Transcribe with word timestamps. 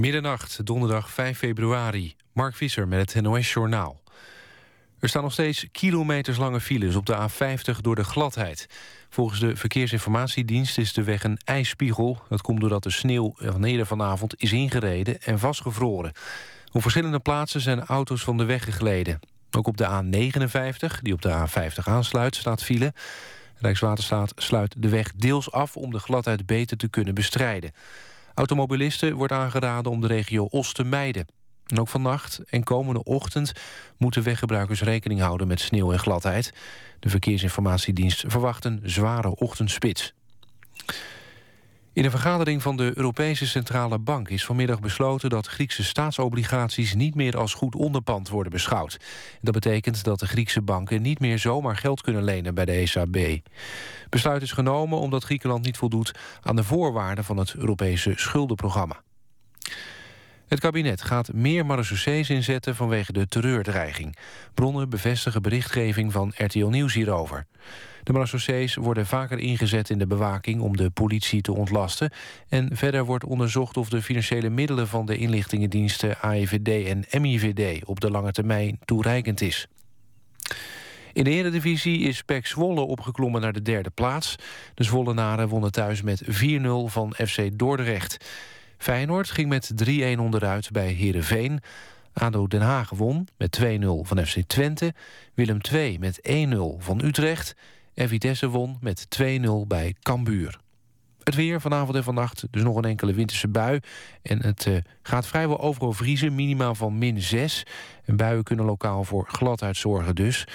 Middernacht, 0.00 0.66
donderdag 0.66 1.10
5 1.10 1.38
februari. 1.38 2.14
Mark 2.32 2.54
Visser 2.54 2.88
met 2.88 3.12
het 3.12 3.22
NOS-journaal. 3.22 4.00
Er 4.98 5.08
staan 5.08 5.22
nog 5.22 5.32
steeds 5.32 5.66
kilometers 5.72 6.36
lange 6.36 6.60
files 6.60 6.94
op 6.94 7.06
de 7.06 7.28
A50 7.28 7.80
door 7.80 7.94
de 7.94 8.04
gladheid. 8.04 8.66
Volgens 9.10 9.40
de 9.40 9.56
Verkeersinformatiedienst 9.56 10.78
is 10.78 10.92
de 10.92 11.02
weg 11.02 11.24
een 11.24 11.38
ijsspiegel. 11.44 12.22
Dat 12.28 12.42
komt 12.42 12.60
doordat 12.60 12.82
de 12.82 12.90
sneeuw 12.90 13.34
van 13.36 13.64
eerder 13.64 13.86
vanavond 13.86 14.42
is 14.42 14.52
ingereden 14.52 15.22
en 15.22 15.38
vastgevroren. 15.38 16.12
Op 16.72 16.82
verschillende 16.82 17.20
plaatsen 17.20 17.60
zijn 17.60 17.84
auto's 17.84 18.22
van 18.22 18.36
de 18.36 18.44
weg 18.44 18.64
gegleden. 18.64 19.20
Ook 19.50 19.66
op 19.66 19.76
de 19.76 19.86
A59, 19.86 21.00
die 21.02 21.12
op 21.12 21.22
de 21.22 21.46
A50 21.48 21.84
aansluit, 21.84 22.36
staat 22.36 22.62
file. 22.62 22.92
Rijkswaterstaat 23.56 24.32
sluit 24.36 24.74
de 24.78 24.88
weg 24.88 25.12
deels 25.12 25.52
af 25.52 25.76
om 25.76 25.90
de 25.90 25.98
gladheid 25.98 26.46
beter 26.46 26.76
te 26.76 26.88
kunnen 26.88 27.14
bestrijden. 27.14 27.72
Automobilisten 28.40 29.14
wordt 29.14 29.32
aangeraden 29.32 29.92
om 29.92 30.00
de 30.00 30.06
regio 30.06 30.44
Os 30.44 30.72
te 30.72 30.84
mijden. 30.84 31.26
En 31.66 31.80
ook 31.80 31.88
vannacht 31.88 32.40
en 32.48 32.62
komende 32.62 33.02
ochtend 33.02 33.52
moeten 33.96 34.22
weggebruikers 34.22 34.82
rekening 34.82 35.20
houden 35.20 35.46
met 35.46 35.60
sneeuw 35.60 35.92
en 35.92 35.98
gladheid. 35.98 36.52
De 37.00 37.08
Verkeersinformatiedienst 37.08 38.24
verwacht 38.26 38.64
een 38.64 38.80
zware 38.82 39.34
ochtendspits. 39.34 40.14
In 41.92 42.04
een 42.04 42.10
vergadering 42.10 42.62
van 42.62 42.76
de 42.76 42.92
Europese 42.94 43.46
Centrale 43.46 43.98
Bank 43.98 44.28
is 44.28 44.44
vanmiddag 44.44 44.80
besloten 44.80 45.30
dat 45.30 45.46
Griekse 45.46 45.84
staatsobligaties 45.84 46.94
niet 46.94 47.14
meer 47.14 47.36
als 47.36 47.54
goed 47.54 47.74
onderpand 47.74 48.28
worden 48.28 48.52
beschouwd. 48.52 49.00
Dat 49.40 49.54
betekent 49.54 50.04
dat 50.04 50.18
de 50.18 50.26
Griekse 50.26 50.62
banken 50.62 51.02
niet 51.02 51.20
meer 51.20 51.38
zomaar 51.38 51.76
geld 51.76 52.00
kunnen 52.00 52.24
lenen 52.24 52.54
bij 52.54 52.64
de 52.64 52.72
ECB. 52.72 53.46
Besluit 54.08 54.42
is 54.42 54.52
genomen 54.52 54.98
omdat 54.98 55.24
Griekenland 55.24 55.64
niet 55.64 55.76
voldoet 55.76 56.12
aan 56.40 56.56
de 56.56 56.64
voorwaarden 56.64 57.24
van 57.24 57.36
het 57.36 57.54
Europese 57.54 58.12
schuldenprogramma. 58.16 59.02
Het 60.46 60.60
kabinet 60.60 61.02
gaat 61.02 61.32
meer 61.32 61.66
marechaussees 61.66 62.30
inzetten 62.30 62.76
vanwege 62.76 63.12
de 63.12 63.26
terreurdreiging. 63.26 64.16
Bronnen 64.54 64.88
bevestigen 64.88 65.42
berichtgeving 65.42 66.12
van 66.12 66.32
RTL 66.36 66.66
Nieuws 66.66 66.94
hierover. 66.94 67.46
De 68.02 68.12
marechaussees 68.12 68.74
worden 68.74 69.06
vaker 69.06 69.38
ingezet 69.38 69.90
in 69.90 69.98
de 69.98 70.06
bewaking 70.06 70.60
om 70.60 70.76
de 70.76 70.90
politie 70.90 71.40
te 71.40 71.52
ontlasten. 71.54 72.10
En 72.48 72.76
verder 72.76 73.04
wordt 73.04 73.24
onderzocht 73.24 73.76
of 73.76 73.88
de 73.88 74.02
financiële 74.02 74.50
middelen 74.50 74.88
van 74.88 75.06
de 75.06 75.16
inlichtingendiensten 75.16 76.20
AIVD 76.20 76.86
en 76.86 77.20
MIVD 77.20 77.84
op 77.84 78.00
de 78.00 78.10
lange 78.10 78.32
termijn 78.32 78.78
toereikend 78.84 79.40
is. 79.40 79.66
In 81.12 81.24
de 81.24 81.30
Eredivisie 81.30 82.00
is 82.00 82.22
PEC 82.22 82.46
Zwolle 82.46 82.80
opgeklommen 82.80 83.40
naar 83.40 83.52
de 83.52 83.62
derde 83.62 83.90
plaats. 83.90 84.36
De 84.74 84.84
Zwollenaren 84.84 85.48
wonnen 85.48 85.72
thuis 85.72 86.02
met 86.02 86.22
4-0 86.24 86.28
van 86.84 87.14
FC 87.14 87.58
Dordrecht. 87.58 88.26
Feyenoord 88.78 89.30
ging 89.30 89.48
met 89.48 89.72
3-1 89.90 90.18
onderuit 90.18 90.70
bij 90.70 90.92
Heerenveen. 90.92 91.60
ADO 92.12 92.46
Den 92.46 92.60
Haag 92.60 92.90
won 92.90 93.28
met 93.36 93.60
2-0 93.60 93.64
van 94.02 94.26
FC 94.26 94.36
Twente. 94.46 94.94
Willem 95.34 95.58
II 95.72 95.98
met 95.98 96.20
1-0 96.30 96.56
van 96.78 97.04
Utrecht. 97.04 97.54
En 98.00 98.08
Vitesse 98.08 98.48
won 98.48 98.76
met 98.80 99.06
2-0 99.22 99.24
bij 99.66 99.94
Cambuur. 100.02 100.58
Het 101.22 101.34
weer 101.34 101.60
vanavond 101.60 101.96
en 101.96 102.04
vannacht, 102.04 102.44
dus 102.50 102.62
nog 102.62 102.76
een 102.76 102.84
enkele 102.84 103.12
winterse 103.12 103.48
bui. 103.48 103.80
En 104.22 104.42
het 104.42 104.66
uh, 104.66 104.76
gaat 105.02 105.26
vrijwel 105.26 105.60
overal 105.60 105.92
vriezen, 105.92 106.34
minimaal 106.34 106.74
van 106.74 106.98
min 106.98 107.20
6. 107.20 107.66
En 108.04 108.16
buien 108.16 108.42
kunnen 108.42 108.64
lokaal 108.64 109.04
voor 109.04 109.28
gladheid 109.28 109.76
zorgen 109.76 110.14
dus. 110.14 110.46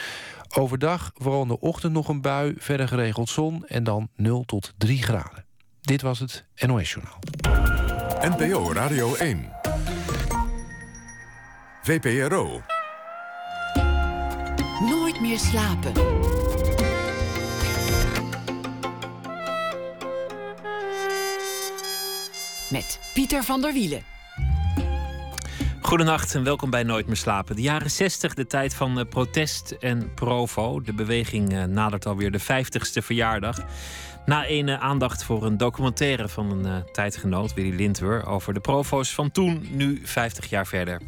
Overdag, 0.57 1.11
vooral 1.13 1.41
in 1.41 1.47
de 1.47 1.59
ochtend 1.59 1.93
nog 1.93 2.07
een 2.07 2.21
bui, 2.21 2.53
verder 2.57 2.87
geregeld 2.87 3.29
zon... 3.29 3.65
en 3.65 3.83
dan 3.83 4.09
0 4.15 4.43
tot 4.43 4.73
3 4.77 5.03
graden. 5.03 5.45
Dit 5.81 6.01
was 6.01 6.19
het 6.19 6.45
NOS 6.55 6.91
Journaal. 6.91 7.19
NPO 8.37 8.73
Radio 8.73 9.15
1. 9.15 9.49
VPRO. 11.83 12.61
Nooit 14.79 15.21
meer 15.21 15.39
slapen. 15.39 15.93
Met 22.75 22.99
Pieter 23.13 23.43
van 23.43 23.61
der 23.61 23.73
Wielen. 23.73 24.03
Goedenacht 25.81 26.35
en 26.35 26.43
welkom 26.43 26.69
bij 26.69 26.83
Nooit 26.83 27.07
meer 27.07 27.15
slapen. 27.15 27.55
De 27.55 27.61
jaren 27.61 27.91
60, 27.91 28.33
de 28.33 28.47
tijd 28.47 28.73
van 28.73 28.99
eh, 28.99 29.05
protest 29.09 29.71
en 29.71 30.13
provo. 30.13 30.81
De 30.81 30.93
beweging 30.93 31.53
eh, 31.53 31.63
nadert 31.63 32.05
alweer 32.05 32.31
de 32.31 32.41
50ste 32.41 33.03
verjaardag. 33.03 33.57
Na 34.25 34.49
een 34.49 34.69
aandacht 34.69 35.23
voor 35.23 35.45
een 35.45 35.57
documentaire 35.57 36.27
van 36.27 36.51
een 36.51 36.65
uh, 36.65 36.91
tijdgenoot, 36.91 37.53
Willy 37.53 37.75
Lindwer, 37.75 38.25
over 38.25 38.53
de 38.53 38.59
provo's 38.59 39.13
van 39.13 39.31
toen, 39.31 39.67
nu 39.71 40.01
50 40.03 40.49
jaar 40.49 40.67
verder. 40.67 41.01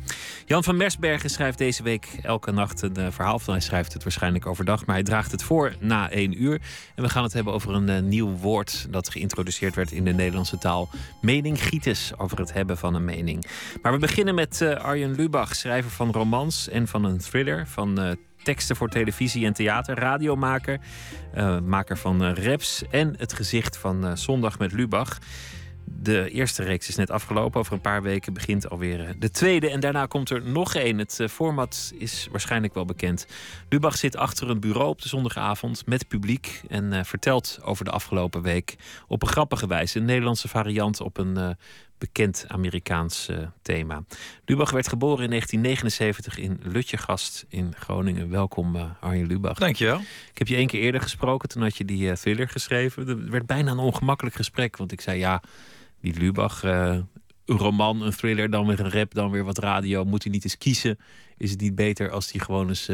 Jan 0.45 0.63
van 0.63 0.77
Mersbergen 0.77 1.29
schrijft 1.29 1.57
deze 1.57 1.83
week 1.83 2.07
elke 2.21 2.51
nacht 2.51 2.81
een 2.81 2.99
uh, 2.99 3.07
verhaal 3.09 3.39
van. 3.39 3.53
Hij 3.53 3.63
schrijft 3.63 3.93
het 3.93 4.03
waarschijnlijk 4.03 4.45
overdag, 4.45 4.85
maar 4.85 4.95
hij 4.95 5.03
draagt 5.03 5.31
het 5.31 5.43
voor 5.43 5.75
na 5.79 6.09
één 6.09 6.43
uur. 6.43 6.61
En 6.95 7.03
we 7.03 7.09
gaan 7.09 7.23
het 7.23 7.33
hebben 7.33 7.53
over 7.53 7.73
een 7.73 8.07
nieuw 8.07 8.29
woord 8.29 8.87
dat 8.89 9.09
geïntroduceerd 9.09 9.75
werd 9.75 9.91
in 9.91 10.05
de 10.05 10.13
Nederlandse 10.13 10.57
taal: 10.57 10.89
meningitis, 11.21 12.11
over 12.17 12.37
het 12.37 12.53
hebben 12.53 12.77
van 12.77 12.95
een 12.95 13.05
mening. 13.05 13.45
Maar 13.81 13.91
we 13.91 13.99
beginnen 13.99 14.35
met 14.35 14.61
Arjen 14.61 15.15
Lubach, 15.15 15.55
schrijver 15.55 15.91
van 15.91 16.11
romans 16.11 16.69
en 16.69 16.87
van 16.87 17.03
een 17.03 17.17
thriller 17.17 17.67
van 17.67 18.17
teksten 18.47 18.75
voor 18.75 18.89
televisie 18.89 19.45
en 19.45 19.53
theater, 19.53 19.99
radiomaker, 19.99 20.79
uh, 21.35 21.59
maker 21.59 21.97
van 21.97 22.23
uh, 22.23 22.33
raps 22.33 22.83
en 22.89 23.15
het 23.17 23.33
gezicht 23.33 23.77
van 23.77 24.05
uh, 24.05 24.15
Zondag 24.15 24.59
met 24.59 24.71
Lubach. 24.71 25.17
De 25.85 26.29
eerste 26.29 26.63
reeks 26.63 26.87
is 26.87 26.95
net 26.95 27.11
afgelopen. 27.11 27.59
Over 27.59 27.73
een 27.73 27.81
paar 27.81 28.01
weken 28.01 28.33
begint 28.33 28.69
alweer 28.69 29.15
de 29.19 29.31
tweede. 29.31 29.69
En 29.69 29.79
daarna 29.79 30.05
komt 30.05 30.29
er 30.29 30.41
nog 30.41 30.75
één. 30.75 30.97
Het 30.97 31.21
format 31.29 31.93
is 31.97 32.27
waarschijnlijk 32.31 32.73
wel 32.73 32.85
bekend. 32.85 33.27
Lubach 33.69 33.97
zit 33.97 34.17
achter 34.17 34.49
een 34.49 34.59
bureau 34.59 34.89
op 34.89 35.01
de 35.01 35.07
zondagavond 35.07 35.85
met 35.85 36.07
publiek. 36.07 36.61
En 36.67 37.05
vertelt 37.05 37.59
over 37.63 37.85
de 37.85 37.91
afgelopen 37.91 38.41
week 38.41 38.75
op 39.07 39.21
een 39.21 39.27
grappige 39.27 39.67
wijze. 39.67 39.99
Een 39.99 40.05
Nederlandse 40.05 40.47
variant 40.47 41.01
op 41.01 41.17
een 41.17 41.57
bekend 41.97 42.45
Amerikaans 42.47 43.29
uh, 43.29 43.37
thema. 43.61 44.03
Lubach 44.45 44.71
werd 44.71 44.87
geboren 44.87 45.23
in 45.23 45.29
1979 45.29 46.37
in 46.37 46.71
Lutjegast 46.73 47.45
in 47.49 47.73
Groningen. 47.75 48.29
Welkom 48.29 48.75
uh, 48.75 48.83
Arjen 48.99 49.27
Lubach. 49.27 49.57
Dankjewel. 49.57 49.99
Ik 50.31 50.37
heb 50.37 50.47
je 50.47 50.55
één 50.55 50.67
keer 50.67 50.81
eerder 50.81 51.01
gesproken, 51.01 51.49
toen 51.49 51.61
had 51.61 51.77
je 51.77 51.85
die 51.85 52.07
uh, 52.07 52.13
thriller 52.13 52.49
geschreven. 52.49 53.07
Het 53.07 53.29
werd 53.29 53.45
bijna 53.45 53.71
een 53.71 53.77
ongemakkelijk 53.77 54.35
gesprek, 54.35 54.77
want 54.77 54.91
ik 54.91 55.01
zei 55.01 55.19
ja, 55.19 55.41
die 56.01 56.19
Lubach, 56.19 56.63
een 56.63 57.07
roman, 57.45 58.01
een 58.01 58.15
thriller, 58.15 58.49
dan 58.49 58.67
weer 58.67 58.79
een 58.79 58.91
rap, 58.91 59.13
dan 59.13 59.31
weer 59.31 59.43
wat 59.43 59.57
radio. 59.57 60.05
Moet 60.05 60.23
hij 60.23 60.31
niet 60.31 60.43
eens 60.43 60.57
kiezen? 60.57 60.99
Is 61.37 61.51
het 61.51 61.61
niet 61.61 61.75
beter 61.75 62.11
als 62.11 62.31
hij 62.31 62.41
gewoon 62.41 62.67
eens 62.67 62.89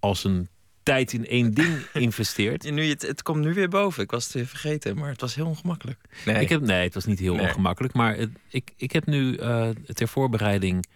als 0.00 0.24
een 0.24 0.48
tijd 0.88 1.12
in 1.12 1.26
één 1.26 1.54
ding 1.54 1.86
investeert. 2.06 2.70
nu, 2.70 2.88
het, 2.88 3.02
het 3.02 3.22
komt 3.22 3.44
nu 3.44 3.54
weer 3.54 3.68
boven. 3.68 4.02
Ik 4.02 4.10
was 4.10 4.24
het 4.24 4.32
weer 4.32 4.46
vergeten, 4.46 4.96
maar 4.96 5.10
het 5.10 5.20
was 5.20 5.34
heel 5.34 5.46
ongemakkelijk. 5.46 5.98
Nee, 6.24 6.40
ik 6.40 6.48
heb, 6.48 6.60
nee 6.60 6.82
het 6.82 6.94
was 6.94 7.04
niet 7.04 7.18
heel 7.18 7.38
ongemakkelijk. 7.38 7.94
Maar 7.94 8.16
het, 8.16 8.30
ik, 8.48 8.72
ik 8.76 8.92
heb 8.92 9.06
nu 9.06 9.36
uh, 9.36 9.68
ter 9.68 10.08
voorbereiding 10.08 10.86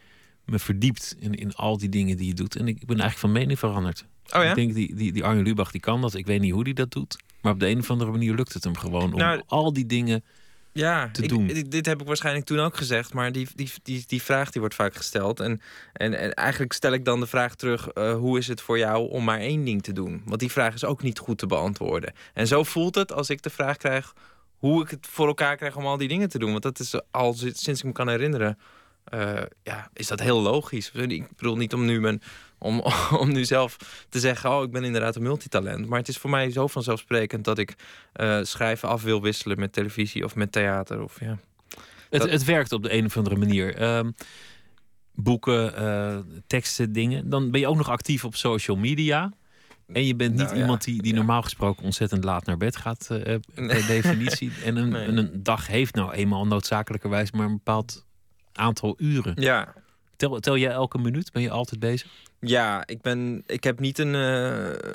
me 0.44 0.58
verdiept 0.58 1.16
in, 1.19 1.34
in 1.34 1.54
al 1.54 1.78
die 1.78 1.88
dingen 1.88 2.16
die 2.16 2.26
je 2.26 2.34
doet. 2.34 2.56
En 2.56 2.69
ik 2.69 2.78
ben 2.78 2.88
eigenlijk 2.88 3.19
van 3.19 3.32
mening 3.32 3.58
veranderd. 3.58 4.04
Oh 4.26 4.42
ja? 4.42 4.48
Ik 4.48 4.54
denk, 4.54 4.75
die, 4.75 4.94
die, 4.94 5.12
die 5.12 5.25
Arjen 5.25 5.44
Lubach 5.44 5.70
die 5.70 5.80
kan 5.80 6.00
dat. 6.00 6.14
Ik 6.14 6.26
weet 6.26 6.41
niet 6.41 6.53
hoe 6.53 6.64
die 6.64 6.74
dat 6.74 6.91
doet. 6.91 7.16
Maar 7.41 7.53
op 7.53 7.60
de 7.60 7.69
een 7.69 7.78
of 7.78 7.91
andere 7.91 8.10
manier 8.10 8.34
lukt 8.34 8.53
het 8.53 8.64
hem 8.64 8.76
gewoon 8.76 9.12
om 9.12 9.19
nou, 9.19 9.42
al 9.47 9.72
die 9.72 9.86
dingen 9.86 10.24
ja, 10.72 11.09
te 11.12 11.22
ik, 11.22 11.28
doen. 11.28 11.47
dit 11.69 11.87
heb 11.87 12.00
ik 12.00 12.06
waarschijnlijk 12.06 12.47
toen 12.47 12.59
ook 12.59 12.77
gezegd, 12.77 13.15
maar 13.15 13.33
die, 13.33 13.49
die, 13.55 13.71
die, 13.83 14.05
die 14.06 14.22
vraag 14.22 14.50
die 14.50 14.60
wordt 14.60 14.75
vaak 14.77 14.94
gesteld. 14.94 15.41
En, 15.41 15.60
en, 15.93 16.15
en 16.19 16.34
eigenlijk 16.34 16.72
stel 16.72 16.93
ik 16.93 17.05
dan 17.05 17.21
de 17.21 17.27
vraag 17.27 17.55
terug: 17.55 17.88
uh, 17.94 18.15
hoe 18.15 18.38
is 18.38 18.49
het 18.49 18.60
voor 18.60 18.78
jou 18.78 19.10
om 19.10 19.25
maar 19.25 19.38
één 19.38 19.65
ding 19.65 19.83
te 19.83 19.93
doen? 19.93 20.22
Want 20.25 20.41
die 20.41 20.50
vraag 20.50 20.75
is 20.75 20.84
ook 20.84 21.03
niet 21.03 21.19
goed 21.19 21.38
te 21.38 21.47
beantwoorden. 21.47 22.12
En 22.34 22.47
zo 22.47 22.62
voelt 22.62 22.94
het 22.94 23.12
als 23.12 23.31
ik 23.31 23.43
de 23.43 23.50
vraag 23.50 23.77
krijg 23.77 24.12
hoe 24.56 24.83
ik 24.83 24.91
het 24.91 25.06
voor 25.06 25.27
elkaar 25.27 25.56
krijg 25.56 25.77
om 25.77 25.87
al 25.87 25.97
die 25.97 26.09
dingen 26.09 26.28
te 26.28 26.38
doen. 26.38 26.50
Want 26.50 26.62
dat 26.62 26.78
is 26.78 27.00
al 27.10 27.34
sinds 27.34 27.69
ik 27.69 27.84
me 27.84 27.93
kan 27.93 28.09
herinneren, 28.09 28.59
uh, 29.15 29.43
ja, 29.63 29.91
is 29.93 30.07
dat 30.07 30.21
heel 30.21 30.41
logisch. 30.41 30.91
Ik 30.91 31.37
bedoel 31.37 31.57
niet 31.57 31.75
om 31.75 31.84
nu 31.84 32.01
mijn 32.01 32.22
om, 32.63 32.83
om 33.22 33.33
nu 33.33 33.45
zelf 33.45 34.04
te 34.09 34.21
zeggen, 34.21 34.51
oh, 34.51 34.63
ik 34.63 34.71
ben 34.71 34.84
inderdaad 34.84 35.16
een 35.16 35.22
multitalent. 35.22 35.87
Maar 35.87 35.99
het 35.99 36.09
is 36.09 36.19
voor 36.19 36.31
mij 36.31 36.51
zo 36.51 36.66
vanzelfsprekend 36.66 37.45
dat 37.45 37.59
ik 37.59 37.75
uh, 38.16 38.39
schrijven 38.43 38.89
af 38.89 39.03
wil 39.03 39.22
wisselen 39.22 39.59
met 39.59 39.72
televisie 39.72 40.25
of 40.25 40.34
met 40.34 40.53
theater. 40.53 41.03
Of, 41.03 41.21
ja. 41.21 41.39
het, 42.10 42.31
het 42.31 42.45
werkt 42.45 42.72
op 42.72 42.83
de 42.83 42.93
een 42.93 43.04
of 43.04 43.16
andere 43.16 43.37
manier. 43.37 43.97
Um, 43.97 44.15
boeken, 45.15 45.83
uh, 45.83 46.19
teksten, 46.47 46.93
dingen. 46.93 47.28
Dan 47.28 47.51
ben 47.51 47.60
je 47.60 47.66
ook 47.66 47.77
nog 47.77 47.89
actief 47.89 48.25
op 48.25 48.34
social 48.34 48.77
media. 48.77 49.33
En 49.87 50.07
je 50.07 50.16
bent 50.16 50.31
niet 50.31 50.41
Nou, 50.41 50.54
ja, 50.54 50.60
iemand 50.60 50.84
die, 50.84 51.03
die 51.03 51.13
ja. 51.13 51.19
normaal 51.19 51.43
gesproken 51.43 51.84
ontzettend 51.84 52.25
laat 52.25 52.47
naar 52.47 52.57
bed 52.57 52.77
gaat, 52.77 53.09
uh, 53.10 53.19
per 53.54 53.87
definitie. 53.87 54.53
En 54.65 54.77
een, 54.77 54.89
Nee. 54.99 55.07
een 55.07 55.43
dag 55.43 55.66
heeft 55.66 55.95
nou 55.95 56.13
eenmaal 56.13 56.47
noodzakelijkerwijs 56.47 57.31
maar 57.31 57.47
een 57.47 57.53
bepaald 57.53 58.07
aantal 58.53 58.95
uren. 58.99 59.33
Ja, 59.37 59.75
Tel, 60.16 60.41
tel 60.41 60.57
jij 60.57 60.71
elke 60.71 60.99
minuut? 60.99 61.33
Ben 61.33 61.43
je 61.43 61.51
altijd 61.51 61.81
bezig? 61.81 62.10
Ja, 62.41 62.87
ik, 62.87 63.01
ben, 63.01 63.43
ik 63.47 63.65
heb 63.65 63.81
niet 63.81 63.99
een. 63.99 64.15
eh, 64.15 64.93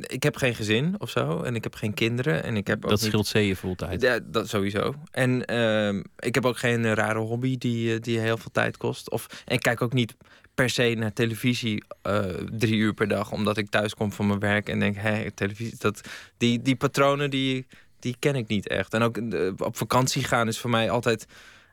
ik 0.00 0.22
heb 0.22 0.36
geen 0.36 0.54
gezin 0.54 0.94
of 0.98 1.10
zo. 1.10 1.42
En 1.42 1.54
ik 1.54 1.62
heb 1.64 1.74
geen 1.74 1.94
kinderen. 1.94 2.42
En 2.42 2.56
ik 2.56 2.66
heb 2.66 2.84
ook 2.84 2.90
Dat 2.90 3.00
niet- 3.00 3.08
scheelt 3.08 3.26
zeeën 3.26 3.56
tijd. 3.76 4.00
Ja, 4.02 4.18
dat 4.24 4.48
sowieso. 4.48 4.94
En 5.10 5.44
ehm, 5.44 6.02
ik 6.18 6.34
heb 6.34 6.44
ook 6.46 6.58
geen 6.58 6.94
rare 6.94 7.18
hobby 7.18 7.58
die, 7.58 7.94
eh, 7.94 8.00
die 8.00 8.18
heel 8.18 8.36
veel 8.36 8.50
tijd 8.52 8.76
kost. 8.76 9.10
Of, 9.10 9.42
en 9.44 9.54
ik 9.54 9.60
kijk 9.60 9.82
ook 9.82 9.92
niet 9.92 10.14
per 10.54 10.70
se 10.70 10.94
naar 10.98 11.12
televisie 11.12 11.84
eh, 12.02 12.20
drie 12.50 12.74
uur 12.74 12.94
per 12.94 13.08
dag... 13.08 13.32
omdat 13.32 13.56
ik 13.56 13.70
thuis 13.70 13.94
kom 13.94 14.12
van 14.12 14.26
mijn 14.26 14.38
werk 14.38 14.68
en 14.68 14.78
denk... 14.78 14.96
hé, 14.96 15.30
televisie, 15.30 15.74
dat, 15.78 16.00
die, 16.36 16.62
die 16.62 16.76
patronen 16.76 17.30
die, 17.30 17.66
die 17.98 18.16
ken 18.18 18.34
ik 18.34 18.48
niet 18.48 18.68
echt. 18.68 18.94
En 18.94 19.02
ook 19.02 19.20
op 19.58 19.76
vakantie 19.76 20.24
gaan 20.24 20.48
is 20.48 20.58
voor 20.58 20.70
mij 20.70 20.90
altijd 20.90 21.26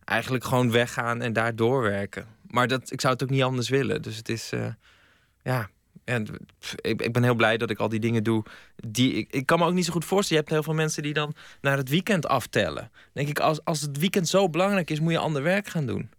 eigenlijk 0.05 0.43
gewoon 0.43 0.71
weggaan 0.71 1.21
en 1.21 1.33
daar 1.33 1.55
doorwerken. 1.55 2.27
Maar 2.47 2.67
dat, 2.67 2.91
ik 2.91 3.01
zou 3.01 3.13
het 3.13 3.23
ook 3.23 3.29
niet 3.29 3.43
anders 3.43 3.69
willen. 3.69 4.01
Dus 4.01 4.17
het 4.17 4.29
is, 4.29 4.51
eh, 4.51 4.67
ja... 5.43 5.69
En 6.03 6.27
ik, 6.81 7.01
ik 7.01 7.13
ben 7.13 7.23
heel 7.23 7.35
blij 7.35 7.57
dat 7.57 7.69
ik 7.69 7.79
al 7.79 7.89
die 7.89 7.99
dingen 7.99 8.23
doe. 8.23 8.43
Die, 8.75 9.27
ik, 9.29 9.45
kan 9.45 9.59
me 9.59 9.65
ook 9.65 9.73
niet 9.73 9.85
zo 9.85 9.91
goed 9.91 10.05
voorstellen. 10.05 10.43
Je 10.43 10.49
hebt 10.49 10.63
heel 10.63 10.73
veel 10.73 10.83
mensen 10.83 11.03
die 11.03 11.13
dan 11.13 11.35
naar 11.61 11.77
het 11.77 11.89
weekend 11.89 12.27
aftellen. 12.27 12.91
denk 13.13 13.27
ik, 13.27 13.39
als, 13.39 13.63
als 13.63 13.81
het 13.81 13.97
weekend 13.97 14.27
zo 14.27 14.49
belangrijk 14.49 14.89
is, 14.89 14.99
moet 14.99 15.11
je 15.11 15.17
ander 15.17 15.43
werk 15.43 15.67
gaan 15.67 15.85
doen. 15.85 16.09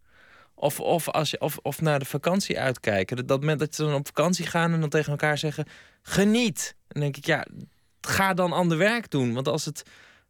Of, 0.55 0.81
of, 0.81 1.09
als 1.09 1.31
je, 1.31 1.41
of, 1.41 1.59
of 1.63 1.81
naar 1.81 1.99
de 1.99 2.05
vakantie 2.05 2.61
uitkijken. 2.61 3.17
Dat, 3.17 3.29
dat 3.29 3.41
moment 3.41 3.59
dat 3.59 3.75
ze 3.75 3.83
dan 3.83 3.95
op 3.95 4.07
vakantie 4.07 4.47
gaan 4.47 4.73
en 4.73 4.81
dan 4.81 4.89
tegen 4.89 5.11
elkaar 5.11 5.39
zeggen: 5.39 5.67
geniet. 6.03 6.75
Dan 6.89 7.03
denk 7.03 7.17
ik, 7.17 7.27
ja, 7.27 7.47
ga 8.01 8.35
dan 8.35 8.53
ander 8.53 8.79
werk 8.79 9.11
doen. 9.11 9.35
Want 9.35 9.49
als 9.49 9.65
het, 9.65 9.83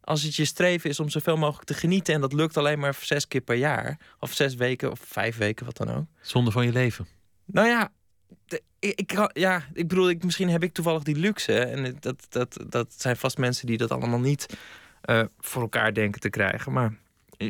als 0.07 0.23
het 0.23 0.35
je 0.35 0.45
streven 0.45 0.89
is 0.89 0.99
om 0.99 1.09
zoveel 1.09 1.37
mogelijk 1.37 1.67
te 1.67 1.73
genieten. 1.73 2.13
en 2.13 2.21
dat 2.21 2.33
lukt 2.33 2.57
alleen 2.57 2.79
maar 2.79 2.97
zes 3.01 3.27
keer 3.27 3.41
per 3.41 3.55
jaar. 3.55 3.97
of 4.19 4.33
zes 4.33 4.55
weken 4.55 4.91
of 4.91 4.99
vijf 5.03 5.37
weken, 5.37 5.65
wat 5.65 5.77
dan 5.77 5.91
ook. 5.91 6.05
Zonde 6.21 6.51
van 6.51 6.65
je 6.65 6.71
leven. 6.71 7.07
Nou 7.45 7.67
ja, 7.67 7.91
ik, 8.79 9.29
ja, 9.33 9.63
ik 9.73 9.87
bedoel, 9.87 10.09
ik, 10.09 10.23
misschien 10.23 10.49
heb 10.49 10.63
ik 10.63 10.73
toevallig 10.73 11.03
die 11.03 11.15
luxe. 11.15 11.59
En 11.59 11.97
dat, 11.99 12.25
dat, 12.29 12.57
dat 12.69 12.93
zijn 12.97 13.17
vast 13.17 13.37
mensen 13.37 13.67
die 13.67 13.77
dat 13.77 13.91
allemaal 13.91 14.19
niet 14.19 14.57
eh, 15.01 15.23
voor 15.39 15.61
elkaar 15.61 15.93
denken 15.93 16.21
te 16.21 16.29
krijgen. 16.29 16.71
Maar 16.71 16.93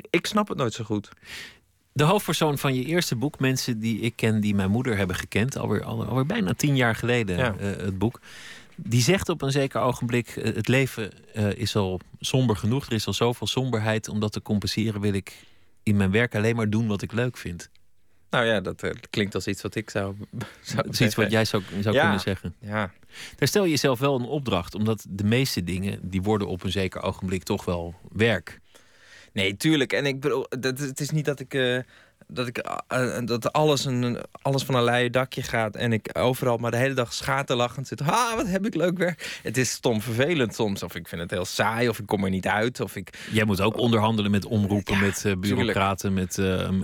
ik 0.09 0.25
snap 0.25 0.47
het 0.47 0.57
nooit 0.57 0.73
zo 0.73 0.83
goed. 0.83 1.09
De 1.93 2.03
hoofdpersoon 2.03 2.57
van 2.57 2.73
je 2.75 2.83
eerste 2.85 3.15
boek, 3.15 3.39
mensen 3.39 3.79
die 3.79 3.99
ik 3.99 4.15
ken, 4.15 4.41
die 4.41 4.55
mijn 4.55 4.71
moeder 4.71 4.97
hebben 4.97 5.15
gekend, 5.15 5.57
alweer, 5.57 5.83
al- 5.83 6.05
alweer 6.05 6.25
bijna 6.25 6.53
tien 6.53 6.75
jaar 6.75 6.95
geleden, 6.95 7.37
Ja. 7.37 7.55
eh, 7.57 7.65
het 7.69 7.97
boek. 7.97 8.19
Die 8.79 9.01
zegt 9.01 9.29
op 9.29 9.41
een 9.41 9.51
zeker 9.51 9.81
ogenblik: 9.81 10.27
eh, 10.27 10.55
Het 10.55 10.67
leven 10.67 11.33
eh, 11.33 11.51
is 11.51 11.75
al 11.75 11.99
somber 12.19 12.55
genoeg. 12.55 12.85
Er 12.85 12.91
is 12.93 13.07
al 13.07 13.13
zoveel 13.13 13.47
somberheid. 13.47 14.07
Om 14.09 14.19
dat 14.19 14.31
te 14.31 14.41
compenseren 14.41 15.01
wil 15.01 15.13
ik 15.13 15.33
in 15.83 15.97
mijn 15.97 16.11
werk 16.11 16.35
alleen 16.35 16.55
maar 16.55 16.69
doen 16.69 16.87
wat 16.87 17.01
ik 17.01 17.11
leuk 17.11 17.37
vind. 17.37 17.69
Nou 18.29 18.45
ja, 18.45 18.59
dat 18.61 18.83
eh, 18.83 18.91
klinkt 19.09 19.35
als 19.35 19.47
iets 19.47 19.61
wat 19.61 19.75
ik 19.75 19.89
zou, 19.89 20.15
zou 20.61 20.83
Dat 20.83 20.93
is 20.93 21.01
iets 21.01 21.15
wat 21.15 21.31
jij 21.31 21.45
zou, 21.45 21.63
zou 21.81 21.95
Ja. 21.95 22.01
kunnen 22.01 22.19
zeggen. 22.19 22.55
Ja, 22.59 22.91
Daar 23.35 23.47
stel 23.47 23.63
je 23.63 23.69
jezelf 23.69 23.99
wel 23.99 24.15
een 24.15 24.25
opdracht, 24.25 24.75
omdat 24.75 25.05
de 25.09 25.23
meeste 25.23 25.63
dingen 25.63 25.99
die 26.09 26.21
worden 26.21 26.47
op 26.47 26.63
een 26.63 26.71
zeker 26.71 27.01
ogenblik 27.01 27.43
toch 27.43 27.65
wel 27.65 27.95
werk. 28.11 28.59
nee, 29.33 29.57
tuurlijk. 29.57 29.93
En 29.93 30.05
ik 30.05 30.19
bedoel, 30.19 30.45
dat, 30.59 30.79
het 30.79 30.99
is 30.99 31.09
niet 31.09 31.25
dat 31.25 31.39
ik... 31.39 31.83
dat, 32.27 32.47
ik, 32.47 32.57
eh, 32.87 33.17
dat 33.25 33.53
alles, 33.53 33.85
een, 33.85 34.17
alles 34.41 34.63
van 34.63 34.75
een 34.75 34.83
leien 34.83 35.11
dakje 35.11 35.41
gaat 35.41 35.75
en 35.75 35.93
ik 35.93 36.09
overal 36.17 36.57
maar 36.57 36.71
de 36.71 36.77
hele 36.77 36.93
dag 36.93 37.13
schaterlachend 37.13 37.87
zit. 37.87 37.99
Ha, 37.99 38.35
wat 38.35 38.47
heb 38.47 38.65
ik 38.65 38.75
leuk 38.75 38.97
werk. 38.97 39.39
Het 39.43 39.57
is 39.57 39.71
stom 39.71 40.01
vervelend 40.01 40.55
soms. 40.55 40.83
Of 40.83 40.95
ik 40.95 41.07
vind 41.07 41.21
het 41.21 41.31
heel 41.31 41.45
saai, 41.45 41.89
of 41.89 41.99
ik 41.99 42.05
kom 42.05 42.23
er 42.23 42.29
niet 42.29 42.47
uit. 42.47 42.79
Of 42.79 42.95
ik, 42.95 43.27
Jij 43.31 43.43
moet 43.45 43.61
ook 43.61 43.77
onderhandelen 43.77 44.31
met 44.31 44.45
omroepen, 44.45 44.93
Ja, 44.93 44.99
met 44.99 45.25
eh, 45.25 45.35
bureaucraten, 45.39 46.13
met, 46.13 46.37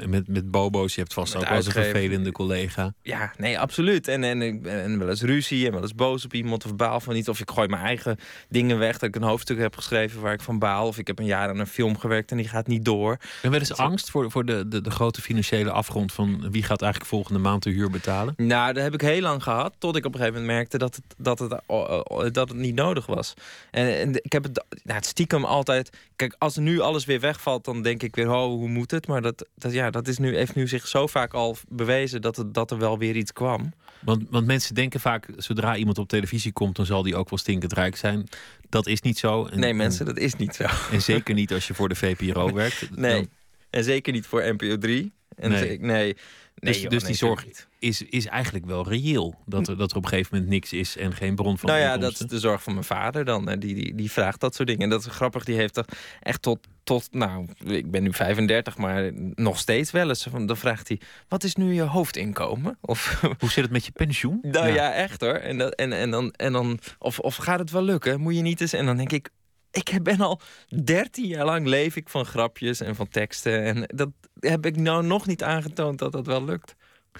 met, 0.07 0.27
met 0.27 0.51
bobo's. 0.51 0.95
Je 0.95 1.01
hebt 1.01 1.13
vast 1.13 1.35
ook 1.35 1.47
wel 1.47 1.55
eens 1.55 1.65
een 1.65 1.71
vervelende 1.71 2.31
collega. 2.31 2.93
Ja, 3.01 3.31
nee, 3.37 3.59
absoluut. 3.59 4.07
En, 4.07 4.23
en, 4.23 4.41
ik 4.41 4.61
ben- 4.61 4.83
en 4.83 4.99
wel 4.99 5.09
eens 5.09 5.21
ruzie 5.21 5.65
en 5.65 5.71
wel 5.71 5.81
eens 5.81 5.95
boos 5.95 6.25
op 6.25 6.33
iemand 6.33 6.65
of 6.65 6.75
baal 6.75 6.99
van 6.99 7.15
iets. 7.15 7.29
Of 7.29 7.39
ik 7.39 7.51
gooi 7.51 7.67
mijn 7.67 7.83
eigen 7.83 8.17
dingen 8.49 8.77
weg. 8.79 8.91
Dat 8.97 9.09
ik 9.09 9.15
een 9.15 9.23
hoofdstuk 9.23 9.57
heb 9.57 9.75
geschreven 9.75 10.21
waar 10.21 10.33
ik 10.33 10.41
van 10.41 10.59
baal. 10.59 10.87
Of 10.87 10.97
ik 10.97 11.07
heb 11.07 11.19
een 11.19 11.25
jaar 11.25 11.49
aan 11.49 11.59
een 11.59 11.67
film 11.67 11.97
gewerkt 11.97 12.31
en 12.31 12.37
die 12.37 12.47
gaat 12.47 12.67
niet 12.67 12.85
door. 12.85 13.17
En 13.41 13.51
wel 13.51 13.59
eens 13.59 13.77
angst 13.77 14.09
voor, 14.09 14.31
voor 14.31 14.45
de, 14.45 14.67
de, 14.67 14.81
de 14.81 14.91
grote 14.91 15.21
financiële 15.33 15.71
afgrond 15.71 16.11
van 16.11 16.51
wie 16.51 16.63
gaat 16.63 16.81
eigenlijk 16.81 17.11
volgende 17.11 17.39
maand 17.39 17.63
de 17.63 17.69
huur 17.69 17.89
betalen? 17.89 18.33
Nou, 18.37 18.73
dat 18.73 18.83
heb 18.83 18.93
ik 18.93 19.01
heel 19.01 19.21
lang 19.21 19.43
gehad. 19.43 19.73
Tot 19.77 19.95
ik 19.95 20.05
op 20.05 20.13
een 20.13 20.19
gegeven 20.19 20.39
moment 20.39 20.57
merkte 20.57 20.77
dat 20.77 20.95
het, 20.95 21.05
dat 21.17 21.39
het, 21.39 21.61
oh, 21.65 22.01
oh, 22.03 22.31
dat 22.31 22.49
het 22.49 22.57
niet 22.57 22.75
nodig 22.75 23.05
was. 23.05 23.33
En, 23.71 23.99
en 23.99 24.23
ik 24.23 24.31
heb 24.31 24.43
het, 24.43 24.63
nou, 24.83 24.97
het 24.97 25.05
stiekem 25.05 25.45
altijd. 25.45 25.89
Kijk, 26.15 26.35
als 26.37 26.57
nu 26.57 26.79
alles 26.79 27.05
weer 27.05 27.19
wegvalt, 27.19 27.65
dan 27.65 27.81
denk 27.81 28.03
ik 28.03 28.15
weer, 28.15 28.29
oh, 28.29 28.45
hoe 28.45 28.67
moet 28.67 28.91
het? 28.91 29.07
Maar 29.07 29.21
dat, 29.21 29.47
dat, 29.55 29.73
ja, 29.73 29.89
dat 29.89 30.07
is 30.07 30.17
nu, 30.17 30.35
heeft 30.35 30.55
nu 30.55 30.67
zich 30.67 30.87
zo 30.87 31.07
vaak 31.07 31.33
al 31.33 31.57
bewezen 31.67 32.21
dat, 32.21 32.35
het, 32.35 32.53
dat 32.53 32.71
er 32.71 32.77
wel 32.77 32.97
weer 32.97 33.15
iets 33.15 33.33
kwam. 33.33 33.73
Want, 33.99 34.23
want 34.29 34.45
mensen 34.45 34.75
denken 34.75 34.99
vaak, 34.99 35.27
zodra 35.37 35.75
iemand 35.75 35.97
op 35.97 36.07
televisie 36.07 36.51
komt, 36.51 36.75
dan 36.75 36.85
zal 36.85 37.03
die 37.03 37.15
ook 37.15 37.29
wel 37.29 37.39
stinkend 37.39 37.73
rijk 37.73 37.95
zijn. 37.95 38.27
Dat 38.69 38.87
is 38.87 39.01
niet 39.01 39.17
zo. 39.17 39.45
En, 39.45 39.59
Nee, 39.59 39.73
mensen, 39.73 40.05
dat 40.05 40.17
is 40.17 40.35
niet 40.35 40.55
zo. 40.55 40.63
En, 40.63 40.71
en 40.91 41.01
zeker 41.01 41.33
niet 41.33 41.53
als 41.53 41.67
je 41.67 41.73
voor 41.73 41.89
de 41.89 41.95
VPRO 41.95 42.53
werkt. 42.63 42.95
Nee. 42.95 43.15
Dan 43.15 43.27
En 43.69 43.83
zeker 43.83 44.13
niet 44.13 44.25
voor 44.25 44.53
NPO 44.53 44.77
3. 44.77 45.11
En 45.43 45.51
Nee. 45.51 45.79
nee. 45.79 45.79
nee. 45.79 46.15
Dus- 46.55 46.81
joh, 46.81 46.89
dus 46.89 47.01
nee, 47.01 47.11
die 47.11 47.17
zorg- 47.19 47.45
is, 47.79 48.01
is 48.01 48.25
eigenlijk 48.25 48.65
wel 48.65 48.87
reëel. 48.87 49.35
Dat 49.45 49.67
er, 49.67 49.77
dat 49.77 49.91
er 49.91 49.97
op 49.97 50.03
een 50.03 50.09
gegeven 50.09 50.35
moment 50.35 50.51
niks 50.53 50.73
is 50.73 50.97
en 50.97 51.13
geen 51.13 51.35
bron 51.35 51.57
van 51.57 51.69
Nou 51.69 51.81
ja, 51.81 51.97
dat 51.97 52.11
is 52.11 52.17
de 52.19 52.39
zorg 52.39 52.63
van 52.63 52.73
mijn 52.73 52.85
vader 52.85 53.25
dan. 53.25 53.45
Die, 53.45 53.75
die, 53.75 53.95
die 53.95 54.11
vraagt 54.11 54.39
dat 54.39 54.55
soort 54.55 54.67
dingen. 54.67 54.83
En 54.83 54.89
dat 54.89 54.99
is 55.05 55.11
grappig. 55.11 55.43
Die 55.43 55.55
heeft 55.55 55.81
echt 56.19 56.41
tot, 56.41 56.67
tot, 56.83 57.07
nou, 57.11 57.47
ik 57.65 57.91
ben 57.91 58.03
nu 58.03 58.13
35, 58.13 58.77
maar 58.77 59.11
nog 59.35 59.57
steeds 59.59 59.91
wel 59.91 60.09
eens. 60.09 60.27
Van, 60.29 60.45
dan 60.45 60.57
vraagt 60.57 60.87
hij, 60.87 60.99
wat 61.27 61.43
is 61.43 61.55
nu 61.55 61.73
je 61.73 61.81
hoofdinkomen? 61.81 62.77
Of, 62.81 63.21
Hoe 63.39 63.51
zit 63.51 63.63
het 63.63 63.71
met 63.71 63.85
je 63.85 63.91
pensioen? 63.91 64.39
nou 64.41 64.67
ja, 64.73 64.93
echt 64.93 65.21
hoor. 65.21 65.33
En, 65.33 65.57
dat, 65.57 65.73
en, 65.75 65.93
en 65.93 66.11
dan, 66.11 66.31
en 66.31 66.53
dan 66.53 66.79
of, 66.99 67.19
of 67.19 67.35
gaat 67.35 67.59
het 67.59 67.71
wel 67.71 67.83
lukken? 67.83 68.19
Moet 68.21 68.35
je 68.35 68.41
niet 68.41 68.61
eens? 68.61 68.73
En 68.73 68.85
dan 68.85 68.97
denk 68.97 69.11
ik, 69.11 69.29
ik 69.73 70.03
ben 70.03 70.21
al 70.21 70.41
13 70.83 71.25
jaar 71.25 71.45
lang 71.45 71.67
leef 71.67 71.95
ik 71.95 72.09
van 72.09 72.25
grapjes 72.25 72.79
en 72.79 72.95
van 72.95 73.07
teksten. 73.09 73.63
En 73.63 73.83
dat 73.95 74.09
heb 74.39 74.65
ik 74.65 74.75
nou 74.75 75.05
nog 75.05 75.27
niet 75.27 75.43
aangetoond 75.43 75.99
dat 75.99 76.11
dat 76.11 76.25
wel 76.25 76.43
lukt. 76.45 76.75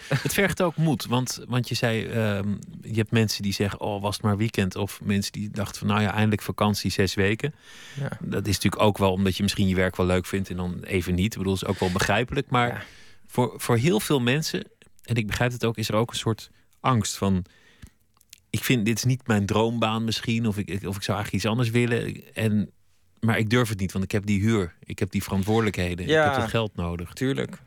Het 0.07 0.33
vergt 0.33 0.61
ook 0.61 0.75
moed, 0.75 1.05
want, 1.05 1.39
want 1.47 1.69
je 1.69 1.75
zei, 1.75 2.05
ehm, 2.05 2.49
je 2.81 2.95
hebt 2.95 3.11
mensen 3.11 3.43
die 3.43 3.53
zeggen, 3.53 3.79
oh 3.79 4.01
was 4.01 4.15
het 4.15 4.23
maar 4.23 4.37
weekend. 4.37 4.75
Of 4.75 5.01
mensen 5.03 5.31
die 5.31 5.49
dachten 5.49 5.77
van, 5.77 5.87
nou 5.87 6.01
ja, 6.01 6.13
eindelijk 6.13 6.41
vakantie 6.41 6.91
zes 6.91 7.13
weken. 7.13 7.55
Ja. 7.99 8.09
Dat 8.21 8.47
is 8.47 8.53
natuurlijk 8.53 8.81
ook 8.81 8.97
wel 8.97 9.11
omdat 9.11 9.37
je 9.37 9.43
misschien 9.43 9.67
je 9.67 9.75
werk 9.75 9.95
wel 9.95 10.05
leuk 10.05 10.25
vindt 10.25 10.49
en 10.49 10.55
dan 10.55 10.83
even 10.83 11.15
niet. 11.15 11.31
Ik 11.31 11.37
bedoel, 11.37 11.53
is 11.53 11.65
ook 11.65 11.79
wel 11.79 11.91
begrijpelijk. 11.91 12.49
Maar 12.49 12.67
Ja. 12.67 12.83
voor, 13.27 13.53
voor 13.57 13.77
heel 13.77 13.99
veel 13.99 14.19
mensen, 14.19 14.63
en 15.03 15.15
ik 15.15 15.27
begrijp 15.27 15.51
het 15.51 15.65
ook, 15.65 15.77
is 15.77 15.89
er 15.89 15.95
ook 15.95 16.09
een 16.09 16.17
soort 16.17 16.49
angst 16.79 17.17
van... 17.17 17.45
Ik 18.53 18.63
vind 18.63 18.85
dit 18.85 18.97
is 18.97 19.03
niet 19.03 19.27
mijn 19.27 19.45
droombaan 19.45 20.03
misschien, 20.03 20.47
of 20.47 20.57
ik, 20.57 20.67
of 20.69 20.95
ik 20.95 21.03
zou 21.03 21.17
eigenlijk 21.17 21.31
iets 21.31 21.45
anders 21.45 21.69
willen. 21.69 22.33
En, 22.33 22.71
maar 23.19 23.37
ik 23.37 23.49
durf 23.49 23.69
het 23.69 23.79
niet, 23.79 23.91
want 23.91 24.03
ik 24.03 24.11
heb 24.11 24.25
die 24.25 24.41
huur. 24.41 24.73
Ik 24.83 24.99
heb 24.99 25.11
die 25.11 25.23
verantwoordelijkheden. 25.23 26.07
Ja. 26.07 26.23
Ik 26.25 26.31
heb 26.31 26.39
dat 26.39 26.49
geld 26.49 26.75
nodig. 26.75 27.13
Tuurlijk. 27.13 27.57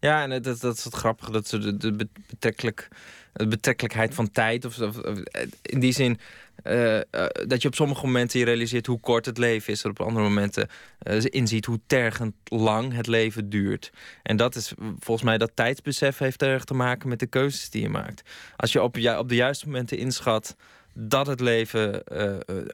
Ja, 0.00 0.22
en 0.22 0.30
dat, 0.30 0.44
dat, 0.44 0.60
dat 0.60 0.76
is 0.76 0.84
het 0.84 0.94
grappige. 0.94 1.30
Dat 1.32 1.48
ze 1.48 1.58
de, 1.58 1.76
de 1.76 1.92
be- 1.92 2.08
betrekkelijk, 2.26 2.88
de 3.32 3.46
betrekkelijkheid 3.46 4.14
van 4.14 4.30
tijd. 4.30 4.64
Of, 4.64 4.78
of- 4.78 4.98
of- 4.98 5.22
in 5.62 5.80
die 5.80 5.92
zin 5.92 6.18
eh, 6.62 6.96
eh, 6.96 7.04
dat 7.46 7.62
je 7.62 7.68
op 7.68 7.74
sommige 7.74 8.06
momenten 8.06 8.38
je 8.38 8.44
realiseert 8.44 8.86
hoe 8.86 9.00
kort 9.00 9.26
het 9.26 9.38
leven 9.38 9.72
is. 9.72 9.82
Dat 9.82 9.90
op 9.90 10.06
andere 10.06 10.24
momenten 10.24 10.68
eh, 10.98 11.24
inziet 11.24 11.64
hoe 11.64 11.80
tergend 11.86 12.34
lang 12.44 12.92
het 12.92 13.06
leven 13.06 13.50
duurt. 13.50 13.90
En 14.22 14.36
dat 14.36 14.54
is 14.54 14.72
volgens 14.98 15.26
mij 15.26 15.38
dat 15.38 15.50
tijdsbesef 15.54 16.18
heeft 16.18 16.42
erg 16.42 16.64
te 16.64 16.74
maken 16.74 17.08
met 17.08 17.18
de 17.18 17.26
keuzes 17.26 17.70
die 17.70 17.82
je 17.82 17.88
maakt. 17.88 18.22
Als 18.56 18.72
je 18.72 18.82
op, 18.82 18.96
op 19.18 19.28
de 19.28 19.34
juiste 19.34 19.66
momenten 19.66 19.98
inschat 19.98 20.56
dat 20.94 21.26
het 21.26 21.40
leven 21.40 22.02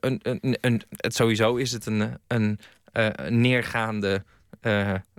een, 0.00 0.21
een, 0.23 0.59
een, 0.61 0.83
het 0.97 1.14
sowieso 1.14 1.57
is 1.57 1.73
het 1.73 1.87
een, 1.87 2.18
een 2.26 2.59
neergaande. 3.28 4.25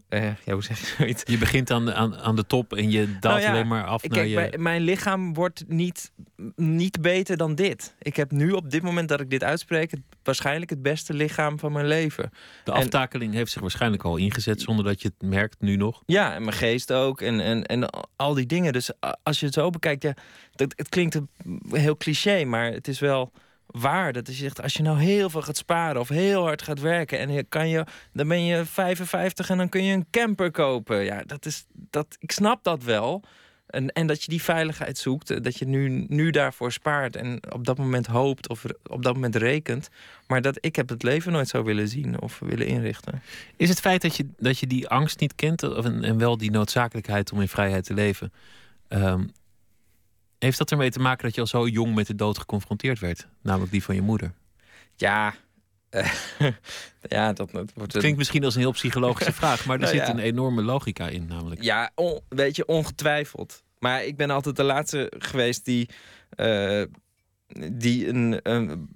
Eh, 0.09 0.23
ja, 0.45 0.53
hoe 0.53 0.63
zeg 0.63 0.79
je 0.79 0.85
zoiets? 0.97 1.23
Je 1.25 1.37
begint 1.37 1.71
aan 1.71 1.85
de, 1.85 1.93
aan, 1.93 2.17
aan 2.17 2.35
de 2.35 2.45
top 2.47 2.73
en 2.73 2.91
je 2.91 3.05
daalt 3.19 3.21
Nou 3.21 3.39
ja, 3.39 3.49
alleen 3.49 3.67
maar 3.67 3.85
af 3.85 4.07
naar 4.07 4.25
je... 4.25 4.35
mijn- 4.35 4.61
mijn 4.61 4.81
lichaam 4.81 5.33
wordt 5.33 5.63
niet, 5.67 6.11
niet 6.55 7.01
beter 7.01 7.37
dan 7.37 7.55
dit. 7.55 7.95
Ik 7.99 8.15
heb 8.15 8.31
nu 8.31 8.51
op 8.51 8.69
dit 8.69 8.81
moment 8.81 9.09
dat 9.09 9.19
ik 9.19 9.29
dit 9.29 9.43
uitspreek... 9.43 9.91
Het, 9.91 9.99
waarschijnlijk 10.23 10.69
het 10.69 10.81
beste 10.81 11.13
lichaam 11.13 11.59
van 11.59 11.71
mijn 11.71 11.87
leven. 11.87 12.31
De 12.63 12.71
en- 12.71 12.77
aftakeling 12.77 13.33
heeft 13.33 13.51
zich 13.51 13.61
waarschijnlijk 13.61 14.03
al 14.03 14.17
ingezet 14.17 14.61
zonder 14.61 14.85
dat 14.85 15.01
je 15.01 15.11
het 15.17 15.29
merkt 15.29 15.55
nu 15.59 15.75
nog. 15.75 16.03
Ja, 16.05 16.33
en 16.33 16.43
mijn 16.43 16.55
geest 16.57 16.93
ook. 16.93 17.21
En, 17.21 17.39
en, 17.39 17.63
en 17.65 17.89
al 18.15 18.33
die 18.33 18.45
dingen. 18.45 18.73
Dus 18.73 18.91
als 19.23 19.39
je 19.39 19.45
het 19.45 19.55
zo 19.55 19.69
bekijkt... 19.69 20.03
Ja, 20.03 20.13
dat, 20.51 20.73
het 20.75 20.89
klinkt 20.89 21.19
heel 21.71 21.97
cliché, 21.97 22.43
maar 22.43 22.71
het 22.71 22.87
is 22.87 22.99
wel 22.99 23.31
waar. 23.71 24.13
Dat 24.13 24.27
is 24.27 24.38
je 24.38 24.43
zegt, 24.43 24.61
als 24.61 24.73
je 24.73 24.83
nou 24.83 24.99
heel 24.99 25.29
veel 25.29 25.41
gaat 25.41 25.57
sparen 25.57 26.01
of 26.01 26.09
heel 26.09 26.43
hard 26.43 26.61
gaat 26.61 26.79
werken... 26.79 27.19
en 27.19 27.31
je 27.31 27.43
kan 27.43 27.69
je, 27.69 27.83
dan 28.13 28.27
ben 28.27 28.45
je 28.45 28.65
55 28.65 29.49
en 29.49 29.57
dan 29.57 29.69
kun 29.69 29.83
je 29.83 29.93
een 29.93 30.07
camper 30.11 30.51
kopen. 30.51 31.03
Ja, 31.03 31.23
dat 31.25 31.45
is, 31.45 31.65
dat, 31.73 32.15
ik 32.19 32.31
snap 32.31 32.63
dat 32.63 32.83
wel. 32.83 33.23
En, 33.67 33.89
en 33.91 34.07
dat 34.07 34.23
je 34.23 34.29
die 34.29 34.41
veiligheid 34.41 34.97
zoekt. 34.97 35.29
eh, 35.29 35.41
Dat 35.41 35.57
je 35.57 35.65
nu, 35.67 36.05
nu 36.07 36.29
daarvoor 36.29 36.71
spaart 36.71 37.15
en 37.15 37.39
op 37.53 37.65
dat 37.65 37.77
moment 37.77 38.05
hoopt 38.05 38.49
of 38.49 38.65
op 38.83 39.03
dat 39.03 39.13
moment 39.13 39.35
rekent. 39.35 39.89
Maar 40.27 40.41
dat 40.41 40.57
ik 40.61 40.75
heb 40.75 40.89
het 40.89 41.03
leven 41.03 41.31
nooit 41.31 41.47
zo 41.47 41.63
willen 41.63 41.88
zien 41.88 42.21
of 42.21 42.39
willen 42.39 42.67
inrichten. 42.67 43.21
Is 43.55 43.69
het 43.69 43.79
feit 43.79 44.01
dat 44.01 44.15
je, 44.15 44.25
dat 44.38 44.59
je 44.59 44.67
die 44.67 44.88
angst 44.88 45.19
niet 45.19 45.35
kent 45.35 45.63
of, 45.63 45.85
en, 45.85 46.03
en 46.03 46.17
wel 46.17 46.38
die 46.38 46.51
noodzakelijkheid 46.51 47.31
om 47.31 47.41
in 47.41 47.47
vrijheid 47.47 47.83
te 47.85 47.93
leven... 47.93 48.33
ehm, 48.88 49.23
Heeft 50.39 50.58
dat 50.58 50.72
ermee 50.72 50.89
te 50.91 51.00
maken 51.00 51.24
dat 51.24 51.36
je 51.36 51.41
al 51.41 51.48
zo 51.48 51.67
jong 51.67 51.96
met 51.96 52.08
de 52.08 52.15
dood 52.15 52.38
geconfronteerd 52.38 53.00
werd? 53.00 53.27
Namelijk 53.41 53.72
die 53.72 53.84
van 53.84 53.96
je 53.96 54.01
moeder? 54.01 54.34
Ja, 54.96 55.34
ja, 57.01 57.34
dat, 57.34 57.51
dat 57.51 57.72
wordt. 57.75 57.98
Klinkt 57.98 58.17
misschien 58.17 58.43
als 58.43 58.53
een 58.55 58.62
heel 58.62 58.72
psychologische 58.72 59.34
vraag, 59.41 59.65
maar 59.65 59.75
er 59.75 59.81
Nou 59.81 59.96
zit 59.96 60.08
ja. 60.08 60.13
een 60.13 60.19
enorme 60.19 60.62
logica 60.62 61.08
in, 61.08 61.25
namelijk. 61.25 61.63
Ja, 61.63 61.91
on- 61.96 62.19
weet 62.29 62.55
je, 62.55 62.65
ongetwijfeld. 62.65 63.63
Maar 63.79 64.03
ik 64.05 64.17
ben 64.17 64.29
altijd 64.29 64.55
de 64.55 64.63
laatste 64.63 65.12
geweest 65.17 65.65
die, 65.65 65.89
eh, 66.29 66.81
die 67.72 68.08
een, 68.08 68.39
een, 68.44 68.89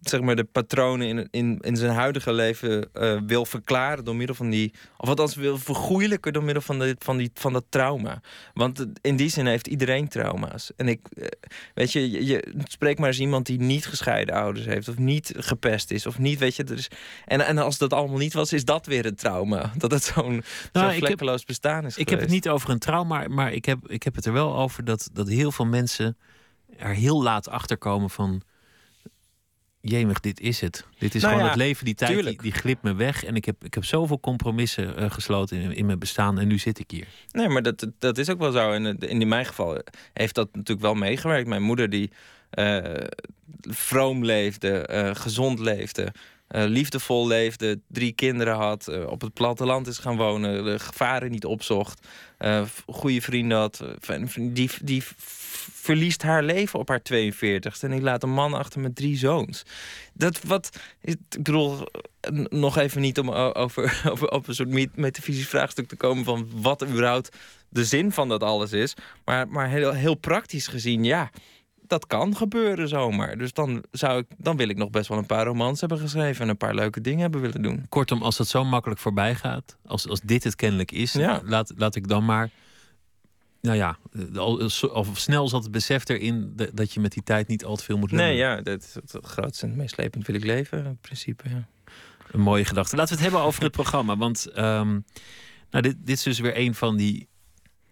zeg 0.00 0.20
maar 0.20 0.36
de 0.36 0.44
patronen 0.44 1.06
in, 1.06 1.28
in, 1.30 1.58
in 1.60 1.76
zijn 1.76 1.92
huidige 1.92 2.32
leven 2.32 2.88
eh, 2.92 3.20
wil 3.26 3.44
verklaren 3.44 4.04
door 4.04 4.16
middel 4.16 4.34
van 4.36 4.50
die, 4.50 4.72
of 4.96 5.08
althans 5.08 5.34
wil 5.34 5.58
vergoeilijken 5.58 6.32
door 6.32 6.44
middel 6.44 6.62
van, 6.62 6.78
de, 6.78 6.96
van, 6.98 7.16
die, 7.16 7.30
van 7.34 7.52
dat 7.52 7.64
trauma. 7.68 8.20
Want 8.54 8.86
in 9.00 9.16
die 9.16 9.28
zin 9.28 9.46
heeft 9.46 9.66
iedereen 9.66 10.08
trauma's. 10.08 10.72
En 10.76 10.88
ik, 10.88 11.00
eh, 11.16 11.26
weet 11.74 11.92
je, 11.92 12.10
je, 12.10 12.26
je 12.26 12.52
spreek 12.64 12.98
maar 12.98 13.08
eens 13.08 13.20
iemand 13.20 13.46
die 13.46 13.60
niet 13.60 13.86
gescheiden 13.86 14.34
ouders 14.34 14.66
heeft, 14.66 14.88
of 14.88 14.98
niet 14.98 15.32
gepest 15.36 15.90
is, 15.90 16.06
of 16.06 16.18
niet, 16.18 16.38
weet 16.38 16.56
je, 16.56 16.64
er 16.64 16.76
is, 16.78 16.90
en, 17.24 17.46
en 17.46 17.58
als 17.58 17.78
dat 17.78 17.92
allemaal 17.92 18.18
niet 18.18 18.32
was, 18.34 18.52
is 18.52 18.64
dat 18.64 18.86
weer 18.86 19.06
een 19.06 19.14
trauma. 19.16 19.72
Dat 19.76 19.90
het 19.90 20.04
zo'n 20.04 20.42
Nou, 20.72 20.86
heb- 20.86 20.98
vlekkeloos 21.04 21.44
bestaan 21.44 21.86
is 21.86 21.96
Ik 21.96 22.08
heb 22.08 22.20
het 22.20 22.28
niet 22.30 22.48
over 22.48 22.70
een 22.70 22.78
trauma, 22.78 23.28
maar 23.28 23.52
ik 23.52 23.64
heb, 23.64 23.88
ik 23.88 24.02
heb 24.02 24.14
het 24.14 24.26
er 24.26 24.32
wel 24.32 24.56
over 24.56 24.84
dat, 24.84 25.10
dat 25.12 25.28
heel 25.28 25.52
veel 25.52 25.64
mensen 25.66 26.16
er 26.78 26.94
heel 26.94 27.22
laat 27.22 27.48
achter 27.48 27.78
komen 27.78 28.10
van. 28.10 28.42
Jemig, 29.80 30.20
dit 30.20 30.40
is 30.40 30.60
het. 30.60 30.86
Dit 30.98 31.14
is 31.14 31.20
Nou 31.22 31.32
gewoon 31.34 31.48
ja, 31.48 31.54
het 31.54 31.62
leven. 31.62 31.84
Die 31.84 31.94
tijd 31.94 32.10
die, 32.10 32.18
tuurlijk. 32.20 32.42
die 32.42 32.52
glipt 32.52 32.82
me 32.82 32.94
weg. 32.94 33.24
En 33.24 33.36
ik 33.36 33.44
heb, 33.44 33.64
ik 33.64 33.74
heb 33.74 33.84
zoveel 33.84 34.20
compromissen 34.20 34.96
eh, 34.96 35.10
gesloten 35.10 35.60
in, 35.60 35.72
in 35.72 35.86
mijn 35.86 35.98
bestaan. 35.98 36.38
En 36.38 36.48
nu 36.48 36.58
zit 36.58 36.78
ik 36.78 36.90
hier. 36.90 37.06
Nee, 37.30 37.48
maar 37.48 37.62
dat, 37.62 37.86
dat 37.98 38.18
is 38.18 38.30
ook 38.30 38.38
wel 38.38 38.52
zo. 38.52 38.72
En 38.72 38.86
in, 38.86 39.20
in 39.20 39.28
mijn 39.28 39.46
geval 39.46 39.82
heeft 40.12 40.34
dat 40.34 40.48
natuurlijk 40.52 40.80
wel 40.80 40.94
meegewerkt. 40.94 41.48
Mijn 41.48 41.62
moeder 41.62 41.90
die 41.90 42.10
eh, 42.50 42.84
vroom 43.60 44.24
leefde, 44.24 44.86
eh, 44.86 45.14
gezond 45.14 45.58
leefde, 45.58 46.12
eh, 46.48 46.64
liefdevol 46.64 47.26
leefde, 47.26 47.80
drie 47.88 48.12
kinderen 48.12 48.54
had, 48.54 48.88
eh, 48.88 49.06
op 49.06 49.20
het 49.20 49.32
platteland 49.32 49.86
is 49.86 49.98
gaan 49.98 50.16
wonen, 50.16 50.64
de 50.64 50.78
gevaren 50.78 51.30
niet 51.30 51.44
opzocht, 51.44 52.06
eh, 52.38 52.62
goede 52.86 53.20
vrienden 53.20 53.58
had. 53.58 53.84
eh, 54.08 54.24
die, 54.36 54.70
die 54.82 55.02
verliest 55.56 56.22
haar 56.22 56.42
leven 56.42 56.78
op 56.78 56.88
haar 56.88 57.02
42 57.02 57.82
en 57.82 57.90
die 57.90 58.00
laat 58.00 58.22
een 58.22 58.30
man 58.32 58.54
achter 58.54 58.80
met 58.80 58.96
drie 58.96 59.16
zoons. 59.18 59.62
Dat 60.14 60.42
wat, 60.42 60.78
ik 61.00 61.16
bedoel, 61.30 61.88
nog 62.48 62.76
even 62.78 63.00
niet 63.00 63.18
om 63.18 63.30
over, 63.30 64.00
over 64.10 64.28
op 64.30 64.48
een 64.48 64.54
soort 64.54 64.68
met- 64.68 64.96
metafysisch 64.96 65.48
vraagstuk 65.48 65.88
te 65.88 65.96
komen 65.96 66.24
van 66.24 66.48
wat 66.54 66.84
überhaupt 66.86 67.36
de 67.68 67.84
zin 67.84 68.12
van 68.12 68.28
dat 68.28 68.42
alles 68.42 68.72
is. 68.72 68.94
Maar, 69.24 69.48
maar 69.48 69.68
heel, 69.68 69.92
heel 69.92 70.14
praktisch 70.14 70.66
gezien, 70.66 71.04
ja, 71.04 71.30
dat 71.86 72.06
kan 72.06 72.36
gebeuren 72.36 72.88
zomaar. 72.88 73.38
Dus 73.38 73.52
dan, 73.52 73.84
zou 73.90 74.18
ik, 74.18 74.26
dan 74.36 74.56
wil 74.56 74.68
ik 74.68 74.76
nog 74.76 74.90
best 74.90 75.08
wel 75.08 75.18
een 75.18 75.26
paar 75.26 75.46
romans 75.46 75.80
hebben 75.80 75.98
geschreven 75.98 76.42
en 76.42 76.48
een 76.48 76.56
paar 76.56 76.74
leuke 76.74 77.00
dingen 77.00 77.20
hebben 77.20 77.40
willen 77.40 77.62
doen. 77.62 77.86
Kortom, 77.88 78.22
als 78.22 78.36
dat 78.36 78.48
zo 78.48 78.64
makkelijk 78.64 79.00
voorbij 79.00 79.34
gaat, 79.34 79.76
als, 79.86 80.08
als 80.08 80.20
dit 80.20 80.44
het 80.44 80.54
kennelijk 80.56 80.92
is, 80.92 81.12
Ja. 81.12 81.40
laat, 81.44 81.72
laat 81.76 81.94
ik 81.94 82.08
dan 82.08 82.24
maar. 82.24 82.50
Nou 83.66 83.78
ja, 83.78 83.98
eh, 84.12 84.36
al, 84.38 84.70
zo- 84.70 84.86
al 84.86 85.06
snel 85.12 85.48
zat 85.48 85.62
het 85.62 85.72
besef 85.72 86.08
erin 86.08 86.52
dat 86.72 86.92
je 86.92 87.00
met 87.00 87.12
die 87.12 87.22
tijd 87.22 87.48
niet 87.48 87.64
al 87.64 87.76
te 87.76 87.84
veel 87.84 87.98
moet 87.98 88.10
lullen. 88.10 88.26
Nee, 88.26 88.36
ja, 88.36 88.60
dat 88.60 88.82
is 88.82 88.94
het 88.94 89.26
grootste 89.26 89.62
en 89.64 89.70
het 89.70 89.78
meest 89.80 89.94
slepend 89.94 90.26
wil 90.26 90.36
ik 90.36 90.44
leven, 90.44 90.84
in 90.84 90.98
principe. 91.00 91.48
Ja. 91.48 91.68
Een 92.30 92.40
mooie 92.40 92.64
gedachte. 92.64 92.96
Laten 92.96 93.16
we 93.16 93.22
het 93.22 93.30
hebben 93.30 93.48
over 93.48 93.62
het 93.62 93.72
programma. 93.72 94.16
Want 94.16 94.46
ehm, 94.46 94.90
nou, 95.70 95.82
dit, 95.82 95.96
dit 95.98 96.16
is 96.16 96.22
dus 96.22 96.38
weer 96.38 96.56
een 96.58 96.74
van 96.74 96.96
die, 96.96 97.28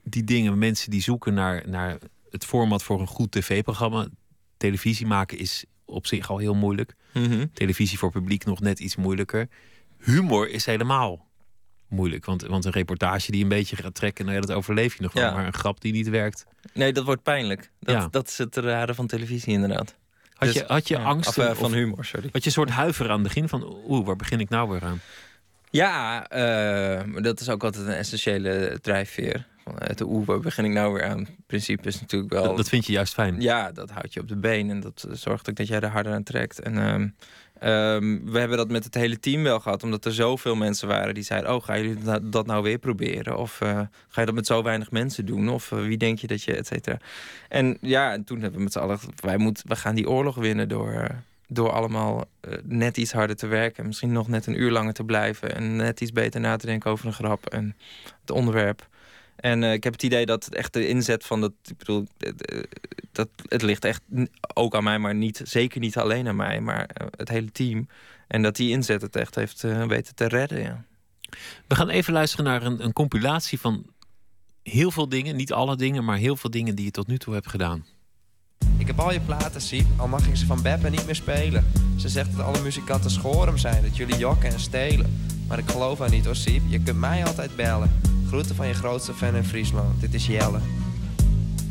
die 0.05 0.25
dingen. 0.25 0.59
Mensen 0.59 0.91
die 0.91 1.03
zoeken 1.03 1.35
naar, 1.35 1.69
naar 1.69 1.99
het 2.31 2.45
format 2.45 2.83
voor 2.83 3.01
een 3.01 3.07
goed 3.07 3.31
tv-programma. 3.33 4.09
Televisie 4.57 5.07
maken 5.07 5.39
is 5.39 5.65
op 5.85 6.07
zich 6.07 6.31
al 6.31 6.39
heel 6.39 6.55
moeilijk. 6.55 6.95
Mhm. 7.13 7.47
Televisie 7.53 7.99
voor 7.99 8.11
publiek 8.11 8.45
nog 8.45 8.61
net 8.61 8.79
iets 8.81 8.97
moeilijker. 8.97 9.49
Humor 9.99 10.51
is 10.51 10.67
helemaal 10.67 11.29
moeilijk. 11.95 12.25
Want, 12.25 12.43
want 12.43 12.65
een 12.65 12.73
reportage 12.73 13.31
die 13.31 13.43
een 13.43 13.49
beetje 13.49 13.77
gaat 13.77 13.95
trekken, 13.95 14.25
nou 14.25 14.37
ja, 14.37 14.43
dat 14.47 14.57
overleef 14.57 14.97
je 14.97 15.03
nog 15.03 15.13
wel. 15.13 15.25
Ja. 15.25 15.35
Maar 15.35 15.47
een 15.47 15.53
grap 15.55 15.81
die 15.81 15.93
niet 15.93 16.09
werkt. 16.09 16.47
Nee, 16.73 16.93
dat 16.93 17.05
wordt 17.05 17.23
pijnlijk. 17.23 17.71
Dat, 17.81 17.95
Ja. 17.95 18.09
dat 18.11 18.29
is 18.29 18.39
het 18.39 18.57
rare 18.57 18.95
van 18.95 19.07
televisie 19.07 19.53
inderdaad. 19.53 19.95
Had 20.35 20.49
Dus- 20.49 20.57
je, 20.57 20.65
had 20.67 20.89
je 20.89 20.99
angst 20.99 21.29
of, 21.29 21.37
eh, 21.39 21.55
van 21.55 21.73
humor, 21.73 22.05
sorry. 22.05 22.29
Had 22.33 22.41
je 22.43 22.47
een 22.49 22.55
soort 22.55 22.71
huiver 22.71 23.07
aan 23.11 23.19
het 23.19 23.23
begin 23.23 23.49
van, 23.49 23.77
oeh, 23.89 24.07
waar 24.07 24.17
begin 24.17 24.41
ik 24.41 24.49
nou 24.49 24.69
weer 24.71 24.83
aan? 24.85 25.01
Ja, 25.71 26.29
eh, 26.29 27.05
maar 27.05 27.23
dat 27.23 27.41
is 27.41 27.49
ook 27.49 27.65
altijd 27.65 27.87
een 27.87 27.93
essentiële 27.93 28.79
drijfveer. 28.83 29.47
Van, 29.65 29.79
eh, 29.79 29.97
de 29.97 30.05
oeh, 30.07 30.27
waar 30.27 30.41
begin 30.41 30.65
ik 30.65 30.71
nou 30.71 30.93
weer 30.93 31.05
aan? 31.05 31.19
Het 31.19 31.47
principe 31.47 31.89
is 31.89 32.01
natuurlijk 32.01 32.33
wel... 32.33 32.43
Dat, 32.45 32.57
dat 32.57 32.69
vind 32.69 32.87
je 32.87 32.93
juist 32.93 33.15
fijn. 33.15 33.41
Ja, 33.41 33.73
dat 33.73 33.91
houdt 33.91 34.13
je 34.15 34.21
op 34.21 34.29
de 34.29 34.37
been 34.37 34.71
en 34.71 34.81
dat 34.81 35.07
eh, 35.09 35.15
zorgt 35.17 35.49
ook 35.51 35.57
dat 35.57 35.67
jij 35.67 35.81
er 35.81 35.89
harder 35.89 36.13
aan 36.13 36.23
trekt. 36.23 36.61
En 36.61 37.17
ehm, 37.59 38.19
we 38.25 38.39
hebben 38.39 38.57
dat 38.57 38.71
met 38.71 38.85
het 38.85 38.95
hele 38.95 39.21
team 39.21 39.43
wel 39.43 39.61
gehad, 39.61 39.83
omdat 39.83 40.05
er 40.05 40.13
zoveel 40.13 40.55
mensen 40.57 40.89
waren 40.89 41.15
die 41.15 41.23
zeiden: 41.23 41.55
Oh, 41.55 41.63
gaan 41.63 41.83
jullie 41.83 42.21
dat- 42.23 42.47
nou 42.47 42.63
weer 42.63 42.79
proberen? 42.79 43.37
Of 43.39 43.61
eh, 43.61 43.81
ga 44.09 44.21
je 44.21 44.27
dat 44.27 44.35
met 44.35 44.47
zo 44.47 44.63
weinig 44.63 44.91
mensen 44.91 45.27
doen? 45.27 45.49
Of 45.49 45.73
eh, 45.73 45.79
wie 45.79 45.97
denk 45.99 46.19
je 46.19 46.27
dat 46.27 46.43
je, 46.43 46.57
et 46.57 46.67
cetera. 46.67 46.99
En 47.49 47.77
ja, 47.81 48.13
en 48.13 48.25
toen 48.25 48.41
hebben 48.41 48.59
we 48.59 48.65
met 48.65 48.73
z'n 48.73 48.79
allen, 48.79 48.99
wij, 49.17 49.37
moeten, 49.37 49.69
we 49.69 49.77
gaan 49.77 49.95
die 49.95 50.09
oorlog 50.09 50.35
winnen 50.37 50.69
door. 50.69 50.93
eh, 50.93 51.17
door 51.49 51.71
allemaal 51.71 52.25
net 52.63 52.97
iets 52.97 53.13
harder 53.13 53.37
te 53.37 53.47
werken. 53.47 53.87
Misschien 53.87 54.13
nog 54.13 54.29
net 54.29 54.47
een 54.47 54.61
uur 54.61 54.71
langer 54.71 54.93
te 54.93 55.05
blijven. 55.05 55.55
En 55.55 55.77
net 55.77 56.01
iets 56.01 56.13
beter 56.13 56.41
na 56.41 56.57
te 56.57 56.67
denken 56.67 56.91
over 56.91 57.07
een 57.07 57.13
grap 57.13 57.47
en 57.47 57.77
het 58.21 58.31
onderwerp. 58.31 58.87
En 59.37 59.63
eh, 59.63 59.73
ik 59.73 59.85
heb 59.85 59.93
het 59.93 60.03
idee 60.03 60.27
dat 60.27 60.45
het 60.45 60.55
echt 60.55 60.73
de 60.73 60.89
inzet 60.89 61.25
van 61.25 61.41
dat. 61.41 61.53
Ik 61.65 61.79
bedoel, 61.79 62.07
eh, 62.19 62.29
eh, 62.29 62.65
dat, 63.13 63.29
het 63.49 63.63
ligt 63.63 63.85
echt 63.85 64.03
ook 64.55 64.75
aan 64.75 64.85
mij, 64.85 64.99
maar 64.99 65.15
niet, 65.15 65.41
zeker 65.45 65.81
niet 65.81 65.97
alleen 65.97 66.29
aan 66.29 66.37
mij, 66.37 66.61
maar 66.61 66.91
het 67.17 67.29
hele 67.29 67.53
team. 67.53 67.89
En 68.27 68.43
dat 68.43 68.57
die 68.57 68.71
inzet 68.71 69.03
het 69.03 69.17
echt 69.17 69.35
heeft 69.35 69.65
eh, 69.65 69.87
weten 69.87 70.15
te 70.15 70.29
redden. 70.29 70.61
Ja. 70.61 70.85
We 71.67 71.75
gaan 71.75 71.89
even 71.89 72.13
luisteren 72.13 72.45
naar 72.45 72.63
een, 72.63 72.85
een 72.85 72.93
compilatie 72.93 73.61
van 73.61 73.87
heel 74.63 74.91
veel 74.91 75.09
dingen. 75.09 75.37
Niet 75.37 75.53
alle 75.53 75.77
dingen, 75.77 76.05
maar 76.05 76.17
heel 76.17 76.37
veel 76.37 76.51
dingen 76.51 76.75
die 76.75 76.85
je 76.85 76.91
tot 76.91 77.07
nu 77.07 77.19
toe 77.19 77.35
hebt 77.35 77.49
gedaan. 77.49 77.85
Ik 78.77 78.87
heb 78.87 79.01
al 79.01 79.13
je 79.13 79.21
platen, 79.21 79.61
Siep, 79.61 79.87
al 79.97 80.09
mag 80.09 80.27
ik 80.27 80.37
ze 80.37 80.47
van 80.47 80.63
Beppe 80.63 80.91
niet 80.91 81.07
meer 81.07 81.15
spelen. 81.15 81.67
Ze 81.97 82.09
zegt 82.09 82.37
dat 82.37 82.47
alle 82.47 82.61
muzikanten 82.63 83.11
schorum 83.11 83.59
zijn, 83.59 83.83
dat 83.83 83.97
jullie 83.97 84.17
jokken 84.17 84.53
en 84.53 84.61
stelen. 84.61 85.21
Maar 85.49 85.59
ik 85.59 85.71
geloof 85.71 85.99
haar 85.99 86.11
niet 86.11 86.25
hoor, 86.25 86.37
Siep, 86.37 86.63
je 86.69 86.81
kunt 86.81 86.99
mij 86.99 87.25
altijd 87.27 87.57
bellen. 87.57 87.91
Groeten 88.27 88.55
van 88.55 88.67
je 88.67 88.75
grootste 88.75 89.15
fan 89.15 89.35
in 89.35 89.45
Friesland, 89.45 90.01
dit 90.01 90.15
is 90.15 90.27
Jelle. 90.27 90.59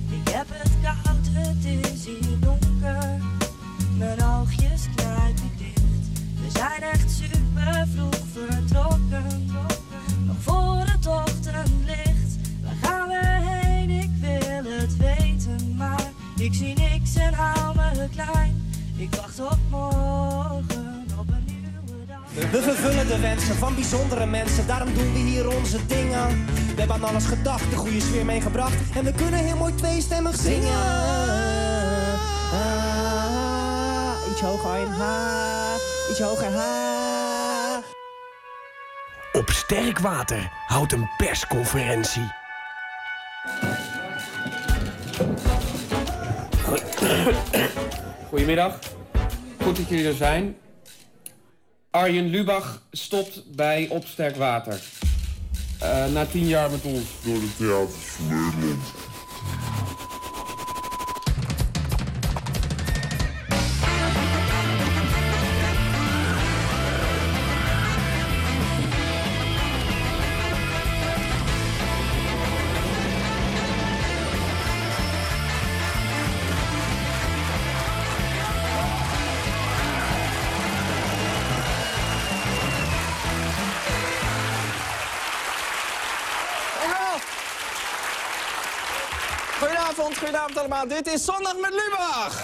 Ik 0.09 0.29
heb 0.31 0.45
het 0.49 0.71
koud, 0.81 1.27
het 1.31 1.65
is 1.93 2.05
hier 2.05 2.39
donker. 2.39 3.21
Mijn 3.97 4.23
oogjes 4.23 4.81
knijpen 4.95 5.51
dicht. 5.57 5.81
We 6.41 6.49
zijn 6.53 6.81
echt 6.81 7.11
super 7.11 7.87
vroeg 7.95 8.19
vertrokken. 8.33 9.49
Nog 10.25 10.35
voor 10.39 10.83
het 10.85 11.07
ochtendlicht. 11.07 11.32
Ik 16.43 16.53
zie 16.53 16.73
niks 16.77 17.15
en 17.15 17.33
hou 17.33 17.75
me 17.75 18.09
klein. 18.15 18.71
Ik 18.97 19.15
wacht 19.15 19.39
op 19.39 19.57
morgen, 19.69 21.05
op 21.19 21.29
een 21.29 21.45
nieuwe 21.45 22.05
dag. 22.07 22.51
We 22.51 22.61
vervullen 22.61 23.07
de 23.07 23.19
wensen 23.19 23.55
van 23.55 23.75
bijzondere 23.75 24.25
mensen, 24.25 24.67
daarom 24.67 24.93
doen 24.93 25.13
we 25.13 25.19
hier 25.19 25.55
onze 25.55 25.85
dingen. 25.85 26.45
We 26.45 26.73
hebben 26.75 26.95
aan 26.95 27.03
alles 27.03 27.25
gedacht, 27.25 27.69
de 27.69 27.75
goede 27.75 28.01
sfeer 28.01 28.25
meegebracht. 28.25 28.75
En 28.95 29.03
we 29.03 29.11
kunnen 29.11 29.39
heel 29.39 29.57
mooi 29.57 29.75
tweestemmig 29.75 30.35
zingen. 30.35 30.79
Ah, 32.53 34.31
iets 34.31 34.41
hoger 34.41 34.81
in 34.81 34.91
ha, 34.91 35.75
iets 36.09 36.19
hoger 36.19 36.53
ha. 36.53 37.81
Op 39.31 39.49
sterk 39.49 39.99
water 39.99 40.51
houdt 40.67 40.91
een 40.91 41.09
persconferentie. 41.17 42.31
Goedemiddag, 48.29 48.79
goed 49.61 49.77
dat 49.77 49.89
jullie 49.89 50.07
er 50.07 50.13
zijn. 50.13 50.55
Arjen 51.91 52.29
Lubach 52.29 52.81
stopt 52.91 53.55
bij 53.55 53.87
Opsterk 53.89 54.35
Water. 54.35 54.81
Eh, 55.79 56.05
na 56.13 56.25
tien 56.25 56.47
jaar 56.47 56.71
met 56.71 56.83
ons 56.83 57.03
door 57.23 57.39
de 57.39 57.49
theaters 57.57 58.05
van 58.05 58.27
Nederland. 58.27 59.02
Dit 90.87 91.07
is 91.07 91.25
Zondag 91.25 91.57
met 91.57 91.71
Lubach. 91.71 92.41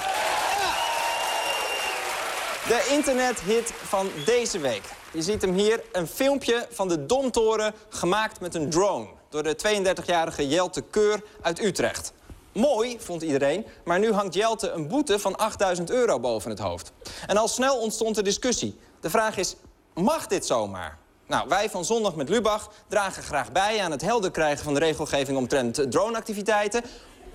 De 2.68 2.88
internethit 2.92 3.74
van 3.76 4.10
deze 4.26 4.60
week. 4.60 4.82
Je 5.12 5.22
ziet 5.22 5.42
hem 5.42 5.54
hier, 5.54 5.84
een 5.92 6.08
filmpje 6.08 6.68
van 6.72 6.88
de 6.88 7.06
Domtoren 7.06 7.74
gemaakt 7.90 8.40
met 8.40 8.56
een 8.56 8.70
drone. 8.70 9.08
Door 9.30 9.44
de 9.44 9.56
32-jarige 9.58 10.48
Jelte 10.48 10.82
Keur 10.82 11.24
uit 11.42 11.60
Utrecht. 11.60 12.14
Mooi, 12.52 13.00
vond 13.00 13.22
iedereen, 13.22 13.66
maar 13.84 14.00
nu 14.00 14.12
hangt 14.12 14.34
Jelte 14.34 14.70
een 14.70 14.88
boete 14.88 15.20
van 15.20 15.36
8000 15.38 15.90
euro 15.90 16.20
boven 16.20 16.50
het 16.50 16.60
hoofd. 16.60 16.92
En 17.28 17.38
al 17.38 17.48
snel 17.48 17.78
ontstond 17.78 18.16
de 18.16 18.24
discussie. 18.24 18.80
De 19.02 19.10
vraag 19.10 19.38
is, 19.38 19.56
mag 19.94 20.28
dit 20.28 20.46
zomaar? 20.46 20.98
Nou, 21.28 21.48
wij 21.48 21.70
van 21.70 21.86
Zondag 21.86 22.16
met 22.16 22.30
Lubach 22.30 22.72
dragen 22.88 23.24
graag 23.24 23.52
bij 23.52 23.82
aan 23.82 23.92
het 23.92 24.02
helder 24.02 24.32
krijgen 24.32 24.64
van 24.64 24.74
de 24.74 24.80
regelgeving 24.80 25.38
omtrent 25.38 25.92
droneactiviteiten. 25.92 26.84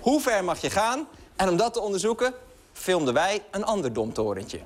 Hoe 0.05 0.21
ver 0.21 0.43
mag 0.43 0.61
je 0.61 0.69
gaan? 0.69 1.07
En 1.35 1.49
om 1.49 1.57
dat 1.57 1.73
te 1.73 1.79
onderzoeken, 1.79 2.33
filmden 2.73 3.13
wij 3.13 3.43
een 3.51 3.63
ander 3.63 3.93
domtorentje. 3.93 4.59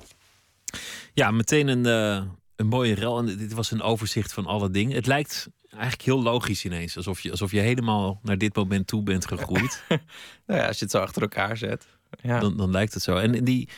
Ja, 1.12 1.30
meteen 1.30 1.68
een, 1.68 1.86
uh, 1.86 2.30
een 2.56 2.66
mooie 2.66 2.94
rel. 2.94 3.18
En 3.18 3.26
dit 3.26 3.52
was 3.52 3.70
een 3.70 3.82
overzicht 3.82 4.32
van 4.32 4.46
alle 4.46 4.70
dingen. 4.70 4.94
Het 4.94 5.06
lijkt 5.06 5.48
eigenlijk 5.70 6.02
heel 6.02 6.22
logisch 6.22 6.64
ineens. 6.64 6.96
Alsof 6.96 7.20
je, 7.20 7.30
alsof 7.30 7.50
je 7.50 7.60
helemaal 7.60 8.20
naar 8.22 8.38
dit 8.38 8.56
moment 8.56 8.86
toe 8.86 9.02
bent 9.02 9.26
gegroeid. 9.26 9.82
nou 10.46 10.60
ja, 10.60 10.66
als 10.66 10.78
je 10.78 10.84
het 10.84 10.92
zo 10.92 10.98
achter 10.98 11.22
elkaar 11.22 11.56
zet. 11.56 11.86
Ja. 12.22 12.40
Dan, 12.40 12.56
dan 12.56 12.70
lijkt 12.70 12.94
het 12.94 13.02
zo. 13.02 13.16
En 13.16 13.44
die, 13.44 13.68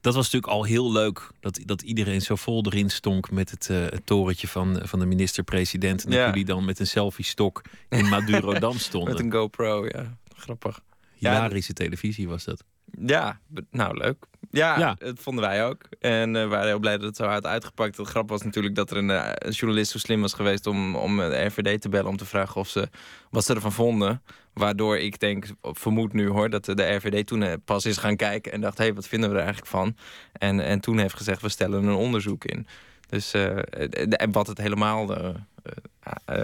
dat 0.00 0.14
was 0.14 0.24
natuurlijk 0.24 0.52
al 0.52 0.64
heel 0.64 0.92
leuk. 0.92 1.30
Dat, 1.40 1.60
dat 1.64 1.82
iedereen 1.82 2.20
zo 2.20 2.34
vol 2.34 2.64
erin 2.66 2.90
stonk 2.90 3.30
met 3.30 3.50
het, 3.50 3.68
uh, 3.70 3.78
het 3.82 4.06
torentje 4.06 4.48
van, 4.48 4.80
van 4.82 4.98
de 4.98 5.06
minister-president. 5.06 6.04
En 6.04 6.10
dat 6.10 6.26
jullie 6.26 6.44
dan 6.44 6.64
met 6.64 6.78
een 6.78 6.86
selfie-stok 6.86 7.62
in 7.88 8.08
Madurodam 8.08 8.78
stonden. 8.88 9.12
met 9.12 9.22
een 9.22 9.32
GoPro, 9.32 9.86
ja. 9.86 10.16
Grappig. 10.36 10.86
Hilarische 11.18 11.72
televisie 11.72 12.28
was 12.28 12.44
dat. 12.44 12.64
Ja, 13.00 13.40
nou 13.70 13.96
leuk. 13.96 14.26
Ja, 14.50 14.78
ja, 14.78 14.94
dat 14.98 15.18
vonden 15.18 15.44
wij 15.44 15.66
ook. 15.66 15.82
En 16.00 16.34
uh, 16.34 16.42
we 16.42 16.48
waren 16.48 16.66
heel 16.66 16.78
blij 16.78 16.96
dat 16.96 17.06
het 17.06 17.16
zo 17.16 17.24
hard 17.24 17.46
uitgepakt. 17.46 17.96
Het 17.96 18.08
grap 18.08 18.28
was 18.28 18.42
natuurlijk 18.42 18.74
dat 18.74 18.90
er 18.90 18.96
een, 18.96 19.08
uh, 19.08 19.30
een, 19.34 19.52
journalist 19.52 19.90
zo 19.90 19.98
slim 19.98 20.20
was 20.20 20.32
geweest 20.32 20.66
om, 20.66 20.96
om 20.96 21.16
de 21.16 21.44
RVD 21.44 21.80
te 21.80 21.88
bellen 21.88 22.08
om 22.08 22.16
te 22.16 22.24
vragen 22.24 22.60
of 22.60 22.68
ze, 22.68 22.88
wat 23.30 23.44
ze 23.44 23.54
ervan 23.54 23.72
vonden. 23.72 24.22
Waardoor 24.52 24.98
ik 24.98 25.20
denk, 25.20 25.46
vermoed 25.62 26.12
nu 26.12 26.28
hoor, 26.28 26.50
dat 26.50 26.64
de 26.64 26.94
RVD 26.94 27.26
toen 27.26 27.42
eh, 27.42 27.52
pas 27.64 27.84
is 27.86 27.96
gaan 27.96 28.16
kijken 28.16 28.52
en 28.52 28.60
dacht, 28.60 28.78
hé, 28.78 28.84
hey, 28.84 28.94
wat 28.94 29.08
vinden 29.08 29.28
we 29.28 29.34
er 29.34 29.42
eigenlijk 29.42 29.70
van? 29.70 29.96
En, 30.32 30.60
en 30.60 30.80
toen 30.80 30.98
heeft 30.98 31.14
gezegd, 31.14 31.42
we 31.42 31.48
stellen 31.48 31.84
een 31.84 31.94
onderzoek 31.94 32.44
in. 32.44 32.66
Dus 33.08 33.32
en 33.32 34.32
wat 34.32 34.46
het 34.46 34.58
helemaal 34.58 35.06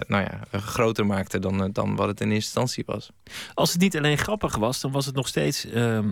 nou 0.06 0.23
ja, 0.23 0.40
groter 0.50 1.06
maakte 1.06 1.38
dan, 1.38 1.71
dan 1.73 1.97
wat 1.97 2.09
het 2.09 2.21
in 2.21 2.30
eerste 2.30 2.61
instantie 2.61 2.83
was. 2.87 3.11
Als 3.54 3.73
het 3.73 3.80
niet 3.80 3.97
alleen 3.97 4.18
grappig 4.18 4.56
was, 4.56 4.80
dan 4.80 4.92
was 4.92 5.06
het 5.06 5.14
nog 5.14 5.28
steeds 5.28 5.64
ehm, 5.64 6.11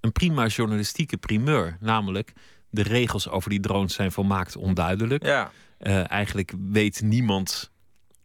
een 0.00 0.12
prima 0.12 0.46
journalistieke 0.46 1.16
primeur. 1.16 1.76
Namelijk, 1.80 2.32
de 2.70 2.82
regels 2.82 3.28
over 3.28 3.50
die 3.50 3.60
drones 3.60 3.94
zijn 3.94 4.12
volmaakt 4.12 4.56
onduidelijk. 4.56 5.24
Ja. 5.24 5.50
Uh, 5.80 6.10
eigenlijk 6.10 6.52
weet 6.70 7.02
niemand 7.02 7.70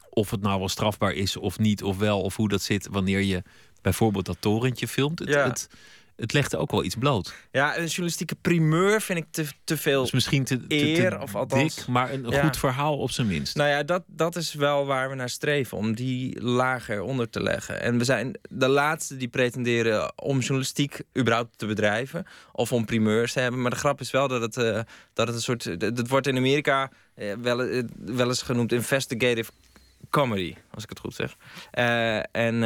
of 0.10 0.32
het 0.32 0.42
nou 0.42 0.60
wel 0.60 0.70
strafbaar 0.70 1.12
is 1.12 1.38
of 1.38 1.60
niet, 1.60 1.84
of 1.84 1.98
wel, 1.98 2.22
of 2.22 2.36
hoe 2.36 2.50
dat 2.50 2.62
zit 2.62 2.88
wanneer 2.92 3.22
je 3.22 3.44
bijvoorbeeld 3.82 4.26
dat 4.26 4.38
torentje 4.40 4.88
filmt. 4.88 5.20
Het, 5.20 5.30
ja. 5.30 5.48
het, 5.48 5.70
het 6.16 6.34
legde 6.34 6.58
ook 6.58 6.72
wel 6.72 6.84
iets 6.84 6.96
bloot. 6.96 7.34
Ja, 7.52 7.78
een 7.78 7.86
journalistieke 7.86 8.36
primeur 8.36 9.02
vind 9.02 9.20
ik 9.20 9.26
te, 9.32 9.46
te 9.64 9.78
veel 9.78 10.02
dus 10.02 10.12
misschien 10.12 10.44
te, 10.44 10.68
te, 10.68 10.76
eer, 10.76 11.22
of 11.22 11.36
althans, 11.36 11.76
dik, 11.76 11.88
maar 11.88 12.14
een 12.14 12.34
goed 12.34 12.58
verhaal 12.58 12.98
op 12.98 13.12
zijn 13.12 13.28
minst. 13.28 13.56
Nou 13.56 13.70
ja, 13.70 13.84
dat, 13.84 14.04
dat 14.08 14.36
is 14.36 14.54
wel 14.54 14.86
waar 14.86 15.10
we 15.10 15.16
naar 15.16 15.30
streven, 15.30 15.78
om 15.78 15.96
die 15.96 16.42
lager 16.42 17.02
onder 17.02 17.30
te 17.30 17.42
leggen. 17.42 17.82
En 17.82 17.98
we 17.98 18.04
zijn 18.04 18.40
de 18.50 18.68
laatste 18.68 19.18
die 19.18 19.28
pretenderen 19.28 20.22
om 20.24 20.40
journalistiek 20.40 21.02
überhaupt 21.18 21.58
te 21.58 21.66
bedrijven, 21.66 22.26
of 22.52 22.72
om 22.72 22.86
primeurs 22.86 23.34
te 23.34 23.40
hebben. 23.40 23.62
Maar 23.62 23.72
de 23.72 23.78
grap 23.78 24.00
is 24.00 24.12
wel 24.12 24.28
dat 24.28 24.42
het, 24.42 24.58
uh, 24.58 24.80
dat 25.14 25.28
het 25.28 25.36
een 25.36 25.42
soort, 25.42 25.80
dat 25.96 26.08
wordt 26.08 26.28
in 26.28 26.38
Amerika 26.38 26.92
uh, 27.16 27.34
wel, 27.42 27.66
uh, 27.66 27.84
wel 27.98 28.28
eens 28.28 28.42
genoemd 28.42 28.72
investigative 28.72 29.52
comedy, 30.10 30.56
als 30.72 30.84
ik 30.84 30.90
het 30.90 31.00
goed 31.00 31.16
zeg. 31.16 31.36
en 32.32 32.64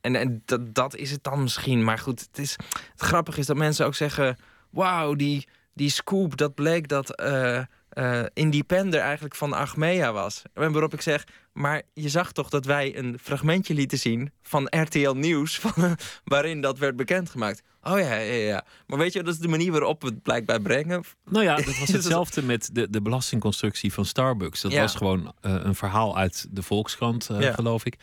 en, 0.00 0.16
en 0.16 0.42
dat, 0.44 0.74
dat 0.74 0.96
is 0.96 1.10
het 1.10 1.22
dan 1.24 1.42
misschien. 1.42 1.84
Maar 1.84 1.98
goed, 1.98 2.20
het, 2.20 2.38
is, 2.38 2.56
het 2.90 3.00
grappige 3.00 3.40
is 3.40 3.46
dat 3.46 3.56
mensen 3.56 3.86
ook 3.86 3.94
zeggen... 3.94 4.36
wauw, 4.70 5.14
die, 5.14 5.48
die 5.74 5.90
scoop, 5.90 6.36
dat 6.36 6.54
bleek 6.54 6.88
dat 6.88 7.20
uh, 7.22 7.60
uh, 7.94 8.22
Independer 8.34 9.00
eigenlijk 9.00 9.34
van 9.34 9.52
Achmea 9.52 10.12
was. 10.12 10.42
En 10.54 10.72
waarop 10.72 10.94
ik 10.94 11.00
zeg, 11.00 11.24
maar 11.52 11.82
je 11.94 12.08
zag 12.08 12.32
toch 12.32 12.48
dat 12.48 12.64
wij 12.64 12.96
een 12.98 13.18
fragmentje 13.22 13.74
lieten 13.74 13.98
zien... 13.98 14.32
van 14.42 14.66
RTL 14.70 15.10
Nieuws, 15.12 15.58
van, 15.64 15.96
waarin 16.24 16.60
dat 16.60 16.78
werd 16.78 16.96
bekendgemaakt. 16.96 17.62
Oh 17.82 17.98
ja, 17.98 18.14
ja, 18.14 18.34
ja. 18.34 18.64
Maar 18.86 18.98
weet 18.98 19.12
je, 19.12 19.22
dat 19.22 19.34
is 19.34 19.40
de 19.40 19.48
manier 19.48 19.70
waarop 19.72 20.02
we 20.02 20.08
het 20.08 20.22
blijkbaar 20.22 20.60
brengen. 20.60 21.04
Nou 21.24 21.44
ja, 21.44 21.56
dat 21.56 21.78
was 21.78 21.88
hetzelfde 21.98 22.42
met 22.42 22.70
de, 22.72 22.90
de 22.90 23.02
belastingconstructie 23.02 23.92
van 23.92 24.04
Starbucks. 24.04 24.60
Dat 24.60 24.72
Ja. 24.72 24.80
was 24.80 24.94
gewoon 24.94 25.20
uh, 25.20 25.54
een 25.62 25.74
verhaal 25.74 26.16
uit 26.16 26.46
de 26.50 26.62
Volkskrant, 26.62 27.28
Ja. 27.38 27.52
geloof 27.52 27.84
ik. 27.84 27.96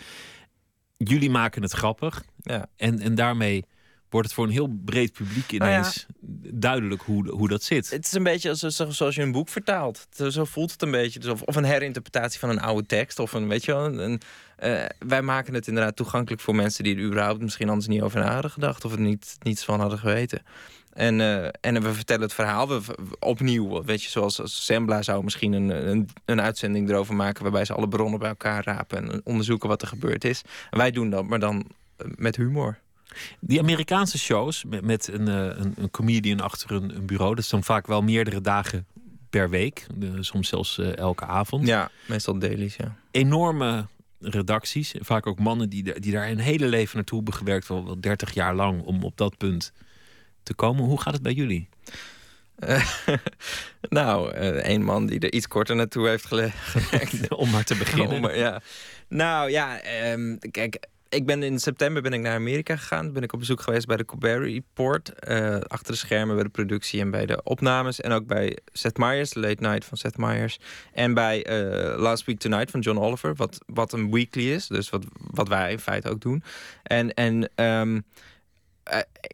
Jullie 0.97 1.29
maken 1.29 1.61
het 1.61 1.71
grappig. 1.71 2.23
Ja. 2.41 2.69
En, 2.75 2.99
en 2.99 3.15
daarmee 3.15 3.65
wordt 4.09 4.27
het 4.27 4.35
voor 4.35 4.45
een 4.45 4.51
heel 4.51 4.77
breed 4.85 5.11
publiek 5.11 5.51
Nou 5.51 5.71
ja. 5.71 5.77
ineens 5.77 6.05
duidelijk 6.53 7.01
hoe, 7.01 7.29
hoe 7.29 7.47
dat 7.47 7.63
zit. 7.63 7.89
Het 7.89 8.05
is 8.05 8.13
een 8.13 8.23
beetje 8.23 8.49
als, 8.49 8.59
zo- 8.59 8.89
zoals 8.89 9.15
je 9.15 9.21
een 9.21 9.31
boek 9.31 9.49
vertaalt. 9.49 10.07
Zo, 10.11 10.29
zo 10.29 10.45
voelt 10.45 10.71
het 10.71 10.81
een 10.81 10.91
beetje. 10.91 11.19
Dus 11.19 11.29
of, 11.29 11.41
of 11.41 11.55
een 11.55 11.63
herinterpretatie 11.63 12.39
van 12.39 12.49
een 12.49 12.59
oude 12.59 12.85
tekst. 12.87 13.19
Of 13.19 13.33
een, 13.33 13.47
weet 13.47 13.65
je 13.65 13.71
wel, 13.71 13.85
een, 13.85 13.97
een, 13.99 14.21
eh, 14.55 14.85
wij 15.07 15.21
maken 15.21 15.53
het 15.53 15.67
inderdaad 15.67 15.95
toegankelijk 15.95 16.41
voor 16.41 16.55
mensen 16.55 16.83
die 16.83 16.95
er 16.95 17.03
überhaupt 17.03 17.41
misschien 17.41 17.69
anders 17.69 17.87
niet 17.87 18.01
over 18.01 18.19
na 18.19 18.33
hadden 18.33 18.51
gedacht. 18.51 18.85
Of 18.85 18.91
er 18.93 18.99
niet, 18.99 19.35
niets 19.39 19.63
van 19.65 19.79
hadden 19.79 19.99
geweten. 19.99 20.41
En, 20.97 21.21
eh, 21.21 21.49
en 21.61 21.81
we 21.81 21.93
vertellen 21.93 22.21
het 22.21 22.33
verhaal 22.33 22.67
we, 22.67 22.81
opnieuw. 23.19 23.83
Weet 23.83 24.03
je, 24.03 24.09
zoals 24.09 24.41
als 24.41 24.65
Sembla 24.65 25.01
zou 25.01 25.23
misschien 25.23 25.53
een, 25.53 25.89
een, 25.89 26.09
een 26.25 26.41
uitzending 26.41 26.89
erover 26.89 27.15
maken... 27.15 27.43
waarbij 27.43 27.65
ze 27.65 27.73
alle 27.73 27.87
bronnen 27.87 28.19
bij 28.19 28.29
elkaar 28.29 28.63
rapen 28.63 29.11
en 29.11 29.21
onderzoeken 29.23 29.69
wat 29.69 29.81
er 29.81 29.87
gebeurd 29.87 30.23
is. 30.23 30.41
En 30.69 30.77
wij 30.77 30.91
doen 30.91 31.09
dat, 31.09 31.25
maar 31.25 31.39
dan 31.39 31.67
eh, 31.97 32.07
met 32.15 32.35
humor. 32.35 32.77
Die 33.39 33.59
Amerikaanse 33.59 34.17
shows 34.17 34.63
met, 34.63 34.81
met 34.81 35.07
een, 35.07 35.27
eh, 35.27 35.35
een, 35.35 35.73
een 35.77 35.91
comedian 35.91 36.39
achter 36.39 36.71
een, 36.71 36.95
een 36.95 37.05
bureau, 37.05 37.35
dat 37.35 37.43
is 37.43 37.49
dan 37.49 37.63
vaak 37.63 37.87
wel 37.87 38.01
meerdere 38.01 38.41
dagen 38.41 38.85
per 39.29 39.49
week, 39.49 39.87
soms 40.19 40.47
zelfs 40.47 40.77
elke 40.77 41.25
avond. 41.25 41.67
Ja, 41.67 41.91
meestal 42.05 42.39
dailies, 42.39 42.75
ja. 42.75 42.95
Enorme 43.11 43.87
redacties, 44.19 44.93
vaak 44.99 45.27
ook 45.27 45.39
mannen 45.39 45.69
die, 45.69 45.99
die 45.99 46.11
daar 46.11 46.29
een 46.29 46.39
hele 46.39 46.67
leven 46.67 46.95
naartoe 46.95 47.17
hebben 47.17 47.35
gewerkt, 47.35 47.67
wel, 47.67 47.85
wel 47.85 47.99
30 47.99 48.33
jaar 48.33 48.55
lang, 48.55 48.81
om 48.81 49.03
op 49.03 49.17
dat 49.17 49.37
punt 49.37 49.73
te 50.47 50.53
komen. 50.55 50.83
Hoe 50.83 51.01
gaat 51.01 51.13
het 51.13 51.21
bij 51.21 51.33
jullie? 51.33 51.69
Eh, 52.55 52.87
nou, 53.81 54.31
eh 54.31 54.49
één 54.49 54.83
man 54.83 55.05
die 55.05 55.19
er 55.19 55.33
iets 55.33 55.47
korter 55.47 55.75
naartoe 55.75 56.07
heeft 56.07 56.25
gele- 56.25 56.49
gewerkt. 56.53 57.27
Om 57.35 57.49
maar 57.49 57.63
te 57.63 57.75
beginnen. 57.75 58.15
Om 58.15 58.21
maar- 58.21 58.37
ja. 58.37 58.61
Nou 59.09 59.49
ja, 59.51 59.79
ehm, 59.79 60.37
kijk, 60.51 60.87
ik 61.09 61.25
ben 61.25 61.43
in 61.43 61.59
september 61.59 62.01
ben 62.01 62.13
ik 62.13 62.21
naar 62.21 62.33
Amerika 62.35 62.75
gegaan. 62.75 63.11
Ben 63.13 63.23
ik 63.23 63.33
op 63.33 63.39
bezoek 63.39 63.61
geweest 63.61 63.85
bij 63.87 63.97
de 63.97 64.05
Colbert 64.05 64.43
Report. 64.43 65.13
eh, 65.19 65.55
achter 65.59 65.91
de 65.91 65.97
schermen 65.97 66.35
bij 66.35 66.43
de 66.43 66.49
productie 66.49 66.99
en 67.01 67.11
bij 67.11 67.25
de 67.25 67.43
opnames. 67.43 68.01
En 68.01 68.11
ook 68.11 68.25
bij 68.27 68.57
Seth 68.73 68.97
Meyers, 68.97 69.29
de 69.29 69.39
Late 69.39 69.61
Night 69.67 69.85
van 69.85 69.97
Seth 69.97 70.17
Meyers. 70.17 70.59
En 70.93 71.13
bij 71.13 71.43
eh, 71.45 71.99
Last 71.99 72.25
Week 72.25 72.39
Tonight 72.39 72.71
van 72.71 72.79
John 72.79 72.99
Oliver. 72.99 73.35
Wat, 73.35 73.57
wat 73.65 73.93
een 73.93 74.11
weekly 74.11 74.51
is. 74.53 74.67
Dus 74.67 74.89
wat, 74.89 75.05
wat 75.17 75.47
wij 75.47 75.71
in 75.71 75.79
feite 75.79 76.09
ook 76.09 76.21
doen. 76.21 76.43
En, 76.83 77.13
en 77.13 77.49
eh, 77.55 77.81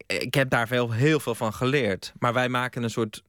ik 0.06 0.34
heb 0.34 0.50
daar 0.50 0.66
veel, 0.66 0.92
heel 0.92 1.20
veel 1.20 1.34
van 1.34 1.52
geleerd. 1.52 2.12
Maar 2.18 2.32
wij 2.32 2.48
maken 2.48 2.82
een 2.82 2.90
soort 2.90 3.22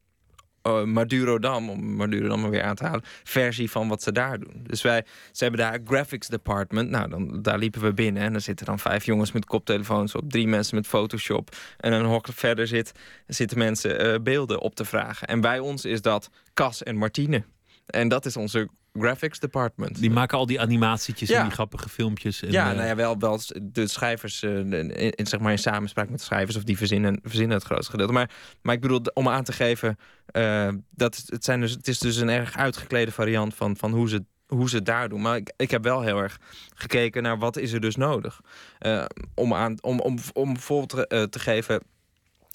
uh, 0.67 0.83
Madurodam, 0.83 1.69
om 1.69 1.95
Madurodam 1.95 2.41
maar 2.41 2.49
weer 2.49 2.63
aan 2.63 2.75
te 2.75 2.83
halen, 2.83 3.03
versie 3.23 3.71
van 3.71 3.88
wat 3.88 4.03
ze 4.03 4.11
daar 4.11 4.39
doen. 4.39 4.63
Dus 4.63 4.81
wij, 4.81 5.05
ze 5.31 5.43
hebben 5.43 5.61
daar 5.61 5.79
graphics 5.85 6.27
department. 6.27 6.89
Nou, 6.89 7.09
dan, 7.09 7.41
daar 7.41 7.57
liepen 7.57 7.81
we 7.81 7.93
binnen 7.93 8.23
en 8.23 8.33
er 8.33 8.41
zitten 8.41 8.65
dan 8.65 8.79
vijf 8.79 9.05
jongens 9.05 9.31
met 9.31 9.45
koptelefoons 9.45 10.15
op, 10.15 10.31
drie 10.31 10.47
mensen 10.47 10.75
met 10.75 10.88
Photoshop. 10.88 11.55
En 11.77 11.93
een 11.93 12.05
hok 12.05 12.27
verder 12.31 12.67
zit, 12.67 12.91
zitten 13.27 13.57
mensen 13.57 13.99
eh, 13.99 14.19
beelden 14.21 14.59
op 14.59 14.75
te 14.75 14.85
vragen. 14.85 15.27
En 15.27 15.41
bij 15.41 15.59
ons 15.59 15.85
is 15.85 16.01
dat 16.01 16.29
Cas 16.53 16.83
en 16.83 16.95
Martine. 16.95 17.43
En 17.85 18.07
dat 18.07 18.25
is 18.25 18.37
onze 18.37 18.69
graphics 18.93 19.39
department. 19.39 19.99
Die 19.99 20.11
maken 20.11 20.37
al 20.37 20.45
die 20.45 20.61
animatietjes 20.61 21.29
Ja. 21.29 21.37
en 21.37 21.43
die 21.43 21.53
grappige 21.53 21.89
filmpjes. 21.89 22.41
En, 22.41 22.51
ja, 22.51 22.69
eh, 22.69 22.75
nou 22.75 22.87
ja, 22.87 22.95
wel, 22.95 23.17
wel 23.19 23.39
de 23.61 23.87
schrijvers, 23.87 24.43
eh, 24.43 24.57
in, 24.57 24.91
in- 24.91 25.27
zeg 25.27 25.39
maar 25.39 25.51
in 25.51 25.57
samenspraak 25.59 26.09
met 26.09 26.19
de 26.19 26.25
schrijvers, 26.25 26.55
of 26.57 26.63
die 26.63 26.77
verzinnen, 26.77 27.19
verzinnen 27.23 27.57
het 27.57 27.65
grootste 27.65 27.91
gedeelte. 27.91 28.13
Maar, 28.13 28.29
maar 28.61 28.75
ik 28.75 28.81
bedoel, 28.81 29.01
om 29.13 29.29
aan 29.29 29.43
te 29.43 29.53
geven, 29.53 29.97
eh, 30.25 30.69
dat 30.89 31.23
het, 31.25 31.43
zijn 31.43 31.59
dus, 31.61 31.71
het 31.71 31.87
is 31.87 31.99
dus 31.99 32.15
een 32.17 32.29
erg 32.29 32.57
uitgeklede 32.57 33.11
variant 33.11 33.55
van, 33.55 33.77
van 33.77 33.91
hoe 33.93 34.09
ze 34.09 34.23
hoe 34.45 34.69
ze 34.69 34.75
het 34.75 34.85
daar 34.85 35.09
doen. 35.09 35.21
Maar 35.21 35.35
ik, 35.37 35.53
ik 35.57 35.71
heb 35.71 35.83
wel 35.83 36.01
heel 36.01 36.17
erg 36.21 36.37
gekeken 36.75 37.23
naar 37.23 37.37
wat 37.37 37.57
is 37.57 37.71
er 37.73 37.79
dus 37.79 37.95
nodig. 37.95 38.41
Om, 39.35 39.53
aan, 39.53 39.77
om, 39.81 39.99
om, 39.99 40.17
om 40.33 40.53
bijvoorbeeld 40.53 41.09
te 41.31 41.39
geven... 41.39 41.81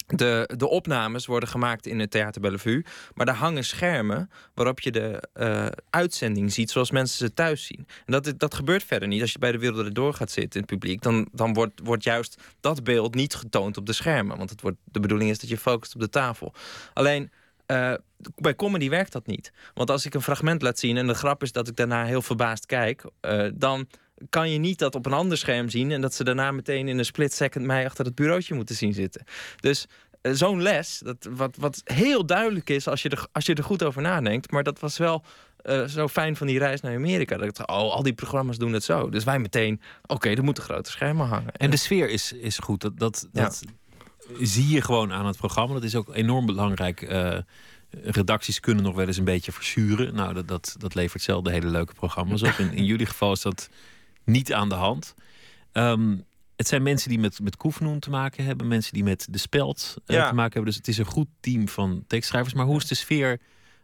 de, 0.07 0.49
de 0.57 0.67
opnames 0.67 1.25
worden 1.25 1.49
gemaakt 1.49 1.87
in 1.87 1.99
het 1.99 2.11
Theater 2.11 2.41
Bellevue. 2.41 2.85
Maar 3.13 3.25
daar 3.25 3.35
hangen 3.35 3.63
schermen 3.63 4.29
waarop 4.53 4.79
je 4.79 4.91
de 4.91 5.29
uh, 5.33 5.65
uitzending 5.89 6.53
ziet 6.53 6.71
zoals 6.71 6.91
mensen 6.91 7.17
ze 7.17 7.33
thuis 7.33 7.65
zien. 7.65 7.87
En 8.05 8.11
dat, 8.11 8.33
dat 8.37 8.53
gebeurt 8.53 8.83
verder 8.83 9.07
niet. 9.07 9.21
Als 9.21 9.31
je 9.31 9.39
bij 9.39 9.51
de 9.51 9.57
Wereld 9.57 9.85
erdoor 9.85 10.13
gaat 10.13 10.31
zitten 10.31 10.61
in 10.61 10.67
het 10.67 10.79
publiek... 10.79 11.01
dan, 11.01 11.27
dan 11.31 11.53
wordt, 11.53 11.81
wordt 11.83 12.03
juist 12.03 12.41
dat 12.59 12.83
beeld 12.83 13.15
niet 13.15 13.35
getoond 13.35 13.77
op 13.77 13.85
de 13.85 13.93
schermen. 13.93 14.37
Want 14.37 14.49
het 14.49 14.61
wordt, 14.61 14.77
de 14.83 14.99
bedoeling 14.99 15.29
is 15.29 15.39
dat 15.39 15.49
je 15.49 15.57
focust 15.57 15.95
op 15.95 16.01
de 16.01 16.09
tafel. 16.09 16.53
Alleen... 16.93 17.31
Uh, 17.67 17.93
bij 18.35 18.55
comedy 18.55 18.89
werkt 18.89 19.11
dat 19.11 19.27
niet. 19.27 19.51
Want 19.73 19.89
als 19.89 20.05
ik 20.05 20.13
een 20.13 20.21
fragment 20.21 20.61
laat 20.61 20.79
zien 20.79 20.97
en 20.97 21.07
de 21.07 21.13
grap 21.13 21.43
is 21.43 21.51
dat 21.51 21.67
ik 21.67 21.75
daarna 21.75 22.05
heel 22.05 22.21
verbaasd 22.21 22.65
kijk, 22.65 23.03
uh, 23.21 23.49
dan 23.53 23.87
kan 24.29 24.49
je 24.49 24.57
niet 24.57 24.79
dat 24.79 24.95
op 24.95 25.05
een 25.05 25.13
ander 25.13 25.37
scherm 25.37 25.69
zien... 25.69 25.91
en 25.91 26.01
dat 26.01 26.13
ze 26.13 26.23
daarna 26.23 26.51
meteen 26.51 26.87
in 26.87 26.97
een 26.97 27.05
split 27.05 27.33
second 27.33 27.65
mij 27.65 27.85
achter 27.85 28.05
het 28.05 28.15
bureautje 28.15 28.53
moeten 28.53 28.75
zien 28.75 28.93
zitten. 28.93 29.23
Dus 29.59 29.87
uh, 30.21 30.31
zo'n 30.33 30.61
les, 30.61 31.01
dat, 31.03 31.27
wat, 31.29 31.55
wat 31.59 31.81
heel 31.83 32.25
duidelijk 32.25 32.69
is 32.69 32.87
als 32.87 33.01
je, 33.01 33.09
er, 33.09 33.27
als 33.31 33.45
je 33.45 33.53
er 33.53 33.63
goed 33.63 33.83
over 33.83 34.01
nadenkt... 34.01 34.51
maar 34.51 34.63
dat 34.63 34.79
was 34.79 34.97
wel 34.97 35.23
uh, 35.63 35.87
zo 35.87 36.07
fijn 36.07 36.35
van 36.35 36.47
die 36.47 36.59
reis 36.59 36.81
naar 36.81 36.95
Amerika. 36.95 37.37
Dat 37.37 37.47
ik 37.47 37.55
dacht, 37.55 37.69
oh, 37.69 37.93
al 37.93 38.03
die 38.03 38.13
programma's 38.13 38.57
doen 38.57 38.73
het 38.73 38.83
zo. 38.83 39.09
Dus 39.09 39.23
wij 39.23 39.39
meteen, 39.39 39.81
oké, 40.01 40.13
okay, 40.13 40.33
er 40.35 40.43
moeten 40.43 40.63
grote 40.63 40.91
schermen 40.91 41.27
hangen. 41.27 41.51
En 41.51 41.69
de 41.69 41.77
sfeer 41.77 42.09
is, 42.09 42.31
is 42.31 42.57
goed. 42.57 42.81
Dat, 42.81 42.97
dat, 42.97 43.27
dat 43.31 43.61
zie 44.39 44.67
je 44.67 44.81
gewoon 44.81 45.11
aan 45.11 45.25
het 45.25 45.37
programma. 45.37 45.73
Dat 45.73 45.83
is 45.83 45.95
ook 45.95 46.15
enorm 46.15 46.45
belangrijk. 46.45 47.01
Uh, 47.01 47.37
redacties 48.03 48.59
kunnen 48.59 48.83
nog 48.83 48.95
wel 48.95 49.07
eens 49.07 49.17
een 49.17 49.23
beetje 49.23 49.51
verzuren. 49.51 50.15
Nou, 50.15 50.33
dat, 50.33 50.47
dat, 50.47 50.75
dat 50.77 50.95
levert 50.95 51.23
zelden 51.23 51.53
hele 51.53 51.67
leuke 51.67 51.93
programma's 51.93 52.41
op. 52.41 52.53
In, 52.57 52.73
in 52.73 52.85
jullie 52.85 53.05
geval 53.05 53.31
is 53.31 53.41
dat 53.41 53.69
niet 54.23 54.53
aan 54.53 54.69
de 54.69 54.75
hand. 54.75 55.13
Um, 55.73 56.25
het 56.55 56.69
zijn 56.69 56.83
mensen 56.83 57.09
die 57.09 57.19
met, 57.19 57.39
met 57.39 57.55
Koefnoen 57.55 57.99
te 57.99 58.09
maken 58.09 58.45
hebben, 58.45 58.67
mensen 58.67 58.93
die 58.93 59.03
met 59.03 59.27
de 59.29 59.37
speld 59.37 59.95
uh, 60.05 60.15
ja. 60.15 60.27
te 60.27 60.35
maken 60.35 60.53
hebben. 60.53 60.65
Dus 60.65 60.75
het 60.75 60.87
is 60.87 60.97
een 60.97 61.05
goed 61.05 61.27
team 61.39 61.67
van 61.67 62.03
tekstschrijvers. 62.07 62.53
Maar 62.53 62.65
hoe 62.65 62.77
is 62.77 62.87
de 62.87 62.95
sfeer 62.95 63.39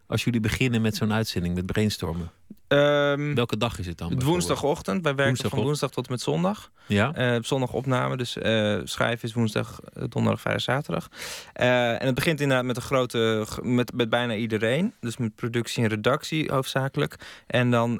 als 0.07 0.23
jullie 0.23 0.39
beginnen 0.39 0.81
met 0.81 0.95
zo'n 0.95 1.13
uitzending, 1.13 1.55
met 1.55 1.65
brainstormen? 1.65 2.31
Um, 2.67 3.35
Welke 3.35 3.57
dag 3.57 3.79
is 3.79 3.85
het 3.85 3.97
dan? 3.97 4.23
Woensdagochtend. 4.23 5.03
Wij 5.03 5.15
werken 5.15 5.25
woensdag 5.25 5.51
van 5.51 5.61
woensdag 5.63 5.89
tot 5.89 6.05
en 6.05 6.11
met 6.11 6.21
zondag. 6.21 6.71
Ja. 6.85 7.35
Uh, 7.35 7.43
zondag 7.43 7.73
opname. 7.73 8.17
Dus 8.17 8.37
uh, 8.37 8.79
schrijven 8.83 9.27
is 9.27 9.33
woensdag, 9.33 9.79
donderdag, 9.93 10.41
vrijdag, 10.41 10.63
zaterdag. 10.63 11.09
Uh, 11.61 11.89
en 11.89 12.05
het 12.05 12.15
begint 12.15 12.41
inderdaad 12.41 12.65
met 12.65 12.75
een 12.75 12.81
grote... 12.81 13.45
Met, 13.61 13.93
met 13.93 14.09
bijna 14.09 14.35
iedereen. 14.35 14.93
Dus 14.99 15.17
met 15.17 15.35
productie 15.35 15.83
en 15.83 15.89
redactie 15.89 16.51
hoofdzakelijk. 16.51 17.15
En 17.47 17.71
dan 17.71 17.99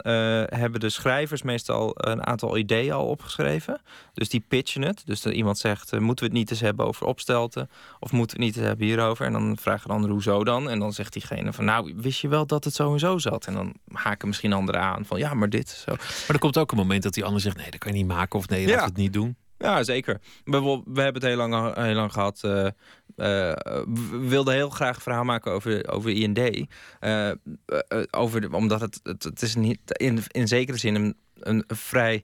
hebben 0.50 0.80
de 0.80 0.90
schrijvers 0.90 1.42
meestal 1.42 1.92
een 1.96 2.26
aantal 2.26 2.58
ideeën 2.58 2.92
al 2.92 3.06
opgeschreven. 3.06 3.82
Dus 4.14 4.30
die 4.30 4.46
pitchen 4.48 4.82
het. 4.82 5.02
Dus 5.06 5.22
dat 5.22 5.34
iemand 5.34 5.58
zegt, 5.58 6.00
moeten 6.00 6.26
we 6.26 6.32
het 6.32 6.40
niet 6.40 6.52
eens 6.52 6.60
hebben 6.60 6.86
over 6.86 7.06
opstelten? 7.06 7.70
Of 8.00 8.12
moeten 8.12 8.38
we 8.38 8.44
het 8.44 8.54
niet 8.54 8.58
eens 8.58 8.68
hebben 8.68 8.86
hierover? 8.86 9.26
En 9.26 9.32
dan 9.32 9.58
vragen 9.62 9.88
de 9.88 9.94
ander, 9.94 10.10
hoezo 10.10 10.44
dan? 10.44 10.70
En 10.70 10.80
dan 10.80 10.94
zegt 10.94 11.14
diegene 11.14 11.54
van, 11.54 11.66
nou, 11.66 11.94
wist 11.98 12.22
je 12.22 12.28
wel 12.28 12.46
dat 12.46 12.64
het 12.64 12.74
zo 12.74 12.94
en 12.94 13.00
zo 13.00 13.18
zat? 13.18 13.46
En 13.46 13.54
dan 13.54 13.74
haken 13.92 14.28
misschien 14.38 14.54
anderen 14.54 14.82
aan 14.82 15.06
van 15.06 15.20
ja, 15.20 15.34
maar 15.34 15.50
dit. 15.50 15.70
Zo. 15.70 15.92
Maar 15.92 16.26
er 16.28 16.40
komt 16.40 16.58
ook 16.58 16.72
een 16.72 16.78
moment 16.78 17.04
dat 17.04 17.14
die 17.14 17.26
ander 17.26 17.42
zegt: 17.42 17.58
nee, 17.58 17.72
dat 17.72 17.80
kan 17.80 17.92
je 17.92 17.98
niet 17.98 18.08
maken 18.08 18.40
of 18.40 18.48
nee, 18.48 18.68
ja. 18.68 18.86
het 18.86 18.96
niet 18.96 19.14
doen. 19.14 19.36
Ja, 19.58 19.84
zeker. 19.84 20.20
We, 20.44 20.82
we 20.86 21.02
hebben 21.02 21.22
het 21.22 21.32
heel 21.32 21.48
lang, 21.48 21.76
heel 21.76 21.94
lang 21.94 22.14
gehad. 22.14 22.42
Uh, 22.46 22.52
uh, 22.54 22.72
we 23.16 24.26
wilden 24.28 24.54
heel 24.54 24.70
graag 24.70 24.96
een 24.96 25.02
verhaal 25.02 25.24
maken 25.24 25.52
over, 25.52 25.90
over 25.90 26.10
IND. 26.12 26.68
Uh, 27.02 27.32
over 28.12 28.42
de, 28.42 28.52
omdat 28.52 28.82
het, 28.82 29.00
het, 29.04 29.24
het 29.24 29.42
is 29.42 29.56
niet 29.56 29.80
in, 29.86 30.24
in 30.28 30.48
zekere 30.48 30.78
zin 30.78 30.96
een, 30.96 31.16
een 31.34 31.64
vrij. 31.68 32.24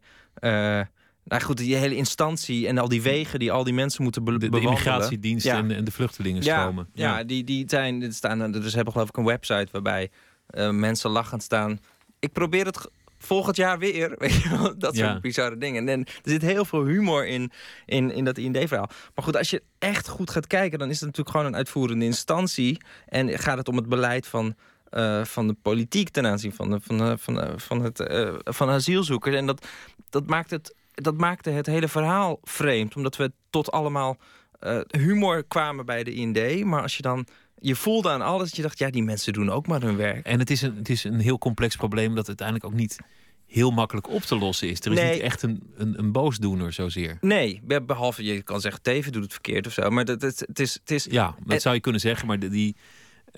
Nou 1.26 1.41
goed, 1.41 1.58
die 1.58 1.76
hele 1.76 1.95
instantie 1.95 2.67
en 2.67 2.78
al 2.78 2.88
die 2.88 3.02
wegen 3.02 3.39
die 3.39 3.52
al 3.52 3.63
die 3.63 3.73
mensen 3.73 4.04
moeten 4.04 4.23
be 4.23 4.38
de, 4.38 4.49
de 4.49 4.60
immigratiedienst 4.60 5.45
ja. 5.45 5.58
en, 5.58 5.67
de, 5.67 5.73
en 5.73 5.84
de 5.84 5.91
vluchtelingen 5.91 6.43
stromen. 6.43 6.89
Ja, 6.93 7.17
ja, 7.17 7.23
die, 7.23 7.43
die 7.43 7.63
zijn, 7.67 8.13
staan, 8.13 8.52
dus 8.52 8.73
hebben 8.73 8.93
geloof 8.93 9.10
ik 9.10 9.17
een 9.17 9.26
website 9.26 9.67
waarbij 9.71 10.12
uh, 10.52 10.69
mensen 10.69 11.10
lachend 11.10 11.43
staan. 11.43 11.80
Ik 12.23 12.31
probeer 12.31 12.65
het 12.65 12.89
volgend 13.17 13.55
jaar 13.55 13.79
weer. 13.79 14.15
Weet 14.17 14.41
je 14.41 14.49
wel? 14.49 14.77
Dat 14.77 14.95
soort 14.95 15.07
ja. 15.07 15.19
bizarre 15.19 15.57
dingen. 15.57 15.89
En 15.89 15.99
er 15.99 16.21
zit 16.23 16.41
heel 16.41 16.65
veel 16.65 16.86
humor 16.86 17.27
in, 17.27 17.51
in, 17.86 18.12
in 18.12 18.25
dat 18.25 18.38
IND-verhaal. 18.38 18.89
Maar 19.15 19.23
goed, 19.23 19.38
als 19.38 19.49
je 19.49 19.63
echt 19.79 20.07
goed 20.07 20.29
gaat 20.29 20.47
kijken... 20.47 20.79
dan 20.79 20.89
is 20.89 20.95
het 20.95 21.05
natuurlijk 21.05 21.36
gewoon 21.36 21.45
een 21.45 21.55
uitvoerende 21.55 22.05
instantie. 22.05 22.81
En 23.05 23.39
gaat 23.39 23.57
het 23.57 23.67
om 23.67 23.75
het 23.75 23.89
beleid 23.89 24.27
van... 24.27 24.55
Uh, 24.91 25.23
van 25.23 25.47
de 25.47 25.55
politiek 25.62 26.09
ten 26.09 26.25
aanzien 26.25 26.53
van, 26.53 26.69
de, 26.69 26.79
van, 26.81 26.97
de, 26.97 27.17
van, 27.17 27.33
de, 27.33 27.53
van, 27.55 27.83
het, 27.83 27.99
uh, 27.99 28.33
van 28.43 28.69
asielzoekers. 28.69 29.36
En 29.36 29.45
dat, 29.45 29.67
dat, 30.09 30.27
maakt 30.27 30.49
het, 30.49 30.75
dat 30.93 31.17
maakte 31.17 31.49
het 31.49 31.65
hele 31.65 31.88
verhaal 31.88 32.39
vreemd. 32.43 32.95
Omdat 32.95 33.15
we 33.15 33.31
tot 33.49 33.71
allemaal 33.71 34.17
uh, 34.62 34.79
humor 34.88 35.43
kwamen 35.43 35.86
bij 35.86 36.03
de 36.03 36.13
IND. 36.13 36.63
Maar 36.63 36.81
als 36.81 36.95
je 36.95 37.01
dan 37.01 37.27
je 37.63 37.76
voelde 37.76 38.10
aan 38.10 38.21
alles 38.21 38.47
dat 38.47 38.56
je 38.56 38.62
dacht, 38.62 38.80
ja, 38.80 38.89
die 38.89 39.04
mensen 39.04 39.34
doen 39.34 39.49
ook 39.49 39.67
maar 39.67 39.82
hun 39.82 39.95
werk. 39.95 40.26
En 40.26 40.39
het 40.39 40.49
is 40.49 40.62
een, 40.62 40.76
het 40.76 40.89
is 40.89 41.04
een 41.04 41.19
heel 41.19 41.38
complex 41.38 41.76
probleem 41.76 42.15
dat 42.15 42.28
uiteindelijk 42.28 42.67
ook 42.67 42.73
niet 42.73 42.97
heel 43.45 43.71
makkelijk 43.71 44.10
op 44.10 44.21
te 44.21 44.38
lossen 44.38 44.69
is. 44.69 44.80
Er 44.80 44.91
is 44.91 44.97
nee. 44.97 45.13
niet 45.13 45.21
echt 45.21 45.41
een, 45.41 45.63
een, 45.76 45.99
een 45.99 46.12
boosdoener 46.12 46.73
zozeer. 46.73 47.17
Nee, 47.21 47.62
behalve 47.86 48.23
je 48.23 48.41
kan 48.41 48.62
zeggen, 48.62 48.82
Teven 48.82 49.12
doet 49.12 49.23
het 49.23 49.32
verkeerd 49.32 49.67
of 49.67 49.73
zo. 49.73 49.89
Maar 49.89 50.06
dat, 50.06 50.21
het, 50.21 50.39
het, 50.39 50.60
is, 50.60 50.73
het 50.73 50.91
is... 50.91 51.08
Ja, 51.10 51.36
dat 51.45 51.62
zou 51.62 51.76
je 51.76 51.82
kunnen 51.82 52.02
zeggen. 52.02 52.28
Maar 52.28 52.39
die, 52.39 52.76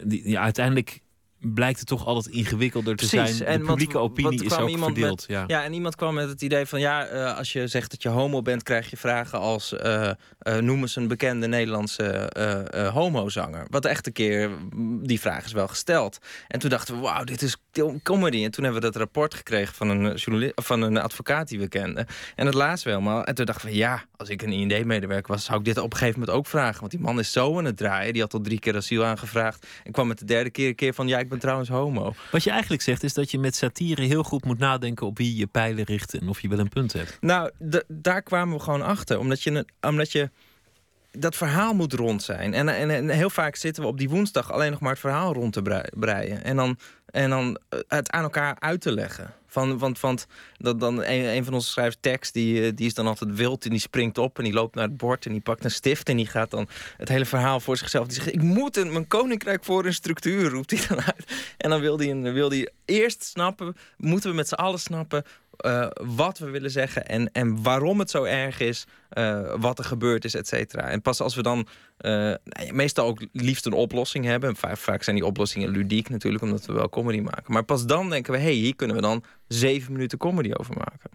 die 0.03 0.29
ja, 0.29 0.41
uiteindelijk 0.41 0.99
blijkt 1.53 1.79
het 1.79 1.87
toch 1.87 2.05
altijd 2.05 2.35
ingewikkelder 2.35 2.95
te 2.95 3.07
Precies. 3.07 3.37
zijn. 3.37 3.59
De 3.59 3.65
publieke 3.65 3.93
wat, 3.93 4.01
opinie 4.01 4.49
wat 4.49 4.51
is 4.51 4.57
ook 4.57 4.83
verdeeld. 4.83 5.27
Met, 5.27 5.37
ja. 5.37 5.43
ja, 5.47 5.63
en 5.63 5.73
iemand 5.73 5.95
kwam 5.95 6.13
met 6.13 6.29
het 6.29 6.41
idee 6.41 6.65
van... 6.65 6.79
ja, 6.79 7.11
uh, 7.11 7.37
als 7.37 7.53
je 7.53 7.67
zegt 7.67 7.91
dat 7.91 8.01
je 8.01 8.09
homo 8.09 8.41
bent... 8.41 8.63
krijg 8.63 8.89
je 8.89 8.97
vragen 8.97 9.39
als... 9.39 9.73
Uh, 9.73 10.09
uh, 10.47 10.57
noem 10.57 10.81
eens 10.81 10.95
een 10.95 11.07
bekende 11.07 11.47
Nederlandse 11.47 12.29
homozanger. 12.93 13.65
Wat 13.69 13.85
echt 13.85 14.07
een 14.07 14.13
keer... 14.13 14.49
die 15.01 15.19
vraag 15.19 15.45
is 15.45 15.51
wel 15.51 15.67
gesteld. 15.67 16.17
En 16.47 16.59
toen 16.59 16.69
dachten 16.69 16.95
we, 16.95 17.01
wauw, 17.01 17.23
dit 17.23 17.41
is 17.41 17.57
comedy. 18.03 18.43
En 18.43 18.51
toen 18.51 18.63
hebben 18.63 18.81
we 18.81 18.87
dat 18.87 18.95
rapport 18.95 19.33
gekregen 19.33 19.75
van 19.75 19.89
een, 19.89 20.15
journalist, 20.15 20.53
van 20.55 20.81
een 20.81 20.97
advocaat 20.97 21.47
die 21.47 21.59
we 21.59 21.67
kenden. 21.67 22.05
En 22.35 22.45
dat 22.45 22.53
lazen 22.53 22.87
we 22.87 22.93
helemaal. 22.93 23.23
En 23.23 23.35
toen 23.35 23.45
dachten 23.45 23.67
we, 23.67 23.75
ja, 23.75 24.03
als 24.15 24.29
ik 24.29 24.41
een 24.41 24.51
IND-medewerker 24.51 25.31
was... 25.33 25.45
zou 25.45 25.59
ik 25.59 25.65
dit 25.65 25.77
op 25.77 25.91
een 25.91 25.97
gegeven 25.97 26.19
moment 26.19 26.37
ook 26.37 26.47
vragen. 26.47 26.79
Want 26.79 26.91
die 26.91 27.01
man 27.01 27.19
is 27.19 27.31
zo 27.31 27.57
aan 27.57 27.65
het 27.65 27.77
draaien. 27.77 28.13
Die 28.13 28.21
had 28.21 28.33
al 28.33 28.41
drie 28.41 28.59
keer 28.59 28.75
asiel 28.75 29.05
aangevraagd. 29.05 29.67
En 29.83 29.91
kwam 29.91 30.07
met 30.07 30.19
de 30.19 30.25
derde 30.25 30.49
keer 30.49 30.67
een 30.67 30.75
keer 30.75 30.93
van... 30.93 31.07
ja, 31.07 31.19
ik 31.19 31.29
ben 31.29 31.34
trouwens 31.39 31.69
homo. 31.69 32.13
Wat 32.31 32.43
je 32.43 32.49
eigenlijk 32.49 32.81
zegt 32.81 33.03
is 33.03 33.13
dat 33.13 33.31
je 33.31 33.39
met 33.39 33.55
satire 33.55 34.01
heel 34.01 34.23
goed 34.23 34.45
moet 34.45 34.59
nadenken 34.59 35.07
op 35.07 35.17
wie 35.17 35.35
je 35.35 35.47
pijlen 35.47 35.83
richt 35.83 36.13
en 36.13 36.29
of 36.29 36.41
je 36.41 36.47
wel 36.47 36.59
een 36.59 36.69
punt 36.69 36.93
hebt. 36.93 37.17
Nou, 37.21 37.51
daar 37.87 38.21
kwamen 38.21 38.57
we 38.57 38.63
gewoon 38.63 38.81
achter. 38.81 39.19
Omdat 39.19 39.41
je, 39.43 39.65
omdat 39.81 40.11
je 40.11 40.29
dat 41.11 41.35
verhaal 41.35 41.73
moet 41.73 41.93
rond 41.93 42.23
zijn. 42.23 42.53
En, 42.53 42.69
en, 42.69 42.89
en, 42.89 43.09
heel 43.09 43.29
vaak 43.29 43.55
zitten 43.55 43.83
we 43.83 43.89
op 43.89 43.97
die 43.97 44.09
woensdag 44.09 44.51
alleen 44.51 44.71
nog 44.71 44.79
maar 44.79 44.91
het 44.91 44.99
verhaal 44.99 45.33
rond 45.33 45.53
te 45.53 45.89
breien. 45.93 46.43
En 46.43 46.55
dan, 46.55 46.77
en 47.05 47.29
dan 47.29 47.59
het 47.87 48.11
aan 48.11 48.23
elkaar 48.23 48.55
uit 48.59 48.81
te 48.81 48.91
leggen. 48.91 49.33
Van, 49.77 49.95
want 49.99 50.25
dat 50.57 50.79
dan 50.79 51.03
een, 51.03 51.43
van 51.43 51.53
onze 51.53 51.69
schrijvers 51.69 51.97
tekst, 51.99 52.33
die, 52.33 52.73
die 52.73 52.85
is 52.85 52.93
dan 52.93 53.07
altijd 53.07 53.35
wild 53.35 53.63
en 53.63 53.69
die 53.69 53.79
springt 53.79 54.17
op 54.17 54.37
en 54.37 54.43
die 54.43 54.53
loopt 54.53 54.75
naar 54.75 54.87
het 54.87 54.97
bord 54.97 55.25
en 55.25 55.31
die 55.31 55.41
pakt 55.41 55.63
een 55.63 55.71
stift 55.71 56.09
en 56.09 56.17
die 56.17 56.27
gaat 56.27 56.51
dan 56.51 56.67
het 56.97 57.09
hele 57.09 57.25
verhaal 57.25 57.59
voor 57.59 57.77
zichzelf. 57.77 58.07
Die 58.07 58.15
zegt: 58.15 58.33
Ik 58.33 58.41
moet 58.41 58.77
een, 58.77 58.91
mijn 58.91 59.07
koninkrijk 59.07 59.63
voor 59.63 59.85
een 59.85 59.93
structuur, 59.93 60.49
roept 60.49 60.71
hij 60.71 60.87
dan 60.87 61.01
uit. 61.01 61.31
En 61.57 61.69
dan 61.69 61.79
wil 61.79 61.99
hij, 61.99 62.33
wil 62.33 62.49
hij 62.49 62.69
eerst 62.85 63.23
snappen, 63.23 63.75
moeten 63.97 64.29
we 64.29 64.35
met 64.35 64.47
z'n 64.47 64.53
allen 64.53 64.79
snappen 64.79 65.23
uh, 65.65 65.87
wat 66.15 66.37
we 66.37 66.49
willen 66.49 66.71
zeggen 66.71 67.05
en, 67.05 67.31
en 67.31 67.63
waarom 67.63 67.99
het 67.99 68.09
zo 68.09 68.23
erg 68.23 68.59
is, 68.59 68.85
uh, 69.13 69.53
wat 69.57 69.79
er 69.79 69.85
gebeurd 69.85 70.25
is, 70.25 70.35
et 70.35 70.47
cetera. 70.47 70.89
En 70.89 71.01
pas 71.01 71.21
als 71.21 71.35
we 71.35 71.41
dan 71.41 71.67
uh, 71.99 72.33
meestal 72.71 73.07
ook 73.07 73.25
liefst 73.31 73.65
een 73.65 73.73
oplossing 73.73 74.25
hebben. 74.25 74.55
Vaak, 74.55 74.77
vaak, 74.77 75.03
zijn 75.03 75.15
die 75.15 75.25
oplossingen 75.25 75.69
ludiek 75.69 76.09
natuurlijk, 76.09 76.43
omdat 76.43 76.65
we 76.65 76.73
wel 76.73 76.89
comedy 76.89 77.19
maken. 77.19 77.53
Maar 77.53 77.63
pas 77.63 77.85
dan 77.85 78.09
denken 78.09 78.33
we, 78.33 78.37
hé, 78.37 78.43
hey, 78.43 78.53
hier 78.53 78.75
kunnen 78.75 78.95
we 78.95 79.01
dan 79.01 79.23
zeven 79.47 79.91
minuten 79.91 80.17
comedy 80.17 80.51
over 80.53 80.75
maken. 80.77 81.09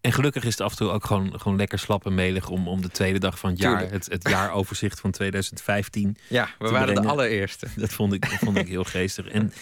En 0.00 0.12
gelukkig 0.12 0.44
is 0.44 0.50
het 0.50 0.60
af 0.60 0.70
en 0.70 0.76
toe 0.76 0.90
ook 0.90 1.04
gewoon, 1.04 1.40
gewoon 1.40 1.56
lekker 1.56 1.78
slap 1.78 2.06
en 2.06 2.14
melig 2.14 2.48
om, 2.48 2.68
om 2.68 2.82
de 2.82 2.88
tweede 2.88 3.18
dag 3.18 3.38
van 3.38 3.50
het 3.50 3.58
jaar, 3.58 3.90
het, 3.90 4.06
het 4.10 4.28
jaaroverzicht 4.28 5.00
van 5.00 5.10
2015. 5.10 6.16
Ja, 6.28 6.48
we 6.58 6.68
waren 6.70 6.84
brengen. 6.84 7.02
de 7.02 7.08
allereerste. 7.08 7.66
Dat 7.76 7.92
vond 7.92 8.12
ik, 8.12 8.30
dat 8.30 8.38
vond 8.38 8.56
ik 8.56 8.68
heel 8.68 8.84
geestig. 8.84 9.26
En 9.26 9.52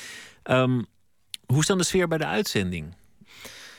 um, 0.44 0.86
hoe 1.46 1.60
is 1.60 1.66
dan 1.66 1.78
de 1.78 1.84
sfeer 1.84 2.08
bij 2.08 2.18
de 2.18 2.26
uitzending? 2.26 2.94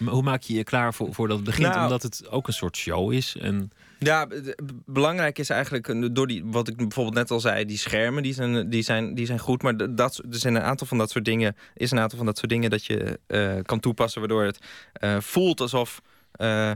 Hoe 0.05 0.21
maak 0.21 0.41
je 0.41 0.53
je 0.53 0.63
klaar 0.63 0.93
voor, 0.93 1.13
voordat 1.13 1.37
het 1.37 1.45
begint? 1.45 1.67
Nou, 1.67 1.83
Omdat 1.83 2.03
het 2.03 2.29
ook 2.29 2.47
een 2.47 2.53
soort 2.53 2.77
show 2.77 3.13
is. 3.13 3.35
En... 3.39 3.71
Ja, 3.99 4.27
belangrijk 4.85 5.39
is 5.39 5.49
eigenlijk, 5.49 6.15
door 6.15 6.27
die, 6.27 6.45
wat 6.45 6.67
ik 6.67 6.77
bijvoorbeeld 6.77 7.15
net 7.15 7.31
al 7.31 7.39
zei, 7.39 7.65
die 7.65 7.77
schermen 7.77 8.23
die 8.23 8.33
zijn, 8.33 8.69
die 8.69 8.81
zijn, 8.81 9.13
die 9.13 9.25
zijn 9.25 9.39
goed. 9.39 9.61
Maar 9.61 9.95
dat, 9.95 10.17
er 10.17 10.39
zijn 10.39 10.55
een 10.55 10.61
aantal 10.61 10.87
van 10.87 10.97
dat 10.97 11.09
soort 11.09 11.25
dingen, 11.25 11.55
is 11.73 11.91
een 11.91 11.99
aantal 11.99 12.17
van 12.17 12.25
dat 12.25 12.37
soort 12.37 12.49
dingen 12.49 12.69
dat 12.69 12.85
je 12.85 13.19
uh, 13.27 13.53
kan 13.61 13.79
toepassen, 13.79 14.19
waardoor 14.19 14.43
het 14.43 14.59
uh, 15.03 15.19
voelt 15.19 15.61
alsof. 15.61 16.01
Uh, 16.37 16.71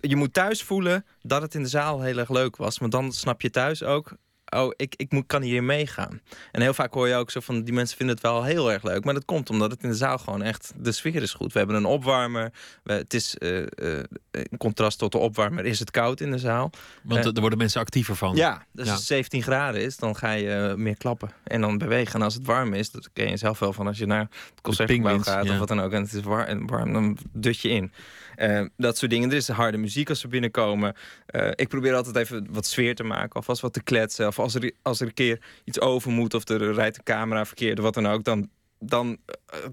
je 0.00 0.16
moet 0.16 0.32
thuis 0.32 0.62
voelen 0.62 1.04
dat 1.22 1.42
het 1.42 1.54
in 1.54 1.62
de 1.62 1.68
zaal 1.68 2.00
heel 2.00 2.18
erg 2.18 2.30
leuk 2.30 2.56
was. 2.56 2.78
Want 2.78 2.92
dan 2.92 3.12
snap 3.12 3.40
je 3.40 3.50
thuis 3.50 3.82
ook 3.82 4.16
oh, 4.50 4.72
ik, 4.76 4.94
ik 4.96 5.12
moet, 5.12 5.26
kan 5.26 5.42
hier 5.42 5.64
meegaan. 5.64 6.20
En 6.52 6.60
heel 6.60 6.74
vaak 6.74 6.94
hoor 6.94 7.08
je 7.08 7.14
ook 7.14 7.30
zo 7.30 7.40
van, 7.40 7.62
die 7.62 7.74
mensen 7.74 7.96
vinden 7.96 8.14
het 8.14 8.24
wel 8.24 8.44
heel 8.44 8.72
erg 8.72 8.82
leuk. 8.82 9.04
Maar 9.04 9.14
dat 9.14 9.24
komt 9.24 9.50
omdat 9.50 9.70
het 9.70 9.82
in 9.82 9.88
de 9.88 9.94
zaal 9.94 10.18
gewoon 10.18 10.42
echt, 10.42 10.72
de 10.76 10.92
sfeer 10.92 11.22
is 11.22 11.32
goed. 11.32 11.52
We 11.52 11.58
hebben 11.58 11.76
een 11.76 11.84
opwarmer. 11.84 12.52
We, 12.82 12.92
het 12.92 13.14
is, 13.14 13.36
uh, 13.38 13.58
uh, 13.58 13.98
in 14.30 14.58
contrast 14.58 14.98
tot 14.98 15.12
de 15.12 15.18
opwarmer, 15.18 15.64
is 15.64 15.78
het 15.78 15.90
koud 15.90 16.20
in 16.20 16.30
de 16.30 16.38
zaal. 16.38 16.70
Want 17.02 17.26
uh, 17.26 17.34
er 17.34 17.40
worden 17.40 17.58
mensen 17.58 17.80
actiever 17.80 18.16
van. 18.16 18.36
Ja, 18.36 18.66
dus 18.72 18.88
als 18.88 18.98
het 18.98 19.06
17 19.06 19.42
graden 19.42 19.80
is, 19.80 19.96
dan 19.96 20.16
ga 20.16 20.32
je 20.32 20.74
meer 20.76 20.96
klappen. 20.96 21.30
En 21.44 21.60
dan 21.60 21.78
bewegen. 21.78 22.14
En 22.14 22.22
als 22.22 22.34
het 22.34 22.46
warm 22.46 22.74
is, 22.74 22.90
dat 22.90 23.10
ken 23.12 23.28
je 23.28 23.36
zelf 23.36 23.58
wel 23.58 23.72
van 23.72 23.86
als 23.86 23.98
je 23.98 24.06
naar 24.06 24.20
het 24.20 24.60
concertgebouw 24.62 25.18
gaat 25.18 25.44
ja. 25.44 25.52
of 25.52 25.58
wat 25.58 25.68
dan 25.68 25.80
ook. 25.80 25.92
En 25.92 26.02
het 26.02 26.12
is 26.12 26.22
warm, 26.22 26.66
warm 26.66 26.92
dan 26.92 27.18
dut 27.32 27.60
je 27.60 27.68
in. 27.68 27.92
Uh, 28.40 28.66
dat 28.76 28.98
soort 28.98 29.10
dingen. 29.10 29.30
Er 29.30 29.36
is 29.36 29.48
harde 29.48 29.76
muziek 29.76 30.08
als 30.08 30.22
we 30.22 30.28
binnenkomen. 30.28 30.94
Uh, 31.30 31.50
ik 31.54 31.68
probeer 31.68 31.94
altijd 31.94 32.16
even 32.16 32.46
wat 32.50 32.66
sfeer 32.66 32.94
te 32.94 33.02
maken. 33.02 33.40
Of 33.40 33.48
als 33.48 33.60
wat 33.60 33.72
te 33.72 33.82
kletsen. 33.82 34.26
Of 34.26 34.38
als 34.38 34.54
er, 34.54 34.72
als 34.82 35.00
er 35.00 35.06
een 35.06 35.14
keer 35.14 35.40
iets 35.64 35.80
over 35.80 36.10
moet. 36.10 36.34
Of 36.34 36.48
er 36.48 36.74
rijdt 36.74 36.96
de 36.96 37.02
camera 37.02 37.44
verkeerd. 37.44 37.78
Of 37.78 37.84
wat 37.84 37.94
dan 37.94 38.06
ook. 38.06 38.24
Dan, 38.24 38.48
dan 38.78 39.16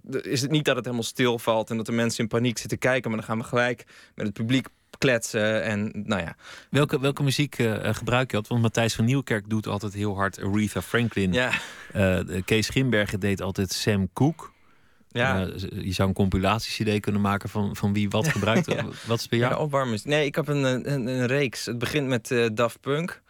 uh, 0.09 0.19
is 0.31 0.41
het 0.41 0.51
niet 0.51 0.65
dat 0.65 0.75
het 0.75 0.85
helemaal 0.85 1.05
stilvalt. 1.05 1.69
En 1.69 1.77
dat 1.77 1.85
de 1.85 1.91
mensen 1.91 2.23
in 2.23 2.29
paniek 2.29 2.57
zitten 2.57 2.77
kijken. 2.77 3.09
Maar 3.09 3.19
dan 3.19 3.29
gaan 3.29 3.37
we 3.37 3.43
gelijk 3.43 3.83
met 4.15 4.25
het 4.25 4.35
publiek 4.35 4.67
kletsen. 4.97 5.63
En 5.63 5.91
nou 6.05 6.21
ja. 6.21 6.35
Welke, 6.69 6.99
welke 6.99 7.23
muziek 7.23 7.57
uh, 7.57 7.73
gebruik 7.81 8.31
je 8.31 8.37
altijd? 8.37 8.47
Want 8.47 8.61
Matthijs 8.61 8.95
van 8.95 9.05
Nieuwkerk 9.05 9.49
doet 9.49 9.67
altijd 9.67 9.93
heel 9.93 10.15
hard 10.15 10.43
Aretha 10.43 10.81
Franklin. 10.81 11.33
Ja. 11.33 11.51
Uh, 11.95 12.41
Kees 12.45 12.69
Grimbergen 12.69 13.19
deed 13.19 13.41
altijd 13.41 13.71
Sam 13.71 14.09
Cooke. 14.13 14.55
Ja. 15.09 15.45
Uh, 15.45 15.53
je 15.83 15.91
zou 15.91 16.07
een 16.07 16.13
compilatie-cd 16.13 16.99
kunnen 16.99 17.21
maken 17.21 17.49
van, 17.49 17.75
van 17.75 17.93
wie 17.93 18.09
wat 18.09 18.27
gebruikt. 18.37 18.71
ja. 18.71 18.85
Wat 19.05 19.19
is 19.19 19.27
bij 19.27 19.39
jou? 19.39 19.53
Ja, 19.53 19.59
opwarmers. 19.59 20.03
Nee, 20.03 20.25
ik 20.25 20.35
heb 20.35 20.47
een, 20.47 20.63
een, 20.63 21.07
een 21.07 21.25
reeks. 21.25 21.65
Het 21.65 21.77
begint 21.77 22.07
met 22.07 22.31
uh, 22.31 22.45
Daft 22.53 22.81
Punk. 22.81 23.21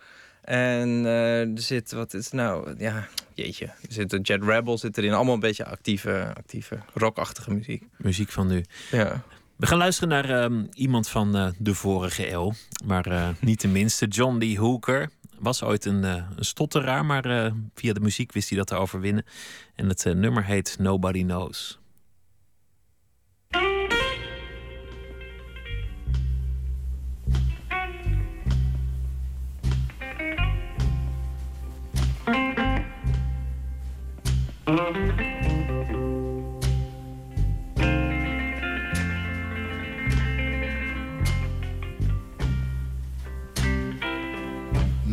En 0.41 0.89
uh, 0.89 1.39
er 1.39 1.61
zit, 1.61 1.91
wat 1.91 2.13
is 2.13 2.31
nou? 2.31 2.75
Ja, 2.77 3.07
jeetje. 3.33 3.65
Er 3.65 3.73
zit 3.89 4.13
een 4.13 4.21
Jet 4.21 4.43
Rebel 4.43 4.77
zit 4.77 4.97
erin. 4.97 5.13
Allemaal 5.13 5.33
een 5.33 5.39
beetje 5.39 5.65
actieve, 5.65 6.33
actieve 6.37 6.79
rockachtige 6.93 7.53
muziek. 7.53 7.83
Muziek 7.97 8.29
van 8.29 8.47
nu. 8.47 8.63
Ja. 8.91 9.23
We 9.55 9.65
gaan 9.65 9.77
luisteren 9.77 10.09
naar 10.09 10.43
um, 10.43 10.69
iemand 10.73 11.09
van 11.09 11.53
de 11.57 11.73
vorige 11.73 12.31
eeuw. 12.31 12.53
Maar 12.85 13.35
niet 13.39 13.61
de 13.61 13.67
minste. 13.67 14.05
John 14.05 14.37
Lee 14.37 14.59
Hooker. 14.59 15.09
Was 15.39 15.63
ooit 15.63 15.85
een, 15.85 16.03
uh, 16.03 16.23
een 16.35 16.45
stotteraar, 16.45 17.05
maar 17.05 17.51
via 17.73 17.93
de 17.93 17.99
muziek 17.99 18.31
wist 18.31 18.49
hij 18.49 18.57
dat 18.57 18.67
te 18.67 18.75
overwinnen. 18.75 19.25
En 19.75 19.89
het 19.89 20.03
nummer 20.03 20.45
heet 20.45 20.75
Nobody 20.79 21.23
Knows. 21.23 21.79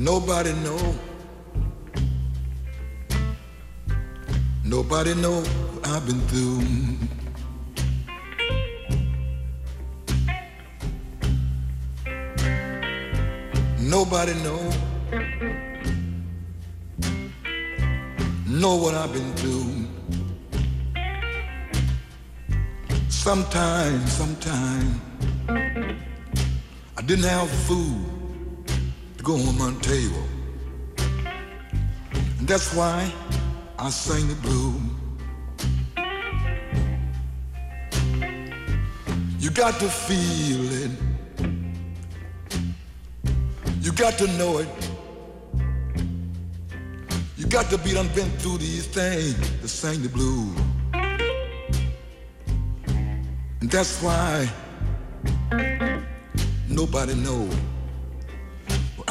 Nobody 0.05 0.53
know. 0.65 0.95
Nobody 4.63 5.15
know 5.15 5.41
what 5.41 5.89
I've 5.89 6.05
been 6.07 6.21
through. 6.29 6.61
Nobody 13.81 14.35
know. 14.45 14.61
Know 18.47 18.77
what 18.77 18.95
I've 18.95 19.11
been 19.11 19.33
through. 19.37 19.87
Sometimes, 23.09 24.13
sometimes 24.13 25.01
I 25.49 27.03
didn't 27.07 27.25
have 27.25 27.49
food 27.49 28.14
go 29.25 29.37
on 29.37 29.57
my 29.57 29.73
table. 29.81 30.23
And 32.39 32.47
that's 32.47 32.75
why 32.75 33.11
I 33.79 33.89
sing 33.89 34.29
the 34.29 34.35
blues. 34.35 34.83
You 39.39 39.51
got 39.51 39.81
to 39.81 39.89
feel 39.89 40.71
it. 40.85 40.91
You 43.81 43.93
got 43.93 44.19
to 44.19 44.27
know 44.37 44.59
it. 44.59 44.69
You 47.39 47.47
got 47.47 47.71
to 47.71 47.79
be 47.79 47.95
done 47.95 48.09
been 48.09 48.31
through 48.41 48.59
these 48.59 48.87
things 48.87 49.37
to 49.63 49.69
sing 49.69 50.03
the 50.03 50.11
blues. 50.11 50.55
And 53.63 53.71
that's 53.71 54.03
why 54.03 54.51
nobody 56.69 57.15
knows. 57.15 57.74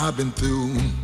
I've 0.03 0.17
been 0.17 0.31
through. 0.33 1.02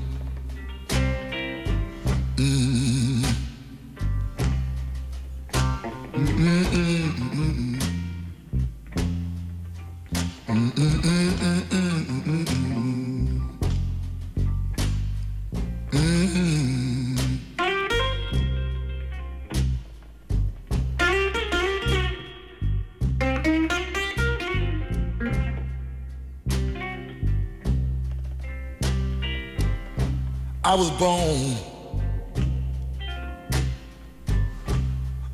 I 30.70 30.76
was 30.76 30.92
born 30.92 31.56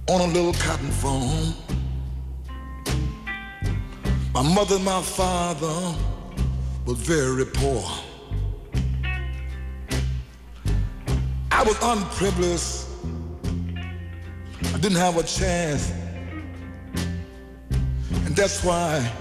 on 0.08 0.22
a 0.22 0.28
little 0.28 0.54
cotton 0.54 0.90
farm. 0.92 1.54
My 4.34 4.44
mother 4.44 4.76
and 4.76 4.86
my 4.86 5.02
father 5.02 5.94
were 6.86 6.94
very 6.94 7.46
poor. 7.48 7.84
I 11.52 11.64
was 11.64 11.78
unprivileged. 11.84 12.86
I 14.74 14.78
didn't 14.78 15.00
have 15.00 15.18
a 15.18 15.24
chance. 15.24 15.92
And 18.26 18.34
that's 18.38 18.64
why 18.64 19.12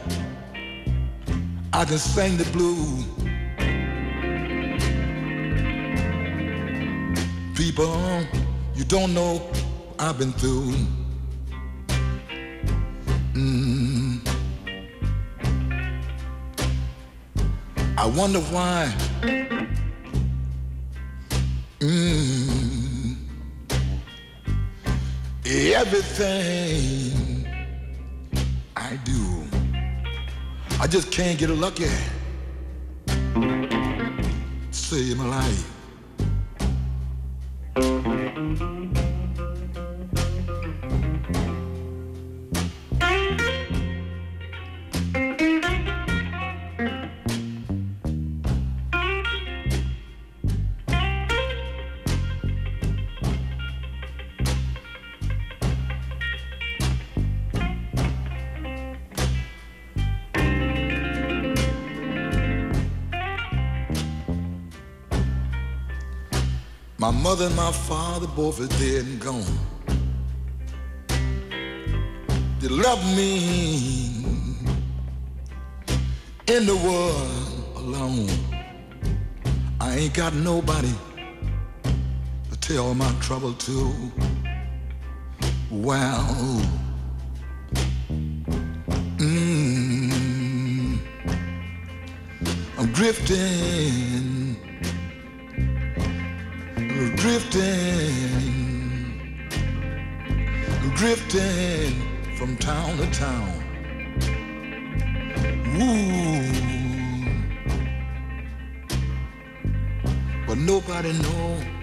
I 1.72 1.84
can 1.84 1.98
sing 1.98 2.36
the 2.36 2.44
blues. 2.52 3.13
People, 7.76 8.24
you 8.76 8.84
don't 8.84 9.12
know 9.12 9.50
I've 9.98 10.16
been 10.16 10.30
through. 10.30 10.74
Mm. 13.32 14.20
I 17.98 18.06
wonder 18.06 18.38
why. 18.54 18.94
Mm. 21.80 23.16
Everything 25.44 27.48
I 28.76 28.94
do, 29.02 29.42
I 30.80 30.86
just 30.86 31.10
can't 31.10 31.36
get 31.36 31.50
lucky. 31.50 31.90
Save 34.70 35.18
my 35.18 35.26
life. 35.26 35.73
Mother 67.34 67.46
and 67.46 67.56
my 67.56 67.72
father 67.72 68.28
both 68.28 68.60
are 68.60 68.68
dead 68.78 69.04
and 69.06 69.18
gone. 69.18 69.58
They 72.60 72.68
left 72.68 73.04
me 73.16 74.24
in 76.46 76.64
the 76.64 76.76
world 76.76 77.74
alone. 77.74 78.28
I 79.80 79.96
ain't 79.96 80.14
got 80.14 80.32
nobody 80.34 80.94
to 82.50 82.56
tell 82.60 82.94
my 82.94 83.12
trouble 83.20 83.54
to. 83.54 83.92
Well, 85.72 86.62
mm, 89.18 90.98
I'm 92.78 92.92
drifting, 92.92 94.23
drifting, 97.54 99.20
drifting 100.96 101.94
from 102.36 102.56
town 102.56 102.96
to 102.96 103.06
town. 103.12 103.62
Ooh. 105.80 106.42
But 110.48 110.58
nobody 110.58 111.12
know 111.12 111.73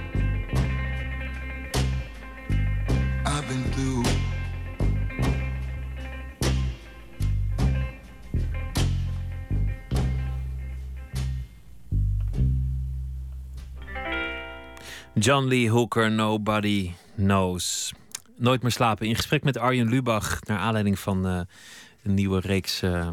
John 15.13 15.47
Lee 15.47 15.69
Hooker, 15.69 16.11
Nobody 16.11 16.91
Knows. 17.15 17.93
Nooit 18.35 18.61
meer 18.61 18.71
slapen. 18.71 19.07
In 19.07 19.15
gesprek 19.15 19.43
met 19.43 19.57
Arjen 19.57 19.89
Lubach. 19.89 20.39
Naar 20.43 20.57
aanleiding 20.57 20.99
van 20.99 21.27
uh, 21.27 21.41
een 22.03 22.13
nieuwe 22.13 22.39
reeks 22.39 22.83
uh, 22.83 23.09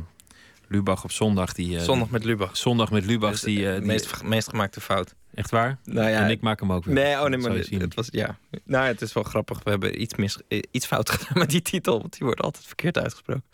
Lubach 0.68 1.04
op 1.04 1.11
zondag. 1.11 1.52
Die, 1.52 1.76
uh, 1.76 1.80
zondag 1.80 2.11
met 2.11 2.24
Lubach. 2.24 2.56
Zondag 2.56 2.90
met 2.90 3.04
Lubach. 3.04 3.30
Dus 3.30 3.40
die, 3.40 3.58
de 3.62 3.80
meest, 3.82 4.22
meest 4.22 4.48
gemaakte 4.48 4.80
fout. 4.80 5.14
Echt 5.34 5.50
waar? 5.50 5.78
Nou 5.84 6.08
ja, 6.08 6.24
en 6.24 6.30
ik 6.30 6.40
maak 6.40 6.61
hem 6.61 6.72
ook 6.72 6.84
weer. 6.84 6.94
Nee, 6.94 7.14
oh 7.14 7.26
nee, 7.26 7.38
maar 7.38 7.50
het, 7.50 7.70
het 7.70 7.94
was 7.94 8.08
ja. 8.11 8.38
Nou, 8.64 8.87
het 8.87 9.02
is 9.02 9.12
wel 9.12 9.22
grappig. 9.22 9.61
We 9.62 9.70
hebben 9.70 10.00
iets, 10.00 10.14
mis, 10.14 10.38
iets 10.70 10.87
fout 10.87 11.11
gedaan 11.12 11.38
met 11.38 11.50
die 11.50 11.62
titel, 11.62 12.00
want 12.00 12.12
die 12.12 12.26
wordt 12.26 12.40
altijd 12.40 12.66
verkeerd 12.66 12.98
uitgesproken. 12.98 13.44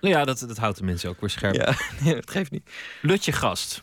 Nou 0.00 0.14
ja, 0.14 0.24
dat, 0.24 0.38
dat 0.38 0.56
houdt 0.56 0.78
de 0.78 0.84
mensen 0.84 1.10
ook 1.10 1.20
weer 1.20 1.30
scherp. 1.30 1.54
Ja, 1.54 1.74
nee, 2.04 2.14
dat 2.14 2.30
geeft 2.30 2.50
niet. 2.50 2.70
Lutje 3.02 3.32
Gast. 3.32 3.82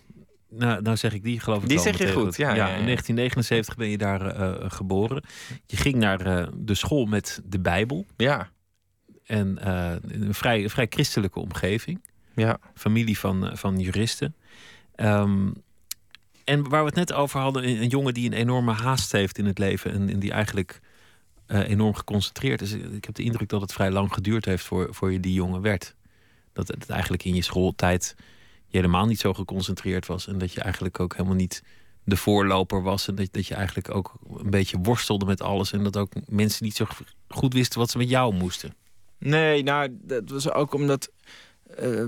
Nou, 0.58 0.82
nou 0.82 0.98
zeg 0.98 1.14
ik 1.14 1.24
die, 1.24 1.40
geloof 1.40 1.64
ik. 1.64 1.70
Die 1.70 1.80
zeg 1.80 1.98
je 1.98 2.12
goed, 2.12 2.36
ja, 2.36 2.50
ja, 2.50 2.56
ja, 2.56 2.76
In 2.76 2.86
1979 2.86 3.76
ben 3.76 3.90
je 3.90 3.98
daar 3.98 4.40
uh, 4.40 4.72
geboren. 4.72 5.24
Je 5.66 5.78
ging 5.78 5.96
naar 5.96 6.28
uh, 6.28 6.48
de 6.56 6.76
school 6.76 7.06
met 7.06 7.42
de 7.46 7.60
Bijbel. 7.60 8.06
Ja. 8.18 8.50
En 9.26 9.60
uh, 9.64 9.92
een 10.02 10.34
vrij, 10.34 10.70
vrij 10.70 10.88
christelijke 10.90 11.40
omgeving. 11.40 12.08
Ja. 12.36 12.58
Familie 12.74 13.20
van, 13.20 13.50
van 13.54 13.80
juristen. 13.80 14.36
Um, 14.96 15.54
en 16.44 16.70
waar 16.70 16.80
we 16.80 16.88
het 16.88 16.96
net 16.96 17.14
over 17.14 17.40
hadden, 17.40 17.64
een 17.64 17.88
jongen 17.88 18.14
die 18.14 18.26
een 18.26 18.38
enorme 18.38 18.72
haast 18.72 19.12
heeft 19.12 19.38
in 19.38 19.46
het 19.46 19.58
leven. 19.58 19.92
En, 19.92 20.10
en 20.10 20.20
die 20.20 20.32
eigenlijk 20.32 20.80
enorm 21.48 21.94
geconcentreerd 21.94 22.62
is. 22.62 22.72
Ik 22.72 23.06
heb 23.06 23.16
de 23.16 23.24
indruk 23.24 23.50
dat 23.50 23.62
het 23.62 23.74
vrij 23.74 23.92
lang 23.92 24.14
geduurd 24.14 24.46
heeft 24.46 24.64
voor, 24.64 24.88
voor 24.94 25.12
je 25.12 25.20
die 25.20 25.34
jongen 25.34 25.62
werd. 25.62 25.96
Dat 26.54 26.68
het 26.68 26.90
eigenlijk 26.90 27.24
in 27.24 27.36
je 27.36 27.42
schooltijd 27.42 28.16
je 28.74 28.80
helemaal 28.80 29.06
niet 29.06 29.20
zo 29.20 29.34
geconcentreerd 29.34 30.08
was. 30.08 30.28
En 30.28 30.38
dat 30.38 30.54
je 30.54 30.62
eigenlijk 30.62 31.00
ook 31.00 31.14
helemaal 31.14 31.36
niet 31.36 31.64
de 32.04 32.18
voorloper 32.18 32.82
was. 32.82 33.08
En 33.08 33.16
dat, 33.16 33.28
dat 33.32 33.48
je 33.48 33.56
eigenlijk 33.56 33.96
ook 33.96 34.14
een 34.38 34.50
beetje 34.50 34.78
worstelde 34.82 35.26
met 35.26 35.42
alles. 35.42 35.72
En 35.72 35.84
dat 35.84 35.98
ook 35.98 36.12
mensen 36.26 36.66
niet 36.66 36.76
zo 36.76 36.86
goed 37.28 37.54
wisten 37.54 37.80
wat 37.80 37.90
ze 37.90 37.98
met 37.98 38.10
jou 38.10 38.34
moesten. 38.34 38.76
Nee, 39.18 39.64
nou, 39.64 39.98
dat 40.02 40.30
was 40.30 40.52
ook 40.52 40.74
omdat. 40.74 41.12
Uh, 41.82 42.06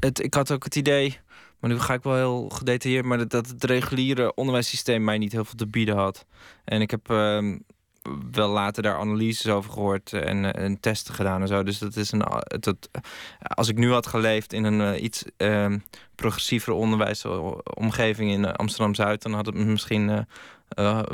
het, 0.00 0.22
ik 0.22 0.34
had 0.34 0.50
ook 0.50 0.64
het 0.64 0.76
idee. 0.76 1.18
Maar 1.58 1.70
nu 1.70 1.78
ga 1.78 1.94
ik 1.94 2.02
wel 2.02 2.14
heel 2.14 2.48
gedetailleerd. 2.48 3.04
Maar 3.04 3.28
dat, 3.28 3.48
het 3.48 3.64
reguliere 3.64 4.34
onderwijssysteem 4.34 5.04
mij 5.04 5.18
niet 5.18 5.32
heel 5.32 5.44
veel 5.44 5.56
te 5.56 5.66
bieden 5.66 5.96
had. 5.96 6.26
En 6.64 6.80
ik 6.80 6.90
heb. 6.90 7.10
Uh, 7.10 7.54
wel 8.32 8.48
later 8.48 8.82
daar 8.82 8.98
analyses 8.98 9.52
over 9.52 9.70
gehoord 9.70 10.12
en, 10.12 10.54
en, 10.54 10.80
testen 10.80 11.14
gedaan 11.14 11.40
en 11.40 11.48
zo. 11.48 11.62
Dus 11.62 11.78
dat 11.78 11.96
is 11.96 12.12
een. 12.12 12.22
Dat, 12.60 12.90
als 13.40 13.68
ik 13.68 13.76
nu 13.76 13.92
had 13.92 14.06
geleefd 14.06 14.52
in 14.52 14.64
een 14.64 14.80
uh, 14.80 15.02
iets 15.02 15.24
uh, 15.38 15.74
progressievere 16.14 16.76
onderwijsomgeving 16.76 18.30
in 18.30 18.52
Amsterdam 18.52 18.94
Zuid, 18.94 19.22
dan 19.22 19.32
had 19.32 19.46
het 19.46 19.54
misschien. 19.54 20.26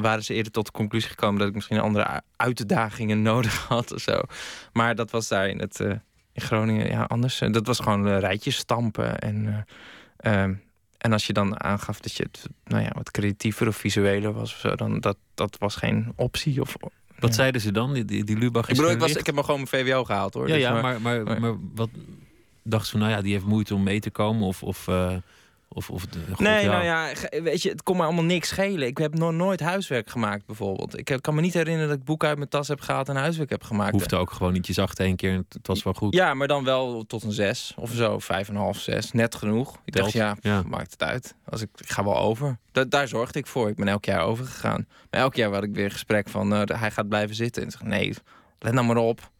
Waren 0.01 0.25
ze 0.25 0.35
eerder 0.35 0.53
tot 0.53 0.67
de 0.67 0.73
conclusie 0.73 1.11
gekomen 1.11 1.39
dat 1.39 1.49
ik 1.49 1.55
misschien 1.55 1.81
andere 1.81 2.23
uitdagingen 2.37 3.23
nodig 3.23 3.67
had 3.69 3.93
of 3.93 4.01
zo. 4.01 4.21
Maar 4.73 4.95
dat 4.95 5.11
was 5.11 5.29
daar 5.29 5.49
in, 5.49 5.59
het, 5.59 5.81
in 6.33 6.43
Groningen 6.43 6.87
ja, 6.87 7.03
anders. 7.03 7.39
Dat 7.51 7.67
was 7.67 7.79
gewoon 7.79 8.19
rijtjes 8.19 8.57
stampen. 8.57 9.19
En, 9.19 9.67
ehm, 10.17 10.55
en 11.07 11.13
als 11.13 11.27
je 11.27 11.33
dan 11.33 11.63
aangaf 11.63 12.01
dat 12.01 12.15
je 12.15 12.23
het 12.23 12.49
nou 12.65 12.83
ja, 12.83 12.91
wat 12.95 13.11
creatiever 13.11 13.69
of 13.69 13.77
visueler 13.77 14.33
was 14.33 14.53
of 14.53 14.59
zo, 14.59 14.75
dan 14.75 15.01
dat, 15.01 15.17
dat 15.35 15.57
was 15.59 15.77
geen 15.77 16.13
optie. 16.17 16.61
Of, 16.61 16.77
wat 17.19 17.31
ja. 17.31 17.37
zeiden 17.37 17.61
ze 17.61 17.73
dan? 17.73 17.93
Die, 17.93 18.05
die, 18.05 18.25
die 18.25 18.39
Lubach 18.39 18.69
ik 18.69 18.77
bedoel, 18.77 18.91
ik, 18.91 18.99
was, 18.99 19.15
ik 19.15 19.27
heb 19.27 19.35
me 19.35 19.45
gewoon 19.45 19.67
mijn 19.71 19.85
VWO 19.85 20.05
gehaald 20.05 20.35
hoor. 20.35 20.49
Ja, 20.49 20.55
dus 20.55 20.63
ja 20.63 20.81
maar, 20.81 21.01
maar, 21.01 21.23
maar, 21.23 21.41
maar, 21.41 21.55
wat 21.75 21.89
dachten 22.63 22.91
ze, 22.91 22.97
nou 22.97 23.11
ja, 23.11 23.23
die 23.23 23.33
heeft 23.33 23.45
moeite 23.45 23.75
om 23.75 23.83
mee 23.83 24.01
te 24.01 24.11
komen? 24.11 24.47
Of, 24.47 24.63
of, 24.63 24.87
uh, 24.87 25.17
of, 25.69 25.91
of 25.91 26.05
God, 26.29 26.39
nee, 26.39 26.65
ja. 26.65 26.71
nou 26.71 26.85
ja, 26.85 27.13
weet 27.43 27.63
je, 27.63 27.69
het 27.69 27.83
kon 27.83 27.97
me 27.97 28.03
allemaal 28.03 28.25
niks 28.25 28.49
schelen. 28.49 28.87
Ik 28.89 28.99
heb 28.99 29.15
nog 29.15 29.33
nooit 29.33 29.61
huiswerk 29.61 30.11
gemaakt 30.11 30.47
bijvoorbeeld. 30.47 30.99
Ik 30.99 31.19
kan 31.21 31.35
me 31.35 31.41
niet 31.41 31.55
herinneren 31.55 31.89
dat 31.89 31.99
ik 31.99 32.05
boeken 32.05 32.29
uit 32.29 32.37
mijn 32.37 32.49
tas 32.51 32.69
heb 32.69 32.81
gehaald 32.81 33.09
en 33.09 33.17
huiswerk 33.17 33.51
heb 33.51 33.63
gemaakt. 33.63 33.93
Hoefde 33.93 34.17
ook 34.17 34.31
gewoon 34.31 34.53
niet. 34.53 34.67
Je 34.67 34.73
zag 34.73 34.91
het 34.91 35.01
één 35.01 35.17
keer 35.17 35.33
en 35.33 35.47
het 35.49 35.67
was 35.67 35.83
wel 35.83 35.93
goed. 35.93 36.15
Ja, 36.15 36.35
maar 36.35 36.49
dan 36.49 36.65
wel 36.65 37.05
tot 37.07 37.23
een 37.23 37.33
zes 37.33 37.75
of 37.77 37.91
zo, 37.91 38.19
vijf 38.19 38.49
en 38.49 38.55
een 38.55 38.61
half, 38.61 38.79
zes. 38.79 39.13
Net 39.13 39.35
genoeg. 39.35 39.81
Ik 39.85 39.93
dacht, 39.93 40.13
ja, 40.13 40.37
ja, 40.41 40.63
maakt 40.67 40.91
het 40.91 41.03
uit. 41.03 41.35
Als 41.45 41.61
ik, 41.61 41.69
ik 41.77 41.91
ga 41.91 42.05
wel 42.05 42.19
over. 42.19 42.59
Da 42.73 42.85
daar 42.85 43.09
zorgde 43.09 43.39
ik 43.39 43.47
voor. 43.47 43.69
Ik 43.69 43.77
ben 43.77 43.89
elk 43.89 44.05
jaar 44.05 44.21
overgegaan. 44.21 44.87
Maar 45.11 45.21
elk 45.21 45.35
jaar 45.35 45.53
had 45.53 45.63
ik 45.63 45.75
weer 45.75 45.85
een 45.85 45.91
gesprek 45.91 46.29
van, 46.29 46.53
uh, 46.53 46.63
hij 46.65 46.91
gaat 46.91 47.09
blijven 47.09 47.37
zitten. 47.37 47.63
En 47.63 47.69
ik 47.69 47.75
zeg, 47.79 47.89
nee, 47.89 48.15
let 48.59 48.73
nou 48.73 48.87
maar 48.87 48.97
op. 48.97 49.21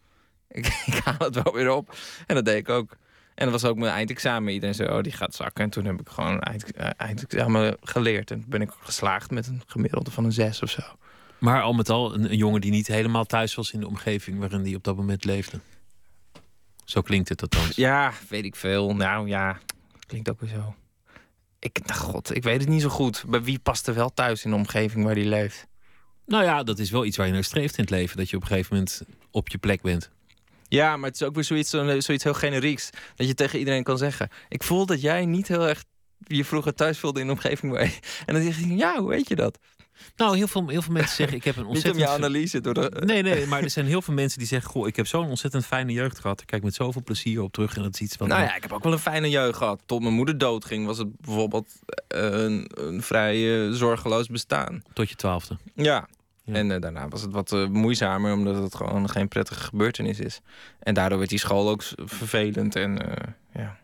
Ik, 0.49 0.83
ik 0.87 1.01
haal 1.05 1.19
het 1.19 1.43
wel 1.43 1.53
weer 1.53 1.73
op. 1.73 1.97
En 2.27 2.35
dat 2.35 2.45
deed 2.45 2.57
ik 2.57 2.69
ook. 2.69 2.97
En 3.37 3.51
dat 3.51 3.61
was 3.61 3.71
ook 3.71 3.77
mijn 3.77 3.93
eindexamen. 3.93 4.53
Iedereen 4.53 4.75
zei, 4.75 4.89
oh, 4.89 5.03
die 5.03 5.13
gaat 5.13 5.35
zakken. 5.35 5.65
En 5.65 5.71
toen 5.71 5.85
heb 5.85 6.01
ik 6.01 6.09
gewoon 6.09 6.41
eind, 6.41 6.73
eindexamen 6.97 7.77
geleerd. 7.83 8.31
En 8.31 8.45
ben 8.49 8.61
ik 8.61 8.71
geslaagd 8.81 9.31
met 9.31 9.47
een 9.47 9.63
gemiddelde 9.67 10.11
van 10.11 10.25
een 10.25 10.33
zes 10.33 10.63
of 10.63 10.71
zo. 10.71 10.83
Maar 11.39 11.63
al 11.63 11.73
met 11.73 11.89
al 11.89 12.15
een, 12.15 12.31
een 12.31 12.37
jongen 12.37 12.61
die 12.61 12.71
niet 12.71 12.87
helemaal 12.87 13.25
thuis 13.25 13.55
was 13.55 13.71
in 13.71 13.81
de 13.81 13.87
omgeving 13.87 14.39
waarin 14.39 14.61
hij 14.61 14.75
op 14.75 14.85
dat 14.85 14.97
moment 14.97 15.25
leefde. 15.25 15.61
Zo 16.85 17.01
klinkt 17.01 17.29
het 17.29 17.43
althans. 17.43 17.77
Ja, 17.77 18.13
weet 18.29 18.45
ik 18.45 18.57
veel. 18.57 18.95
Nou 18.95 19.29
ja, 19.29 19.59
klinkt 20.07 20.31
ook 20.31 20.41
weer 20.41 20.51
zo. 20.51 20.75
Ik, 21.59 21.87
nou 21.87 22.01
god, 22.01 22.35
ik 22.35 22.43
weet 22.43 22.61
het 22.61 22.69
niet 22.69 22.83
zo 22.83 22.89
goed. 22.89 23.25
Bij 23.27 23.43
wie 23.43 23.59
past 23.59 23.87
er 23.87 23.95
wel 23.95 24.15
thuis 24.15 24.45
in 24.45 24.51
de 24.51 24.57
omgeving 24.57 25.05
waar 25.05 25.15
hij 25.15 25.25
leeft? 25.25 25.67
Nou 26.27 26.45
ja, 26.45 26.63
dat 26.63 26.79
is 26.79 26.91
wel 26.91 27.05
iets 27.05 27.17
waar 27.17 27.27
je 27.27 27.33
naar 27.33 27.45
streeft 27.45 27.79
in 27.79 27.85
het 27.85 27.93
leven. 27.93 28.17
Dat 28.17 28.31
je 28.31 28.37
op 28.37 28.43
een 28.43 28.49
gegeven 28.49 28.77
moment 28.77 29.03
op 29.31 29.49
je 29.49 29.59
plek 29.59 29.83
bent. 29.83 30.11
Ja, 30.69 30.97
maar 30.97 31.09
het 31.09 31.21
is 31.21 31.27
ook 31.27 31.35
weer 31.35 31.45
zoiets, 31.45 31.71
zoiets 31.71 32.25
heel 32.25 32.35
generieks. 32.35 32.91
Dat 33.17 33.27
je 33.27 33.35
tegen 33.35 33.59
iedereen 33.59 33.83
kan 33.83 33.99
zeggen. 33.99 34.29
Ik 34.49 34.63
voel 34.63 34.87
dat 34.87 35.01
jij 35.01 35.27
niet 35.27 35.49
heel 35.49 35.69
erg 35.69 35.85
je 36.19 36.45
vroeger 36.45 36.75
thuis 36.75 36.99
voelde 36.99 37.21
in 37.21 37.27
de 37.27 37.33
omgeving 37.33 37.73
waar 37.73 37.85
je... 37.85 37.99
En 38.27 38.35
dan 38.35 38.43
zeg 38.43 38.59
je, 38.59 38.77
ja, 38.77 38.99
hoe 38.99 39.09
weet 39.09 39.29
je 39.29 39.37
dat? 39.37 39.59
Nou, 40.17 40.37
heel 40.37 40.47
veel, 40.47 40.69
heel 40.69 40.83
veel 40.83 40.93
mensen 40.93 41.17
zeggen, 41.17 41.37
ik 41.37 41.45
heb 41.45 41.57
een 41.57 41.67
ontzettend... 41.67 41.97
Niet 41.97 42.07
om 42.07 42.13
je 42.13 42.19
analyse 42.19 42.61
door 42.61 42.75
de... 42.75 42.91
Nee, 43.05 43.23
nee, 43.23 43.47
maar 43.47 43.63
er 43.63 43.71
zijn 43.71 43.87
heel 43.87 44.03
veel 44.03 44.15
mensen 44.15 44.39
die 44.39 44.47
zeggen... 44.47 44.71
Goh, 44.71 44.87
ik 44.87 44.97
heb 44.97 45.07
zo'n 45.07 45.29
ontzettend 45.29 45.67
fijne 45.67 45.93
jeugd 45.93 46.19
gehad. 46.19 46.41
Ik 46.41 46.47
kijk 46.47 46.63
met 46.63 46.75
zoveel 46.75 47.03
plezier 47.03 47.43
op 47.43 47.53
terug 47.53 47.77
en 47.77 47.83
dat 47.83 47.95
is 47.95 48.01
iets 48.01 48.17
wat... 48.17 48.29
Nou 48.29 48.43
ja, 48.43 48.57
ik 48.57 48.63
heb 48.63 48.73
ook 48.73 48.83
wel 48.83 48.93
een 48.93 48.99
fijne 48.99 49.31
jeugd 49.31 49.57
gehad. 49.57 49.83
Tot 49.87 50.03
mijn 50.03 50.15
moeder 50.15 50.39
doodging 50.39 50.87
was 50.87 50.99
het 50.99 51.17
bijvoorbeeld 51.17 51.69
een, 52.09 52.71
een 52.75 53.03
vrij 53.03 53.37
uh, 53.37 53.73
zorgeloos 53.73 54.27
bestaan. 54.27 54.83
Tot 54.93 55.09
je 55.09 55.15
twaalfde? 55.15 55.57
Ja, 55.75 56.09
ja. 56.47 56.55
En 56.55 56.71
uh, 56.71 56.81
daarna 56.81 57.09
was 57.09 57.23
het 57.23 57.33
wat 57.33 57.53
uh, 57.53 57.69
moeizamer, 57.69 58.33
omdat 58.33 58.63
het 58.63 58.75
gewoon 58.75 59.11
geen 59.11 59.29
prettige 59.29 59.61
gebeurtenis 59.61 60.21
is. 60.21 60.41
En 60.79 60.95
daardoor 60.95 61.19
werd 61.19 61.31
die 61.31 61.39
school 61.39 61.69
ook 61.69 61.83
vervelend. 61.97 62.77
En 62.77 63.09
uh, 63.09 63.13
ja, 63.53 63.79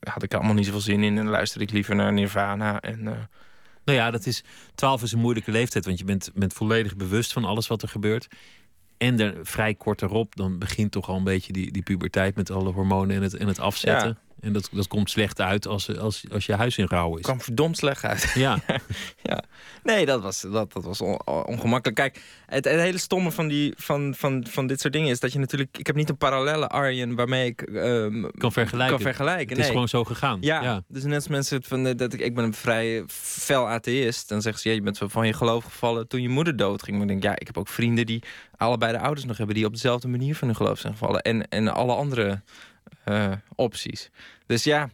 had 0.00 0.22
ik 0.22 0.32
er 0.32 0.38
allemaal 0.38 0.56
niet 0.56 0.66
zoveel 0.66 0.80
zin 0.80 1.02
in. 1.02 1.18
En 1.18 1.26
luisterde 1.26 1.64
ik 1.64 1.72
liever 1.72 1.94
naar 1.94 2.12
Nirvana. 2.12 2.80
En, 2.80 3.02
nou 3.84 3.98
ja, 3.98 4.10
dat 4.10 4.26
is, 4.26 4.44
12 4.74 5.02
is 5.02 5.12
een 5.12 5.18
moeilijke 5.18 5.50
leeftijd, 5.50 5.84
want 5.84 5.98
je 5.98 6.04
bent, 6.04 6.30
bent 6.34 6.52
volledig 6.52 6.96
bewust 6.96 7.32
van 7.32 7.44
alles 7.44 7.66
wat 7.66 7.82
er 7.82 7.88
gebeurt. 7.88 8.28
En 8.98 9.20
er 9.20 9.34
vrij 9.42 9.74
kort 9.74 10.02
erop, 10.02 10.36
dan 10.36 10.58
begint 10.58 10.92
toch 10.92 11.08
al 11.08 11.16
een 11.16 11.24
beetje 11.24 11.52
die, 11.52 11.72
die 11.72 11.82
puberteit 11.82 12.36
met 12.36 12.50
alle 12.50 12.72
hormonen 12.72 13.16
en 13.16 13.22
het, 13.22 13.34
en 13.34 13.46
het 13.46 13.58
afzetten. 13.58 14.08
Ja. 14.08 14.29
En 14.40 14.52
dat, 14.52 14.68
dat 14.72 14.88
komt 14.88 15.10
slecht 15.10 15.40
uit 15.40 15.66
als, 15.66 15.98
als, 15.98 16.24
als 16.32 16.46
je 16.46 16.54
huis 16.54 16.78
in 16.78 16.86
rouw 16.86 17.16
is. 17.16 17.22
kwam 17.22 17.40
verdomd 17.40 17.76
slecht 17.76 18.04
uit. 18.04 18.32
Ja. 18.34 18.58
ja. 19.22 19.42
Nee, 19.82 20.06
dat 20.06 20.22
was, 20.22 20.40
dat, 20.40 20.72
dat 20.72 20.84
was 20.84 21.00
on, 21.00 21.26
ongemakkelijk. 21.26 21.94
Kijk, 21.94 22.22
het, 22.46 22.64
het, 22.64 22.80
hele 22.80 22.98
stomme 22.98 23.30
van, 23.30 23.48
die, 23.48 23.74
van, 23.76 24.14
van, 24.16 24.46
van 24.48 24.66
dit 24.66 24.80
soort 24.80 24.92
dingen 24.92 25.08
is 25.08 25.20
dat 25.20 25.32
je 25.32 25.38
natuurlijk... 25.38 25.78
Ik 25.78 25.86
heb 25.86 25.96
niet 25.96 26.08
een 26.08 26.16
parallelle 26.16 26.68
Arjen 26.68 27.14
waarmee 27.14 27.46
ik 27.46 27.68
um, 27.68 28.30
kan 28.30 28.52
vergelijken. 28.52 28.94
Kan 28.94 29.04
vergelijken. 29.04 29.48
Het 29.48 29.56
nee. 29.56 29.66
is 29.66 29.72
gewoon 29.72 29.88
zo 29.88 30.04
gegaan. 30.04 30.38
Ja, 30.40 30.62
ja. 30.62 30.82
dus 30.88 31.02
net 31.02 31.14
als 31.14 31.28
mensen 31.28 31.62
van, 31.62 31.96
dat 31.96 32.12
ik, 32.12 32.20
ik 32.20 32.34
ben 32.34 32.44
een 32.44 32.54
vrij 32.54 33.04
fel 33.06 33.68
atheïst. 33.68 34.28
Dan 34.28 34.42
zeggen 34.42 34.62
ze, 34.62 34.68
ja, 34.68 34.74
je 34.74 34.82
bent 34.82 35.00
van 35.04 35.26
je 35.26 35.32
geloof 35.32 35.64
gevallen 35.64 36.08
toen 36.08 36.22
je 36.22 36.28
moeder 36.28 36.56
doodging. 36.56 36.96
Maar 36.96 37.06
ik 37.06 37.08
denk, 37.08 37.22
ja, 37.22 37.38
ik 37.38 37.46
heb 37.46 37.58
ook 37.58 37.68
vrienden 37.68 38.06
die 38.06 38.22
allebei 38.56 38.92
de 38.92 39.00
ouders 39.00 39.26
nog 39.26 39.36
hebben... 39.36 39.54
die 39.54 39.64
op 39.64 39.72
dezelfde 39.72 40.08
manier 40.08 40.36
van 40.36 40.48
hun 40.48 40.56
geloof 40.56 40.78
zijn 40.78 40.92
gevallen. 40.92 41.22
En, 41.22 41.48
en 41.48 41.68
alle 41.68 41.94
andere 41.94 42.42
uh, 43.10 43.32
opties. 43.54 44.10
Dus 44.46 44.64
ja, 44.64 44.90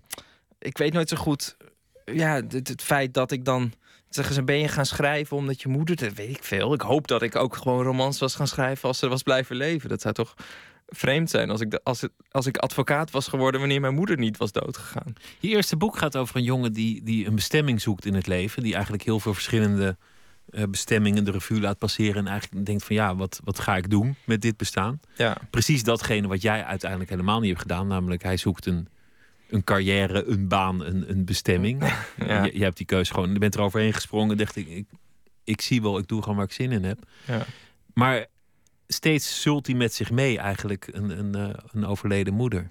ik 0.58 0.78
weet 0.78 0.92
nooit 0.92 1.08
zo 1.08 1.16
goed. 1.16 1.56
Ja, 2.04 2.34
het, 2.34 2.68
het, 2.68 2.82
feit 2.82 3.14
dat 3.14 3.30
ik 3.30 3.44
dan 3.44 3.72
zeggen 4.08 4.34
ze, 4.34 4.42
ben 4.42 4.58
je 4.58 4.68
gaan 4.68 4.86
schrijven 4.86 5.36
omdat 5.36 5.62
je 5.62 5.68
moeder... 5.68 5.96
Dat 5.96 6.12
weet 6.12 6.36
ik 6.36 6.44
veel. 6.44 6.74
Ik 6.74 6.80
hoop 6.80 7.06
dat 7.06 7.22
ik 7.22 7.36
ook 7.36 7.56
gewoon 7.56 7.82
romans 7.82 8.18
was 8.18 8.34
gaan 8.34 8.46
schrijven 8.46 8.88
als 8.88 8.98
ze 8.98 9.08
was 9.08 9.22
blijven 9.22 9.56
leven. 9.56 9.88
Dat 9.88 10.00
zou 10.00 10.14
toch 10.14 10.34
vreemd 10.86 11.30
zijn 11.30 11.50
als 11.50 11.60
ik, 11.60 11.70
de, 11.70 11.80
als, 11.82 12.00
het, 12.00 12.12
als 12.30 12.46
ik 12.46 12.56
advocaat 12.56 13.10
was 13.10 13.28
geworden... 13.28 13.60
wanneer 13.60 13.80
mijn 13.80 13.94
moeder 13.94 14.18
niet 14.18 14.36
was 14.36 14.52
doodgegaan. 14.52 15.14
Je 15.38 15.48
eerste 15.48 15.76
boek 15.76 15.98
gaat 15.98 16.16
over 16.16 16.36
een 16.36 16.42
jongen 16.42 16.72
die, 16.72 17.02
die 17.02 17.26
een 17.26 17.34
bestemming 17.34 17.80
zoekt 17.80 18.06
in 18.06 18.14
het 18.14 18.26
leven. 18.26 18.62
Die 18.62 18.72
eigenlijk 18.72 19.02
heel 19.02 19.20
veel 19.20 19.34
verschillende 19.34 19.86
eh, 19.86 20.06
bestemmingen 20.68 21.24
de 21.24 21.30
revue 21.30 21.60
laat 21.60 21.78
passeren. 21.78 22.16
En 22.16 22.26
eigenlijk 22.26 22.66
denkt 22.66 22.84
van 22.84 22.96
ja, 22.96 23.16
wat, 23.16 23.40
wat 23.44 23.58
ga 23.58 23.76
ik 23.76 23.90
doen 23.90 24.16
met 24.24 24.42
dit 24.42 24.56
bestaan? 24.56 25.00
Ja. 25.16 25.36
Precies 25.50 25.82
datgene 25.82 26.28
wat 26.28 26.42
jij 26.42 26.64
uiteindelijk 26.64 27.10
helemaal 27.10 27.40
niet 27.40 27.48
hebt 27.48 27.60
gedaan. 27.60 27.86
Namelijk 27.86 28.22
hij 28.22 28.36
zoekt 28.36 28.66
een, 28.66 28.88
een 29.48 29.64
carrière, 29.64 30.24
een 30.24 30.48
baan, 30.48 30.84
een, 30.84 31.10
een 31.10 31.24
bestemming. 31.24 31.82
Ja. 32.26 32.44
Je, 32.44 32.58
je 32.58 32.62
hebt 32.62 32.76
die 32.76 32.86
keuze 32.86 33.14
gewoon, 33.14 33.32
je 33.32 33.38
bent 33.38 33.54
er 33.54 33.60
overheen 33.60 33.92
gesprongen. 33.92 34.36
Dacht 34.36 34.56
ik, 34.56 34.68
ik, 34.68 34.86
ik 35.44 35.60
zie 35.60 35.82
wel, 35.82 35.98
ik 35.98 36.08
doe 36.08 36.22
gewoon 36.22 36.36
waar 36.36 36.46
ik 36.46 36.52
zin 36.52 36.72
in 36.72 36.84
heb. 36.84 36.98
Ja. 37.26 37.46
Maar 37.94 38.26
steeds 38.86 39.42
zult 39.42 39.66
hij 39.66 39.76
met 39.76 39.94
zich 39.94 40.10
mee 40.10 40.38
eigenlijk 40.38 40.88
een, 40.92 41.18
een, 41.18 41.34
eh, 41.34 41.62
een 41.72 41.86
overleden 41.86 42.34
moeder. 42.34 42.70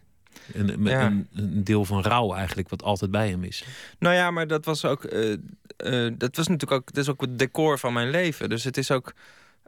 Een, 0.54 0.84
Ja. 0.84 1.06
een, 1.06 1.28
een 1.36 1.64
deel 1.64 1.86
van 1.86 2.02
rouw 2.02 2.34
eigenlijk, 2.34 2.70
wat 2.70 2.84
altijd 2.84 3.12
bij 3.12 3.30
hem 3.30 3.44
is. 3.44 3.64
Nou 4.00 4.16
ja, 4.16 4.32
maar 4.32 4.48
dat 4.48 4.66
was 4.66 4.86
ook. 4.86 5.04
eh, 5.04 5.34
eh, 5.78 6.14
dat 6.18 6.36
was 6.36 6.48
natuurlijk 6.48 6.82
ook. 6.82 6.94
Dat 6.94 7.04
is 7.04 7.10
ook 7.10 7.22
het 7.22 7.40
decor 7.40 7.80
van 7.80 7.94
mijn 7.94 8.10
leven. 8.10 8.50
Dus 8.50 8.64
het 8.64 8.78
is 8.78 8.92
ook. 8.92 9.14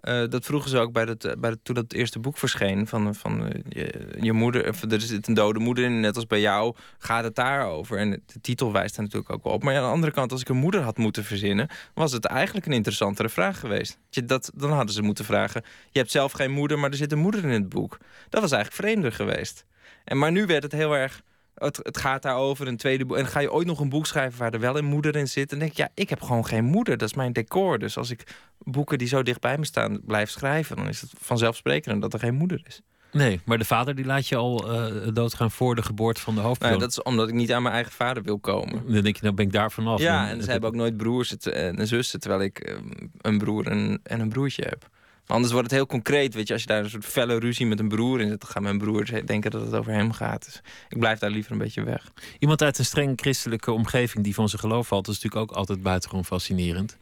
eh, 0.02 0.24
dat 0.30 0.46
vroegen 0.46 0.70
ze 0.70 0.78
ook 0.78 0.92
bij 0.92 1.06
dat, 1.06 1.22
bij 1.22 1.50
dat, 1.50 1.60
toen 1.64 1.76
dat 1.76 1.94
eerste 1.94 2.20
boek 2.20 2.38
verscheen. 2.38 2.88
Van, 2.88 3.16
van 3.16 3.52
je, 3.70 4.08
je 4.20 4.34
moeder. 4.34 4.66
Er 4.92 5.02
zit 5.02 5.28
een 5.28 5.34
dode 5.34 5.60
moeder 5.60 5.84
in, 5.84 6.00
net 6.00 6.16
als 6.16 6.28
bij 6.28 6.40
jou. 6.40 6.76
Gaat 6.98 7.24
het 7.24 7.36
daarover? 7.36 7.98
En 7.98 8.10
de 8.26 8.42
titel 8.42 8.72
wijst 8.72 8.96
daar 8.96 9.06
natuurlijk 9.06 9.32
ook 9.34 9.54
op. 9.54 9.64
Maar 9.64 9.76
aan 9.76 9.82
de 9.84 9.88
andere 9.90 10.12
kant, 10.12 10.32
als 10.32 10.42
ik 10.42 10.50
een 10.50 10.56
moeder 10.58 10.82
had 10.82 10.98
moeten 10.98 11.24
verzinnen. 11.24 11.68
was 11.94 12.12
het 12.12 12.26
eigenlijk 12.26 12.66
een 12.66 12.72
interessantere 12.74 13.30
vraag 13.30 13.60
geweest. 13.60 13.98
Je, 14.10 14.26
dat, 14.26 14.52
dan 14.56 14.72
hadden 14.72 14.94
ze 14.94 15.02
moeten 15.02 15.26
vragen. 15.26 15.64
Je 15.92 16.00
hebt 16.00 16.12
zelf 16.12 16.32
geen 16.32 16.52
moeder, 16.52 16.80
maar 16.80 16.90
er 16.90 16.96
zit 16.98 17.12
een 17.12 17.20
moeder 17.20 17.44
in 17.44 17.50
het 17.52 17.70
boek. 17.70 17.98
Dat 18.30 18.42
was 18.42 18.52
eigenlijk 18.52 18.84
vreemder 18.84 19.12
geweest. 19.12 19.66
En, 20.08 20.18
maar 20.18 20.32
nu 20.32 20.45
werd 20.45 20.64
het 20.64 20.72
heel 20.72 20.95
erg. 20.95 21.22
Het, 21.55 21.80
het 21.84 21.97
gaat 21.97 22.22
daarover 22.22 22.68
een 22.68 22.78
tweede 22.78 23.05
boek. 23.05 23.18
En 23.18 23.28
ga 23.28 23.39
je 23.39 23.51
ooit 23.51 23.68
nog 23.68 23.80
een 23.80 23.89
boek 23.89 24.05
schrijven 24.05 24.39
waar 24.39 24.53
er 24.53 24.60
wel 24.60 24.78
een 24.78 24.86
moeder 24.86 25.16
in 25.16 25.28
zit? 25.28 25.51
En 25.51 25.60
denk 25.60 25.72
ik, 25.72 25.78
ja, 25.78 25.89
ik 25.93 26.10
heb 26.10 26.22
gewoon 26.22 26.45
geen 26.45 26.64
moeder. 26.64 26.97
Dat 26.97 27.10
is 27.10 27.16
mijn 27.16 27.34
decor. 27.34 27.80
Dus 27.80 27.97
als 27.97 28.10
ik 28.10 28.24
boeken 28.58 28.97
die 28.97 29.08
zo 29.08 29.24
dicht 29.24 29.39
bij 29.41 29.58
me 29.58 29.66
staan 29.66 29.99
blijf 30.05 30.30
schrijven, 30.30 30.76
dan 30.76 30.88
is 30.88 31.01
het 31.01 31.12
vanzelfsprekend 31.20 32.01
dat 32.01 32.14
er 32.14 32.20
geen 32.20 32.34
moeder 32.36 32.62
is. 32.68 32.82
Nee, 33.12 33.39
maar 33.45 33.58
de 33.58 33.66
vader 33.66 33.95
die 33.95 34.05
laat 34.05 34.28
je 34.28 34.36
al 34.36 34.72
eh, 34.72 35.08
doodgaan 35.14 35.51
voor 35.51 35.76
de 35.76 35.82
geboorte 35.82 36.22
van 36.22 36.34
de 36.34 36.39
Nou, 36.39 36.47
hoofdpersoon. 36.49 36.78
ja, 36.80 36.84
dat 36.86 36.97
is 36.97 37.03
omdat 37.03 37.28
ik 37.28 37.34
niet 37.34 37.51
aan 37.53 37.62
mijn 37.62 37.74
eigen 37.74 37.91
vader 37.93 38.24
wil 38.24 38.39
komen. 38.39 38.84
Dan 38.93 39.01
denk 39.03 39.16
je, 39.16 39.22
nou 39.24 39.36
ben 39.36 39.45
ik 39.45 39.51
daar 39.51 39.72
vanaf. 39.72 39.99
Ja, 39.99 40.30
en 40.30 40.43
ze 40.43 40.51
hebben 40.51 40.70
ook 40.70 40.76
nooit 40.76 40.97
broers 40.97 41.38
en 41.38 41.78
en 41.78 41.88
zussen, 41.88 42.20
terwijl 42.20 42.41
ik 42.41 42.60
eh, 42.60 42.76
een 43.22 43.38
broer 43.38 43.68
en, 43.68 43.99
en 44.03 44.20
een 44.20 44.30
broertje 44.30 44.64
heb. 44.64 44.89
Anders 45.28 45.52
wordt 45.52 45.68
het 45.68 45.80
heel 45.80 45.88
concreet, 45.88 46.34
weet 46.34 46.48
je, 46.48 46.54
als 46.54 46.62
je 46.62 46.68
daar 46.68 46.84
een 46.84 46.90
soort 46.90 47.06
felle 47.06 47.40
ruzie 47.40 47.66
met 47.66 47.80
een 47.80 47.88
broer 47.88 48.22
in 48.22 48.30
zit, 48.30 48.42
dan 48.42 48.50
gaan 48.50 48.64
mijn 48.64 48.78
broers 48.78 49.12
denken 49.26 49.52
dat 49.52 49.62
het 49.62 49.74
over 49.74 49.92
hem 49.92 50.12
gaat. 50.12 50.46
Dus 50.46 50.62
ik 50.90 51.00
blijf 51.00 51.20
daar 51.20 51.30
liever 51.30 51.52
een 51.52 51.58
beetje 51.58 51.84
weg. 51.84 52.12
Iemand 52.40 52.62
uit 52.62 52.78
een 52.78 52.86
streng 52.86 53.22
christelijke 53.22 53.72
omgeving 53.72 54.24
die 54.24 54.34
van 54.34 54.50
zijn 54.50 54.62
geloof 54.62 54.88
valt, 54.88 55.08
is 55.08 55.14
natuurlijk 55.20 55.52
ook 55.52 55.58
altijd 55.58 55.82
buitengewoon 55.82 56.26
fascinerend. 56.26 56.98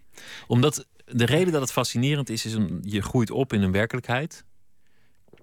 Omdat 0.47 0.85
de 1.05 1.25
reden 1.25 1.51
dat 1.51 1.61
het 1.61 1.71
fascinerend 1.71 2.29
is, 2.29 2.45
is 2.45 2.53
een, 2.53 2.79
je 2.81 3.01
groeit 3.01 3.31
op 3.31 3.53
in 3.53 3.61
een 3.61 3.71
werkelijkheid. 3.71 4.43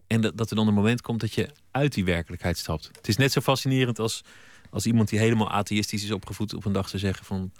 En 0.06 0.20
dat, 0.20 0.36
dat 0.36 0.50
er 0.50 0.56
dan 0.56 0.68
een 0.68 0.74
moment 0.74 1.00
komt 1.00 1.20
dat 1.20 1.34
je 1.34 1.50
uit 1.70 1.94
die 1.94 2.04
werkelijkheid 2.04 2.58
stapt. 2.58 2.90
Het 2.92 3.08
is 3.08 3.16
net 3.16 3.32
zo 3.32 3.40
fascinerend 3.40 3.98
als, 3.98 4.22
als 4.70 4.86
iemand 4.86 5.08
die 5.08 5.18
helemaal 5.18 5.50
atheïstisch 5.50 6.04
is 6.04 6.10
opgevoed 6.10 6.54
op 6.54 6.64
een 6.64 6.72
dag 6.72 6.90
te 6.90 6.98
zeggen 6.98 7.24
van... 7.24 7.52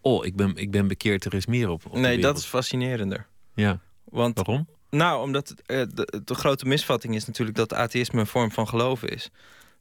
Oh, 0.00 0.26
ik 0.26 0.36
ben, 0.36 0.56
ik 0.56 0.70
ben 0.70 0.88
bekeerd, 0.88 1.24
er 1.24 1.34
is 1.34 1.46
meer 1.46 1.68
op. 1.68 1.86
op 1.86 1.92
nee, 1.92 2.02
dat 2.02 2.14
wereld." 2.14 2.38
is 2.38 2.44
fascinerender. 2.44 3.26
Ja. 3.54 3.80
Want, 4.12 4.36
Waarom? 4.36 4.68
Nou, 4.90 5.22
omdat 5.22 5.54
eh, 5.66 5.82
de, 5.94 6.22
de 6.24 6.34
grote 6.34 6.66
misvatting 6.66 7.14
is 7.14 7.26
natuurlijk 7.26 7.56
dat 7.56 7.74
atheïsme 7.74 8.20
een 8.20 8.26
vorm 8.26 8.50
van 8.50 8.68
geloof 8.68 9.02
is. 9.02 9.30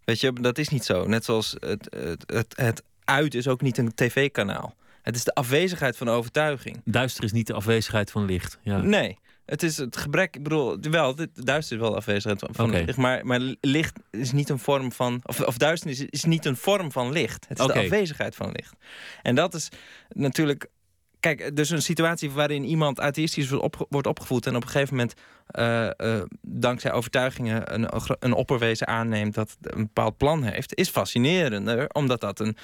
Weet 0.03 0.19
je, 0.19 0.33
dat 0.33 0.57
is 0.57 0.69
niet 0.69 0.85
zo. 0.85 1.07
Net 1.07 1.25
zoals 1.25 1.55
het, 1.59 1.87
het, 1.95 2.23
het, 2.33 2.53
het 2.57 2.83
uit 3.03 3.33
is 3.35 3.47
ook 3.47 3.61
niet 3.61 3.77
een 3.77 3.93
tv-kanaal. 3.95 4.75
Het 5.01 5.15
is 5.15 5.23
de 5.23 5.33
afwezigheid 5.33 5.97
van 5.97 6.09
overtuiging. 6.09 6.81
Duister 6.85 7.23
is 7.23 7.31
niet 7.31 7.47
de 7.47 7.53
afwezigheid 7.53 8.11
van 8.11 8.25
licht. 8.25 8.59
Ja. 8.61 8.77
Nee, 8.77 9.17
het 9.45 9.63
is 9.63 9.77
het 9.77 9.97
gebrek. 9.97 10.35
Ik 10.35 10.43
bedoel, 10.43 10.77
wel, 10.81 11.15
dit, 11.15 11.29
duister 11.45 11.75
is 11.75 11.81
wel 11.81 11.91
de 11.91 11.97
afwezigheid 11.97 12.43
van- 12.51 12.69
licht. 12.69 12.97
Maar, 12.97 13.25
maar 13.25 13.39
licht 13.61 13.99
is 14.11 14.31
niet 14.31 14.49
een 14.49 14.59
vorm 14.59 14.91
van. 14.91 15.19
Of, 15.23 15.41
of 15.41 15.57
duisternis 15.57 15.99
is, 15.99 16.05
is 16.09 16.23
niet 16.23 16.45
een 16.45 16.57
vorm 16.57 16.91
van 16.91 17.11
licht. 17.11 17.45
Het 17.47 17.59
is 17.59 17.65
de 17.65 17.73
afwezigheid 17.73 18.35
van 18.35 18.51
licht. 18.51 18.73
En 19.21 19.35
dat 19.35 19.53
is 19.53 19.69
natuurlijk. 20.09 20.67
Kijk, 21.21 21.55
dus 21.55 21.69
een 21.69 21.81
situatie 21.81 22.31
waarin 22.31 22.63
iemand 22.63 22.99
atheïstisch 22.99 23.49
wordt, 23.49 23.63
opge- 23.63 23.85
wordt 23.89 24.07
opgevoed 24.07 24.45
en 24.45 24.55
op 24.55 24.63
een 24.63 24.69
gegeven 24.69 24.95
moment 24.95 25.13
eh, 25.47 25.87
eh, 25.87 26.23
dankzij 26.41 26.91
overtuigingen 26.91 27.73
een, 27.73 27.87
een 28.19 28.33
opperwezen 28.33 28.87
aanneemt 28.87 29.33
dat 29.33 29.57
een 29.61 29.83
bepaald 29.83 30.17
plan 30.17 30.43
heeft, 30.43 30.75
is 30.75 30.89
fascinerender, 30.89 31.89
omdat 31.89 32.21
dat 32.21 32.39
een 32.39 32.57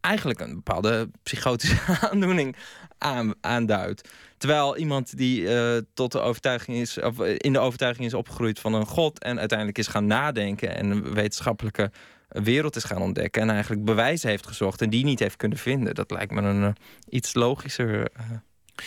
eigenlijk 0.00 0.40
een 0.40 0.54
bepaalde 0.54 1.10
psychotische 1.22 1.98
aandoening 2.10 2.56
aan, 2.98 3.34
aanduidt. 3.40 4.08
Terwijl 4.38 4.76
iemand 4.76 5.16
die 5.16 5.56
eh, 5.56 5.82
tot 5.94 6.12
de 6.12 6.20
overtuiging 6.20 6.76
is, 6.76 7.00
of 7.00 7.20
eh, 7.20 7.34
in 7.36 7.52
de 7.52 7.58
overtuiging 7.58 8.06
is 8.06 8.14
opgegroeid 8.14 8.58
van 8.58 8.74
een 8.74 8.86
god 8.86 9.22
en 9.22 9.38
uiteindelijk 9.38 9.78
is 9.78 9.86
gaan 9.86 10.06
nadenken 10.06 10.76
en 10.76 11.14
wetenschappelijke 11.14 11.90
wereld 12.32 12.76
is 12.76 12.84
gaan 12.84 13.02
ontdekken 13.02 13.42
en 13.42 13.50
eigenlijk 13.50 13.84
bewijzen 13.84 14.28
heeft 14.28 14.46
gezocht 14.46 14.82
en 14.82 14.90
die 14.90 15.04
niet 15.04 15.18
heeft 15.18 15.36
kunnen 15.36 15.58
vinden. 15.58 15.94
Dat 15.94 16.10
lijkt 16.10 16.32
me 16.32 16.40
een 16.42 16.62
eh, 16.64 16.70
iets 17.08 17.34
logischer. 17.34 18.10
eh, 18.12 18.24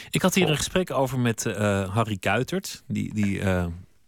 Ik 0.09 0.21
had 0.21 0.33
hier 0.35 0.49
een 0.49 0.57
gesprek 0.57 0.91
over 0.91 1.19
met 1.19 1.45
eh, 1.45 1.93
Harry 1.95 2.17
Kuitert. 2.17 2.83
Die, 2.87 3.13
die, 3.13 3.41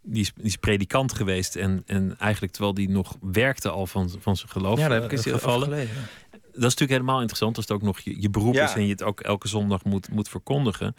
die, 0.02 0.20
is, 0.20 0.32
die 0.34 0.44
is 0.44 0.56
predikant 0.56 1.12
geweest. 1.12 1.56
En, 1.56 1.82
en 1.86 2.18
eigenlijk 2.18 2.52
terwijl 2.52 2.74
die 2.74 2.88
nog 2.88 3.16
werkte 3.20 3.70
al 3.70 3.86
van, 3.86 4.10
van 4.20 4.36
zijn 4.36 4.50
geloof 4.50 4.78
Ja, 4.78 4.88
daar 4.88 4.96
eh, 4.96 5.02
heb 5.02 5.12
ik 5.12 5.16
eens 5.16 5.26
gevallen. 5.26 5.68
gelezen. 5.68 5.94
Dat 6.30 6.66
is 6.66 6.74
natuurlijk 6.78 6.90
helemaal 7.00 7.18
interessant 7.18 7.56
als 7.56 7.64
het 7.68 7.74
ook 7.76 7.82
nog 7.82 8.00
je, 8.00 8.20
je 8.22 8.30
beroep 8.30 8.54
Ja. 8.54 8.64
is 8.64 8.74
en 8.74 8.82
je 8.84 8.90
het 8.90 9.02
ook 9.02 9.20
elke 9.20 9.48
zondag 9.48 9.84
moet, 9.84 10.10
moet 10.10 10.28
verkondigen. 10.28 10.96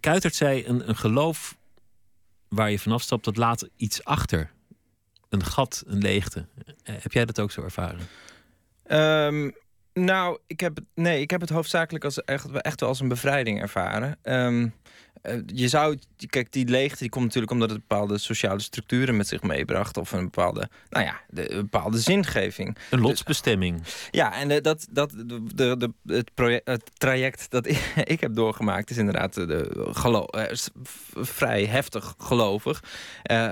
Kuitert 0.00 0.34
zei: 0.34 0.66
een, 0.66 0.88
een 0.88 0.96
geloof 0.96 1.56
waar 2.48 2.70
je 2.70 2.78
vanaf 2.78 3.02
stapt, 3.02 3.24
dat 3.24 3.36
laat 3.36 3.68
iets 3.76 4.04
achter. 4.04 4.50
Een 5.28 5.44
gat, 5.44 5.82
een 5.86 5.98
leegte. 5.98 6.46
Eh, 6.82 6.94
heb 6.98 7.12
jij 7.12 7.24
dat 7.24 7.40
ook 7.40 7.50
zo 7.50 7.62
ervaren? 7.62 8.06
Ehm, 8.84 9.50
nou, 9.92 10.38
ik 10.46 10.60
heb, 10.60 10.78
nee, 10.94 11.20
ik 11.20 11.30
heb 11.30 11.40
het 11.40 11.50
hoofdzakelijk 11.50 12.04
als 12.04 12.24
echt, 12.24 12.50
echt 12.50 12.80
wel 12.80 12.88
als 12.88 13.00
een 13.00 13.08
bevrijding 13.08 13.60
ervaren. 13.60 14.18
Ehm, 14.22 14.62
eh, 14.62 14.70
je 15.46 15.68
zou, 15.68 15.98
kijk, 16.26 16.52
die 16.52 16.68
leegte 16.68 16.98
die 16.98 17.08
komt 17.08 17.24
natuurlijk 17.24 17.52
omdat 17.52 17.70
het 17.70 17.78
bepaalde 17.78 18.18
sociale 18.18 18.60
structuren 18.60 19.16
met 19.16 19.26
zich 19.28 19.42
meebracht. 19.42 19.96
Of 19.96 20.12
een 20.12 20.24
bepaalde, 20.24 20.68
nou 20.88 21.04
ja, 21.04 21.20
de, 21.28 21.52
een 21.52 21.60
bepaalde 21.60 21.98
zingeving. 21.98 22.76
Een 22.90 23.00
lotsbestemming. 23.00 23.82
Ja, 24.10 24.34
en 24.34 24.48
de, 24.48 24.60
dat, 24.60 24.86
dat, 24.90 25.10
de, 25.10 25.42
de, 25.54 25.76
de- 25.76 26.14
het, 26.14 26.34
project, 26.34 26.68
het 26.68 26.90
traject 26.94 27.50
dat 27.50 27.66
ik, 27.66 27.92
ik 28.14 28.20
heb 28.20 28.34
doorgemaakt 28.34 28.90
is 28.90 28.96
inderdaad 28.96 29.34
de, 29.34 29.90
eh, 30.32 30.52
vrij 31.14 31.64
heftig 31.64 32.14
gelovig. 32.18 32.82
Eh, 33.22 33.50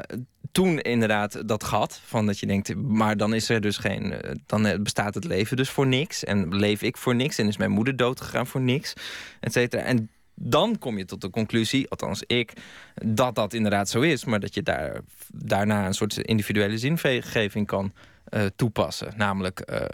toen 0.52 0.80
inderdaad 0.80 1.48
dat 1.48 1.64
gat 1.64 2.00
van 2.04 2.26
dat 2.26 2.38
je 2.38 2.46
denkt, 2.46 2.74
maar 2.74 3.16
dan 3.16 3.34
is 3.34 3.48
er 3.48 3.60
dus 3.60 3.76
geen, 3.76 4.12
eh, 4.12 4.34
dan 4.46 4.66
eh, 4.66 4.78
bestaat 4.78 5.14
het 5.14 5.24
leven 5.24 5.56
dus 5.56 5.70
voor 5.70 5.86
niks 5.86 6.24
en 6.24 6.56
leef 6.56 6.82
ik 6.82 6.96
voor 6.96 7.14
niks 7.14 7.38
en 7.38 7.48
is 7.48 7.56
mijn 7.56 7.70
moeder 7.70 7.96
dood 7.96 8.20
gegaan 8.20 8.46
voor 8.46 8.60
niks, 8.60 8.92
et 9.40 9.52
cetera. 9.52 9.82
En 9.82 10.10
dan 10.34 10.78
kom 10.78 10.98
je 10.98 11.04
tot 11.04 11.20
de 11.20 11.30
conclusie, 11.30 11.90
althans 11.90 12.22
ik, 12.26 12.52
dat 12.94 13.34
dat 13.34 13.52
inderdaad 13.52 13.88
zo 13.88 14.00
is, 14.00 14.24
maar 14.24 14.40
dat 14.40 14.54
je 14.54 14.62
daar, 14.62 15.00
daarna 15.32 15.86
een 15.86 15.94
soort 15.94 16.16
individuele 16.16 16.78
zingeving 16.78 17.66
kan 17.66 17.92
eh, 18.24 18.44
toepassen. 18.56 19.12
Namelijk, 19.16 19.60
eh, 19.60 19.84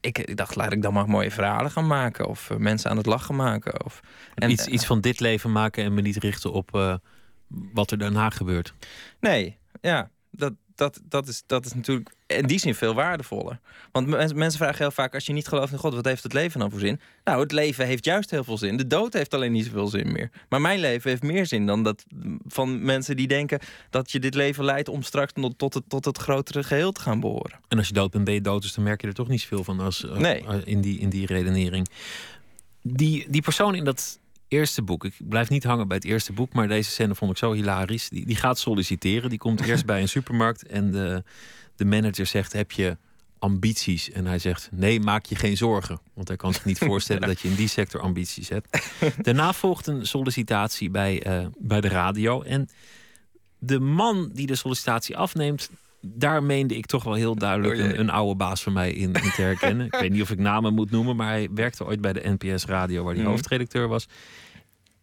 ik, 0.00 0.18
ik 0.18 0.36
dacht, 0.36 0.54
laat 0.54 0.72
ik 0.72 0.82
dan 0.82 0.92
maar 0.92 1.08
mooie 1.08 1.30
verhalen 1.30 1.70
gaan 1.70 1.86
maken 1.86 2.28
of 2.28 2.50
eh, 2.50 2.56
mensen 2.56 2.90
aan 2.90 2.96
het 2.96 3.06
lachen 3.06 3.34
maken. 3.34 3.84
Of, 3.84 4.00
en, 4.34 4.50
iets, 4.50 4.66
iets 4.66 4.86
van 4.86 5.00
dit 5.00 5.20
leven 5.20 5.52
maken 5.52 5.84
en 5.84 5.94
me 5.94 6.00
niet 6.00 6.16
richten 6.16 6.52
op 6.52 7.00
wat 7.48 7.90
er 7.90 7.98
daarna 7.98 8.30
gebeurt. 8.30 8.74
Nee, 9.20 9.58
ja, 9.80 10.10
dat, 10.30 10.52
dat, 10.74 11.00
dat, 11.04 11.28
is, 11.28 11.42
dat 11.46 11.64
is 11.66 11.74
natuurlijk 11.74 12.14
in 12.36 12.46
die 12.46 12.58
zin 12.58 12.74
veel 12.74 12.94
waardevoller. 12.94 13.60
Want 13.92 14.06
men- 14.06 14.36
mensen 14.36 14.58
vragen 14.58 14.76
heel 14.78 14.90
vaak, 14.90 15.14
als 15.14 15.26
je 15.26 15.32
niet 15.32 15.48
gelooft 15.48 15.72
in 15.72 15.78
God, 15.78 15.94
wat 15.94 16.04
heeft 16.04 16.22
het 16.22 16.32
leven 16.32 16.60
dan 16.60 16.70
voor 16.70 16.80
zin? 16.80 17.00
Nou, 17.24 17.40
het 17.40 17.52
leven 17.52 17.86
heeft 17.86 18.04
juist 18.04 18.30
heel 18.30 18.44
veel 18.44 18.58
zin. 18.58 18.76
De 18.76 18.86
dood 18.86 19.12
heeft 19.12 19.34
alleen 19.34 19.52
niet 19.52 19.64
zoveel 19.64 19.88
zin 19.88 20.12
meer. 20.12 20.30
Maar 20.48 20.60
mijn 20.60 20.80
leven 20.80 21.10
heeft 21.10 21.22
meer 21.22 21.46
zin 21.46 21.66
dan 21.66 21.82
dat 21.82 22.04
van 22.46 22.84
mensen 22.84 23.16
die 23.16 23.26
denken 23.28 23.58
dat 23.90 24.10
je 24.10 24.18
dit 24.20 24.34
leven 24.34 24.64
leidt 24.64 24.88
om 24.88 25.02
straks 25.02 25.32
tot- 25.32 25.58
tot 25.58 25.74
het, 25.74 25.84
tot 25.88 26.04
het 26.04 26.18
grotere 26.18 26.62
geheel 26.64 26.92
te 26.92 27.00
gaan 27.00 27.20
behoren. 27.20 27.58
En 27.68 27.78
als 27.78 27.86
je 27.88 27.94
dood 27.94 28.10
bent, 28.10 28.24
ben 28.24 28.34
je 28.34 28.40
dood. 28.40 28.62
Dus 28.62 28.74
dan 28.74 28.84
merk 28.84 29.00
je 29.00 29.06
er 29.06 29.14
toch 29.14 29.28
niet 29.28 29.40
zoveel 29.40 29.64
van 29.64 29.80
als, 29.80 30.08
als- 30.08 30.18
Nee. 30.18 30.44
eh, 30.46 30.54
in, 30.64 30.80
die, 30.80 30.98
in 30.98 31.08
die 31.08 31.26
redenering. 31.26 31.88
Die, 32.82 33.26
die 33.30 33.42
persoon 33.42 33.74
in 33.74 33.84
dat 33.84 34.20
eerste 34.48 34.82
boek, 34.82 35.04
ik 35.04 35.14
blijf 35.18 35.48
niet 35.48 35.64
hangen 35.64 35.88
bij 35.88 35.96
het 35.96 36.06
eerste 36.06 36.32
boek, 36.32 36.52
maar 36.52 36.68
deze 36.68 36.90
scène 36.90 37.14
vond 37.14 37.30
ik 37.30 37.36
zo 37.36 37.52
hilarisch. 37.52 38.08
Die, 38.08 38.26
die 38.26 38.36
gaat 38.36 38.58
solliciteren. 38.58 39.28
Die 39.30 39.38
komt 39.38 39.60
eerst 39.60 39.84
bij 39.92 40.00
een 40.00 40.08
supermarkt 40.08 40.66
en 40.66 40.90
de, 40.90 41.22
de 41.76 41.84
manager 41.84 42.26
zegt: 42.26 42.52
Heb 42.52 42.70
je 42.72 42.96
ambities. 43.38 44.10
En 44.10 44.26
hij 44.26 44.38
zegt: 44.38 44.68
Nee, 44.72 45.00
maak 45.00 45.24
je 45.26 45.34
geen 45.34 45.56
zorgen. 45.56 46.00
Want 46.14 46.28
hij 46.28 46.36
kan 46.36 46.52
zich 46.52 46.64
niet 46.64 46.78
voorstellen 46.88 47.28
dat 47.28 47.40
je 47.40 47.48
in 47.48 47.54
die 47.54 47.68
sector 47.68 48.00
ambities 48.00 48.48
hebt. 48.48 48.78
Daarna 49.22 49.52
volgt 49.52 49.86
een 49.86 50.06
sollicitatie 50.06 50.90
bij, 50.90 51.22
eh, 51.22 51.46
bij 51.58 51.80
de 51.80 51.88
radio. 51.88 52.42
En 52.42 52.68
de 53.58 53.80
man 53.80 54.30
die 54.32 54.46
de 54.46 54.54
sollicitatie 54.54 55.16
afneemt. 55.16 55.70
Daar 56.00 56.42
meende 56.42 56.76
ik 56.76 56.86
toch 56.86 57.04
wel 57.04 57.14
heel 57.14 57.34
duidelijk 57.34 57.78
een, 57.80 57.98
een 58.00 58.10
oude 58.10 58.34
baas 58.36 58.62
van 58.62 58.72
mij 58.72 58.92
in, 58.92 59.12
in 59.12 59.30
te 59.30 59.42
herkennen. 59.42 59.86
ik 59.86 59.94
weet 59.94 60.10
niet 60.10 60.22
of 60.22 60.30
ik 60.30 60.38
namen 60.38 60.74
moet 60.74 60.90
noemen, 60.90 61.16
maar 61.16 61.28
hij 61.28 61.48
werkte 61.54 61.84
ooit 61.84 62.00
bij 62.00 62.12
de 62.12 62.36
NPS 62.38 62.64
Radio, 62.64 63.02
waar 63.04 63.12
hij 63.12 63.22
Mhm. 63.22 63.30
hoofdredacteur 63.32 63.88
was. 63.88 64.06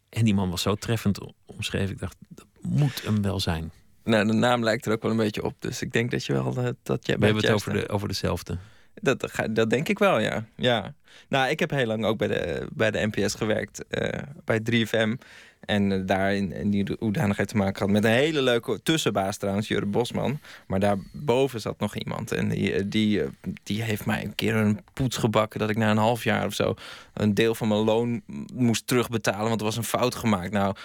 En 0.10 0.26
die 0.26 0.34
man 0.34 0.50
was 0.50 0.62
zo 0.62 0.76
treffend 0.76 1.20
omschreven. 1.46 1.90
Ik 1.94 2.00
dacht, 2.00 2.16
dat 2.30 2.46
moet 2.62 3.04
hem 3.04 3.22
wel 3.22 3.40
zijn. 3.40 3.72
Nou, 4.04 4.28
de 4.28 4.34
naam 4.34 4.64
lijkt 4.64 4.86
er 4.86 4.91
ook 4.91 5.02
wel 5.02 5.12
een 5.12 5.18
beetje 5.18 5.43
op. 5.43 5.54
Dus 5.60 5.82
ik 5.82 5.91
denk 5.91 6.12
dat 6.12 6.26
je 6.26 6.34
wel 6.34 6.58
eh, 6.58 6.70
dat 6.84 7.06
jij 7.06 7.18
We 7.18 7.26
hebben 7.26 7.43
het 7.43 7.54
over, 7.54 7.74
de, 7.74 7.89
over 7.89 8.08
dezelfde. 8.08 8.58
Dat, 8.93 9.20
dat 9.20 9.32
dat 9.56 9.70
denk 9.70 9.89
ik 9.89 10.00
wel, 10.00 10.20
ja. 10.20 10.45
ja. 10.56 10.93
Nou, 11.28 11.50
ik 11.50 11.60
heb 11.60 11.70
heel 11.70 11.86
lang 11.86 12.06
ook 12.06 12.18
bij 12.18 12.28
de, 12.28 12.68
bij 12.74 12.91
de 12.91 13.10
NPS 13.12 13.34
gewerkt, 13.34 13.88
eh, 13.88 14.24
bij 14.45 14.62
3FM. 14.72 15.26
En 15.70 15.92
eh, 15.92 16.00
daar 16.06 16.36
in, 16.36 16.52
in 16.52 16.70
die 16.70 16.96
hoedanigheid 17.00 17.48
te 17.48 17.58
maken 17.58 17.76
gehad 17.76 17.92
met 17.92 18.04
een 18.04 18.12
hele 18.12 18.42
leuke 18.42 18.80
tussenbaas 18.84 19.38
trouwens, 19.38 19.68
Jure 19.68 19.86
Bosman. 19.86 20.40
Maar 20.68 20.80
daarboven 20.80 21.62
zat 21.62 21.80
nog 21.80 21.96
iemand. 21.96 22.32
En 22.32 22.50
die, 22.50 22.74
eh, 22.74 22.84
die, 22.88 23.24
eh, 23.24 23.28
die 23.64 23.82
heeft 23.82 24.06
mij 24.06 24.24
een 24.24 24.36
keer 24.36 24.56
een 24.56 24.80
poets 24.94 25.18
gebakken 25.18 25.60
dat 25.60 25.70
ik 25.70 25.78
na 25.78 25.92
een 25.92 25.98
half 25.98 26.24
jaar 26.24 26.46
of 26.46 26.54
zo 26.54 26.74
een 27.14 27.34
deel 27.34 27.56
van 27.56 27.68
mijn 27.68 27.80
loon 27.80 28.22
moest 28.54 28.88
terugbetalen. 28.88 29.48
Want 29.48 29.60
er 29.60 29.66
was 29.66 29.78
een 29.78 29.84
fout 29.84 30.16
gemaakt. 30.16 30.52
Nou, 30.52 30.76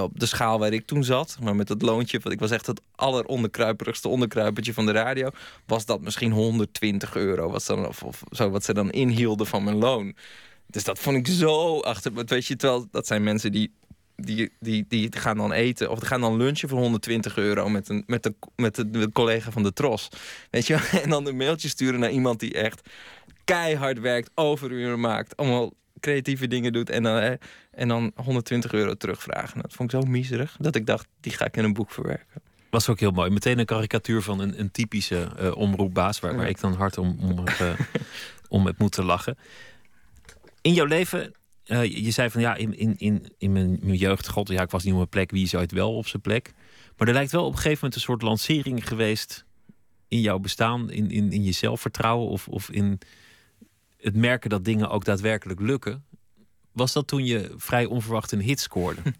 op 0.00 0.20
de 0.20 0.26
schaal 0.26 0.58
waar 0.58 0.72
ik 0.72 0.86
toen 0.86 1.04
zat, 1.04 1.38
maar 1.42 1.56
met 1.56 1.66
dat 1.66 1.82
loontje, 1.82 2.20
want 2.22 2.34
ik 2.34 2.40
was 2.40 2.50
echt 2.50 2.66
het 2.66 2.80
alleronderkruiperigste 2.94 4.08
onderkruipertje 4.08 4.72
van 4.72 4.86
de 4.86 4.92
radio, 4.92 5.30
was 5.66 5.86
dat 5.86 6.00
misschien 6.00 6.32
120 6.32 7.16
euro. 7.16 7.50
Wat, 7.50 7.66
dan, 7.66 7.88
of, 7.88 8.22
zo, 8.30 8.50
wat 8.50 8.64
ze 8.64 8.74
dan 8.74 8.90
inhielden 8.90 9.46
van 9.46 9.64
mijn 9.64 9.76
loon. 9.76 10.14
Dus 10.66 10.84
dat 10.84 10.98
vond 10.98 11.16
ik 11.16 11.26
zo 11.26 11.80
achter. 11.80 12.12
Weet 12.24 12.46
je, 12.46 12.56
terwijl 12.56 12.88
dat 12.90 13.06
zijn 13.06 13.22
mensen 13.22 13.52
die. 13.52 13.72
Die, 14.16 14.52
die, 14.60 14.84
die 14.88 15.08
gaan 15.16 15.36
dan 15.36 15.52
eten 15.52 15.90
of 15.90 15.98
die 15.98 16.08
gaan 16.08 16.20
dan 16.20 16.36
lunchen 16.36 16.68
voor 16.68 16.78
120 16.78 17.36
euro 17.36 17.68
met 17.68 17.88
een, 17.88 18.04
met 18.06 18.22
de, 18.22 18.34
met 18.56 18.74
de, 18.74 18.90
de 18.90 19.10
collega 19.12 19.50
van 19.50 19.62
de 19.62 19.72
Tros. 19.72 20.08
Weet 20.50 20.66
je, 20.66 20.74
en 21.02 21.10
dan 21.10 21.26
een 21.26 21.36
mailtje 21.36 21.68
sturen 21.68 22.00
naar 22.00 22.10
iemand 22.10 22.40
die 22.40 22.52
echt 22.54 22.88
keihard 23.44 24.00
werkt, 24.00 24.30
overuren 24.34 25.00
maakt, 25.00 25.36
allemaal 25.36 25.72
creatieve 26.00 26.46
dingen 26.48 26.72
doet 26.72 26.90
en 26.90 27.02
dan, 27.02 27.14
hè, 27.16 27.34
en 27.70 27.88
dan 27.88 28.12
120 28.14 28.72
euro 28.72 28.94
terugvragen. 28.94 29.60
Dat 29.62 29.72
vond 29.72 29.92
ik 29.92 30.00
zo 30.00 30.06
miserig 30.06 30.56
dat 30.60 30.74
ik 30.74 30.86
dacht, 30.86 31.06
die 31.20 31.32
ga 31.32 31.44
ik 31.44 31.56
in 31.56 31.64
een 31.64 31.72
boek 31.72 31.90
verwerken. 31.90 32.42
Was 32.70 32.88
ook 32.88 33.00
heel 33.00 33.10
mooi. 33.10 33.30
Meteen 33.30 33.58
een 33.58 33.64
karikatuur 33.64 34.22
van 34.22 34.40
een, 34.40 34.60
een 34.60 34.70
typische 34.70 35.28
eh, 35.38 35.56
omroepbaas, 35.56 36.20
waar, 36.20 36.34
waar 36.34 36.42
Ja. 36.44 36.48
ik 36.50 36.60
dan 36.60 36.72
hard 36.74 36.98
om, 36.98 37.18
om, 37.20 37.46
eh, 37.46 37.72
om 38.48 38.66
heb 38.66 38.78
moeten 38.78 39.04
lachen. 39.04 39.38
In 40.60 40.72
jouw 40.72 40.86
leven, 40.86 41.34
eh, 41.64 42.04
je 42.04 42.10
zei 42.10 42.30
van 42.30 42.40
ja, 42.40 42.54
in, 42.54 42.78
in, 42.78 42.94
in, 42.98 43.32
in 43.38 43.52
mijn, 43.52 43.78
mijn 43.82 43.98
jeugd, 43.98 44.28
god, 44.28 44.48
ja, 44.48 44.62
ik 44.62 44.70
was 44.70 44.82
niet 44.82 44.92
op 44.92 44.98
mijn 44.98 45.08
plek, 45.10 45.30
wie 45.30 45.44
is 45.44 45.54
ooit 45.54 45.72
wel 45.72 45.96
op 45.96 46.06
zijn 46.06 46.22
plek? 46.22 46.52
Maar 46.96 47.08
er 47.08 47.14
lijkt 47.14 47.32
wel 47.32 47.44
op 47.44 47.50
een 47.50 47.56
gegeven 47.56 47.76
moment 47.76 47.94
een 47.94 48.00
soort 48.00 48.22
lancering 48.22 48.88
geweest 48.88 49.44
in 50.08 50.20
jouw 50.20 50.38
bestaan, 50.38 50.90
in, 50.90 51.10
in, 51.10 51.32
in 51.32 51.44
je 51.44 51.52
zelfvertrouwen 51.52 52.28
of, 52.28 52.48
of 52.48 52.70
in 52.70 52.98
het 54.00 54.16
merken 54.16 54.50
dat 54.50 54.64
dingen 54.64 54.90
ook 54.90 55.04
daadwerkelijk 55.04 55.60
lukken. 55.60 56.04
Was 56.72 56.92
dat 56.92 57.06
toen 57.06 57.24
je 57.24 57.54
vrij 57.56 57.84
onverwacht 57.84 58.32
een 58.32 58.40
hit 58.40 58.60
scoorde? 58.60 59.00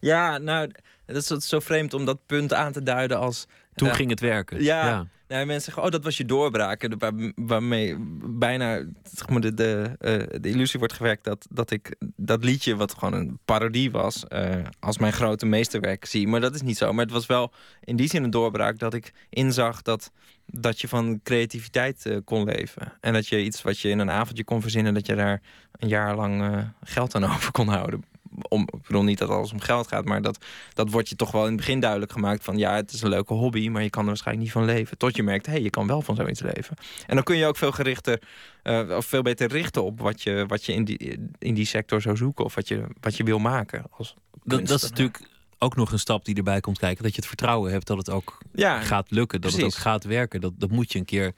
Ja, 0.00 0.38
nou, 0.38 0.70
dat 1.06 1.30
is, 1.30 1.48
zo 1.48 1.60
vreemd 1.60 1.94
om 1.94 2.04
dat 2.04 2.26
punt 2.26 2.52
aan 2.54 2.72
te 2.72 2.82
duiden 2.82 3.18
als... 3.18 3.46
Toen 3.74 3.88
Ja. 3.88 3.94
ging 3.94 4.10
het 4.10 4.20
werken. 4.20 4.62
Ja. 4.62 4.86
Ja. 4.86 5.06
Nou, 5.34 5.46
mensen 5.46 5.64
zeggen, 5.64 5.82
oh, 5.82 5.90
dat 5.90 6.04
was 6.04 6.16
je 6.16 6.24
doorbraak. 6.24 6.88
Waarmee 7.34 7.96
bijna 8.24 8.84
zeg 9.02 9.28
maar, 9.28 9.40
de, 9.40 9.54
de, 9.54 9.96
eh, 9.98 10.40
de 10.40 10.48
illusie 10.48 10.78
wordt 10.78 10.94
gewerkt 10.94 11.24
dat, 11.24 11.46
dat 11.50 11.70
ik 11.70 11.96
dat 12.16 12.44
liedje, 12.44 12.76
wat 12.76 12.94
gewoon 12.94 13.12
een 13.14 13.38
parodie 13.44 13.90
was, 13.90 14.26
eh, 14.26 14.62
als 14.80 14.98
mijn 14.98 15.12
grote 15.12 15.46
meesterwerk 15.46 16.04
zie. 16.04 16.28
Maar 16.28 16.40
dat 16.40 16.54
is 16.54 16.62
niet 16.62 16.76
zo. 16.76 16.92
Maar 16.92 17.04
het 17.04 17.14
was 17.14 17.26
wel 17.26 17.52
in 17.84 17.96
die 17.96 18.08
zin 18.08 18.22
een 18.22 18.30
doorbraak 18.30 18.78
dat 18.78 18.94
ik 18.94 19.12
inzag 19.30 19.82
dat, 19.82 20.12
dat 20.46 20.80
je 20.80 20.88
van 20.88 21.20
creativiteit 21.22 22.06
eh, 22.06 22.16
kon 22.24 22.44
leven. 22.44 22.92
En 23.00 23.12
dat 23.12 23.26
je 23.26 23.44
iets 23.44 23.62
wat 23.62 23.78
je 23.78 23.88
in 23.88 23.98
een 23.98 24.10
avondje 24.10 24.44
kon 24.44 24.62
verzinnen, 24.62 24.94
dat 24.94 25.06
je 25.06 25.14
daar 25.14 25.42
een 25.72 25.88
jaar 25.88 26.16
lang 26.16 26.64
geld 26.84 27.14
aan 27.14 27.24
over 27.34 27.52
kon 27.52 27.68
houden. 27.68 28.13
Om, 28.48 28.60
ik 28.60 28.82
bedoel 28.86 29.02
niet 29.02 29.18
dat 29.18 29.28
alles 29.28 29.52
om 29.52 29.60
geld 29.60 29.88
gaat, 29.88 30.04
maar 30.04 30.22
dat, 30.22 30.44
dat 30.72 30.90
wordt 30.90 31.08
je 31.08 31.16
toch 31.16 31.30
wel 31.30 31.42
in 31.42 31.48
het 31.48 31.56
begin 31.56 31.80
duidelijk 31.80 32.12
gemaakt 32.12 32.44
van 32.44 32.58
ja, 32.58 32.74
het 32.74 32.92
is 32.92 33.02
een 33.02 33.08
leuke 33.08 33.34
hobby, 33.34 33.68
maar 33.68 33.82
je 33.82 33.90
kan 33.90 34.02
er 34.02 34.08
waarschijnlijk 34.08 34.46
niet 34.46 34.54
van 34.54 34.64
leven. 34.64 34.98
Tot 34.98 35.16
je 35.16 35.22
merkt, 35.22 35.46
hé, 35.46 35.52
hey, 35.52 35.62
je 35.62 35.70
kan 35.70 35.86
wel 35.86 36.02
van 36.02 36.16
zoiets 36.16 36.40
leven. 36.40 36.76
En 37.06 37.14
dan 37.14 37.24
kun 37.24 37.36
je 37.36 37.46
ook 37.46 37.56
veel 37.56 37.72
gerichter, 37.72 38.22
eh, 38.62 38.96
of 38.96 39.06
veel 39.06 39.22
beter 39.22 39.48
richten 39.48 39.84
op 39.84 40.00
wat 40.00 40.22
je, 40.22 40.44
wat 40.46 40.64
je 40.64 40.72
in, 40.72 40.84
die, 40.84 41.18
in 41.38 41.54
die 41.54 41.66
sector 41.66 42.00
zou 42.00 42.16
zoeken 42.16 42.44
of 42.44 42.54
wat 42.54 42.68
je, 42.68 42.84
wat 43.00 43.16
je 43.16 43.24
wil 43.24 43.38
maken. 43.38 43.84
Als 43.90 44.14
Dat, 44.44 44.66
dat 44.66 44.82
is 44.82 44.88
natuurlijk 44.90 45.28
ook 45.58 45.76
nog 45.76 45.92
een 45.92 45.98
stap 45.98 46.24
die 46.24 46.34
erbij 46.34 46.60
komt 46.60 46.78
kijken. 46.78 47.02
Dat 47.02 47.12
je 47.14 47.18
het 47.18 47.28
vertrouwen 47.28 47.72
hebt 47.72 47.86
dat 47.86 47.96
het 47.96 48.10
ook 48.10 48.38
Ja, 48.54 48.80
gaat 48.80 49.10
lukken. 49.10 49.40
Dat 49.40 49.52
het 49.52 49.62
ook 49.62 49.74
gaat 49.74 50.04
werken. 50.04 50.40
Dat, 50.40 50.52
dat 50.56 50.70
moet 50.70 50.92
je 50.92 50.98
een 50.98 51.04
keer 51.04 51.32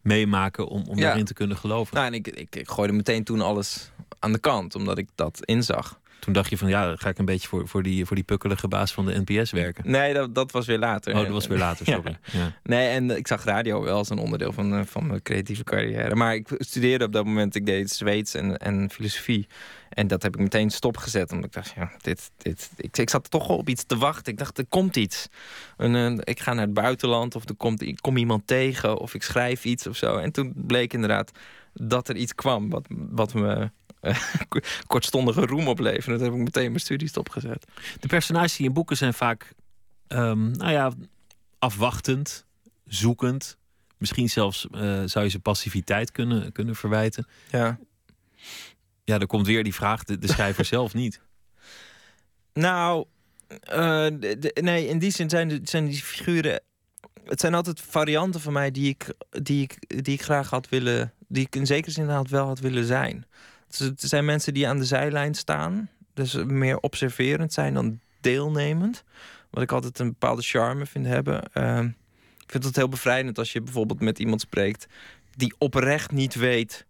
meemaken 0.00 0.66
om, 0.68 0.84
om 0.88 0.98
Ja. 0.98 1.04
daarin 1.04 1.24
te 1.24 1.34
kunnen 1.34 1.56
geloven. 1.56 1.94
Nou, 1.94 2.06
en 2.06 2.14
ik, 2.14 2.26
ik, 2.28 2.56
ik 2.56 2.68
gooide 2.68 2.92
meteen 2.92 3.24
toen 3.24 3.40
alles 3.40 3.90
aan 4.18 4.32
de 4.32 4.38
kant, 4.38 4.74
omdat 4.74 4.98
ik 4.98 5.08
dat 5.14 5.44
inzag. 5.44 6.00
Toen 6.22 6.32
dacht 6.32 6.50
je 6.50 6.58
van 6.58 6.68
ja, 6.68 6.86
dan 6.86 6.98
ga 6.98 7.08
ik 7.08 7.18
een 7.18 7.24
beetje 7.24 7.48
voor, 7.48 7.68
voor, 7.68 7.82
die, 7.82 8.06
voor 8.06 8.16
die 8.16 8.24
pukkelige 8.24 8.68
baas 8.68 8.92
van 8.92 9.06
de 9.06 9.22
NPS 9.24 9.50
werken. 9.50 9.90
Nee, 9.90 10.14
dat, 10.14 10.34
dat 10.34 10.52
was 10.52 10.66
weer 10.66 10.78
later. 10.78 11.14
Oh, 11.14 11.20
dat 11.20 11.28
was 11.28 11.46
weer 11.46 11.58
later, 11.58 11.86
sorry. 11.86 12.18
Ja. 12.32 12.52
Nee, 12.62 12.88
en 12.88 13.16
ik 13.16 13.26
zag 13.26 13.44
radio 13.44 13.82
wel 13.82 13.96
als 13.96 14.10
een 14.10 14.18
onderdeel 14.18 14.52
van, 14.52 14.74
eh, 14.74 14.80
van 14.84 15.06
mijn 15.06 15.22
creatieve 15.22 15.64
carrière. 15.64 16.14
Maar 16.14 16.34
ik 16.34 16.48
studeerde 16.58 17.04
op 17.04 17.12
dat 17.12 17.24
moment, 17.24 17.54
ik 17.54 17.66
deed 17.66 17.90
Zweeds 17.90 18.34
en, 18.34 18.56
en 18.56 18.90
filosofie. 18.90 19.46
En 19.88 20.06
dat 20.06 20.22
heb 20.22 20.34
ik 20.34 20.40
meteen 20.40 20.70
stopgezet. 20.70 21.32
Omdat 21.32 21.46
ik 21.46 21.52
dacht, 21.52 21.72
ja, 21.76 21.90
dit, 22.00 22.30
dit, 22.36 22.70
ik, 22.76 22.98
ik 22.98 23.10
zat 23.10 23.30
toch 23.30 23.46
wel 23.46 23.56
op 23.56 23.68
iets 23.68 23.84
te 23.84 23.96
wachten. 23.96 24.32
Ik 24.32 24.38
dacht, 24.38 24.58
er 24.58 24.66
komt 24.68 24.96
iets. 24.96 25.28
En, 25.76 26.20
ik 26.24 26.40
ga 26.40 26.52
naar 26.52 26.64
het 26.64 26.74
buitenland 26.74 27.34
of 27.34 27.48
er 27.48 27.54
komt, 27.54 27.82
ik 27.82 27.98
kom 28.00 28.16
iemand 28.16 28.46
tegen 28.46 28.98
of 28.98 29.14
ik 29.14 29.22
schrijf 29.22 29.64
iets 29.64 29.86
of 29.86 29.96
zo. 29.96 30.16
En 30.16 30.32
toen 30.32 30.52
bleek 30.56 30.92
inderdaad 30.92 31.30
dat 31.74 32.08
er 32.08 32.16
iets 32.16 32.34
kwam 32.34 32.70
wat, 32.70 32.86
wat 32.88 33.34
me 33.34 33.70
kortstondige 34.86 35.46
roem 35.46 35.68
opleverde. 35.68 36.10
Dat 36.10 36.20
heb 36.20 36.32
ik 36.32 36.38
meteen 36.44 36.68
mijn 36.68 36.80
studie 36.80 37.08
stopgezet. 37.08 37.64
De 38.00 38.08
personages 38.08 38.58
in 38.58 38.64
je 38.64 38.70
boeken 38.70 38.96
zijn 38.96 39.14
vaak, 39.14 39.52
ehm, 40.08 40.50
nou 40.50 40.70
ja, 40.72 40.92
afwachtend, 41.58 42.44
zoekend. 42.86 43.56
Misschien 43.98 44.30
zelfs 44.30 44.66
eh, 44.70 45.02
zou 45.04 45.24
je 45.24 45.30
ze 45.30 45.38
passiviteit 45.40 46.10
kunnen, 46.12 46.52
kunnen 46.52 46.76
verwijten. 46.76 47.26
Ja. 47.50 47.78
Ja, 49.04 49.18
er 49.18 49.26
komt 49.26 49.46
weer 49.46 49.64
die 49.64 49.74
vraag, 49.74 50.04
de, 50.04 50.18
de 50.18 50.28
schrijver 50.28 50.64
zelf 50.74 50.94
niet. 50.94 51.20
Nou, 52.52 53.04
eh, 53.48 54.06
de- 54.18 54.36
de- 54.38 54.58
nee, 54.62 54.86
in 54.88 54.98
die 54.98 55.10
zin 55.10 55.28
zijn, 55.30 55.48
de- 55.48 55.60
zijn 55.64 55.84
die 55.86 56.02
figuren. 56.02 56.60
Het 57.24 57.40
zijn 57.40 57.54
altijd 57.54 57.80
varianten 57.80 58.40
van 58.40 58.52
mij 58.52 58.70
die 58.70 58.88
ik, 58.88 59.06
die 59.42 59.62
ik, 59.62 60.02
die 60.04 60.14
ik 60.14 60.22
graag 60.22 60.50
had 60.50 60.68
willen. 60.68 61.12
Die 61.28 61.44
ik 61.46 61.54
in 61.56 61.66
zekere 61.66 61.90
zin 61.92 62.08
had 62.08 62.28
wel 62.28 62.46
had 62.46 62.58
willen 62.58 62.84
zijn. 62.84 63.26
Het 63.78 64.00
zijn 64.00 64.24
mensen 64.24 64.54
die 64.54 64.68
aan 64.68 64.78
de 64.78 64.84
zijlijn 64.84 65.34
staan. 65.34 65.90
Dus 66.14 66.34
meer 66.34 66.78
observerend 66.78 67.52
zijn 67.52 67.74
dan 67.74 68.00
deelnemend. 68.20 69.04
Wat 69.50 69.62
ik 69.62 69.72
altijd 69.72 69.98
een 69.98 70.08
bepaalde 70.08 70.42
charme 70.42 70.86
vind 70.86 71.06
hebben. 71.06 71.42
Ehm, 71.52 71.84
ik 72.38 72.50
vind 72.50 72.64
het 72.64 72.76
heel 72.76 72.88
bevrijdend 72.88 73.38
als 73.38 73.52
je 73.52 73.60
bijvoorbeeld 73.62 74.00
met 74.00 74.18
iemand 74.18 74.40
spreekt 74.40 74.86
die 75.36 75.54
oprecht 75.58 76.10
niet 76.10 76.34
weet 76.34 76.86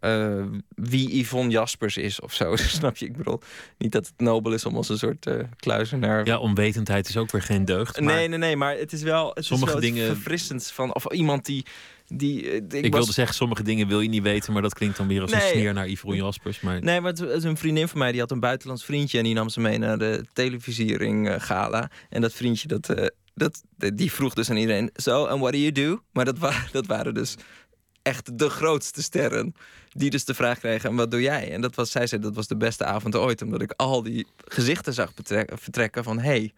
eh, 0.00 0.44
wie 0.74 1.18
Yvonne 1.20 1.50
Jaspers 1.50 1.96
is 1.96 2.20
of 2.20 2.32
zo. 2.34 2.56
Snap 2.78 2.96
je? 2.96 3.06
Ik 3.06 3.16
bedoel, 3.16 3.40
niet 3.78 3.92
dat 3.92 4.06
het 4.06 4.14
nobel 4.20 4.52
is 4.52 4.64
om 4.64 4.76
als 4.76 4.88
een 4.88 4.98
soort 4.98 5.26
eh 5.26 5.38
kluizenaar. 5.56 6.26
Ja, 6.26 6.38
onwetendheid 6.38 7.08
is 7.08 7.16
ook 7.16 7.30
weer 7.30 7.42
geen 7.42 7.64
deugd. 7.64 8.00
Maar 8.00 8.14
Nee, 8.14 8.28
nee, 8.28 8.38
nee, 8.38 8.56
maar 8.56 8.76
het 8.76 8.92
is 8.92 9.02
wel, 9.02 9.30
het 9.34 9.44
Sommige 9.44 9.72
is 9.72 9.78
wel 9.80 9.88
iets 9.88 9.94
dingen- 9.98 10.14
verfrissends 10.14 10.70
van. 10.72 10.94
Of 10.94 11.12
iemand 11.12 11.44
die. 11.44 11.64
Die 12.06 12.48
eh, 12.50 12.54
ik 12.54 12.72
ik 12.72 12.82
was- 12.82 12.90
wilde 12.90 13.12
zeggen, 13.12 13.34
sommige 13.34 13.62
dingen 13.62 13.88
wil 13.88 14.00
je 14.00 14.08
niet 14.08 14.22
weten, 14.22 14.52
maar 14.52 14.62
dat 14.62 14.74
klinkt 14.74 14.96
dan 14.96 15.06
weer 15.08 15.20
als 15.20 15.32
een 15.32 15.38
Nee. 15.38 15.50
sneer 15.50 15.72
naar 15.72 15.88
Yvonne 15.88 16.16
Jaspers. 16.16 16.60
Maar 16.60 16.82
Nee, 16.82 17.00
maar 17.00 17.12
het 17.12 17.44
een 17.44 17.56
vriendin 17.56 17.88
van 17.88 17.98
mij 17.98 18.12
die 18.12 18.20
had 18.20 18.30
een 18.30 18.40
buitenlands 18.40 18.84
vriendje 18.84 19.18
en 19.18 19.24
die 19.24 19.34
nam 19.34 19.48
ze 19.48 19.60
mee 19.60 19.78
naar 19.78 19.98
de 19.98 20.24
televisiering 20.32 21.28
eh, 21.28 21.34
gala. 21.40 21.90
En 22.08 22.20
dat 22.20 22.32
vriendje 22.32 22.68
dat, 22.68 22.88
eh, 22.88 23.06
dat, 23.34 23.62
die 23.94 24.12
vroeg 24.12 24.34
dus 24.34 24.50
aan 24.50 24.56
iedereen: 24.56 24.90
Zo, 24.94 25.24
and 25.24 25.40
what 25.40 25.52
do 25.52 25.58
you 25.58 25.72
do? 25.72 26.02
Maar 26.12 26.24
dat, 26.24 26.38
wa 26.38 26.52
dat 26.72 26.86
waren 26.86 27.14
dus 27.14 27.34
echt 28.02 28.38
de 28.38 28.48
grootste 28.48 29.02
sterren. 29.02 29.54
Die 29.92 30.10
dus 30.10 30.24
de 30.24 30.34
vraag 30.34 30.58
kregen: 30.58 30.90
En 30.90 30.96
wat 30.96 31.10
doe 31.10 31.20
jij? 31.20 31.52
En 31.52 31.60
dat 31.60 31.74
was, 31.74 31.90
zij 31.90 32.06
zei 32.06 32.20
dat 32.20 32.34
was 32.34 32.46
de 32.46 32.56
beste 32.56 32.84
avond 32.84 33.16
ooit, 33.16 33.42
omdat 33.42 33.62
ik 33.62 33.72
al 33.76 34.02
die 34.02 34.26
gezichten 34.44 34.92
zag 34.94 35.12
vertrekken 35.46 36.04
van: 36.04 36.18
hey, 36.18 36.52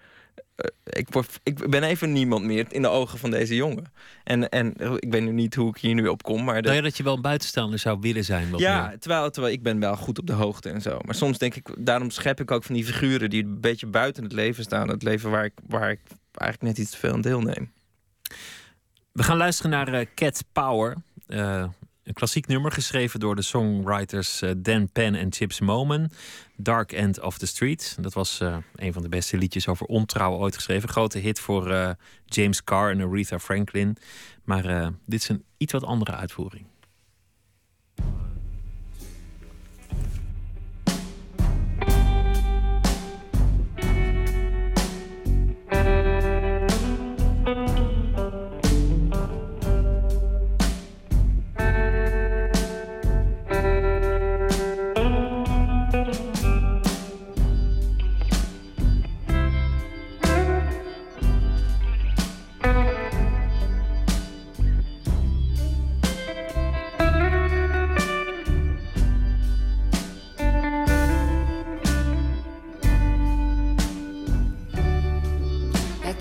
ik, 0.84 1.08
word, 1.10 1.40
ik 1.42 1.70
ben 1.70 1.82
even 1.82 2.12
niemand 2.12 2.44
meer 2.44 2.66
in 2.68 2.82
de 2.82 2.88
ogen 2.88 3.18
van 3.18 3.30
deze 3.30 3.54
jongen. 3.54 3.84
En, 4.24 4.48
en 4.48 4.74
eh, 4.76 4.92
ik 4.96 5.10
weet 5.12 5.22
nu 5.22 5.32
niet 5.32 5.54
hoe 5.54 5.68
ik 5.68 5.76
hier 5.76 5.94
nu 5.94 6.08
op 6.08 6.22
kom, 6.22 6.44
maar. 6.44 6.54
de- 6.54 6.62
nou 6.62 6.74
ja, 6.76 6.82
dat 6.82 6.96
je 6.96 7.02
wel 7.02 7.14
een 7.14 7.22
buitenstaander 7.22 7.78
zou 7.78 7.98
willen 8.00 8.24
zijn. 8.24 8.50
Wat 8.50 8.60
ja, 8.60 8.86
meer. 8.88 8.98
terwijl, 8.98 9.30
terwijl 9.30 9.54
ik 9.54 9.62
ben 9.62 9.80
wel 9.80 9.96
goed 9.96 10.18
op 10.18 10.26
de 10.26 10.32
hoogte 10.32 10.70
en 10.70 10.80
zo. 10.80 10.98
Maar 11.04 11.14
soms 11.14 11.38
denk 11.38 11.54
ik, 11.54 11.68
daarom 11.78 12.10
schep 12.10 12.40
ik 12.40 12.50
ook 12.50 12.64
van 12.64 12.74
die 12.74 12.84
figuren 12.84 13.30
die 13.30 13.44
een 13.44 13.60
beetje 13.60 13.86
buiten 13.86 14.22
het 14.22 14.32
leven 14.32 14.64
staan. 14.64 14.88
Het 14.88 15.02
leven 15.02 15.30
waar 15.30 15.44
ik, 15.44 15.52
waar 15.66 15.90
ik 15.90 16.00
eigenlijk 16.32 16.76
net 16.76 16.84
iets 16.86 16.90
te 16.90 16.98
veel 16.98 17.12
aan 17.12 17.20
deelneem. 17.20 17.72
We 19.12 19.22
gaan 19.22 19.36
luisteren 19.36 19.70
naar 19.70 19.88
eh, 19.92 20.06
Cat 20.14 20.44
Power. 20.52 20.96
Eh, 21.26 21.64
een 22.06 22.14
klassiek 22.14 22.46
nummer 22.46 22.72
geschreven 22.72 23.20
door 23.20 23.36
de 23.36 23.42
songwriters 23.42 24.42
eh, 24.42 24.50
Dan 24.56 24.88
Penn 24.92 25.14
en 25.14 25.32
Chips 25.32 25.60
Moman. 25.60 26.10
Dark 26.56 26.92
End 26.92 27.20
of 27.20 27.38
the 27.38 27.46
Street. 27.46 27.96
Dat 28.00 28.14
was 28.14 28.40
eh, 28.40 28.56
een 28.74 28.92
van 28.92 29.02
de 29.02 29.08
beste 29.08 29.38
liedjes 29.38 29.68
over 29.68 29.86
ontrouw 29.86 30.32
ooit 30.32 30.54
geschreven. 30.54 30.88
Grote 30.88 31.18
hit 31.18 31.40
voor 31.40 31.70
eh, 31.70 31.90
James 32.24 32.64
Carr 32.64 32.90
en 32.90 33.00
Aretha 33.00 33.38
Franklin. 33.38 33.96
Maar 34.44 34.92
dit 35.06 35.20
is 35.20 35.28
een 35.28 35.44
iets 35.56 35.72
wat 35.72 35.84
andere 35.84 36.12
uitvoering. 36.12 36.66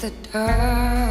The 0.06 0.12
dark 0.32 1.05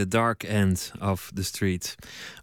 The 0.00 0.08
Dark 0.08 0.42
End 0.42 0.92
of 1.00 1.30
the 1.34 1.42
Street. 1.42 1.94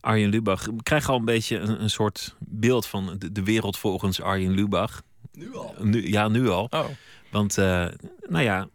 Arjen 0.02 0.30
Lubach. 0.30 0.68
Krijg 0.84 1.10
al 1.10 1.18
een 1.20 1.26
beetje 1.26 1.58
een, 1.58 1.82
een 1.82 1.90
soort 1.90 2.36
beeld 2.40 2.86
van 2.86 3.16
de, 3.18 3.32
de 3.32 3.44
wereld 3.44 3.78
volgens 3.78 4.22
Arjen 4.22 4.52
Lubach. 4.52 5.02
Nu 5.32 5.56
al? 5.56 5.76
Nu, 5.82 6.08
ja, 6.10 6.28
nu 6.28 6.50
al. 6.50 6.68
Oh. 6.70 6.86
Want, 7.32 7.58
eh, 7.58 7.86
nou 8.30 8.44
ja, 8.44 8.68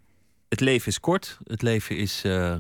het 0.49 0.61
leven 0.61 0.87
is 0.89 1.01
kort. 1.01 1.39
Het 1.45 1.63
leven 1.63 1.97
is 1.97 2.25
eh, 2.25 2.57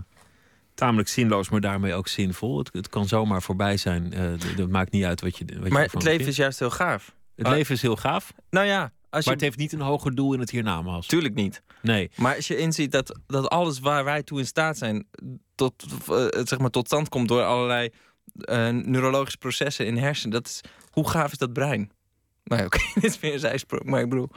tamelijk 0.75 1.09
zinloos, 1.09 1.49
maar 1.49 1.61
daarmee 1.61 1.95
ook 1.95 2.09
zinvol. 2.09 2.59
Het, 2.59 2.70
het 2.73 2.89
kan 2.89 3.09
zomaar 3.09 3.43
voorbij 3.43 3.77
zijn. 3.77 4.12
Dat 4.57 4.68
maakt 4.68 4.93
niet 4.93 5.05
uit 5.05 5.20
wat 5.20 5.39
je, 5.39 5.45
wat 5.61 5.68
Maar 5.70 5.83
het 5.83 5.93
leven 5.95 6.11
vindt. 6.11 6.27
is 6.27 6.37
juist 6.37 6.59
heel 6.59 6.70
gaaf. 6.70 7.14
Het 7.37 7.47
Ah, 7.47 7.53
leven 7.53 7.75
is 7.75 7.83
heel 7.83 7.97
gaaf. 7.97 8.33
Nou 8.51 8.66
ja, 8.66 8.93
als 9.12 9.24
Maar 9.24 9.34
het 9.34 9.42
heeft 9.42 9.58
niet 9.58 9.72
een 9.72 9.80
hoger 9.80 10.14
doel 10.14 10.32
in 10.34 10.40
het 10.40 10.50
hiernamaals. 10.50 11.06
Tuurlijk 11.06 11.34
niet. 11.34 11.62
Nee. 11.82 12.10
Maar 12.16 12.36
als 12.36 12.46
je 12.46 12.56
inziet 12.56 12.92
dat, 12.92 13.18
dat 13.26 13.48
alles 13.48 13.78
waar 13.78 14.04
wij 14.04 14.22
toe 14.22 14.38
in 14.38 14.46
staat 14.46 14.78
zijn... 14.78 15.06
tot, 15.54 15.84
eh, 16.10 16.26
zeg 16.44 16.58
maar, 16.58 16.70
tot 16.70 16.86
stand 16.86 17.08
komt 17.08 17.28
door 17.28 17.42
allerlei 17.42 17.90
eh, 18.40 18.68
neurologische 18.68 19.38
processen 19.38 19.86
in 19.86 19.96
hersenen... 19.96 20.30
Dat 20.32 20.46
is, 20.46 20.60
hoe 20.90 21.08
gaaf 21.08 21.32
is 21.32 21.38
dat 21.38 21.52
brein? 21.52 21.90
Nou 22.44 22.60
ja, 22.60 22.66
oké, 22.70 22.78
dit 22.94 23.04
is 23.04 23.20
weer 23.20 23.32
een 23.32 23.38
zijsprong, 23.38 23.84
maar 23.84 24.00
ik 24.00 24.08
bedoel... 24.08 24.28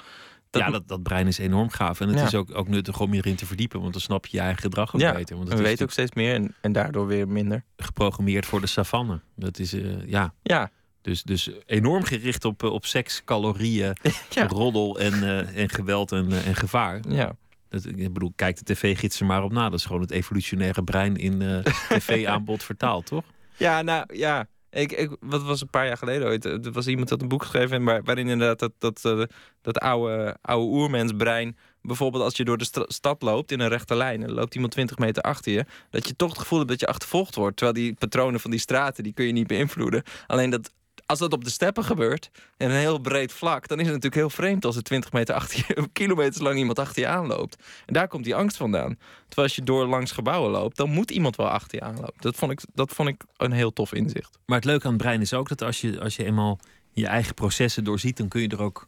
ja, 0.51 0.69
dat, 0.69 0.87
dat 0.87 1.03
brein 1.03 1.27
is 1.27 1.37
enorm 1.37 1.69
gaaf. 1.69 1.99
En 1.99 2.07
het 2.07 2.19
Ja. 2.19 2.25
is 2.25 2.35
ook, 2.35 2.55
ook 2.57 2.67
nuttig 2.67 2.99
om 2.99 3.13
je 3.13 3.17
erin 3.19 3.35
te 3.35 3.45
verdiepen. 3.45 3.79
Want 3.81 3.91
dan 3.93 4.01
snap 4.01 4.25
je 4.25 4.37
je 4.37 4.43
eigen 4.43 4.61
gedrag 4.61 4.95
ook 4.95 5.01
ja, 5.01 5.13
beter. 5.13 5.35
Want 5.35 5.47
we 5.47 5.55
het 5.55 5.63
weten 5.63 5.85
ook 5.85 5.91
steeds 5.91 6.11
meer 6.13 6.33
en, 6.33 6.55
en 6.61 6.71
daardoor 6.71 7.07
weer 7.07 7.27
minder. 7.27 7.63
geprogrammeerd 7.77 8.45
voor 8.45 8.61
de 8.61 8.67
savanne. 8.67 9.21
Dat 9.35 9.59
is, 9.59 9.73
eh, 9.73 10.07
ja. 10.07 10.33
Ja. 10.43 10.71
Dus, 11.05 11.23
dus 11.23 11.49
enorm 11.65 12.03
gericht 12.03 12.45
op, 12.45 12.63
eh, 12.63 12.71
op 12.71 12.85
seks, 12.85 13.23
calorieën, 13.23 13.93
roddel 14.47 14.99
en, 14.99 15.13
eh, 15.13 15.61
en 15.61 15.69
geweld 15.69 16.11
en, 16.11 16.31
eh, 16.31 16.47
en 16.47 16.55
gevaar. 16.55 16.99
Ja. 17.09 17.35
Dat, 17.69 17.85
ik 17.85 18.13
bedoel, 18.13 18.33
kijk 18.35 18.57
de 18.57 18.73
tv-gids 18.73 19.19
er 19.19 19.25
maar 19.25 19.43
op 19.43 19.51
na. 19.51 19.69
Dat 19.69 19.79
is 19.79 19.85
gewoon 19.85 20.01
het 20.01 20.11
evolutionaire 20.11 20.83
brein 20.83 21.15
in 21.15 21.63
tv-aanbod 21.89 22.63
vertaald, 22.63 23.05
toch? 23.05 23.23
Ja, 23.57 23.81
nou 23.81 24.05
ja. 24.13 24.47
Ik, 24.69 24.91
ik, 24.91 25.15
wat 25.19 25.43
was 25.43 25.61
een 25.61 25.69
paar 25.69 25.87
jaar 25.87 25.97
geleden 25.97 26.27
ooit? 26.27 26.45
Er 26.45 26.71
was 26.71 26.87
iemand 26.87 27.09
dat 27.09 27.21
een 27.21 27.27
boek 27.27 27.41
geschreven 27.41 27.83
waar, 27.83 28.03
waarin 28.03 28.27
inderdaad 28.27 28.59
dat, 28.59 29.01
dat, 29.01 29.27
dat 29.61 29.77
oude, 29.77 30.37
oude 30.41 30.65
oermensbrein. 30.65 31.57
Bijvoorbeeld 31.81 32.23
als 32.23 32.37
je 32.37 32.43
door 32.43 32.57
de 32.57 32.85
stad 32.87 33.21
loopt 33.21 33.51
in 33.51 33.59
een 33.59 33.69
rechte 33.69 33.95
lijn 33.95 34.23
en 34.23 34.31
loopt 34.31 34.55
iemand 34.55 34.71
20 34.71 34.97
meter 34.97 35.23
achter 35.23 35.51
je, 35.51 35.65
dat 35.89 36.07
je 36.07 36.15
toch 36.15 36.29
het 36.29 36.39
gevoel 36.39 36.57
hebt 36.57 36.69
dat 36.71 36.79
je 36.79 36.87
achtervolgd 36.87 37.35
wordt. 37.35 37.57
Terwijl 37.57 37.77
die 37.77 37.93
patronen 37.93 38.39
van 38.39 38.51
die 38.51 38.59
straten, 38.59 39.03
die 39.03 39.13
kun 39.13 39.25
je 39.25 39.31
niet 39.31 39.47
beïnvloeden. 39.47 40.03
Alleen 40.27 40.49
dat 40.49 40.71
als 41.05 41.19
dat 41.19 41.33
op 41.33 41.43
de 41.43 41.49
steppen 41.49 41.83
gebeurt, 41.83 42.29
en 42.57 42.69
een 42.69 42.77
heel 42.77 42.99
breed 42.99 43.31
vlak, 43.31 43.67
dan 43.67 43.79
is 43.79 43.85
het 43.85 43.93
natuurlijk 43.93 44.21
heel 44.21 44.29
vreemd 44.45 44.65
als 44.65 44.75
er 44.75 44.83
20 44.83 45.11
meter 45.11 45.35
achter 45.35 45.63
je, 45.67 45.87
kilometers 45.93 46.39
lang 46.41 46.57
iemand 46.57 46.79
achter 46.79 47.01
je 47.01 47.07
aanloopt. 47.07 47.57
En 47.85 47.93
daar 47.93 48.07
komt 48.07 48.23
die 48.23 48.35
angst 48.35 48.57
vandaan. 48.57 48.97
Terwijl 49.25 49.47
als 49.47 49.55
je 49.55 49.63
door 49.63 49.85
langs 49.85 50.11
gebouwen 50.11 50.51
loopt, 50.51 50.77
dan 50.77 50.89
moet 50.89 51.11
iemand 51.11 51.35
wel 51.35 51.49
achter 51.49 51.77
je 51.77 51.83
aanlopen. 51.85 52.13
Dat 52.19 52.35
vond 52.35 52.51
ik, 52.51 52.61
dat 52.73 52.91
vond 52.91 53.09
ik 53.09 53.21
een 53.37 53.51
heel 53.51 53.73
tof 53.73 53.93
inzicht. 53.93 54.37
Maar 54.45 54.57
het 54.57 54.65
leuke 54.65 54.85
aan 54.85 54.93
het 54.93 55.01
brein 55.01 55.21
is 55.21 55.33
ook 55.33 55.49
dat 55.49 55.61
als 55.61 55.81
je, 55.81 55.99
als 56.01 56.15
je 56.15 56.25
eenmaal 56.25 56.59
je 56.91 57.07
eigen 57.07 57.33
processen 57.33 57.83
doorziet, 57.83 58.17
dan 58.17 58.27
kun 58.27 58.41
je 58.41 58.47
er 58.47 58.61
ook 58.61 58.85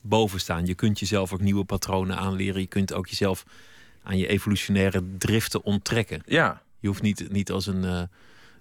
boven 0.00 0.40
staan. 0.40 0.66
Je 0.66 0.74
kunt 0.74 0.98
jezelf 0.98 1.32
ook 1.32 1.40
nieuwe 1.40 1.64
patronen 1.64 2.16
aanleren. 2.16 2.60
Je 2.60 2.66
kunt 2.66 2.92
ook 2.92 3.06
jezelf 3.06 3.44
aan 4.02 4.18
je 4.18 4.26
evolutionaire 4.26 5.02
driften 5.18 5.64
onttrekken. 5.64 6.22
Ja. 6.26 6.62
Je 6.80 6.86
hoeft 6.88 7.02
niet, 7.02 7.30
niet 7.30 7.50
als 7.50 7.66
een 7.66 7.84
uh, 7.84 7.84
Alhoewel- 7.84 8.08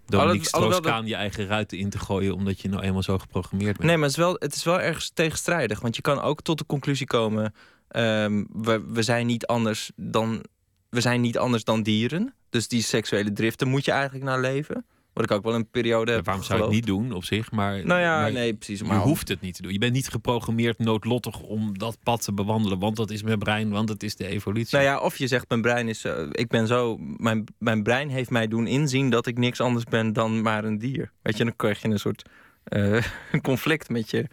Dominique 0.06 0.48
Strauss-Kaan 0.48 1.08
je 1.08 1.16
eigen 1.16 1.48
ruiten 1.48 1.78
in 1.78 1.90
te 1.90 2.00
gooien... 2.00 2.34
omdat 2.34 2.62
je 2.62 2.70
nou 2.70 2.84
eenmaal 2.84 3.04
zo 3.04 3.18
geprogrammeerd 3.20 3.78
bent. 3.78 3.88
Nee, 3.88 3.98
maar 3.98 4.08
het 4.08 4.18
is 4.18 4.24
wel, 4.24 4.36
het 4.40 4.56
is 4.56 4.64
wel 4.64 4.82
ergens 4.82 5.12
tegenstrijdig. 5.14 5.80
Want 5.80 5.96
je 5.96 6.02
kan 6.02 6.22
ook 6.22 6.42
tot 6.42 6.58
de 6.58 6.66
conclusie 6.66 7.08
komen... 7.08 7.54
ehm, 7.88 8.44
we, 8.52 8.84
we 8.88 9.04
zijn 9.04 9.26
niet 9.26 9.46
anders 9.46 9.92
dan... 9.96 10.44
We 10.90 11.02
zijn 11.02 11.22
niet 11.22 11.38
anders 11.38 11.64
dan 11.64 11.84
dieren. 11.84 12.34
Dus 12.50 12.68
die 12.68 12.82
seksuele 12.82 13.34
driften 13.34 13.68
moet 13.68 13.86
je 13.86 13.92
eigenlijk 13.92 14.26
naar 14.26 14.40
leven. 14.40 14.86
Wat 15.14 15.24
ik 15.24 15.32
ook 15.32 15.44
wel 15.44 15.56
een 15.56 15.70
periode 15.70 16.12
heb 16.12 16.26
Waarom 16.26 16.44
zou 16.44 16.58
je 16.60 16.66
het 16.66 16.74
niet 16.74 16.86
doen 16.86 17.12
op 17.12 17.24
zich? 17.24 17.52
Maar, 17.52 17.86
Nou 17.86 18.02
ja, 18.02 18.20
maar 18.20 18.32
nee, 18.32 18.54
precies. 18.54 18.80
Je 18.80 18.86
Maar 18.86 19.02
om- 19.02 19.08
hoeft 19.08 19.28
het 19.28 19.42
niet 19.42 19.56
te 19.56 19.62
doen. 19.62 19.72
Je 19.72 19.78
bent 19.78 19.94
niet 19.94 20.08
geprogrammeerd 20.10 20.80
noodlottig 20.80 21.40
om 21.42 21.78
dat 21.78 21.98
pad 22.04 22.24
te 22.24 22.34
bewandelen. 22.34 22.80
Want 22.80 22.96
dat 22.96 23.10
is 23.12 23.24
mijn 23.24 23.40
brein, 23.40 23.70
want 23.70 23.90
het 23.90 24.04
is 24.04 24.16
de 24.16 24.28
evolutie. 24.28 24.78
Nou 24.78 24.90
ja, 24.90 25.00
of 25.00 25.18
je 25.18 25.28
zegt 25.28 25.50
mijn 25.50 25.62
brein 25.62 25.88
is... 25.88 26.04
eh, 26.06 26.26
ik 26.32 26.48
ben 26.48 26.68
zo... 26.68 26.98
Mijn, 27.18 27.44
mijn 27.58 27.84
brein 27.84 28.10
heeft 28.10 28.30
mij 28.30 28.48
doen 28.48 28.68
inzien 28.68 29.10
dat 29.10 29.28
ik 29.28 29.38
niks 29.38 29.62
anders 29.62 29.86
ben 29.86 30.14
dan 30.14 30.42
maar 30.42 30.64
een 30.64 30.78
dier. 30.78 31.12
Weet 31.22 31.38
je, 31.38 31.44
dan 31.44 31.56
krijg 31.56 31.82
je 31.82 31.88
een 31.88 32.00
soort 32.00 32.30
eh, 32.64 33.04
conflict 33.42 33.90
met 33.90 34.10
je, 34.10 34.26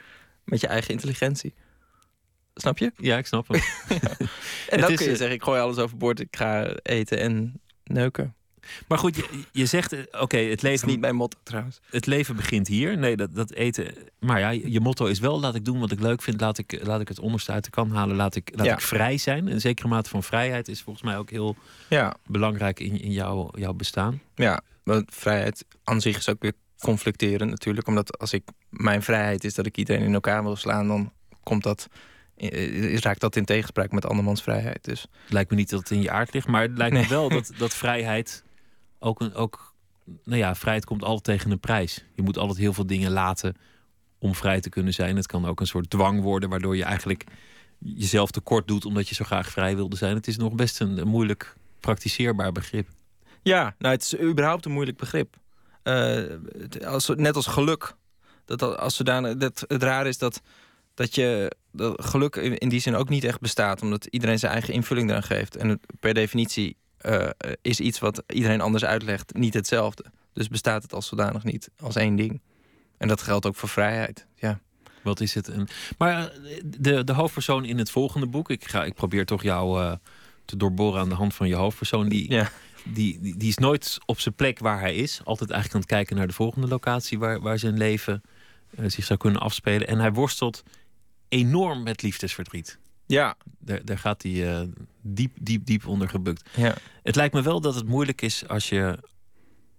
met 0.44 0.60
je 0.60 0.66
eigen 0.66 0.90
intelligentie. 0.90 1.54
Snap 2.54 2.78
je? 2.78 2.92
Ja, 2.96 3.18
ik 3.18 3.26
snap 3.26 3.48
het. 3.48 3.62
En 4.68 4.80
dan 4.80 4.90
is, 4.90 4.96
kun 4.96 5.06
je 5.06 5.12
eh, 5.12 5.18
zeggen, 5.18 5.32
ik 5.36 5.42
gooi 5.42 5.60
alles 5.60 5.76
overboord, 5.78 6.20
ik 6.20 6.36
ga 6.36 6.74
eten 6.82 7.18
en 7.18 7.60
neuken. 7.84 8.34
Maar 8.88 8.98
goed, 8.98 9.16
je, 9.16 9.24
je 9.52 9.66
zegt, 9.66 9.92
eh, 9.92 10.00
oké, 10.20 10.36
het 10.38 10.62
leven... 10.62 10.88
niet 10.88 11.00
mijn 11.00 11.14
motto 11.14 11.38
trouwens. 11.42 11.80
Het 11.90 12.06
leven 12.06 12.36
begint 12.36 12.68
hier. 12.68 12.98
Nee, 12.98 13.16
dat, 13.16 13.34
dat 13.34 13.52
eten... 13.52 13.94
Maar 14.18 14.40
ja, 14.40 14.50
je 14.50 14.80
motto 14.80 15.06
is 15.06 15.18
wel, 15.18 15.40
laat 15.40 15.54
ik 15.54 15.64
doen 15.64 15.80
wat 15.80 15.90
ik 15.92 16.00
leuk 16.00 16.22
vind. 16.22 16.40
Laat 16.40 16.58
ik, 16.58 16.78
laat 16.82 17.00
ik 17.00 17.08
het 17.08 17.18
onderste 17.18 17.52
uit 17.52 17.64
de 17.64 17.70
kan 17.70 17.90
halen. 17.90 18.16
Laat 18.16 18.34
ik, 18.36 18.50
laat 18.54 18.66
Ja. 18.66 18.72
ik 18.72 18.80
vrij 18.80 19.18
zijn. 19.18 19.46
Een 19.46 19.60
zekere 19.60 19.88
mate 19.88 20.08
van 20.10 20.22
vrijheid 20.22 20.68
is 20.68 20.82
volgens 20.82 21.04
mij 21.04 21.16
ook 21.16 21.30
heel 21.30 21.56
Ja. 21.88 22.14
belangrijk 22.26 22.80
in, 22.80 23.00
in 23.00 23.12
jouw, 23.12 23.50
jouw 23.54 23.72
bestaan. 23.72 24.20
Ja, 24.34 24.60
want 24.82 25.04
vrijheid 25.14 25.64
aan 25.84 26.00
zich 26.00 26.16
is 26.16 26.28
ook 26.28 26.42
weer 26.42 26.52
conflicterend 26.78 27.50
natuurlijk. 27.50 27.86
Omdat 27.86 28.18
als 28.18 28.32
ik 28.32 28.42
mijn 28.68 29.02
vrijheid 29.02 29.44
is 29.44 29.54
dat 29.54 29.66
ik 29.66 29.76
iedereen 29.76 30.02
in 30.02 30.14
elkaar 30.14 30.42
wil 30.42 30.56
slaan, 30.56 30.88
dan 30.88 31.12
komt 31.42 31.62
dat, 31.62 31.88
eh, 32.36 32.96
raakt 32.98 33.20
dat 33.20 33.36
in 33.36 33.44
tegenspraak 33.44 33.92
met 33.92 34.06
andermans 34.06 34.42
vrijheid. 34.42 34.84
Dus 34.84 35.06
Lijkt 35.28 35.50
me 35.50 35.56
niet 35.56 35.70
dat 35.70 35.78
het 35.80 35.90
in 35.90 36.02
je 36.02 36.10
aard 36.10 36.32
ligt. 36.34 36.46
Maar 36.46 36.62
het 36.62 36.76
lijkt 36.78 36.94
Nee. 36.94 37.02
me 37.02 37.08
wel 37.08 37.28
dat, 37.28 37.50
dat 37.58 37.74
vrijheid 37.74 38.44
ook, 39.00 39.20
een, 39.20 39.34
ook... 39.34 39.74
Nou 40.24 40.38
ja, 40.38 40.54
vrijheid 40.54 40.84
komt 40.84 41.04
altijd 41.04 41.24
tegen 41.24 41.50
een 41.50 41.60
prijs. 41.60 42.04
Je 42.14 42.22
moet 42.22 42.38
altijd 42.38 42.58
heel 42.58 42.72
veel 42.72 42.86
dingen 42.86 43.10
laten 43.10 43.56
om 44.18 44.34
vrij 44.34 44.60
te 44.60 44.68
kunnen 44.68 44.94
zijn. 44.94 45.16
Het 45.16 45.26
kan 45.26 45.46
ook 45.46 45.60
een 45.60 45.66
soort 45.66 45.90
dwang 45.90 46.22
worden... 46.22 46.48
waardoor 46.48 46.76
je 46.76 46.84
eigenlijk 46.84 47.24
jezelf 47.78 48.30
tekort 48.30 48.68
doet... 48.68 48.84
omdat 48.84 49.08
je 49.08 49.14
zo 49.14 49.24
graag 49.24 49.50
vrij 49.50 49.76
wilde 49.76 49.96
zijn. 49.96 50.14
Het 50.14 50.26
is 50.26 50.36
nog 50.36 50.54
best 50.54 50.80
een, 50.80 51.08
moeilijk 51.08 51.56
praktiseerbaar 51.80 52.52
begrip. 52.52 52.88
Ja, 53.42 53.74
nou, 53.78 53.94
het 53.94 54.02
is 54.02 54.20
überhaupt 54.20 54.64
een 54.64 54.72
moeilijk 54.72 54.96
begrip. 54.96 55.36
Eh, 55.82 56.24
als, 56.84 57.08
net 57.08 57.36
als 57.36 57.46
geluk. 57.46 57.94
Dat, 58.44 58.76
als 58.76 58.96
zodanig, 58.96 59.36
dat, 59.36 59.64
het 59.66 59.82
raar 59.82 60.06
is 60.06 60.18
dat, 60.18 60.42
dat 60.94 61.14
je 61.14 61.56
dat 61.72 62.04
geluk 62.04 62.36
in, 62.36 62.68
die 62.68 62.80
zin 62.80 62.94
ook 62.94 63.08
niet 63.08 63.24
echt 63.24 63.40
bestaat. 63.40 63.82
Omdat 63.82 64.04
iedereen 64.04 64.38
zijn 64.38 64.52
eigen 64.52 64.74
invulling 64.74 65.10
eraan 65.10 65.22
geeft. 65.22 65.56
En 65.56 65.80
per 66.00 66.14
definitie 66.14 66.76
eh, 67.00 67.28
is 67.62 67.80
iets 67.80 67.98
wat 67.98 68.22
iedereen 68.26 68.60
anders 68.60 68.84
uitlegt 68.84 69.34
niet 69.34 69.54
hetzelfde. 69.54 70.04
Dus 70.32 70.48
bestaat 70.48 70.82
het 70.82 70.92
als 70.92 71.06
zodanig 71.06 71.44
niet 71.44 71.70
als 71.78 71.96
één 71.96 72.16
ding. 72.16 72.40
En 72.98 73.08
dat 73.08 73.22
geldt 73.22 73.46
ook 73.46 73.56
voor 73.56 73.68
vrijheid. 73.68 74.26
Ja. 74.34 74.60
Wat 75.02 75.20
is 75.20 75.34
het? 75.34 75.48
En, 75.48 75.68
maar 75.98 76.30
eh, 76.30 76.60
de, 76.64 77.04
de 77.04 77.12
hoofdpersoon 77.12 77.64
in 77.64 77.78
het 77.78 77.90
volgende 77.90 78.26
boek... 78.26 78.50
Ik, 78.50 78.68
ga, 78.68 78.84
ik 78.84 78.94
probeer 78.94 79.26
toch 79.26 79.42
jou 79.42 79.82
eh, 79.82 79.92
te 80.44 80.56
doorboren 80.56 81.00
aan 81.00 81.08
de 81.08 81.14
hand 81.14 81.34
van 81.34 81.48
je 81.48 81.54
hoofdpersoon... 81.54 82.08
Die, 82.08 82.28
die, 82.28 83.18
die, 83.20 83.36
die 83.36 83.48
is 83.48 83.58
nooit 83.58 83.98
op 84.06 84.20
zijn 84.20 84.34
plek 84.34 84.58
waar 84.58 84.80
hij 84.80 84.94
is. 84.94 85.20
Altijd 85.24 85.50
eigenlijk 85.50 85.74
aan 85.74 85.80
het 85.80 85.90
kijken 85.90 86.16
naar 86.16 86.26
de 86.26 86.32
volgende 86.32 86.68
locatie... 86.68 87.18
waar, 87.18 87.40
waar 87.40 87.58
zijn 87.58 87.76
leven 87.76 88.22
zich 88.86 89.04
zou 89.04 89.18
kunnen 89.18 89.40
afspelen. 89.40 89.88
En 89.88 89.98
hij 89.98 90.12
worstelt 90.12 90.62
enorm 91.28 91.82
met 91.82 92.02
liefdesverdriet. 92.02 92.78
Ja. 93.10 93.36
Daar, 93.58 93.84
daar 93.84 93.98
gaat 93.98 94.22
hij 94.22 94.58
eh, 94.60 94.66
diep, 95.00 95.36
diep, 95.40 95.66
diep 95.66 95.86
onder 95.86 96.08
gebukt. 96.08 96.48
Ja. 96.56 96.74
Het 97.02 97.16
lijkt 97.16 97.34
me 97.34 97.42
wel 97.42 97.60
dat 97.60 97.74
het 97.74 97.86
moeilijk 97.86 98.22
is 98.22 98.48
als 98.48 98.68
je 98.68 98.98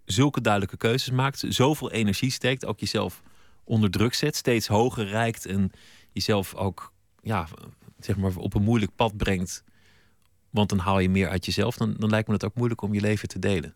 zulke 0.06 0.42
duidelijke 0.42 0.78
keuzes 0.78 1.10
maakt, 1.12 1.44
zoveel 1.50 1.92
energie 1.92 2.32
steekt, 2.32 2.66
ook 2.66 2.80
jezelf 2.80 3.22
onder 3.64 3.90
druk 3.92 4.14
zet, 4.14 4.36
steeds 4.36 4.68
hoger 4.68 5.06
reikt 5.08 5.46
en 5.46 5.72
jezelf 6.12 6.56
ook 6.56 6.94
ja, 7.22 7.48
zeg 8.00 8.18
maar 8.18 8.36
op 8.36 8.54
een 8.54 8.64
moeilijk 8.64 8.96
pad 8.96 9.18
brengt. 9.18 9.64
Want 10.50 10.70
dan 10.70 10.80
haal 10.80 11.00
je 11.00 11.10
meer 11.10 11.30
uit 11.30 11.46
jezelf. 11.46 11.78
Dan, 11.78 11.96
dan 11.98 12.10
lijkt 12.10 12.28
me 12.28 12.34
het 12.34 12.46
ook 12.46 12.56
moeilijk 12.56 12.82
om 12.82 12.94
je 12.94 13.02
leven 13.02 13.28
te 13.28 13.40
delen. 13.40 13.76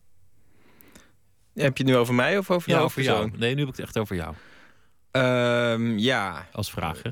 Heb 1.54 1.78
je 1.78 1.84
het 1.84 1.92
nu 1.92 1.96
over 1.96 2.14
mij 2.14 2.38
of 2.38 2.52
over 2.52 2.70
Ja, 2.70 2.76
jou? 2.76 2.86
over 2.88 3.02
jou. 3.02 3.32
Nee, 3.38 3.54
nu 3.54 3.60
heb 3.60 3.70
ik 3.70 3.76
het 3.76 3.86
echt 3.86 3.98
over 3.98 4.16
jou. 4.16 4.36
Ehm, 5.12 5.98
ja. 5.98 6.48
Als 6.52 6.72
vraag, 6.72 7.02
hè? 7.04 7.10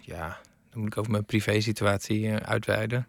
ja, 0.00 0.38
moet 0.78 0.92
ik 0.92 0.98
over 0.98 1.10
mijn 1.10 1.24
privé-situatie 1.24 2.28
eh, 2.28 2.36
uitweiden. 2.36 3.06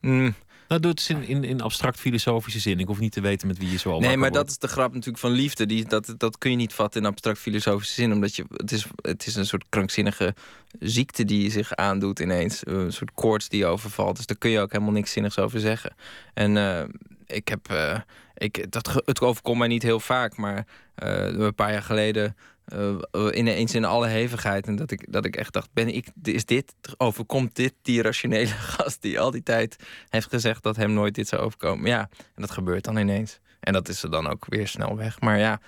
Mm. 0.00 0.34
Nou, 0.68 0.80
doe 0.80 0.90
het 0.90 1.08
in, 1.08 1.28
in, 1.28 1.44
in 1.44 1.60
abstract 1.60 2.00
filosofische 2.00 2.58
zin. 2.58 2.78
Ik 2.78 2.86
hoef 2.86 2.98
niet 2.98 3.12
te 3.12 3.20
weten 3.20 3.46
met 3.46 3.58
wie 3.58 3.70
je 3.70 3.78
zo 3.78 3.90
al 3.90 4.00
Nee, 4.00 4.16
maar 4.16 4.30
dat 4.30 4.48
is 4.48 4.58
de 4.58 4.68
grap 4.68 4.92
natuurlijk 4.92 5.18
van 5.18 5.30
liefde. 5.30 5.66
Die, 5.66 5.84
dat, 5.84 6.14
dat 6.16 6.38
kun 6.38 6.50
je 6.50 6.56
niet 6.56 6.72
vatten 6.72 7.00
in 7.00 7.06
abstract 7.06 7.38
filosofische 7.38 7.94
zin. 7.94 8.12
Omdat 8.12 8.36
je, 8.36 8.44
het, 8.50 8.72
is, 8.72 8.86
het 9.02 9.26
is 9.26 9.34
een 9.34 9.46
soort 9.46 9.64
krankzinnige 9.68 10.34
ziekte 10.80 11.24
die 11.24 11.50
zich 11.50 11.74
aandoet 11.74 12.20
ineens. 12.20 12.66
Een 12.66 12.92
soort 12.92 13.10
koorts 13.14 13.48
die 13.48 13.58
je 13.58 13.66
overvalt. 13.66 14.16
Dus 14.16 14.26
daar 14.26 14.36
kun 14.36 14.50
je 14.50 14.60
ook 14.60 14.72
helemaal 14.72 14.92
niks 14.92 15.12
zinnigs 15.12 15.38
over 15.38 15.60
zeggen. 15.60 15.94
En 16.34 16.56
eh, 16.56 16.84
ik 17.26 17.48
heb... 17.48 17.70
eh, 17.70 17.98
ik, 18.34 18.72
dat, 18.72 19.02
het 19.04 19.20
overkomt 19.20 19.58
mij 19.58 19.68
niet 19.68 19.82
heel 19.82 20.00
vaak. 20.00 20.36
Maar 20.36 20.66
eh, 20.94 21.26
een 21.26 21.54
paar 21.54 21.72
jaar 21.72 21.82
geleden... 21.82 22.36
eh, 22.64 22.96
ineens 23.32 23.74
in 23.74 23.84
alle 23.84 24.06
hevigheid. 24.06 24.66
En 24.66 24.76
dat 24.76 24.90
ik, 24.90 25.12
dat 25.12 25.24
ik 25.24 25.36
echt 25.36 25.52
dacht, 25.52 25.68
ben 25.72 25.94
ik, 25.94 26.06
is 26.22 26.44
dit, 26.44 26.74
overkomt 26.96 27.56
dit 27.56 27.74
die 27.82 28.02
rationele 28.02 28.46
gast 28.76 29.02
die 29.02 29.20
al 29.20 29.30
die 29.30 29.42
tijd 29.42 29.76
heeft 30.08 30.28
gezegd 30.28 30.62
dat 30.62 30.76
hem 30.76 30.92
nooit 30.92 31.14
dit 31.14 31.28
zou 31.28 31.42
overkomen? 31.42 31.86
Ja, 31.86 32.08
en 32.18 32.42
dat 32.42 32.50
gebeurt 32.50 32.84
dan 32.84 32.96
ineens. 32.96 33.40
En 33.60 33.72
dat 33.72 33.88
is 33.88 34.02
er 34.02 34.10
dan 34.10 34.26
ook 34.26 34.44
weer 34.48 34.68
snel 34.68 34.96
weg. 34.96 35.20
Maar 35.20 35.38
ja, 35.38 35.60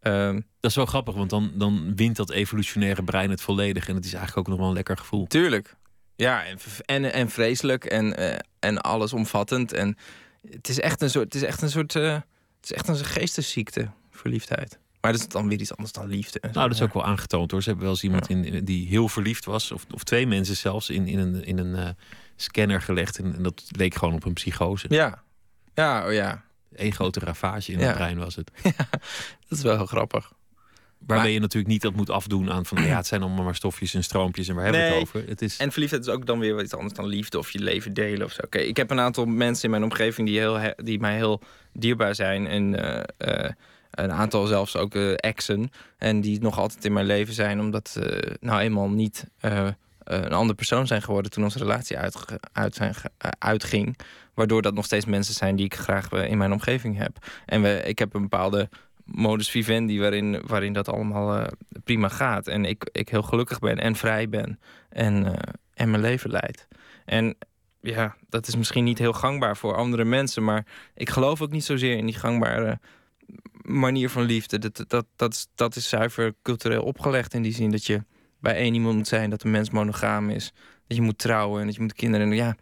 ehm, 0.00 0.40
Dat 0.60 0.70
is 0.70 0.76
wel 0.76 0.86
grappig, 0.86 1.14
want 1.14 1.30
dan, 1.30 1.52
dan 1.54 1.96
wint 1.96 2.16
dat 2.16 2.30
evolutionaire 2.30 3.02
brein 3.02 3.30
het 3.30 3.40
volledig. 3.40 3.88
En 3.88 3.94
het 3.94 4.04
is 4.04 4.14
eigenlijk 4.14 4.38
ook 4.38 4.52
nog 4.52 4.58
wel 4.58 4.68
een 4.68 4.74
lekker 4.74 4.96
gevoel. 4.96 5.26
tuurlijk. 5.26 5.76
Ja, 6.16 6.44
en, 6.44 6.58
en, 6.84 7.12
en 7.12 7.30
vreselijk 7.30 7.84
en, 7.84 8.16
eh, 8.16 8.38
en 8.58 8.80
allesomvattend. 8.80 9.72
En 9.72 9.96
het 10.50 10.68
is 10.68 10.80
echt 10.80 11.02
een 11.02 11.10
soort, 11.10 11.24
het 11.24 11.34
is 11.34 11.42
echt 11.42 11.62
een 11.62 11.70
soort, 11.70 11.92
het 11.92 12.24
is 12.62 12.72
echt 12.72 12.88
een 12.88 12.96
geestesziekte, 12.96 13.90
verliefdheid. 14.10 14.78
Maar 15.06 15.14
dat 15.14 15.26
is 15.26 15.32
dan 15.32 15.48
weer 15.48 15.60
iets 15.60 15.76
anders 15.76 15.92
dan 15.92 16.06
liefde. 16.08 16.38
Nou, 16.42 16.52
dat 16.54 16.70
is 16.70 16.78
ja. 16.78 16.84
ook 16.84 16.92
wel 16.94 17.04
aangetoond 17.04 17.50
hoor. 17.50 17.62
Ze 17.62 17.68
hebben 17.68 17.84
wel 17.86 17.94
eens 17.94 18.04
iemand 18.04 18.28
in, 18.30 18.44
in- 18.44 18.64
die 18.64 18.88
heel 18.88 19.08
verliefd 19.08 19.44
was, 19.44 19.72
of, 19.72 19.86
of 19.90 20.04
twee 20.04 20.26
mensen 20.26 20.56
zelfs, 20.56 20.90
in, 20.90 21.06
in 21.06 21.18
een, 21.18 21.44
in 21.44 21.58
een 21.58 21.74
eh, 21.74 21.88
scanner 22.36 22.82
gelegd. 22.82 23.18
En, 23.18 23.34
en 23.36 23.42
dat 23.42 23.62
leek 23.68 23.94
gewoon 23.94 24.14
op 24.14 24.24
een 24.24 24.32
psychose. 24.32 24.86
Ja, 24.88 25.22
ja, 25.74 26.06
oh 26.06 26.12
ja. 26.12 26.44
Eén 26.74 26.92
grote 26.92 27.20
ravage 27.20 27.72
in 27.72 27.78
Ja. 27.78 27.86
het 27.86 27.94
brein 27.96 28.18
was 28.18 28.34
het. 28.36 28.50
Dat 29.48 29.58
is 29.58 29.62
wel 29.62 29.76
heel 29.76 29.86
grappig. 29.86 30.32
Waarbij 30.98 31.32
je 31.32 31.40
natuurlijk 31.40 31.72
niet 31.72 31.82
dat 31.82 31.94
moet 31.94 32.10
afdoen 32.10 32.50
aan 32.50 32.66
van 32.66 32.82
ja, 32.86 32.96
het 32.96 33.06
zijn 33.06 33.22
allemaal 33.22 33.44
maar 33.44 33.54
stofjes 33.54 33.94
en 33.94 34.04
stroompjes 34.04 34.48
en 34.48 34.54
waar 34.54 34.64
hebben 34.64 34.82
we 34.82 34.88
het 34.88 34.96
over? 35.02 35.24
Het 35.28 35.42
is... 35.42 35.56
En 35.56 35.72
verliefdheid 35.72 36.06
is 36.06 36.12
ook 36.12 36.26
dan 36.26 36.38
weer 36.38 36.54
wat 36.54 36.64
iets 36.64 36.74
anders 36.74 36.94
dan 36.94 37.06
liefde 37.06 37.38
of 37.38 37.50
je 37.50 37.58
leven 37.58 37.94
delen 37.94 38.26
of 38.26 38.32
zo. 38.32 38.40
Oké, 38.44 38.58
ik 38.58 38.76
heb 38.76 38.90
een 38.90 39.00
aantal 39.00 39.24
mensen 39.26 39.64
in 39.64 39.70
mijn 39.70 39.82
omgeving 39.82 40.28
die, 40.28 40.38
heel, 40.38 40.54
he- 40.54 40.74
die 40.76 41.00
mij 41.00 41.14
heel 41.16 41.40
dierbaar 41.72 42.14
zijn. 42.14 42.46
En 42.46 42.74
eh, 43.18 43.44
eh, 43.46 43.50
een 43.96 44.12
aantal 44.12 44.46
zelfs 44.46 44.76
ook 44.76 44.94
eh, 44.94 45.12
exen. 45.16 45.70
En 45.98 46.20
die 46.20 46.40
nog 46.40 46.58
altijd 46.58 46.84
in 46.84 46.92
mijn 46.92 47.06
leven 47.06 47.34
zijn, 47.34 47.60
omdat 47.60 47.88
ze 47.88 48.36
nou 48.40 48.60
eenmaal 48.60 48.88
niet 48.88 49.26
eh, 49.40 49.66
eh, 49.66 49.74
een 50.04 50.32
andere 50.32 50.54
persoon 50.54 50.86
zijn 50.86 51.02
geworden 51.02 51.30
toen 51.30 51.44
onze 51.44 51.58
relatie 51.58 51.98
uit 52.52 52.78
eh, 52.78 52.90
uitging. 53.38 53.96
Waardoor 54.36 54.62
dat 54.62 54.74
nog 54.74 54.84
steeds 54.84 55.04
mensen 55.04 55.34
zijn 55.34 55.56
die 55.56 55.64
ik 55.64 55.74
graag 55.74 56.08
eh, 56.08 56.30
in 56.30 56.38
mijn 56.38 56.52
omgeving 56.52 56.96
heb. 56.96 57.26
En 57.46 57.62
we, 57.62 57.82
ik 57.84 57.98
heb 57.98 58.14
een 58.14 58.22
bepaalde 58.22 58.68
modus 59.04 59.50
vivendi 59.50 60.00
waarin, 60.00 60.42
waarin 60.46 60.72
dat 60.72 60.88
allemaal 60.88 61.36
eh, 61.36 61.46
prima 61.84 62.08
gaat. 62.08 62.46
En 62.46 62.64
ik, 62.64 62.88
ik 62.92 63.08
heel 63.08 63.22
gelukkig 63.22 63.58
ben 63.58 63.78
en 63.78 63.96
vrij 63.96 64.28
ben 64.28 64.60
en, 64.88 65.26
eh, 65.26 65.52
en 65.74 65.90
mijn 65.90 66.02
leven 66.02 66.30
leid. 66.30 66.68
En 67.04 67.36
ja, 67.80 68.16
dat 68.28 68.46
is 68.46 68.56
misschien 68.56 68.84
niet 68.84 68.98
heel 68.98 69.12
gangbaar 69.12 69.56
voor 69.56 69.74
andere 69.74 70.04
mensen, 70.04 70.44
maar 70.44 70.66
ik 70.94 71.10
geloof 71.10 71.42
ook 71.42 71.50
niet 71.50 71.64
zozeer 71.64 71.96
in 71.96 72.06
die 72.06 72.14
gangbare 72.14 72.78
manier 73.66 74.10
van 74.10 74.22
liefde. 74.22 74.58
Dat, 74.58 74.84
dat, 74.88 75.06
dat, 75.16 75.32
is, 75.32 75.46
dat 75.54 75.76
is 75.76 75.88
zuiver 75.88 76.34
cultureel 76.42 76.82
opgelegd 76.82 77.34
in 77.34 77.42
die 77.42 77.54
zin 77.54 77.70
dat 77.70 77.86
je 77.86 78.04
bij 78.40 78.54
één 78.54 78.74
iemand 78.74 78.96
moet 78.96 79.08
zijn, 79.08 79.30
dat 79.30 79.42
een 79.42 79.50
mens 79.50 79.70
monogaam 79.70 80.30
is, 80.30 80.52
dat 80.86 80.96
je 80.96 81.02
moet 81.02 81.18
trouwen 81.18 81.60
en 81.60 81.66
dat 81.66 81.74
je 81.74 81.80
moet 81.80 81.92
kinderen. 81.92 82.30
En 82.30 82.36
ja, 82.36 82.56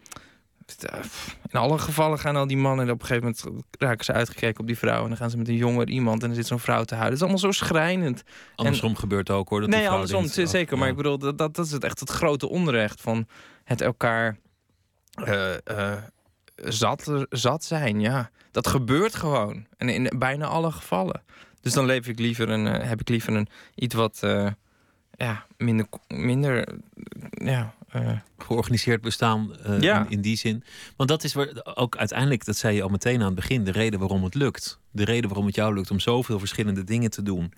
in 1.48 1.59
alle 1.59 1.78
gevallen 1.78 2.18
gaan 2.18 2.36
al 2.36 2.46
die 2.46 2.57
mannen 2.57 2.90
op 2.90 3.00
een 3.00 3.07
gegeven 3.07 3.34
moment 3.46 3.66
raken 3.78 4.05
ze 4.05 4.12
uitgekeken 4.12 4.61
op 4.61 4.66
die 4.66 4.78
vrouw 4.78 5.02
en 5.02 5.09
dan 5.09 5.16
gaan 5.16 5.30
ze 5.30 5.36
met 5.36 5.48
een 5.48 5.57
jonger 5.57 5.88
iemand 5.88 6.22
en 6.22 6.28
dan 6.28 6.36
zit 6.36 6.46
zo'n 6.46 6.59
vrouw 6.59 6.84
te 6.84 6.94
huilen. 6.94 7.18
Dat 7.18 7.28
is 7.28 7.34
allemaal 7.34 7.52
zo 7.52 7.64
schrijnend. 7.64 8.22
Andersom 8.55 8.96
gebeurt 8.96 9.30
ook 9.30 9.48
hoor. 9.48 9.61
Dat 9.61 9.68
die 9.68 9.78
nee, 9.78 9.86
vrouw 9.86 10.00
andersom 10.00 10.26
denkt, 10.34 10.50
zeker. 10.50 10.72
oh, 10.74 10.80
Maar 10.80 10.88
ik 10.88 10.96
bedoel, 10.96 11.18
dat, 11.18 11.38
dat, 11.38 11.55
dat 11.55 11.66
is 11.66 11.72
het 11.72 11.84
echt 11.84 12.00
het 12.00 12.11
grote 12.11 12.48
onrecht 12.48 13.00
van 13.00 13.26
het 13.64 13.80
elkaar 13.80 14.38
eh, 15.14 15.55
eh, 15.64 16.02
zat, 16.57 17.26
zat 17.30 17.64
zijn. 17.64 18.00
Ja, 18.00 18.30
dat 18.50 18.66
gebeurt 18.66 19.14
gewoon. 19.14 19.66
En 19.76 19.88
in 19.88 20.11
bijna 20.18 20.46
alle 20.46 20.72
gevallen. 20.72 21.22
Dus 21.61 21.72
dan 21.72 21.86
leef 21.86 22.09
ik 22.09 22.18
liever 22.18 22.48
een, 22.48 22.66
eh, 22.66 22.88
heb 22.88 23.00
ik 23.00 23.09
liever 23.09 23.34
een 23.34 23.48
iets 23.74 23.94
wat 23.94 24.18
eh, 24.22 24.50
ja, 25.16 25.46
minder, 25.57 25.86
minder 26.09 26.78
ja, 27.30 27.74
eh, 27.88 28.18
georganiseerd 28.38 29.00
bestaan 29.00 29.57
Ja. 29.80 30.00
in, 30.05 30.11
in 30.11 30.20
die 30.20 30.36
zin. 30.36 30.64
Want 30.96 31.09
dat 31.09 31.24
is 31.24 31.32
waar, 31.34 31.48
ook 31.74 31.96
uiteindelijk, 31.96 32.44
dat 32.44 32.57
zei 32.57 32.76
je 32.76 32.82
al 32.82 32.88
meteen 32.88 33.20
aan 33.20 33.26
het 33.26 33.34
begin, 33.34 33.64
de 33.64 33.72
reden 33.72 33.98
waarom 33.98 34.24
het 34.24 34.34
lukt. 34.34 34.80
De 34.90 35.05
reden 35.05 35.28
waarom 35.28 35.46
het 35.46 35.55
jou 35.55 35.74
lukt 35.74 35.90
om 35.90 36.00
zoveel 36.00 36.38
verschillende 36.38 36.84
dingen 36.84 37.11
te 37.11 37.22
doen. 37.22 37.52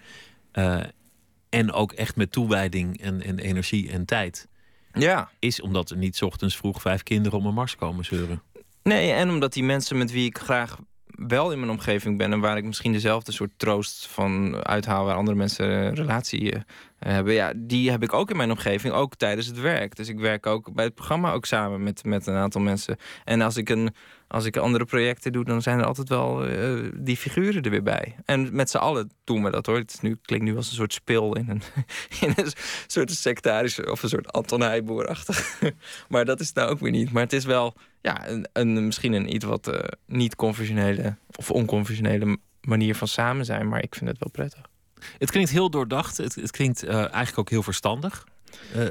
En 1.49 1.73
ook 1.73 1.93
echt 1.93 2.17
met 2.17 2.33
toewijding 2.33 3.01
en, 3.01 3.23
en 3.23 3.39
energie 3.39 3.91
en 3.91 4.05
tijd. 4.05 4.49
Ja. 4.93 5.31
Is 5.39 5.61
omdat 5.61 5.91
er 5.91 5.97
niet 5.97 6.17
's 6.17 6.23
ochtends 6.23 6.57
vroeg 6.57 6.81
vijf 6.81 7.03
kinderen 7.03 7.39
om 7.39 7.47
een 7.47 7.55
mars 7.55 7.77
komen 7.77 8.05
zeuren. 8.05 8.43
Nee, 8.87 9.13
en 9.13 9.31
omdat 9.31 9.53
die 9.53 9.65
mensen 9.65 9.99
met 9.99 10.11
wie 10.11 10.27
ik 10.27 10.39
graag 10.39 10.79
wel 11.07 11.53
in 11.53 11.59
mijn 11.59 11.71
omgeving 11.71 12.19
ben... 12.19 12.33
en 12.33 12.41
waar 12.41 12.57
ik 12.57 12.65
misschien 12.65 12.93
dezelfde 12.93 13.33
soort 13.33 13.51
troost 13.57 14.07
van 14.07 14.65
uithaal... 14.65 15.05
waar 15.05 15.17
andere 15.17 15.37
mensen 15.37 15.95
relatie 15.95 16.53
eh, 16.53 16.61
hebben... 16.99 17.35
ja, 17.35 17.53
die 17.57 17.91
heb 17.91 18.03
ik 18.03 18.13
ook 18.13 18.31
in 18.31 18.37
mijn 18.37 18.51
omgeving, 18.51 18.95
ook 18.95 19.15
tijdens 19.15 19.47
het 19.47 19.61
werk. 19.61 19.97
Dus 19.97 20.09
ik 20.09 20.19
werk 20.19 20.47
ook 20.47 20.75
bij 20.75 20.85
het 20.85 20.95
programma 20.95 21.33
ook 21.33 21.45
samen 21.45 21.83
met, 21.83 22.05
met 22.05 22.27
een 22.27 22.35
aantal 22.35 22.61
mensen. 22.61 22.97
En 23.25 23.41
als 23.41 23.57
ik, 23.57 23.69
een, 23.69 23.95
als 24.29 24.45
ik 24.45 24.57
andere 24.57 24.85
projecten 24.85 25.33
doe... 25.33 25.45
dan 25.45 25.63
zijn 25.63 25.79
er 25.79 25.85
altijd 25.85 26.09
wel 26.09 26.47
eh, 26.47 26.91
die 26.95 27.17
figuren 27.17 27.63
er 27.63 27.71
weer 27.71 27.83
bij. 27.83 28.17
En 28.25 28.57
met 28.57 28.71
z'n 28.71 28.77
allen 28.77 29.11
doen 29.25 29.43
we 29.43 29.51
dat, 29.51 29.67
hoor. 29.67 29.77
Het 29.77 29.99
nu, 30.03 30.19
klinkt 30.23 30.45
nu 30.45 30.57
als 30.57 30.69
een 30.69 30.75
soort 30.75 30.93
spil 30.93 31.35
in 31.35 31.49
een, 31.49 31.63
in 32.27 32.33
een 32.37 32.53
soort 32.87 33.11
sectarische... 33.11 33.91
of 33.91 34.03
een 34.03 34.09
soort 34.09 34.33
Anton 34.33 34.61
Heijboer-achtig. 34.61 35.61
maar 36.09 36.25
dat 36.25 36.41
is 36.41 36.47
het 36.47 36.57
nou 36.57 36.71
ook 36.71 36.81
weer 36.81 36.91
niet. 36.91 37.13
Maar 37.13 37.23
het 37.23 37.33
is 37.33 37.45
wel 37.45 37.75
ja, 38.01 38.29
een, 38.29 38.49
een, 38.53 38.87
misschien 38.87 39.13
een 39.13 39.35
iets 39.35 39.45
wat 39.45 39.69
eh, 39.69 39.89
niet 40.07 40.37
conventionele 40.37 41.17
of 41.37 41.51
onconventionele 41.51 42.39
manier 42.61 42.95
van 42.95 43.09
samen 43.09 43.45
zijn. 43.45 43.69
Maar 43.69 43.83
ik 43.83 43.95
vind 43.95 44.11
het 44.11 44.19
wel 44.19 44.31
prettig. 44.31 44.61
Het 45.19 45.31
klinkt 45.31 45.51
heel 45.51 45.71
doordacht. 45.71 46.17
Het, 46.17 46.35
het 46.35 46.51
klinkt 46.51 46.83
eh, 46.83 46.95
eigenlijk 46.95 47.39
ook 47.39 47.51
heel 47.51 47.63
verstandig. 47.63 48.27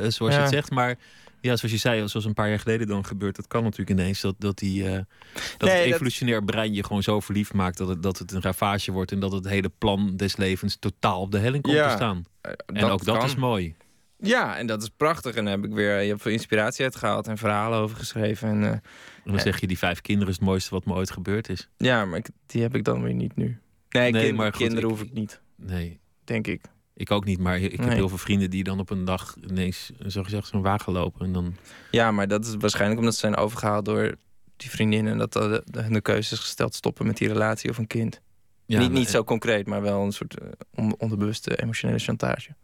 zoals 0.08 0.34
je 0.34 0.40
het 0.40 0.50
zegt. 0.50 0.72
Maar 0.72 0.98
ja, 1.42 1.56
zoals 1.56 1.74
je 1.74 1.80
zei, 1.80 2.08
zoals 2.10 2.26
een 2.26 2.34
paar 2.34 2.50
jaar 2.50 2.60
geleden 2.60 2.88
dan 2.88 3.06
gebeurt, 3.06 3.36
dat 3.36 3.48
kan 3.48 3.64
natuurlijk 3.64 4.00
ineens. 4.00 4.22
Dat, 4.22 4.36
dat, 4.38 4.58
die, 4.58 4.84
eh, 4.84 4.92
dat 4.92 5.04
Nee, 5.34 5.70
het 5.76 5.84
dat- 5.84 5.94
evolutionair 5.94 6.44
brein 6.44 6.74
je 6.74 6.84
gewoon 6.84 7.04
zo 7.04 7.20
verliefd 7.20 7.54
maakt 7.54 7.78
dat 7.78 7.88
het, 7.88 8.04
dat 8.04 8.18
het 8.18 8.32
een 8.32 8.42
ravage 8.42 8.92
wordt. 8.92 9.12
En 9.12 9.20
dat 9.20 9.32
het 9.32 9.48
hele 9.48 9.72
plan 9.78 10.16
des 10.18 10.36
levens 10.38 10.76
totaal 10.80 11.22
op 11.22 11.32
de 11.32 11.38
helling 11.40 11.64
komt 11.64 11.76
Ja, 11.76 11.88
te 11.90 11.96
staan. 11.96 12.26
eh, 12.42 12.52
en 12.66 12.84
ook 12.84 13.06
dat 13.06 13.24
is 13.24 13.36
mooi. 13.36 13.76
Ja, 14.20 14.58
en 14.58 14.68
dat 14.68 14.82
is 14.84 14.90
prachtig. 14.98 15.36
En 15.36 15.46
daar 15.46 15.56
heb 15.56 15.66
ik 15.66 15.74
weer 15.74 16.02
je 16.02 16.10
hebt 16.10 16.22
veel 16.22 16.32
inspiratie 16.32 16.84
uit 16.84 16.96
gehaald 16.96 17.28
en 17.28 17.38
verhalen 17.38 17.80
over 17.80 17.98
geschreven. 17.98 18.50
En, 18.50 18.64
En 18.64 18.82
dan 19.24 19.40
zeg 19.40 19.60
je, 19.60 19.68
die 19.68 19.78
vijf 19.78 20.02
kinderen 20.02 20.30
is 20.30 20.36
het 20.36 20.46
mooiste 20.46 20.70
wat 20.70 20.86
me 20.86 20.94
ooit 20.94 21.12
gebeurd 21.12 21.50
is. 21.50 21.70
ja, 21.78 22.06
maar 22.06 22.18
ik, 22.20 22.28
die 22.46 22.62
heb 22.62 22.76
ik 22.76 22.84
dan 22.84 23.02
weer 23.04 23.14
niet 23.14 23.36
nu. 23.36 23.60
Nee, 23.90 24.12
Nee, 24.12 24.24
kind- 24.26 24.38
maar 24.38 24.50
goed, 24.54 24.58
kinderen 24.62 24.84
ik- 24.84 24.90
hoef 24.90 25.02
ik 25.02 25.14
niet, 25.14 25.42
Nee, 25.56 26.00
denk 26.24 26.48
ik. 26.48 26.62
Ik 26.96 27.12
ook 27.12 27.26
niet. 27.26 27.40
Maar 27.40 27.60
ik 27.60 27.72
heb 27.72 27.86
Nee. 27.86 27.96
heel 27.96 28.10
veel 28.10 28.18
vrienden 28.18 28.50
die 28.50 28.64
dan 28.64 28.80
op 28.80 28.90
een 28.90 29.06
dag 29.06 29.36
ineens 29.50 29.92
zo 30.08 30.24
gezegd 30.24 30.48
zo'n 30.48 30.62
wagen 30.62 30.94
lopen. 30.94 31.26
En 31.26 31.32
dan 31.32 31.56
Ja, 31.92 32.12
maar 32.12 32.28
dat 32.28 32.46
is 32.46 32.56
waarschijnlijk 32.60 33.00
omdat 33.00 33.14
ze 33.14 33.20
zijn 33.20 33.36
overgehaald 33.36 33.86
door 33.86 34.16
die 34.58 34.70
vriendinnen. 34.70 35.12
En 35.12 35.18
dat 35.18 35.34
de, 35.34 35.64
de, 35.66 35.88
de 35.90 36.02
keuze 36.02 36.34
is 36.34 36.40
gesteld 36.40 36.76
stoppen 36.76 37.06
met 37.06 37.18
die 37.18 37.28
relatie 37.28 37.70
of 37.70 37.78
een 37.78 37.88
kind. 37.88 38.22
Ja, 38.66 38.80
niet, 38.80 38.90
maar- 38.90 39.00
niet 39.00 39.10
zo 39.10 39.24
concreet, 39.24 39.68
maar 39.68 39.82
wel 39.82 40.04
een 40.04 40.12
soort 40.12 40.40
eh, 40.40 40.48
on- 40.76 40.96
onderbewuste 40.98 41.62
emotionele 41.62 42.00
chantage. 42.00 42.56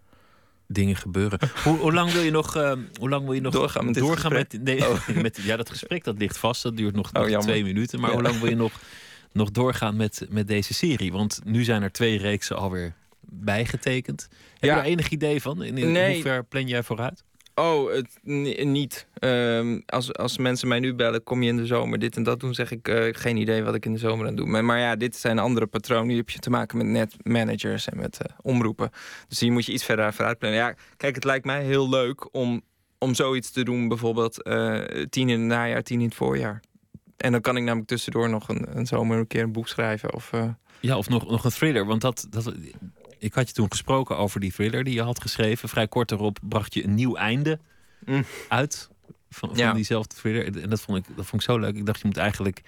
dingen 0.67 0.95
gebeuren. 0.95 1.39
hoe, 1.63 1.77
hoe 1.77 1.93
lang 1.93 2.11
wil 2.11 2.21
je 2.21 2.31
nog, 2.31 2.55
eh, 2.55 2.71
hoe 2.99 3.09
lang 3.09 3.23
wil 3.25 3.33
je 3.33 3.41
nog 3.41 3.53
Doorgaan 3.53 3.85
met 3.85 3.93
dit 3.93 4.03
doorgaan 4.03 4.33
met, 4.33 4.59
nee, 4.63 4.87
Oh. 4.89 5.07
met 5.21 5.39
ja 5.41 5.55
dat 5.57 5.69
gesprek 5.69 6.03
dat 6.03 6.17
ligt 6.17 6.37
vast 6.37 6.63
dat 6.63 6.77
duurt 6.77 6.95
nog, 6.95 7.09
Oh, 7.13 7.25
nog 7.27 7.41
twee 7.41 7.63
minuten 7.63 7.99
maar 7.99 8.09
Ja. 8.09 8.15
hoe 8.15 8.23
lang 8.25 8.39
wil 8.39 8.49
je 8.49 8.55
nog, 8.55 8.71
nog 9.31 9.51
doorgaan 9.51 9.95
met, 9.95 10.25
met 10.29 10.47
deze 10.47 10.73
serie 10.73 11.11
want 11.11 11.39
nu 11.43 11.63
zijn 11.63 11.83
er 11.83 11.91
twee 11.91 12.17
reeksen 12.17 12.55
alweer 12.57 12.93
bijgetekend 13.29 14.27
heb 14.31 14.59
Ja. 14.59 14.69
je 14.69 14.75
daar 14.75 14.85
enig 14.85 15.09
idee 15.09 15.41
van 15.41 15.63
in, 15.63 15.77
in 15.77 15.91
Nee. 15.91 16.13
hoe 16.13 16.21
ver 16.21 16.43
plan 16.43 16.67
jij 16.67 16.83
vooruit 16.83 17.23
Oh, 17.55 17.93
het, 17.93 18.07
ni- 18.21 18.63
niet. 18.63 19.07
Ehm, 19.13 19.79
als, 19.85 20.13
als 20.13 20.37
mensen 20.37 20.67
mij 20.67 20.79
nu 20.79 20.93
bellen, 20.93 21.23
kom 21.23 21.43
je 21.43 21.49
in 21.49 21.57
de 21.57 21.65
zomer 21.65 21.99
dit 21.99 22.15
en 22.15 22.23
dat 22.23 22.39
doen, 22.39 22.53
zeg 22.53 22.71
ik 22.71 22.87
eh, 22.87 23.03
geen 23.11 23.37
idee 23.37 23.63
wat 23.63 23.75
ik 23.75 23.85
in 23.85 23.93
de 23.93 23.99
zomer 23.99 24.27
aan 24.27 24.35
doe. 24.35 24.45
Maar, 24.47 24.65
maar 24.65 24.79
ja, 24.79 24.95
dit 24.95 25.15
zijn 25.15 25.39
andere 25.39 25.65
patronen. 25.67 26.07
Die 26.07 26.17
heb 26.17 26.29
je 26.29 26.39
te 26.39 26.49
maken 26.49 26.77
met 26.77 26.87
netmanagers 26.87 27.89
en 27.89 27.97
met 27.97 28.17
eh, 28.21 28.35
omroepen. 28.41 28.89
Dus 29.27 29.39
hier 29.39 29.51
moet 29.51 29.65
je 29.65 29.71
iets 29.71 29.83
verder 29.85 30.13
vooruit 30.13 30.37
plannen. 30.37 30.59
Ja, 30.59 30.75
kijk, 30.97 31.15
het 31.15 31.23
lijkt 31.23 31.45
mij 31.45 31.63
heel 31.63 31.89
leuk 31.89 32.33
om, 32.35 32.61
om 32.97 33.13
zoiets 33.13 33.51
te 33.51 33.63
doen. 33.63 33.87
Bijvoorbeeld 33.87 34.43
eh, 34.43 34.79
tien 35.09 35.29
in 35.29 35.39
het 35.39 35.47
najaar, 35.47 35.83
tien 35.83 35.99
in 35.99 36.05
het 36.05 36.15
voorjaar. 36.15 36.61
En 37.17 37.31
dan 37.31 37.41
kan 37.41 37.57
ik 37.57 37.63
namelijk 37.63 37.87
tussendoor 37.89 38.29
nog 38.29 38.49
een, 38.49 38.77
een 38.77 38.85
zomer 38.87 39.17
een 39.17 39.27
keer 39.27 39.43
een 39.43 39.51
boek 39.51 39.67
schrijven. 39.67 40.13
Of, 40.13 40.31
ja 40.79 40.97
of 40.97 41.09
nog, 41.09 41.29
nog 41.29 41.43
een 41.43 41.51
thriller 41.51 41.85
want 41.85 42.01
dat, 42.01 42.27
dat 42.29 42.53
ik 43.21 43.33
had 43.33 43.47
je 43.47 43.53
toen 43.53 43.71
gesproken 43.71 44.17
over 44.17 44.39
die 44.39 44.51
thriller 44.53 44.83
die 44.83 44.93
je 44.93 45.01
had 45.01 45.21
geschreven 45.21 45.69
vrij 45.69 45.87
kort 45.87 46.09
daarop 46.09 46.39
bracht 46.41 46.73
je 46.73 46.83
een 46.83 46.93
nieuw 46.95 47.15
einde 47.15 47.59
Mm. 48.05 48.25
uit 48.47 48.89
van, 49.29 49.49
van 49.49 49.57
Ja. 49.57 49.73
diezelfde 49.73 50.15
thriller 50.15 50.61
en 50.61 50.69
dat 50.69 50.81
vond 50.81 50.97
ik 50.97 51.05
dat 51.15 51.25
vond 51.25 51.41
ik 51.41 51.49
zo 51.49 51.57
leuk 51.57 51.75
ik 51.75 51.85
dacht 51.85 51.99
je 52.01 52.07
moet 52.07 52.17
eigenlijk 52.17 52.61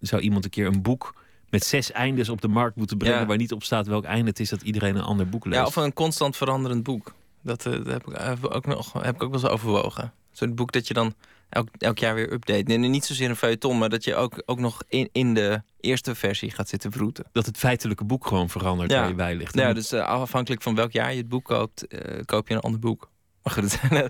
zou 0.00 0.22
iemand 0.22 0.44
een 0.44 0.50
keer 0.50 0.66
een 0.66 0.82
boek 0.82 1.14
met 1.50 1.64
zes 1.64 1.92
eindes 1.92 2.28
op 2.28 2.40
de 2.40 2.48
markt 2.48 2.76
moeten 2.76 2.98
brengen 2.98 3.18
Ja. 3.20 3.26
waar 3.26 3.36
niet 3.36 3.52
op 3.52 3.62
staat 3.62 3.86
welk 3.86 4.04
einde 4.04 4.28
het 4.30 4.40
is 4.40 4.48
dat 4.48 4.62
iedereen 4.62 4.96
een 4.96 5.02
ander 5.02 5.28
boek 5.28 5.44
leest. 5.44 5.56
Ja, 5.58 5.64
of 5.66 5.76
een 5.76 5.92
constant 5.92 6.36
veranderend 6.36 6.82
boek. 6.82 7.14
Dat, 7.42 7.66
eh, 7.66 7.72
dat 7.72 7.86
heb, 7.86 8.06
ik, 8.08 8.16
heb 8.18 8.44
ik 8.44 8.54
ook 8.54 8.66
nog, 8.66 8.92
heb 8.92 9.14
ik 9.14 9.22
ook 9.22 9.30
wel 9.32 9.40
eens 9.42 9.50
overwogen. 9.50 10.12
Zo'n 10.32 10.54
boek 10.54 10.72
dat 10.72 10.88
je 10.88 10.94
dan 10.94 11.14
elk, 11.48 11.68
elk 11.78 11.98
jaar 11.98 12.14
weer 12.14 12.32
update. 12.32 12.62
Nee, 12.62 12.78
niet 12.78 13.04
zozeer 13.04 13.28
een 13.30 13.36
feuilleton, 13.36 13.78
maar 13.78 13.88
dat 13.88 14.04
je 14.04 14.14
ook, 14.14 14.42
ook 14.46 14.58
nog 14.58 14.82
in, 14.88 15.08
in 15.12 15.34
de 15.34 15.62
eerste 15.80 16.14
versie 16.14 16.50
gaat 16.50 16.68
zitten 16.68 16.92
vroeten. 16.92 17.24
Dat 17.32 17.46
het 17.46 17.56
feitelijke 17.56 18.04
boek 18.04 18.26
gewoon 18.26 18.48
verandert 18.48 18.92
waar 18.92 19.08
je 19.08 19.14
bij 19.14 19.34
ligt. 19.34 19.54
Ja, 19.54 19.72
dus 19.72 19.92
eh, 19.92 20.06
afhankelijk 20.06 20.62
van 20.62 20.74
welk 20.74 20.92
jaar 20.92 21.10
je 21.12 21.18
het 21.18 21.28
boek 21.28 21.44
koopt, 21.44 21.86
eh, 21.86 22.20
koop 22.24 22.48
je 22.48 22.54
een 22.54 22.60
ander 22.60 22.80
boek. 22.80 23.10
Maar 23.42 23.52
goed, 23.52 23.62
het 23.72 23.80
zijn 23.80 24.02
eh, 24.02 24.08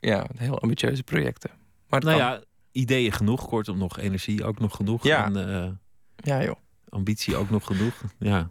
ja, 0.00 0.26
heel 0.36 0.60
ambitieuze 0.60 1.02
projecten. 1.02 1.50
Maar 1.88 2.00
nou 2.00 2.18
kan. 2.18 2.26
ja, 2.26 2.40
ideeën 2.72 3.12
genoeg, 3.12 3.46
kortom 3.48 3.78
nog 3.78 3.98
energie 3.98 4.44
ook 4.44 4.58
nog 4.58 4.76
genoeg. 4.76 5.02
Ja. 5.04 5.24
En, 5.24 5.80
Ja, 6.16 6.42
joh. 6.42 6.56
ambitie 6.88 7.36
ook 7.36 7.50
nog 7.50 7.66
genoeg. 7.66 7.94
Ja. 8.18 8.50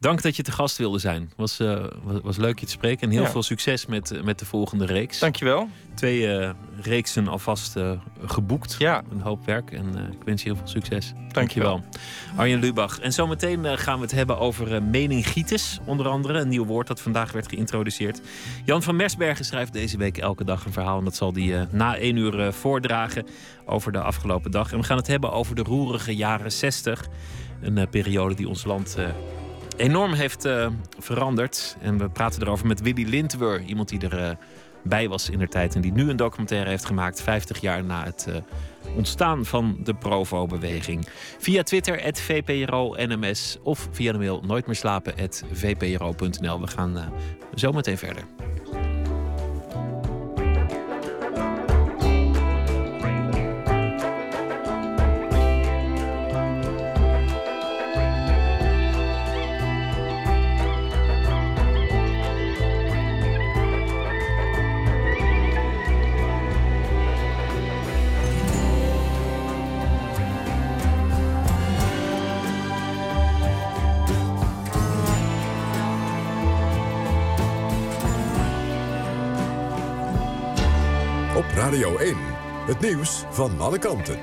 Dank 0.00 0.22
dat 0.22 0.36
je 0.36 0.42
te 0.42 0.52
gast 0.52 0.76
wilde 0.76 0.98
zijn. 0.98 1.30
Was, 1.36 1.60
eh, 1.60 1.84
was, 2.02 2.20
was 2.22 2.36
leuk 2.36 2.58
je 2.58 2.66
te 2.66 2.72
spreken. 2.72 3.06
En 3.06 3.10
heel 3.14 3.22
Ja. 3.22 3.30
veel 3.30 3.42
succes 3.42 3.86
met, 3.86 4.10
eh, 4.10 4.22
met 4.22 4.38
de 4.38 4.44
volgende 4.44 4.86
reeks. 4.86 5.18
Dankjewel. 5.18 5.68
Twee 5.94 6.26
eh, 6.36 6.50
reeksen 6.80 7.28
alvast 7.28 7.74
geboekt. 8.24 8.76
Ja. 8.78 9.02
Een 9.10 9.20
hoop 9.20 9.46
werk. 9.46 9.70
En 9.70 9.86
ik 10.12 10.22
wens 10.24 10.42
je 10.42 10.48
heel 10.48 10.58
veel 10.58 10.68
succes. 10.68 11.12
Dankjewel. 11.32 11.84
Arjen 12.36 12.60
Lubach. 12.60 13.00
En 13.00 13.12
zometeen 13.12 13.78
gaan 13.78 13.96
we 13.96 14.02
het 14.02 14.12
hebben 14.12 14.38
over 14.38 14.82
meningitis. 14.82 15.78
Onder 15.84 16.08
andere 16.08 16.38
een 16.38 16.48
nieuw 16.48 16.64
woord 16.64 16.86
dat 16.86 17.00
vandaag 17.00 17.32
werd 17.32 17.48
geïntroduceerd. 17.48 18.20
Jan 18.64 18.82
van 18.82 18.96
Mersbergen 18.96 19.44
schrijft 19.44 19.72
deze 19.72 19.96
week 19.96 20.18
elke 20.18 20.44
dag 20.44 20.64
een 20.64 20.72
verhaal. 20.72 20.98
En 20.98 21.04
dat 21.04 21.16
zal 21.16 21.32
hij 21.32 21.66
na 21.70 21.96
één 21.96 22.16
uur 22.16 22.52
voordragen 22.52 23.26
over 23.64 23.92
de 23.92 24.00
afgelopen 24.00 24.50
dag. 24.50 24.72
En 24.72 24.78
we 24.78 24.84
gaan 24.84 24.96
het 24.96 25.06
hebben 25.06 25.32
over 25.32 25.54
de 25.54 25.62
roerige 25.62 26.16
jaren 26.16 26.52
60. 26.52 27.06
Een 27.60 27.88
periode 27.90 28.34
die 28.34 28.48
ons 28.48 28.64
land 28.64 28.96
enorm 29.76 30.12
heeft 30.12 30.44
eh, 30.44 30.68
veranderd. 30.98 31.76
En 31.80 31.98
we 31.98 32.08
praten 32.08 32.42
erover 32.42 32.66
met 32.66 32.80
Willy 32.80 33.08
Lindwer, 33.08 33.60
iemand 33.60 33.88
die 33.88 34.00
er 34.00 34.18
eh, 34.18 34.30
bij 34.82 35.08
was 35.08 35.30
in 35.30 35.38
de 35.38 35.48
tijd 35.48 35.74
en 35.74 35.80
die 35.80 35.92
nu 35.92 36.10
een 36.10 36.16
documentaire 36.16 36.68
heeft 36.68 36.84
gemaakt, 36.84 37.22
50 37.22 37.60
jaar 37.60 37.84
na 37.84 38.04
het 38.04 38.26
eh, 38.28 38.36
ontstaan 38.96 39.44
van 39.44 39.78
de 39.84 39.94
Provo-beweging. 39.94 41.08
Via 41.38 41.62
Twitter, 41.62 42.14
@vpro_nms 42.14 43.58
of 43.62 43.88
via 43.90 44.12
de 44.12 44.18
mail 44.18 44.42
nooit 44.46 44.66
meer 44.66 45.00
vpro.nl. 45.52 46.60
We 46.60 46.66
gaan 46.66 47.12
zo 47.54 47.72
meteen 47.72 47.98
verder. 47.98 48.24
Het 82.66 82.80
nieuws 82.80 83.24
van 83.30 83.60
alle 83.60 83.78
kanten. 83.78 84.18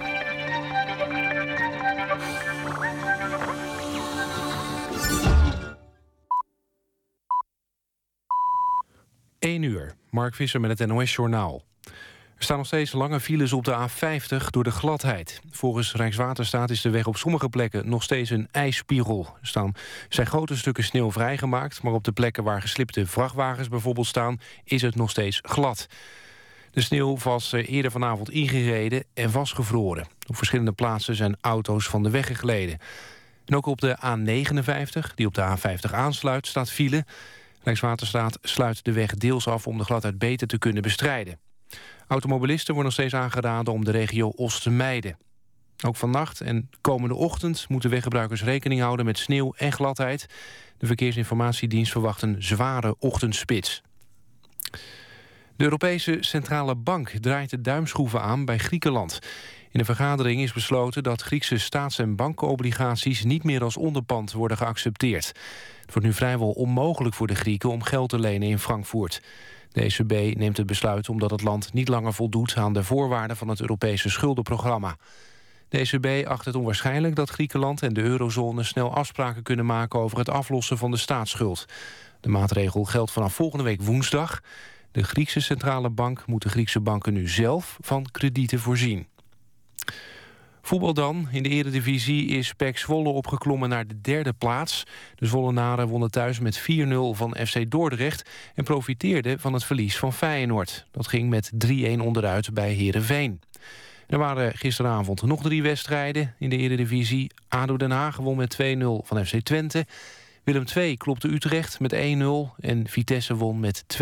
Eén 9.39 9.61
uur. 9.61 9.95
Mark 10.09 10.35
Visser 10.35 10.59
met 10.59 10.79
het 10.79 10.87
NOS-journaal. 10.87 11.63
Er 12.37 12.43
staan 12.49 12.57
nog 12.57 12.65
steeds 12.65 12.91
lange 12.91 13.19
files 13.19 13.53
op 13.53 13.63
de 13.63 13.87
A50 13.89 14.49
door 14.49 14.63
de 14.63 14.71
gladheid. 14.71 15.41
Volgens 15.51 15.93
Rijkswaterstaat 15.93 16.69
is 16.69 16.81
de 16.81 16.89
weg 16.89 17.07
op 17.07 17.17
sommige 17.17 17.49
plekken 17.49 17.89
nog 17.89 18.03
steeds 18.03 18.29
een 18.29 18.47
ijsspiegel. 18.51 19.27
Er 19.41 19.47
staan, 19.47 19.73
zijn 20.09 20.27
grote 20.27 20.57
stukken 20.57 20.83
sneeuw 20.83 21.11
vrijgemaakt... 21.11 21.83
maar 21.83 21.93
op 21.93 22.03
de 22.03 22.11
plekken 22.11 22.43
waar 22.43 22.61
geslipte 22.61 23.05
vrachtwagens 23.05 23.67
bijvoorbeeld 23.67 24.07
staan... 24.07 24.39
is 24.63 24.81
het 24.81 24.95
nog 24.95 25.09
steeds 25.09 25.39
glad. 25.41 25.87
De 26.73 26.81
sneeuw 26.81 27.17
was 27.17 27.53
eh, 27.53 27.69
eerder 27.69 27.91
vanavond 27.91 28.29
ingereden 28.29 29.03
en 29.13 29.31
vastgevroren. 29.31 30.07
Op 30.27 30.35
verschillende 30.35 30.71
plaatsen 30.71 31.15
zijn 31.15 31.37
auto's 31.41 31.85
van 31.85 32.03
de 32.03 32.09
weg 32.09 32.27
gegleden. 32.27 32.77
En 33.45 33.55
ook 33.55 33.65
op 33.65 33.81
de 33.81 33.97
A59, 33.97 35.13
die 35.15 35.25
op 35.25 35.33
de 35.33 35.57
A50 35.57 35.91
aansluit, 35.91 36.47
staat 36.47 36.71
file. 36.71 37.05
Rijkswaterstaat 37.63 38.37
sluit 38.41 38.83
de 38.83 38.91
weg 38.91 39.15
deels 39.15 39.47
af 39.47 39.67
om 39.67 39.77
de 39.77 39.83
gladheid 39.83 40.17
beter 40.17 40.47
te 40.47 40.57
kunnen 40.57 40.81
bestrijden. 40.81 41.39
Automobilisten 42.07 42.73
worden 42.73 42.91
nog 42.91 42.93
steeds 42.93 43.23
aangeraden 43.23 43.73
om 43.73 43.85
de 43.85 43.91
regio 43.91 44.29
Os 44.29 44.59
te 44.59 44.69
mijden. 44.69 45.17
Ook 45.85 45.95
vannacht 45.95 46.41
en 46.41 46.69
komende 46.81 47.15
ochtend 47.15 47.65
moeten 47.69 47.89
weggebruikers 47.89 48.43
rekening 48.43 48.81
houden 48.81 49.05
met 49.05 49.17
sneeuw 49.17 49.53
en 49.57 49.71
gladheid. 49.71 50.25
De 50.77 50.85
Verkeersinformatiedienst 50.85 51.91
verwacht 51.91 52.21
een 52.21 52.35
zware 52.39 52.95
ochtendspits. 52.99 53.81
De 55.63 55.69
Europese 55.69 56.17
Centrale 56.19 56.75
Bank 56.75 57.09
draait 57.09 57.49
de 57.49 57.61
duimschroeven 57.61 58.21
aan 58.21 58.45
bij 58.45 58.57
Griekenland. 58.57 59.19
In 59.71 59.79
een 59.79 59.85
vergadering 59.85 60.41
is 60.41 60.53
besloten 60.53 61.03
dat 61.03 61.21
Griekse 61.21 61.57
staats- 61.57 61.99
en 61.99 62.15
bankenobligaties 62.15 63.23
niet 63.23 63.43
meer 63.43 63.63
als 63.63 63.77
onderpand 63.77 64.31
worden 64.31 64.57
geaccepteerd. 64.57 65.27
Het 65.81 65.93
wordt 65.93 66.07
nu 66.07 66.13
vrijwel 66.13 66.51
onmogelijk 66.51 67.15
voor 67.15 67.27
de 67.27 67.35
Grieken 67.35 67.69
om 67.69 67.83
geld 67.83 68.09
te 68.09 68.19
lenen 68.19 68.47
in 68.47 68.59
Frankfurt. 68.59 69.21
De 69.71 69.81
ECB 69.81 70.37
neemt 70.37 70.57
het 70.57 70.65
besluit 70.65 71.09
omdat 71.09 71.31
het 71.31 71.41
land 71.41 71.73
niet 71.73 71.87
langer 71.87 72.13
voldoet 72.13 72.55
aan 72.55 72.73
de 72.73 72.83
voorwaarden 72.83 73.37
van 73.37 73.47
het 73.47 73.61
Europese 73.61 74.09
schuldenprogramma. 74.09 74.97
De 75.69 75.77
ECB 75.77 76.27
acht 76.27 76.45
het 76.45 76.55
onwaarschijnlijk 76.55 77.15
dat 77.15 77.29
Griekenland 77.29 77.81
en 77.81 77.93
de 77.93 78.01
eurozone 78.01 78.63
snel 78.63 78.95
afspraken 78.95 79.43
kunnen 79.43 79.65
maken 79.65 79.99
over 79.99 80.17
het 80.17 80.29
aflossen 80.29 80.77
van 80.77 80.91
de 80.91 80.97
staatsschuld. 80.97 81.65
De 82.21 82.29
maatregel 82.29 82.83
geldt 82.83 83.11
vanaf 83.11 83.33
volgende 83.33 83.63
week 83.63 83.81
woensdag. 83.81 84.41
De 84.93 85.03
Griekse 85.03 85.39
centrale 85.39 85.89
bank 85.89 86.25
moet 86.25 86.41
de 86.41 86.49
Griekse 86.49 86.79
banken 86.79 87.13
nu 87.13 87.27
zelf 87.27 87.77
van 87.81 88.05
kredieten 88.11 88.59
voorzien. 88.59 89.07
Voetbal 90.61 90.93
dan. 90.93 91.27
In 91.31 91.43
de 91.43 91.49
eredivisie 91.49 92.27
is 92.27 92.53
PEC 92.53 92.77
Zwolle 92.77 93.09
opgeklommen 93.09 93.69
naar 93.69 93.87
de 93.87 94.01
derde 94.01 94.33
plaats. 94.33 94.83
De 95.15 95.25
Zwollenaren 95.25 95.87
wonnen 95.87 96.11
thuis 96.11 96.39
met 96.39 96.61
4-0 96.61 96.63
van 97.11 97.35
FC 97.45 97.71
Dordrecht... 97.71 98.29
en 98.55 98.63
profiteerden 98.63 99.39
van 99.39 99.53
het 99.53 99.63
verlies 99.63 99.97
van 99.97 100.13
Feyenoord. 100.13 100.85
Dat 100.91 101.07
ging 101.07 101.29
met 101.29 101.51
3-1 101.67 101.99
onderuit 101.99 102.53
bij 102.53 102.71
Heerenveen. 102.71 103.41
Er 104.07 104.17
waren 104.17 104.57
gisteravond 104.57 105.21
nog 105.21 105.41
drie 105.41 105.63
wedstrijden 105.63 106.35
in 106.39 106.49
de 106.49 106.57
eredivisie. 106.57 107.31
ADO 107.47 107.77
Den 107.77 107.91
Haag 107.91 108.17
won 108.17 108.37
met 108.37 108.57
2-0 108.61 108.85
van 109.03 109.25
FC 109.25 109.39
Twente... 109.39 109.85
Willem 110.43 110.63
II 110.75 110.97
klopte 110.97 111.27
Utrecht 111.27 111.79
met 111.79 111.93
1-0 111.93 111.97
en 112.59 112.87
Vitesse 112.87 113.35
won 113.35 113.59
met 113.59 113.83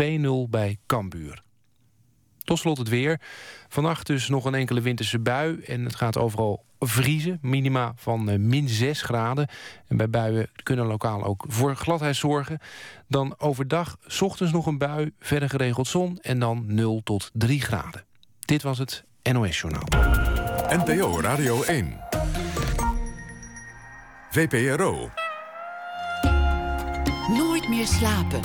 bij 0.50 0.78
Cambuur. 0.86 1.42
Tot 2.38 2.58
slot 2.58 2.78
het 2.78 2.88
weer. 2.88 3.20
Vannacht 3.68 4.06
dus 4.06 4.28
nog 4.28 4.44
een 4.44 4.54
enkele 4.54 4.80
winterse 4.80 5.18
bui 5.18 5.60
en 5.60 5.84
het 5.84 5.94
gaat 5.94 6.18
overal 6.18 6.64
vriezen. 6.78 7.38
Minima 7.42 7.92
van 7.96 8.30
eh, 8.30 8.38
min 8.38 8.68
6 8.68 9.02
graden. 9.02 9.48
En 9.88 9.96
bij 9.96 10.10
buien 10.10 10.50
kunnen 10.62 10.86
lokaal 10.86 11.24
ook 11.24 11.44
voor 11.48 11.76
gladheid 11.76 12.16
zorgen. 12.16 12.58
Dan 13.08 13.34
overdag, 13.38 13.96
ochtends 14.20 14.52
nog 14.52 14.66
een 14.66 14.78
bui, 14.78 15.12
verder 15.18 15.48
geregeld 15.48 15.86
zon... 15.86 16.18
en 16.20 16.38
dan 16.38 16.64
0 16.66 17.00
tot 17.04 17.30
3 17.32 17.60
graden. 17.60 18.04
Dit 18.40 18.62
was 18.62 18.78
het 18.78 19.04
NOS 19.32 19.60
Journaal. 19.60 19.86
NPO 20.68 21.20
Radio 21.20 21.62
1. 21.62 22.00
VPRO. 24.30 25.21
Nooit 27.62 27.74
meer 27.74 27.86
slapen. 27.86 28.40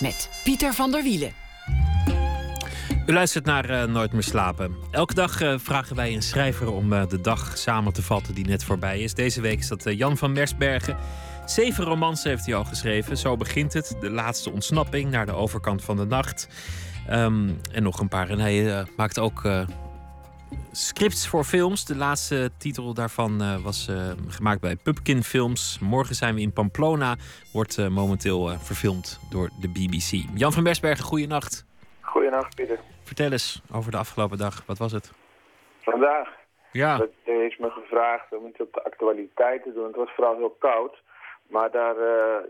Met 0.00 0.30
Pieter 0.44 0.72
van 0.74 0.90
der 0.90 1.02
Wielen. 1.02 1.32
U 3.06 3.12
luistert 3.12 3.44
naar 3.44 3.70
eh, 3.70 3.88
Nooit 3.88 4.12
meer 4.12 4.22
slapen. 4.22 4.76
Elke 4.90 5.14
dag 5.14 5.40
eh, 5.40 5.54
vragen 5.58 5.96
wij 5.96 6.14
een 6.14 6.22
schrijver 6.22 6.72
om 6.72 6.92
eh, 6.92 7.08
de 7.08 7.20
dag 7.20 7.58
samen 7.58 7.92
te 7.92 8.02
vatten 8.02 8.34
die 8.34 8.46
net 8.46 8.64
voorbij 8.64 9.00
is. 9.00 9.14
Deze 9.14 9.40
week 9.40 9.58
is 9.58 9.68
dat 9.68 9.84
Jan 9.84 10.16
van 10.16 10.32
Mersbergen. 10.32 10.96
Zeven 11.46 11.84
romans 11.84 12.24
heeft 12.24 12.46
hij 12.46 12.54
al 12.54 12.64
geschreven. 12.64 13.16
Zo 13.16 13.36
begint 13.36 13.72
het. 13.72 13.96
De 14.00 14.10
laatste 14.10 14.50
ontsnapping 14.50 15.10
naar 15.10 15.26
de 15.26 15.34
overkant 15.34 15.82
van 15.82 15.96
de 15.96 16.06
nacht. 16.06 16.48
Ehm, 17.08 17.50
en 17.72 17.82
nog 17.82 18.00
een 18.00 18.08
paar. 18.08 18.30
En 18.30 18.38
hij 18.38 18.86
maakt 18.96 19.18
ook 19.18 19.42
scripts 20.72 21.28
voor 21.28 21.44
films. 21.44 21.84
De 21.84 21.96
laatste 21.96 22.50
titel 22.58 22.94
daarvan 22.94 23.42
uh, 23.42 23.64
was 23.64 23.88
uh, 23.88 23.96
gemaakt 24.28 24.60
bij 24.60 24.76
Pupkin 24.76 25.22
Films. 25.22 25.78
Morgen 25.80 26.14
zijn 26.14 26.34
we 26.34 26.40
in 26.40 26.52
Pamplona. 26.52 27.14
Wordt 27.52 27.78
uh, 27.78 27.88
momenteel 27.88 28.48
verfilmd 28.48 29.20
door 29.30 29.48
de 29.60 29.68
BBC. 29.68 30.10
Jan 30.34 30.52
van 30.52 30.62
Bersbergen, 30.62 31.04
goeienacht. 31.04 31.66
Goeienacht, 32.00 32.54
Pieter. 32.56 32.78
Vertel 33.02 33.32
eens 33.32 33.62
over 33.72 33.90
de 33.90 33.96
afgelopen 33.96 34.38
dag. 34.38 34.66
Wat 34.66 34.78
was 34.78 34.92
het? 34.92 35.12
Vandaag? 35.80 36.28
Ja. 36.72 36.96
Dat 36.96 37.10
is 37.24 37.56
me 37.56 37.70
gevraagd 37.70 38.36
om 38.36 38.46
iets 38.46 38.60
op 38.60 38.72
de 38.72 38.84
actualiteit 38.84 39.62
te 39.62 39.72
doen. 39.72 39.86
Het 39.86 39.96
was 39.96 40.10
vooral 40.14 40.36
heel 40.36 40.56
koud. 40.58 41.02
Maar 41.48 41.70
daar, 41.70 41.96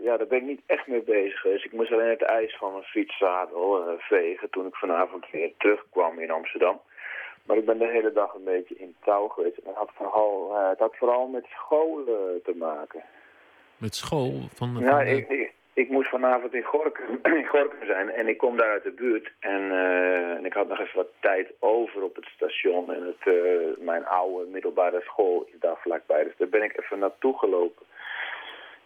ja, 0.01 0.17
daar 0.17 0.27
ben 0.27 0.37
ik 0.37 0.45
niet 0.45 0.61
echt 0.65 0.87
mee 0.87 1.03
bezig. 1.03 1.41
Dus 1.41 1.63
ik 1.63 1.71
moest 1.71 1.91
alleen 1.91 2.09
het 2.09 2.21
ijs 2.21 2.57
van 2.57 2.71
mijn 2.71 2.83
fietszadel 2.83 3.95
vegen 3.97 4.49
toen 4.49 4.65
ik 4.67 4.75
vanavond 4.75 5.25
weer 5.31 5.51
terugkwam 5.57 6.19
in 6.19 6.31
Amsterdam. 6.31 6.81
Maar 7.45 7.57
ik 7.57 7.65
ben 7.65 7.77
de 7.77 7.87
hele 7.87 8.11
dag 8.11 8.33
een 8.33 8.43
beetje 8.43 8.75
in 8.75 8.95
touw 9.03 9.27
geweest. 9.27 9.57
En 9.57 9.67
het 9.67 9.75
had 9.75 9.91
vooral, 9.93 10.51
uh, 10.51 10.69
het 10.69 10.79
had 10.79 10.95
vooral 10.95 11.27
met 11.27 11.45
school 11.45 11.99
uh, 11.99 12.13
te 12.43 12.53
maken. 12.55 13.03
Met 13.77 13.95
school? 13.95 14.31
Van, 14.53 14.73
van 14.73 14.83
ja, 14.83 15.03
de... 15.03 15.09
ik, 15.09 15.29
ik, 15.29 15.53
ik, 15.73 15.89
moest 15.89 16.09
vanavond 16.09 16.53
in 16.53 16.63
Gorkum, 16.63 17.19
in 17.39 17.45
Gorkum 17.45 17.85
zijn. 17.85 18.09
En 18.09 18.27
ik 18.27 18.37
kom 18.37 18.57
daar 18.57 18.69
uit 18.69 18.83
de 18.83 18.91
buurt. 18.91 19.31
En, 19.39 19.61
uh, 19.61 20.31
en 20.31 20.45
ik 20.45 20.53
had 20.53 20.67
nog 20.67 20.79
even 20.79 20.95
wat 20.95 21.11
tijd 21.19 21.53
over 21.59 22.03
op 22.03 22.15
het 22.15 22.25
station. 22.25 22.93
En 22.93 23.15
het, 23.15 23.35
mijn 23.79 24.05
oude 24.05 24.45
middelbare 24.49 25.01
school 25.01 25.47
is 25.53 25.59
daar 25.59 25.77
vlakbij. 25.77 26.23
Dus 26.23 26.37
daar 26.37 26.49
ben 26.49 26.63
ik 26.63 26.79
even 26.79 26.99
naartoe 26.99 27.37
gelopen. 27.37 27.85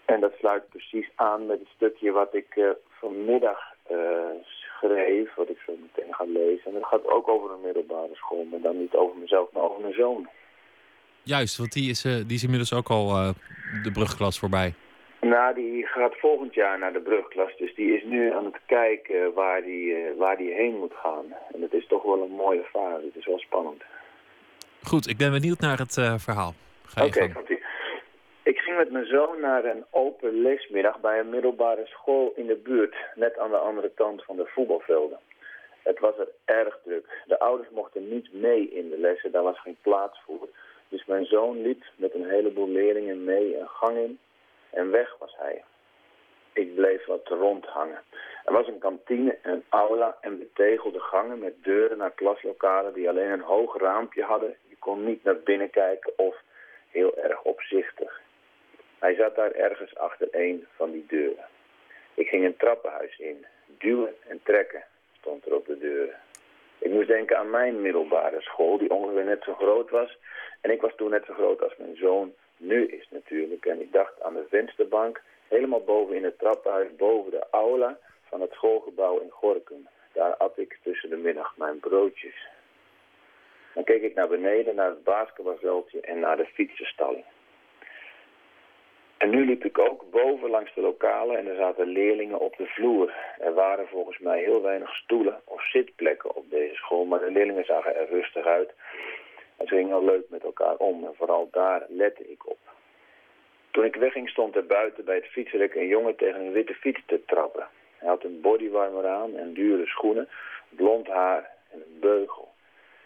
En 0.05 0.19
dat 0.19 0.33
sluit 0.37 0.69
precies 0.69 1.09
aan 1.15 1.45
met 1.45 1.59
het 1.59 1.69
stukje 1.75 2.11
wat 2.11 2.33
ik 2.33 2.75
vanmiddag 2.89 3.73
schreef, 4.79 5.35
wat 5.35 5.49
ik 5.49 5.57
zo 5.65 5.73
meteen 5.81 6.13
ga 6.13 6.25
lezen. 6.27 6.65
En 6.65 6.73
dat 6.73 6.85
gaat 6.85 7.07
ook 7.07 7.27
over 7.27 7.51
een 7.51 7.61
middelbare 7.61 8.15
school, 8.15 8.43
maar 8.51 8.61
dan 8.61 8.79
niet 8.79 8.93
over 8.93 9.17
mezelf, 9.17 9.51
maar 9.51 9.63
over 9.63 9.81
mijn 9.81 9.93
zoon. 9.93 10.27
Juist, 11.23 11.57
want 11.57 11.71
die 11.71 11.89
is, 11.89 12.05
uh, 12.05 12.13
die 12.13 12.35
is 12.35 12.43
inmiddels 12.43 12.73
ook 12.73 12.89
al 12.89 13.09
uh, 13.09 13.29
de 13.83 13.91
brugklas 13.91 14.39
voorbij. 14.39 14.73
Nou, 15.21 15.55
die 15.55 15.85
gaat 15.85 16.19
volgend 16.19 16.53
jaar 16.53 16.79
naar 16.79 16.93
de 16.93 17.01
brugklas, 17.01 17.57
dus 17.57 17.75
die 17.75 17.97
is 17.97 18.03
nu 18.03 18.33
aan 18.33 18.45
het 18.45 18.59
kijken 18.65 19.33
waar 19.33 19.61
die, 19.61 19.85
uh, 19.85 20.17
waar 20.17 20.37
die 20.37 20.53
heen 20.53 20.77
moet 20.77 20.93
gaan. 20.93 21.25
En 21.53 21.61
het 21.61 21.73
is 21.73 21.87
toch 21.87 22.03
wel 22.03 22.23
een 22.23 22.35
mooie 22.35 22.63
fase, 22.63 23.05
het 23.05 23.15
is 23.15 23.25
wel 23.25 23.39
spannend. 23.39 23.83
Goed, 24.83 25.07
ik 25.07 25.17
ben 25.17 25.31
benieuwd 25.31 25.59
naar 25.59 25.77
het 25.77 25.97
eh, 25.97 26.13
verhaal. 26.17 26.53
Oké, 26.97 27.11
gang. 27.11 27.58
Ik 28.49 28.59
ging 28.59 28.77
met 28.77 28.91
mijn 28.91 29.05
zoon 29.05 29.39
naar 29.39 29.65
een 29.65 29.85
open 29.91 30.41
leesmiddag 30.41 30.99
bij 30.99 31.19
een 31.19 31.29
middelbare 31.29 31.85
school 31.85 32.33
in 32.35 32.47
de 32.47 32.55
buurt, 32.55 32.95
net 33.15 33.37
aan 33.37 33.49
de 33.49 33.57
andere 33.57 33.89
kant 33.89 34.23
van 34.23 34.35
de 34.35 34.45
voetbalvelden. 34.45 35.19
Het 35.83 35.99
was 35.99 36.17
er 36.17 36.27
erg 36.45 36.79
druk. 36.83 37.23
De 37.25 37.39
ouders 37.39 37.69
mochten 37.69 38.09
niet 38.09 38.33
mee 38.33 38.69
in 38.69 38.89
de 38.89 38.97
lessen, 38.97 39.31
daar 39.31 39.43
was 39.43 39.59
geen 39.59 39.77
plaats 39.81 40.21
voor. 40.25 40.47
Dus 40.87 41.05
mijn 41.05 41.25
zoon 41.25 41.61
liep 41.61 41.83
met 41.95 42.13
een 42.13 42.29
heleboel 42.29 42.69
leerlingen 42.69 43.23
mee 43.23 43.57
een 43.57 43.67
gang 43.67 43.97
in 43.97 44.19
en 44.69 44.91
weg 44.91 45.15
was 45.19 45.35
hij. 45.37 45.63
Ik 46.53 46.75
bleef 46.75 47.05
wat 47.05 47.27
rondhangen. 47.27 48.01
Er 48.45 48.53
was 48.53 48.67
een 48.67 48.79
kantine, 48.79 49.37
een 49.41 49.63
aula 49.69 50.17
en 50.21 50.39
betegelde 50.39 50.99
gangen 50.99 51.39
met 51.39 51.63
deuren 51.63 51.97
naar 51.97 52.11
klaslokalen 52.11 52.93
die 52.93 53.09
alleen 53.09 53.31
een 53.31 53.51
hoog 53.53 53.77
raampje 53.77 54.23
hadden. 54.23 54.55
Je 54.67 54.75
kon 54.79 55.03
niet 55.03 55.23
naar 55.23 55.39
binnen 55.39 55.69
kijken 55.69 56.13
of 56.17 56.35
heel 56.91 57.17
erg 57.17 57.41
opzichtig. 57.41 58.27
Hij 58.99 59.15
zat 59.15 59.35
daar 59.35 59.51
ergens 59.51 59.95
achter 59.95 60.27
een 60.31 60.67
van 60.75 60.91
die 60.91 61.05
deuren. 61.07 61.45
Ik 62.13 62.27
ging 62.27 62.45
een 62.45 62.57
trappenhuis 62.57 63.19
in. 63.19 63.45
Duwen 63.65 64.15
en 64.27 64.39
trekken 64.43 64.83
stond 65.19 65.45
er 65.45 65.55
op 65.55 65.65
de 65.65 65.77
deuren. 65.77 66.15
Ik 66.79 66.91
moest 66.91 67.07
denken 67.07 67.37
aan 67.37 67.49
mijn 67.49 67.81
middelbare 67.81 68.41
school, 68.41 68.77
die 68.77 68.89
ongeveer 68.89 69.23
net 69.23 69.43
zo 69.43 69.53
groot 69.53 69.89
was. 69.89 70.17
En 70.61 70.71
ik 70.71 70.81
was 70.81 70.95
toen 70.95 71.09
net 71.09 71.25
zo 71.25 71.33
groot 71.33 71.61
als 71.61 71.75
mijn 71.77 71.95
zoon 71.95 72.33
nu 72.57 72.85
is 72.87 73.07
natuurlijk. 73.09 73.65
En 73.65 73.81
ik 73.81 73.91
dacht 73.91 74.21
aan 74.21 74.33
de 74.33 74.45
vensterbank, 74.49 75.21
helemaal 75.47 75.83
boven 75.83 76.15
in 76.15 76.23
het 76.23 76.39
trappenhuis, 76.39 76.95
boven 76.95 77.31
de 77.31 77.47
aula 77.51 77.97
van 78.23 78.41
het 78.41 78.51
schoolgebouw 78.51 79.19
in 79.19 79.29
Gorkum. 79.29 79.87
Daar 80.13 80.35
at 80.35 80.57
ik 80.57 80.77
tussen 80.83 81.09
de 81.09 81.17
middag 81.17 81.57
mijn 81.57 81.79
broodjes. 81.79 82.47
Dan 83.73 83.83
keek 83.83 84.01
ik 84.01 84.15
naar 84.15 84.27
beneden, 84.27 84.75
naar 84.75 84.89
het 84.89 85.03
basketbalveldje 85.03 86.01
en 86.01 86.19
naar 86.19 86.37
de 86.37 86.45
fietsenstalling. 86.45 87.25
En 89.19 89.29
nu 89.29 89.45
liep 89.45 89.65
ik 89.65 89.79
ook 89.79 90.09
boven 90.11 90.49
langs 90.49 90.73
de 90.73 90.81
lokalen 90.81 91.37
en 91.37 91.47
er 91.47 91.55
zaten 91.55 91.87
leerlingen 91.87 92.39
op 92.39 92.57
de 92.57 92.65
vloer. 92.65 93.13
Er 93.39 93.53
waren 93.53 93.87
volgens 93.87 94.17
mij 94.17 94.39
heel 94.39 94.61
weinig 94.61 94.95
stoelen 94.95 95.41
of 95.45 95.69
zitplekken 95.69 96.35
op 96.35 96.49
deze 96.49 96.75
school, 96.75 97.05
maar 97.05 97.19
de 97.19 97.31
leerlingen 97.31 97.65
zagen 97.65 97.95
er 97.95 98.09
rustig 98.09 98.45
uit. 98.45 98.73
En 99.57 99.67
ze 99.67 99.75
gingen 99.75 99.95
al 99.95 100.05
leuk 100.05 100.29
met 100.29 100.43
elkaar 100.43 100.75
om 100.75 101.05
en 101.05 101.15
vooral 101.15 101.47
daar 101.51 101.85
lette 101.87 102.31
ik 102.31 102.49
op. 102.49 102.57
Toen 103.71 103.83
ik 103.85 103.95
wegging 103.95 104.29
stond 104.29 104.55
er 104.55 104.65
buiten 104.65 105.05
bij 105.05 105.15
het 105.15 105.27
fietsrek 105.27 105.75
een 105.75 105.87
jongen 105.87 106.15
tegen 106.15 106.41
een 106.41 106.51
witte 106.51 106.73
fiets 106.73 107.01
te 107.05 107.25
trappen. 107.25 107.67
Hij 107.97 108.09
had 108.09 108.23
een 108.23 108.41
bodywarmer 108.41 109.07
aan 109.07 109.35
en 109.35 109.53
dure 109.53 109.85
schoenen, 109.85 110.29
blond 110.69 111.07
haar 111.07 111.49
en 111.71 111.81
een 111.81 111.99
beugel. 111.99 112.53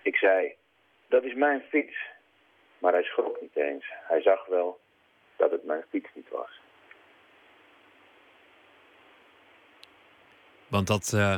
Ik 0.01 0.15
zei, 0.15 0.53
dat 1.07 1.23
is 1.23 1.33
mijn 1.33 1.61
fiets. 1.69 1.97
Maar 2.77 2.93
hij 2.93 3.03
schrok 3.03 3.41
niet 3.41 3.55
eens. 3.55 3.85
Hij 4.07 4.21
zag 4.21 4.45
wel 4.45 4.79
dat 5.37 5.51
het 5.51 5.63
mijn 5.63 5.83
fiets 5.89 6.09
niet 6.13 6.29
was. 6.29 6.61
Want 10.67 10.87
dat, 10.87 11.13
eh, 11.15 11.35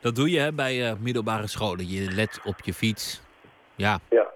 dat 0.00 0.14
doe 0.14 0.30
je 0.30 0.38
hè, 0.38 0.52
bij 0.52 0.74
eh, 0.84 0.92
middelbare 1.00 1.46
scholen. 1.46 1.88
Je 1.88 2.10
let 2.14 2.40
op 2.44 2.58
je 2.62 2.72
fiets. 2.72 3.22
Ja, 3.76 3.98
Ja, 4.10 4.32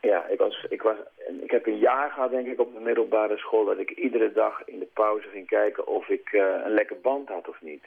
ja 0.00 0.26
ik, 0.26 0.38
was, 0.38 0.66
ik, 0.68 0.82
was, 0.82 0.96
ik 1.40 1.50
heb 1.50 1.66
een 1.66 1.78
jaar 1.78 2.10
gehad 2.10 2.30
denk 2.30 2.46
ik 2.46 2.60
op 2.60 2.74
de 2.74 2.80
middelbare 2.80 3.36
school... 3.36 3.64
dat 3.64 3.78
ik 3.78 3.90
iedere 3.90 4.32
dag 4.32 4.64
in 4.64 4.78
de 4.78 4.88
pauze 4.92 5.28
ging 5.28 5.46
kijken 5.46 5.86
of 5.86 6.08
ik 6.08 6.32
eh, 6.32 6.40
een 6.64 6.74
lekker 6.74 7.00
band 7.00 7.28
had 7.28 7.48
of 7.48 7.60
niet. 7.60 7.84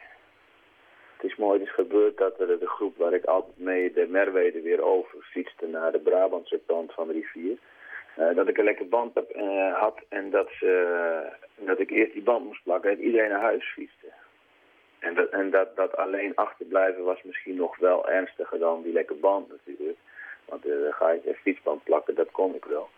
Het 1.15 1.31
is 1.31 1.35
mooi, 1.35 1.59
het 1.59 1.67
is 1.67 1.73
gebeurd 1.73 2.17
dat 2.17 2.39
er 2.39 2.59
de 2.59 2.67
groep 2.67 2.97
waar 2.97 3.13
ik 3.13 3.25
altijd 3.25 3.57
mee 3.57 3.93
de 3.93 4.07
Merwede 4.09 4.61
weer 4.61 4.81
over 4.81 5.17
fietste... 5.21 5.67
naar 5.67 5.91
de 5.91 5.99
Brabantse 5.99 6.59
kant 6.65 6.93
van 6.93 7.07
de 7.07 7.13
rivier... 7.13 7.57
eh, 8.15 8.35
dat 8.35 8.47
ik 8.47 8.57
een 8.57 8.63
lekker 8.63 8.87
band 8.87 9.13
heb, 9.13 9.29
eh, 9.29 9.79
had 9.79 10.01
en 10.09 10.29
dat, 10.29 10.49
ze, 10.59 11.29
dat 11.55 11.79
ik 11.79 11.89
eerst 11.89 12.13
die 12.13 12.23
band 12.23 12.45
moest 12.45 12.63
plakken 12.63 12.91
en 12.91 13.03
iedereen 13.03 13.29
naar 13.29 13.41
huis 13.41 13.65
fietste. 13.73 14.07
En, 14.99 15.13
dat, 15.15 15.29
en 15.29 15.51
dat, 15.51 15.75
dat 15.75 15.97
alleen 15.97 16.35
achterblijven 16.35 17.03
was 17.03 17.23
misschien 17.23 17.55
nog 17.55 17.77
wel 17.77 18.09
ernstiger 18.09 18.59
dan 18.59 18.81
die 18.81 18.93
lekker 18.93 19.19
band 19.19 19.49
natuurlijk. 19.49 19.97
Want 20.45 20.65
eh, 20.65 20.71
ga 20.89 21.11
je 21.11 21.21
een 21.25 21.35
fietsband 21.35 21.83
plakken, 21.83 22.15
dat 22.15 22.31
kon 22.31 22.55
ik 22.55 22.65
wel. 22.65 22.89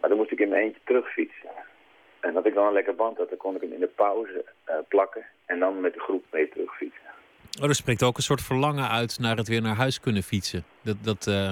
Maar 0.00 0.08
dan 0.08 0.18
moest 0.18 0.32
ik 0.32 0.40
in 0.40 0.48
mijn 0.48 0.62
eentje 0.62 0.80
terugfietsen. 0.84 1.50
En 2.20 2.34
dat 2.34 2.46
ik 2.46 2.54
dan 2.54 2.66
een 2.66 2.72
lekker 2.72 2.94
band 2.94 3.16
had, 3.16 3.28
dan 3.28 3.38
kon 3.38 3.54
ik 3.54 3.60
hem 3.60 3.72
in 3.72 3.80
de 3.80 3.92
pauze 3.94 4.44
eh, 4.64 4.74
plakken 4.88 5.24
en 5.46 5.58
dan 5.58 5.80
met 5.80 5.94
de 5.94 6.00
groep 6.00 6.24
mee 6.30 6.48
terugfietsen. 6.48 7.10
oh, 7.62 7.68
er 7.68 7.74
spreekt 7.74 8.02
ook 8.02 8.16
een 8.16 8.22
soort 8.22 8.42
verlangen 8.42 8.88
uit 8.88 9.18
naar 9.18 9.36
het 9.36 9.48
weer 9.48 9.62
naar 9.62 9.76
huis 9.76 10.00
kunnen 10.00 10.22
fietsen. 10.22 10.64
Dat, 10.82 10.96
dat 11.02 11.26
eh, 11.26 11.50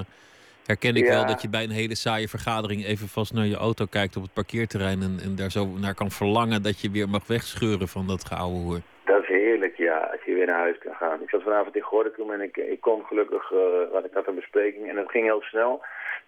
herken 0.71 0.95
ik 0.95 1.05
Ja. 1.05 1.13
wel, 1.15 1.25
dat 1.25 1.41
je 1.41 1.49
bij 1.49 1.63
een 1.63 1.79
hele 1.81 1.95
saaie 1.95 2.27
vergadering 2.27 2.85
even 2.85 3.07
vast 3.07 3.33
naar 3.33 3.45
je 3.53 3.55
auto 3.67 3.85
kijkt 3.97 4.15
op 4.15 4.23
het 4.23 4.33
parkeerterrein. 4.33 5.01
En, 5.07 5.13
en 5.25 5.35
daar 5.35 5.51
zo 5.57 5.63
naar 5.85 5.97
kan 6.01 6.11
verlangen 6.21 6.63
dat 6.63 6.81
je 6.81 6.89
weer 6.91 7.09
mag 7.09 7.27
wegscheuren 7.27 7.87
van 7.87 8.05
dat 8.07 8.25
geouwe 8.29 8.59
hoer. 8.65 8.81
Dat 9.05 9.21
is 9.21 9.27
heerlijk, 9.27 9.75
ja, 9.77 9.97
als 10.13 10.23
je 10.25 10.33
weer 10.33 10.45
naar 10.45 10.65
huis 10.67 10.77
kan 10.77 10.93
gaan. 10.93 11.21
Ik 11.21 11.29
zat 11.29 11.43
vanavond 11.43 11.75
in 11.75 11.81
Gorkum 11.81 12.31
en 12.31 12.41
ik, 12.41 12.57
ik 12.57 12.81
kon 12.81 13.05
gelukkig, 13.05 13.51
eh, 13.51 13.91
want 13.91 14.05
ik 14.05 14.13
had 14.13 14.27
een 14.27 14.41
bespreking 14.41 14.89
en 14.89 14.97
het 14.97 15.09
ging 15.09 15.25
heel 15.25 15.41
snel. 15.41 15.81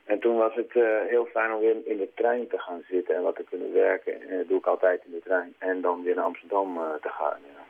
En 0.05 0.19
toen 0.19 0.37
was 0.37 0.53
het 0.55 0.71
eh, 0.75 0.83
heel 1.07 1.25
fijn 1.25 1.51
om 1.53 1.59
weer 1.59 1.75
in 1.85 1.97
de 1.97 2.09
trein 2.15 2.47
te 2.47 2.59
gaan 2.59 2.83
zitten 2.89 3.15
en 3.15 3.21
wat 3.21 3.35
te 3.35 3.43
kunnen 3.49 3.73
werken. 3.73 4.13
En 4.29 4.37
dat 4.37 4.47
doe 4.47 4.57
ik 4.57 4.65
altijd 4.65 5.01
in 5.05 5.11
de 5.11 5.21
trein. 5.23 5.53
En 5.57 5.81
dan 5.81 6.03
weer 6.03 6.15
naar 6.15 6.23
Amsterdam 6.31 6.77
eh, 6.77 6.83
te 7.01 7.09
gaan, 7.09 7.39
ja. 7.53 7.61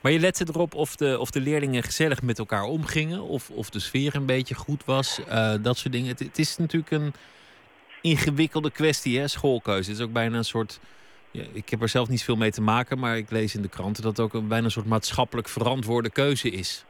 Maar 0.00 0.12
je 0.12 0.18
lette 0.18 0.44
erop 0.48 0.74
of 0.74 0.96
de, 0.96 1.18
of 1.18 1.30
de 1.30 1.40
leerlingen 1.40 1.82
gezellig 1.82 2.22
met 2.22 2.38
elkaar 2.38 2.64
omgingen. 2.64 3.20
Of, 3.22 3.50
of 3.50 3.70
de 3.70 3.80
sfeer 3.80 4.14
een 4.14 4.26
beetje 4.26 4.54
goed 4.54 4.84
was. 4.84 5.24
eh, 5.28 5.54
dat 5.62 5.76
soort 5.76 5.92
dingen. 5.92 6.08
Het, 6.08 6.38
is 6.38 6.56
natuurlijk 6.56 6.92
een 6.92 7.12
ingewikkelde 8.02 8.70
kwestie, 8.70 9.18
hè, 9.18 9.28
schoolkeuze. 9.28 9.90
Het 9.90 9.98
is 9.98 10.04
ook 10.04 10.12
bijna 10.12 10.36
een 10.36 10.44
soort. 10.44 10.80
Ik 11.52 11.68
heb 11.68 11.82
er 11.82 11.88
zelf 11.88 12.08
niet 12.08 12.24
veel 12.24 12.36
mee 12.36 12.50
te 12.50 12.62
maken, 12.62 12.98
maar 12.98 13.16
ik 13.16 13.30
lees 13.30 13.54
in 13.54 13.62
de 13.62 13.68
kranten 13.68 14.02
dat 14.02 14.16
het 14.16 14.26
ook 14.26 14.34
een, 14.34 14.48
bijna 14.48 14.64
een 14.64 14.70
soort 14.70 14.86
maatschappelijk 14.86 15.48
verantwoorde 15.48 16.10
keuze 16.10 16.48
is. 16.48 16.84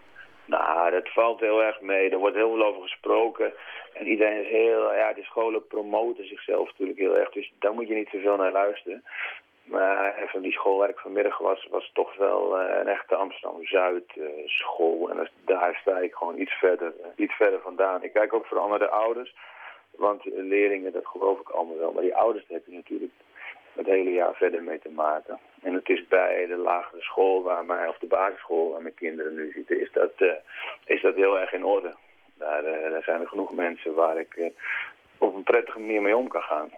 Nou, 0.45 0.91
dat 0.91 1.09
valt 1.13 1.41
heel 1.41 1.63
erg 1.63 1.81
mee. 1.81 2.11
Er 2.11 2.19
wordt 2.19 2.37
heel 2.37 2.53
veel 2.55 2.65
over 2.67 2.83
gesproken. 2.83 3.53
En 3.95 4.07
iedereen 4.07 4.41
is 4.45 4.49
heel... 4.49 4.95
Ja, 4.95 5.13
de 5.13 5.25
scholen 5.25 5.67
promoten 5.67 6.27
zichzelf 6.29 6.67
natuurlijk 6.69 6.99
heel 6.99 7.17
erg. 7.17 7.31
Dus 7.31 7.53
daar 7.59 7.73
moet 7.73 7.89
je 7.89 7.95
niet 7.95 8.09
zoveel 8.13 8.37
naar 8.37 8.53
luisteren. 8.53 9.03
Maar 9.71 10.15
van 10.27 10.41
die 10.41 10.53
school 10.53 10.77
waar 10.79 10.89
ik 10.89 10.99
vanmiddag 10.99 11.39
was, 11.39 11.67
was 11.71 11.91
toch 11.93 12.17
wel 12.17 12.59
eh, 12.59 12.79
een 12.81 12.89
echte 12.89 13.15
Amsterdam-Zuid 13.15 14.05
eh. 14.15 15.11
En 15.11 15.29
daar 15.45 15.79
sta 15.81 15.99
ik 15.99 16.15
gewoon 16.15 16.39
iets 16.39 16.53
verder, 16.53 16.93
eh, 17.03 17.09
iets 17.17 17.35
verder 17.35 17.61
vandaan. 17.61 18.03
Ik 18.03 18.13
kijk 18.13 18.33
ook 18.33 18.47
vooral 18.47 18.69
naar 18.69 18.79
de 18.79 18.89
ouders. 18.89 19.35
Want 19.91 20.25
leerlingen, 20.25 20.93
dat 20.93 21.07
geloof 21.07 21.41
ik 21.41 21.49
allemaal 21.49 21.79
wel. 21.79 21.93
Maar 21.93 22.03
die 22.03 22.17
ouders 22.17 22.45
heb 22.49 22.67
je 22.67 22.73
natuurlijk 22.73 23.13
het 23.73 23.87
hele 23.87 24.13
jaar 24.13 24.35
verder 24.35 24.63
mee 24.63 24.79
te 24.79 24.91
maken. 24.91 25.39
En 25.63 25.75
het 25.75 25.89
is 25.89 26.07
bij 26.09 26.47
de 26.47 26.57
lagere 26.57 27.03
school, 27.03 27.43
waar 27.43 27.65
mij, 27.65 27.89
of 27.89 27.99
de 27.99 28.07
basisschool 28.07 28.71
waar 28.71 28.83
mijn 28.83 28.95
kinderen 28.95 29.35
nu 29.35 29.53
zitten, 29.53 29.81
is 29.81 29.93
dat, 29.93 30.13
is 30.85 31.03
dat 31.03 31.15
heel 31.15 31.39
erg 31.39 31.53
in 31.53 31.65
orde. 31.65 31.95
Daar, 32.35 32.63
daar 32.63 33.03
zijn 33.03 33.21
er 33.21 33.29
genoeg 33.29 33.53
mensen 33.53 33.95
waar 33.95 34.19
ik 34.19 34.53
op 35.19 35.35
een 35.35 35.43
prettige 35.43 35.79
manier 35.79 36.03
mee 36.03 36.17
om 36.17 36.29
kan 36.29 36.43
gaan. 36.43 36.71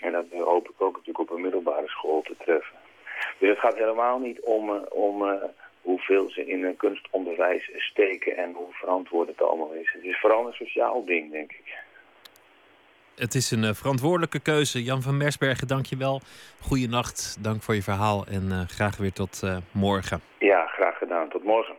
En 0.00 0.12
dat 0.12 0.24
hoop 0.30 0.68
ik 0.68 0.80
ook 0.80 0.92
natuurlijk 0.92 1.30
op 1.30 1.30
een 1.30 1.42
middelbare 1.42 1.88
school 1.88 2.22
te 2.22 2.34
treffen. 2.38 2.76
Dus 3.38 3.48
het 3.48 3.58
gaat 3.58 3.76
helemaal 3.76 4.18
niet 4.18 4.40
om, 4.40 4.74
eh, 4.74 4.80
om 4.88 5.28
eh, 5.28 5.42
hoeveel 5.82 6.30
ze 6.30 6.46
in 6.46 6.64
een 6.64 6.76
kunstonderwijs 6.76 7.70
steken 7.76 8.36
en 8.36 8.52
hoe 8.52 8.72
verantwoord 8.72 9.28
het 9.28 9.42
allemaal 9.42 9.72
is. 9.72 9.92
Het 9.92 10.04
is 10.04 10.20
vooral 10.20 10.46
een 10.46 10.52
sociaal 10.52 11.04
ding, 11.04 11.32
denk 11.32 11.52
ik. 11.52 11.76
Het 13.16 13.34
is 13.34 13.50
een 13.50 13.64
eh, 13.64 13.74
verantwoordelijke 13.74 14.40
keuze. 14.40 14.82
Jan 14.82 15.02
van 15.02 15.16
Mersbergen, 15.16 15.66
dank 15.66 15.86
je 15.86 15.96
wel. 15.96 16.20
Goeienacht, 16.60 17.44
dank 17.44 17.62
voor 17.62 17.74
je 17.74 17.82
verhaal 17.82 18.26
en 18.26 18.68
graag 18.68 18.96
weer 18.96 19.12
tot 19.12 19.42
morgen. 19.72 20.20
Ja, 20.38 20.66
graag 20.66 20.98
gedaan. 20.98 21.28
Tot 21.28 21.44
morgen. 21.44 21.74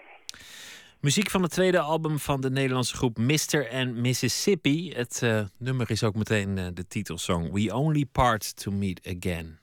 Muziek 1.00 1.30
van 1.30 1.42
het 1.42 1.52
tweede 1.52 1.80
album 1.80 2.20
van 2.20 2.42
de 2.42 2.50
Nederlandse 2.50 2.96
groep 2.96 3.18
Mr. 3.18 3.70
and 3.72 3.96
Mississippi. 3.96 4.92
Het 4.94 5.22
eh, 5.24 5.42
nummer 5.58 5.92
is 5.92 6.04
ook 6.04 6.16
meteen 6.16 6.58
eh, 6.58 6.66
de 6.74 6.88
titelsong 6.88 7.52
We 7.52 7.76
Only 7.76 8.06
Part 8.06 8.56
to 8.56 8.72
Meet 8.72 9.16
Again. 9.18 9.59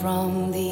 From 0.00 0.50
the 0.50 0.69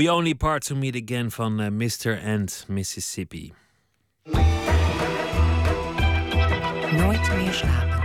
We 0.00 0.12
Only 0.12 0.34
Part 0.34 0.64
to 0.66 0.76
Meet 0.76 1.02
Again 1.02 1.30
van 1.30 1.60
eh, 1.60 1.70
Mr. 1.70 2.20
and 2.24 2.64
Mississippi. 2.68 3.52
Nooit 6.92 7.34
meer 7.36 7.52
slapen. 7.52 8.00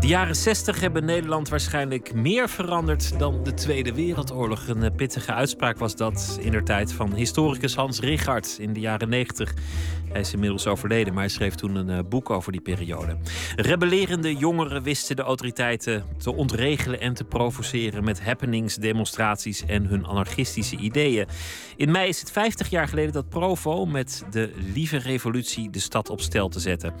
De 0.00 0.06
jaren 0.06 0.36
60 0.36 0.80
hebben 0.80 1.04
Nederland 1.04 1.48
waarschijnlijk 1.48 2.14
meer 2.14 2.48
veranderd 2.48 3.18
dan 3.18 3.44
de 3.44 3.54
Tweede 3.54 3.94
Wereldoorlog. 3.94 4.68
Een 4.68 4.82
eh, 4.82 4.94
pittige 4.96 5.32
uitspraak 5.32 5.78
was 5.78 5.96
dat 5.96 6.38
in 6.40 6.52
de 6.52 6.62
tijd 6.62 6.92
van 6.92 7.14
historicus 7.14 7.74
Hans 7.74 8.00
Richard 8.00 8.56
in 8.60 8.72
de 8.72 8.80
jaren 8.80 9.08
90. 9.08 9.54
Hij 10.12 10.20
is 10.20 10.32
inmiddels 10.32 10.66
overleden, 10.66 11.12
maar 11.14 11.22
hij 11.22 11.32
schreef 11.32 11.54
toen 11.54 11.74
een 11.74 11.90
eh, 11.90 11.98
boek 12.08 12.30
over 12.30 12.52
die 12.52 12.60
periode. 12.60 13.16
Rebellerende 13.56 14.36
jongeren 14.36 14.82
wisten 14.82 15.16
de 15.16 15.22
autoriteiten 15.22 16.04
te 16.18 16.34
ontregelen 16.34 17.00
en 17.00 17.14
te 17.14 17.24
provoceren 17.24 18.04
met 18.04 18.22
happenings, 18.22 18.74
demonstraties 18.74 19.64
en 19.64 19.86
hun 19.86 20.06
anarchistische 20.06 20.76
ideeën. 20.76 21.26
In 21.76 21.90
mei 21.90 22.08
is 22.08 22.20
het 22.20 22.30
50 22.30 22.70
jaar 22.70 22.88
geleden 22.88 23.12
dat 23.12 23.28
Provo 23.28 23.86
met 23.86 24.24
de 24.30 24.52
Lieve 24.74 24.96
Revolutie 24.96 25.70
de 25.70 25.78
stad 25.78 26.10
op 26.10 26.20
stel 26.20 26.48
te 26.48 26.60
zetten. 26.60 26.94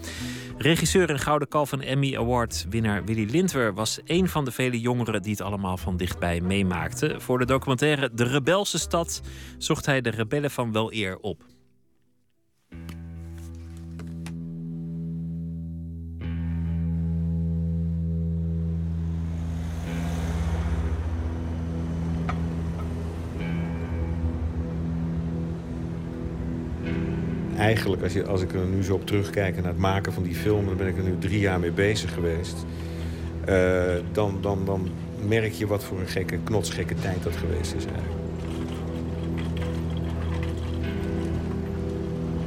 Regisseur 0.58 1.10
en 1.10 1.18
Gouden 1.18 1.48
Kalf 1.48 1.72
Emmy 1.72 2.16
Award 2.16 2.66
winnaar 2.68 3.04
Willy 3.04 3.30
Lindwer 3.30 3.74
was 3.74 4.00
een 4.04 4.28
van 4.28 4.44
de 4.44 4.50
vele 4.50 4.80
jongeren 4.80 5.22
die 5.22 5.32
het 5.32 5.40
allemaal 5.40 5.76
van 5.76 5.96
dichtbij 5.96 6.40
meemaakten. 6.40 7.20
Voor 7.20 7.38
de 7.38 7.44
documentaire 7.44 8.10
De 8.14 8.24
Rebelse 8.24 8.78
Stad 8.78 9.20
zocht 9.58 9.86
hij 9.86 10.00
de 10.00 10.10
rebellen 10.10 10.50
van 10.50 10.72
wel 10.72 10.92
eer 10.92 11.18
op. 11.20 11.49
Eigenlijk, 27.60 28.02
als, 28.02 28.12
je, 28.12 28.26
als 28.26 28.42
ik 28.42 28.52
er 28.52 28.66
nu 28.66 28.82
zo 28.82 28.94
op 28.94 29.06
terugkijk 29.06 29.56
naar 29.56 29.64
het 29.64 29.78
maken 29.78 30.12
van 30.12 30.22
die 30.22 30.34
film... 30.34 30.66
dan 30.66 30.76
ben 30.76 30.86
ik 30.86 30.96
er 30.96 31.02
nu 31.02 31.18
drie 31.18 31.40
jaar 31.40 31.60
mee 31.60 31.72
bezig 31.72 32.14
geweest. 32.14 32.64
eh, 33.44 34.02
dan, 34.12 34.38
dan, 34.40 34.64
dan 34.64 34.88
merk 35.28 35.52
je 35.52 35.66
wat 35.66 35.84
voor 35.84 36.00
een 36.00 36.08
gekke, 36.08 36.38
knotsgekke 36.44 36.94
tijd 36.94 37.22
dat 37.22 37.36
geweest 37.36 37.74
is 37.74 37.84
eigenlijk. 37.84 38.20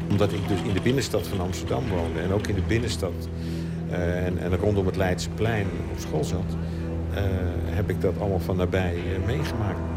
Omdat 0.09 0.31
ik 0.31 0.47
dus 0.47 0.61
in 0.61 0.73
de 0.73 0.81
binnenstad 0.81 1.27
van 1.27 1.39
Amsterdam 1.39 1.83
woonde... 1.89 2.19
en 2.19 2.31
ook 2.31 2.47
in 2.47 2.55
de 2.55 2.63
binnenstad 2.67 3.27
eh, 3.89 4.25
en, 4.25 4.37
en 4.37 4.57
rondom 4.57 4.85
het 4.85 4.95
Leidseplein 4.95 5.67
op 5.91 5.99
school 5.99 6.23
zat... 6.23 6.57
eh, 7.13 7.23
heb 7.65 7.89
ik 7.89 8.01
dat 8.01 8.19
allemaal 8.19 8.39
van 8.39 8.55
nabij 8.55 8.95
meegemaakt. 9.25 9.92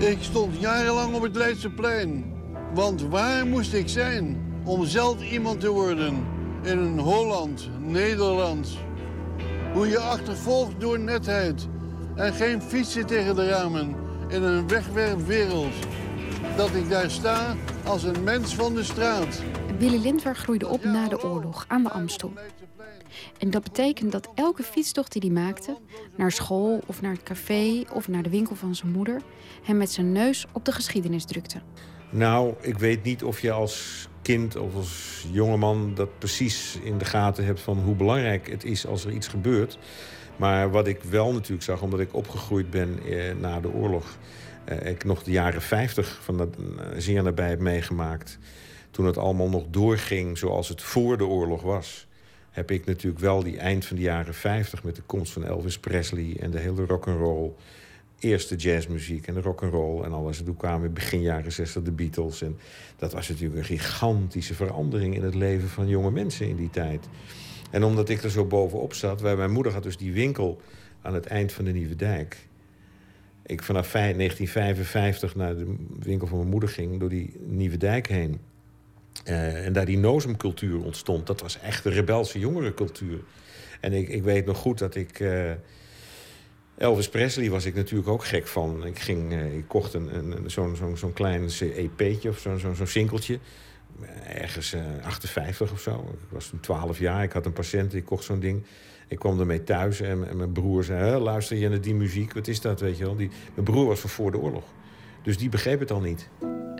Ik 0.00 0.18
stond 0.20 0.60
jarenlang 0.60 1.14
op 1.14 1.22
het 1.22 1.36
Leidseplein. 1.36 2.24
Want 2.74 3.02
waar 3.02 3.46
moest 3.46 3.72
ik 3.72 3.88
zijn 3.88 4.52
om 4.64 4.84
zelf 4.84 5.30
iemand 5.30 5.60
te 5.60 5.68
worden 5.68 6.26
in 6.62 6.78
een 6.78 6.98
Holland, 6.98 7.68
Nederland? 7.78 8.78
Hoe 9.72 9.88
je 9.88 9.98
achtervolgt 9.98 10.80
door 10.80 10.98
netheid 10.98 11.68
en 12.14 12.32
geen 12.32 12.62
fietsen 12.62 13.06
tegen 13.06 13.36
de 13.36 13.48
ramen 13.48 13.94
in 14.28 14.42
een 14.42 14.68
wegwerpwereld. 14.68 15.74
Dat 16.56 16.74
ik 16.74 16.90
daar 16.90 17.10
sta 17.10 17.54
als 17.84 18.02
een 18.02 18.24
mens 18.24 18.54
van 18.54 18.74
de 18.74 18.84
straat. 18.84 19.42
Willy 19.78 20.02
Lindwer 20.02 20.36
groeide 20.36 20.68
op 20.68 20.84
na 20.84 21.08
de 21.08 21.22
oorlog 21.22 21.64
aan 21.68 21.82
de 21.82 21.90
Amstel. 21.90 22.32
En 23.38 23.50
dat 23.50 23.62
betekent 23.62 24.12
dat 24.12 24.28
elke 24.34 24.62
fietstocht 24.62 25.12
die 25.12 25.22
hij 25.22 25.42
maakte, 25.42 25.76
naar 26.16 26.32
school 26.32 26.80
of 26.86 27.00
naar 27.00 27.12
het 27.12 27.22
café 27.22 27.84
of 27.92 28.08
naar 28.08 28.22
de 28.22 28.30
winkel 28.30 28.56
van 28.56 28.74
zijn 28.74 28.92
moeder, 28.92 29.20
hem 29.62 29.76
met 29.76 29.90
zijn 29.90 30.12
neus 30.12 30.46
op 30.52 30.64
de 30.64 30.72
geschiedenis 30.72 31.24
drukte. 31.24 31.60
Nou, 32.10 32.54
ik 32.60 32.78
weet 32.78 33.02
niet 33.02 33.24
of 33.24 33.40
je 33.40 33.50
als 33.50 34.08
kind 34.22 34.56
of 34.56 34.74
als 34.74 35.24
jongeman 35.32 35.94
dat 35.94 36.18
precies 36.18 36.78
in 36.82 36.98
de 36.98 37.04
gaten 37.04 37.44
hebt 37.44 37.60
van 37.60 37.78
hoe 37.78 37.94
belangrijk 37.94 38.50
het 38.50 38.64
is 38.64 38.86
als 38.86 39.04
er 39.04 39.12
iets 39.12 39.28
gebeurt. 39.28 39.78
Maar 40.36 40.70
wat 40.70 40.86
ik 40.86 41.02
wel 41.02 41.32
natuurlijk 41.32 41.62
zag, 41.62 41.82
omdat 41.82 42.00
ik 42.00 42.14
opgegroeid 42.14 42.70
ben 42.70 42.98
eh, 43.04 43.34
na 43.34 43.60
de 43.60 43.72
oorlog, 43.72 44.18
eh, 44.64 44.90
ik 44.90 45.04
nog 45.04 45.22
de 45.22 45.30
jaren 45.30 45.62
50 45.62 46.20
van 46.22 46.36
dat 46.36 46.48
eh, 46.56 46.86
zeer 46.96 47.22
nabij 47.22 47.48
heb 47.48 47.60
meegemaakt. 47.60 48.38
Toen 48.90 49.06
het 49.06 49.18
allemaal 49.18 49.48
nog 49.48 49.64
doorging 49.70 50.38
zoals 50.38 50.68
het 50.68 50.82
voor 50.82 51.18
de 51.18 51.26
oorlog 51.26 51.62
was, 51.62 52.06
heb 52.50 52.70
ik 52.70 52.86
natuurlijk 52.86 53.22
wel 53.22 53.42
die 53.42 53.58
eind 53.58 53.86
van 53.86 53.96
de 53.96 54.02
jaren 54.02 54.34
50 54.34 54.84
met 54.84 54.96
de 54.96 55.02
komst 55.02 55.32
van 55.32 55.44
Elvis 55.44 55.78
Presley 55.78 56.36
en 56.40 56.50
de 56.50 56.58
hele 56.58 56.84
rock 56.84 57.08
and 57.08 57.18
roll 57.18 57.50
eerst 58.18 58.48
de 58.48 58.56
jazzmuziek 58.56 59.26
en 59.26 59.34
de 59.34 59.40
rock 59.40 59.62
and 59.62 59.72
roll 59.72 60.02
en 60.04 60.12
alles. 60.12 60.38
En 60.38 60.44
toen 60.44 60.56
kwamen 60.56 60.92
begin 60.92 61.20
jaren 61.20 61.52
60 61.52 61.82
de 61.82 61.90
Beatles. 61.92 62.42
En 62.42 62.58
dat 62.96 63.12
was 63.12 63.28
natuurlijk 63.28 63.58
een 63.58 63.64
gigantische 63.64 64.54
verandering 64.54 65.14
in 65.14 65.22
het 65.22 65.34
leven 65.34 65.68
van 65.68 65.88
jonge 65.88 66.10
mensen 66.10 66.48
in 66.48 66.56
die 66.56 66.70
tijd. 66.70 67.08
En 67.70 67.84
omdat 67.84 68.08
ik 68.08 68.22
er 68.22 68.30
zo 68.30 68.44
bovenop 68.44 68.94
zat, 68.94 69.20
waar 69.20 69.36
mijn 69.36 69.52
moeder 69.52 69.72
had 69.72 69.82
dus 69.82 69.96
die 69.96 70.12
winkel 70.12 70.60
aan 71.02 71.14
het 71.14 71.26
eind 71.26 71.52
van 71.52 71.64
de 71.64 71.72
Nieuwe 71.72 71.96
Dijk. 71.96 72.48
Ik 73.46 73.62
vanaf 73.62 73.86
vij- 73.86 74.12
1955 74.12 75.34
naar 75.36 75.56
de 75.56 75.74
winkel 75.98 76.26
van 76.26 76.38
mijn 76.38 76.50
moeder 76.50 76.68
ging, 76.68 77.00
door 77.00 77.08
die 77.08 77.32
Nieuwe 77.46 77.76
Dijk 77.76 78.08
heen. 78.08 78.40
Eh, 79.24 79.66
en 79.66 79.72
daar 79.72 79.84
die 79.84 79.98
nozemcultuur 79.98 80.84
ontstond. 80.84 81.26
Dat 81.26 81.40
was 81.40 81.60
echt 81.60 81.82
de 81.82 81.90
rebelse 81.90 82.38
jongerencultuur. 82.38 83.18
En 83.80 83.92
ik, 83.92 84.08
ik 84.08 84.22
weet 84.22 84.46
nog 84.46 84.58
goed 84.58 84.78
dat 84.78 84.94
ik. 84.94 85.20
eh, 85.20 85.50
Elvis 86.78 87.08
Presley 87.08 87.50
was 87.50 87.64
ik 87.64 87.74
natuurlijk 87.74 88.08
ook 88.08 88.24
gek 88.24 88.46
van. 88.46 88.86
Ik, 88.86 88.98
ging, 88.98 89.32
eh, 89.32 89.56
ik 89.56 89.64
kocht 89.66 89.94
een, 89.94 90.14
een, 90.16 90.50
zo'n 90.50 90.76
zo'n 90.76 90.96
zo'n 90.96 91.12
klein 91.12 91.48
EP'tje 91.60 92.28
of 92.28 92.38
zo'n 92.38 92.58
zo'n 92.58 92.74
zo'n 92.74 92.86
sinkeltje. 92.86 93.38
Ergens 94.26 94.72
eh 94.72 94.80
58 95.02 95.72
of 95.72 95.80
zo. 95.80 95.92
Ik 96.12 96.28
was 96.28 96.48
toen 96.48 96.60
12 96.60 96.98
jaar. 96.98 97.22
Ik 97.22 97.32
had 97.32 97.46
een 97.46 97.52
patiënt, 97.52 97.94
ik 97.94 98.04
kocht 98.04 98.24
zo'n 98.24 98.40
ding. 98.40 98.62
Ik 99.08 99.18
kwam 99.18 99.40
ermee 99.40 99.64
thuis 99.64 100.00
en, 100.00 100.28
en 100.28 100.36
mijn 100.36 100.52
broer 100.52 100.84
zei... 100.84 101.04
"Hè, 101.04 101.18
luister 101.18 101.56
je 101.56 101.68
naar 101.68 101.80
die 101.80 101.94
muziek? 101.94 102.32
Wat 102.32 102.48
is 102.48 102.60
dat, 102.60 102.80
weet 102.80 102.98
je 102.98 103.04
wel? 103.04 103.16
Die, 103.16 103.30
mijn 103.54 103.64
broer 103.66 103.86
was 103.86 104.00
van 104.00 104.10
voor 104.10 104.30
de 104.30 104.38
oorlog. 104.38 104.64
Dus 105.22 105.38
die 105.38 105.48
begreep 105.48 105.80
het 105.80 105.90
al 105.90 106.00
niet. 106.00 106.28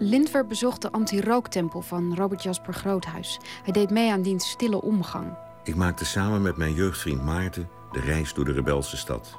Lindwer 0.02 0.46
bezocht 0.46 0.82
de 0.82 0.92
anti-rooktempel 0.92 1.80
van 1.82 2.14
Robert 2.14 2.42
Jasper 2.42 2.74
Groothuis. 2.74 3.40
Hij 3.62 3.72
deed 3.72 3.90
mee 3.90 4.10
aan 4.12 4.22
diens 4.22 4.50
stille 4.50 4.82
omgang. 4.82 5.36
Ik 5.64 5.74
maakte 5.74 6.04
samen 6.04 6.42
met 6.42 6.56
mijn 6.56 6.74
jeugdvriend 6.74 7.24
Maarten 7.24 7.68
de 7.92 8.00
reis 8.00 8.34
door 8.34 8.44
de 8.44 8.52
rebelse 8.52 8.96
stad. 8.96 9.38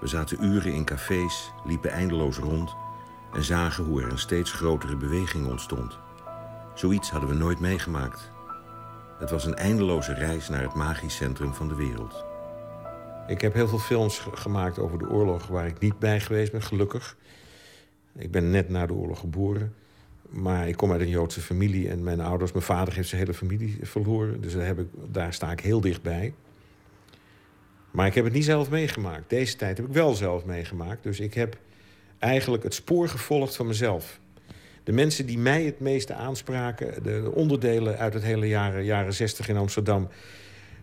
We 0.00 0.06
zaten 0.06 0.44
uren 0.44 0.72
in 0.72 0.84
cafés, 0.84 1.52
liepen 1.64 1.90
eindeloos 1.90 2.36
rond 2.38 2.74
en 3.34 3.42
zagen 3.42 3.84
hoe 3.84 4.02
er 4.02 4.10
een 4.10 4.18
steeds 4.18 4.52
grotere 4.52 4.96
beweging 4.96 5.46
ontstond. 5.46 5.98
Zoiets 6.74 7.10
hadden 7.10 7.28
we 7.28 7.34
nooit 7.34 7.60
meegemaakt. 7.60 8.30
Het 9.18 9.30
was 9.30 9.44
een 9.46 9.54
eindeloze 9.56 10.14
reis 10.14 10.48
naar 10.48 10.62
het 10.62 10.74
magisch 10.74 11.16
centrum 11.16 11.54
van 11.54 11.68
de 11.68 11.74
wereld. 11.74 12.24
Ik 13.26 13.40
heb 13.40 13.54
heel 13.54 13.68
veel 13.68 13.78
films 13.78 14.18
ge- 14.18 14.36
gemaakt 14.36 14.78
over 14.78 14.98
de 14.98 15.08
oorlog 15.08 15.46
waar 15.46 15.66
ik 15.66 15.78
niet 15.78 15.98
bij 15.98 16.20
geweest 16.20 16.52
ben, 16.52 16.62
gelukkig. 16.62 17.16
Ik 18.16 18.30
ben 18.30 18.50
net 18.50 18.68
na 18.68 18.86
de 18.86 18.92
oorlog 18.92 19.18
geboren. 19.18 19.74
Maar 20.28 20.68
ik 20.68 20.76
kom 20.76 20.92
uit 20.92 21.00
een 21.00 21.08
Joodse 21.08 21.40
familie 21.40 21.88
en 21.88 22.02
mijn 22.02 22.20
ouders, 22.20 22.52
mijn 22.52 22.64
vader 22.64 22.94
heeft 22.94 23.08
zijn 23.08 23.20
hele 23.20 23.34
familie 23.34 23.78
verloren. 23.82 24.40
Dus 24.40 24.54
daar, 24.54 24.66
heb 24.66 24.78
ik, 24.78 24.86
daar 25.10 25.32
sta 25.32 25.52
ik 25.52 25.60
heel 25.60 25.80
dichtbij. 25.80 26.34
Maar 27.90 28.06
ik 28.06 28.14
heb 28.14 28.24
het 28.24 28.32
niet 28.32 28.44
zelf 28.44 28.70
meegemaakt. 28.70 29.30
Deze 29.30 29.56
tijd 29.56 29.76
heb 29.76 29.86
ik 29.86 29.92
wel 29.92 30.14
zelf 30.14 30.44
meegemaakt. 30.44 31.02
Dus 31.02 31.20
ik 31.20 31.34
heb 31.34 31.56
eigenlijk 32.18 32.62
het 32.62 32.74
spoor 32.74 33.08
gevolgd 33.08 33.56
van 33.56 33.66
mezelf. 33.66 34.20
De 34.84 34.92
mensen 34.92 35.26
die 35.26 35.38
mij 35.38 35.64
het 35.64 35.80
meeste 35.80 36.14
aanspraken, 36.14 37.02
de, 37.02 37.22
de 37.22 37.32
onderdelen 37.32 37.98
uit 37.98 38.14
het 38.14 38.22
hele 38.22 38.48
jaren, 38.48 38.84
jaren 38.84 39.14
60 39.14 39.48
in 39.48 39.56
Amsterdam, 39.56 40.08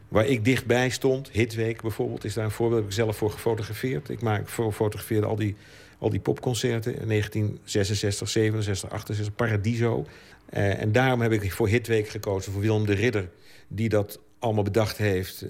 waar 0.08 0.26
ik 0.26 0.46
dichtbij 0.46 0.90
stond, 0.90 1.30
Hitweek 1.30 1.82
bijvoorbeeld, 1.82 2.24
is 2.24 2.34
daar 2.34 2.46
een 2.46 2.52
voorbeeld, 2.52 2.80
heb 2.82 2.90
ik 2.90 2.96
zelf 2.96 3.18
voor 3.18 3.32
gefotografeerd. 3.32 4.10
Ik 4.10 4.22
maak, 4.22 4.50
fo- 4.50 4.72
fotografeerde 4.72 5.28
al 5.28 5.36
die, 5.36 5.56
al 6.02 6.10
die 6.10 6.20
popconcerten 6.20 7.00
in 7.00 7.08
1966, 7.08 8.30
67, 8.30 8.90
68, 8.90 9.36
Paradiso. 9.36 10.06
Eh, 10.50 10.82
en 10.82 10.92
daarom 10.92 11.22
heb 11.22 11.32
ik 11.32 11.52
voor 11.52 11.68
Hitweek 11.68 12.10
gekozen, 12.10 12.52
voor 12.52 12.62
Willem 12.62 12.86
de 12.86 12.94
Ridder, 12.94 13.30
die 13.68 13.90
dat 13.90 14.20
allemaal 14.40 14.64
bedacht 14.64 14.98
heeft. 14.98 15.46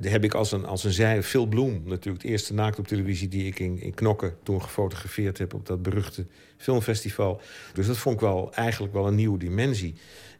Die 0.00 0.10
heb 0.10 0.24
ik 0.24 0.34
als 0.34 0.52
een, 0.52 0.64
als 0.64 0.84
een 0.84 0.92
zij, 0.92 1.22
Phil 1.22 1.46
Bloem 1.46 1.82
natuurlijk, 1.84 2.22
het 2.22 2.30
eerste 2.30 2.54
naakt 2.54 2.78
op 2.78 2.86
televisie 2.86 3.28
die 3.28 3.46
ik 3.46 3.58
in, 3.58 3.80
in 3.80 3.94
Knokken 3.94 4.36
toen 4.42 4.62
gefotografeerd 4.62 5.38
heb 5.38 5.54
op 5.54 5.66
dat 5.66 5.82
beruchte 5.82 6.26
filmfestival. 6.56 7.40
Dus 7.74 7.86
dat 7.86 7.96
vond 7.96 8.14
ik 8.14 8.20
wel 8.20 8.54
eigenlijk 8.54 8.92
wel 8.92 9.06
een 9.06 9.14
nieuwe 9.14 9.38
dimensie 9.38 9.94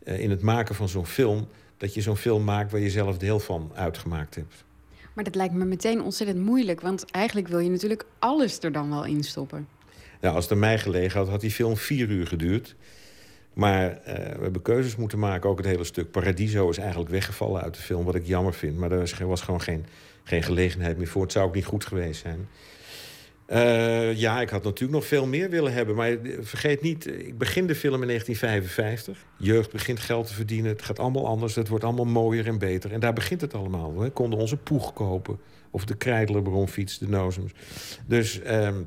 in 0.04 0.30
het 0.30 0.42
maken 0.42 0.74
van 0.74 0.88
zo'n 0.88 1.06
film. 1.06 1.48
Dat 1.76 1.94
je 1.94 2.00
zo'n 2.00 2.16
film 2.16 2.44
maakt 2.44 2.70
waar 2.70 2.80
je 2.80 2.90
zelf 2.90 3.18
deel 3.18 3.38
van 3.38 3.70
uitgemaakt 3.74 4.34
hebt. 4.34 4.65
Maar 5.16 5.24
dat 5.24 5.34
lijkt 5.34 5.54
me 5.54 5.64
meteen 5.64 6.02
ontzettend 6.02 6.38
moeilijk, 6.38 6.80
want 6.80 7.10
eigenlijk 7.10 7.48
wil 7.48 7.58
je 7.58 7.70
natuurlijk 7.70 8.04
alles 8.18 8.58
er 8.58 8.72
dan 8.72 8.90
wel 8.90 9.04
in 9.04 9.22
stoppen. 9.22 9.68
Als 10.20 10.44
het 10.44 10.52
aan 10.52 10.58
mij 10.58 10.78
gelegen 10.78 11.18
had, 11.18 11.28
had 11.28 11.40
die 11.40 11.50
film 11.50 11.76
vier 11.76 12.08
uur 12.08 12.26
geduurd. 12.26 12.74
Maar 13.52 13.90
eh, 13.90 14.14
we 14.14 14.42
hebben 14.42 14.62
keuzes 14.62 14.96
moeten 14.96 15.18
maken, 15.18 15.50
ook 15.50 15.56
het 15.56 15.66
hele 15.66 15.84
stuk. 15.84 16.10
Paradiso 16.10 16.68
is 16.68 16.78
eigenlijk 16.78 17.10
weggevallen 17.10 17.62
uit 17.62 17.74
de 17.74 17.80
film, 17.80 18.04
wat 18.04 18.14
ik 18.14 18.26
jammer 18.26 18.54
vind. 18.54 18.76
Maar 18.76 18.92
er 18.92 18.98
was, 18.98 19.12
was 19.12 19.40
gewoon 19.40 19.60
geen, 19.60 19.86
geen 20.24 20.42
gelegenheid 20.42 20.98
meer 20.98 21.06
voor. 21.06 21.22
Het 21.22 21.32
zou 21.32 21.46
ook 21.46 21.54
niet 21.54 21.64
goed 21.64 21.84
geweest 21.84 22.20
zijn. 22.20 22.48
Eh, 23.46 24.14
ja, 24.14 24.40
ik 24.40 24.48
had 24.48 24.62
natuurlijk 24.62 24.92
nog 24.92 25.06
veel 25.06 25.26
meer 25.26 25.50
willen 25.50 25.72
hebben. 25.72 25.94
Maar 25.94 26.16
vergeet 26.40 26.82
niet, 26.82 27.06
ik 27.06 27.38
begin 27.38 27.66
de 27.66 27.74
film 27.74 28.02
in 28.02 28.08
1955. 28.08 29.24
Jeugd 29.38 29.72
begint 29.72 30.00
geld 30.00 30.26
te 30.26 30.34
verdienen. 30.34 30.70
Het 30.70 30.82
gaat 30.82 30.98
allemaal 30.98 31.26
anders. 31.26 31.54
Het 31.54 31.68
wordt 31.68 31.84
allemaal 31.84 32.04
mooier 32.04 32.46
en 32.46 32.58
beter. 32.58 32.92
En 32.92 33.00
daar 33.00 33.12
begint 33.12 33.40
het 33.40 33.54
allemaal. 33.54 33.98
We 33.98 34.10
konden 34.10 34.38
onze 34.38 34.56
poeg 34.56 34.92
kopen. 34.92 35.38
Of 35.70 35.84
de 35.84 35.96
Kreidler-bronfiets, 35.96 36.98
de 36.98 37.08
Nozems. 37.08 37.52
Dus 38.06 38.40
ehm, 38.40 38.82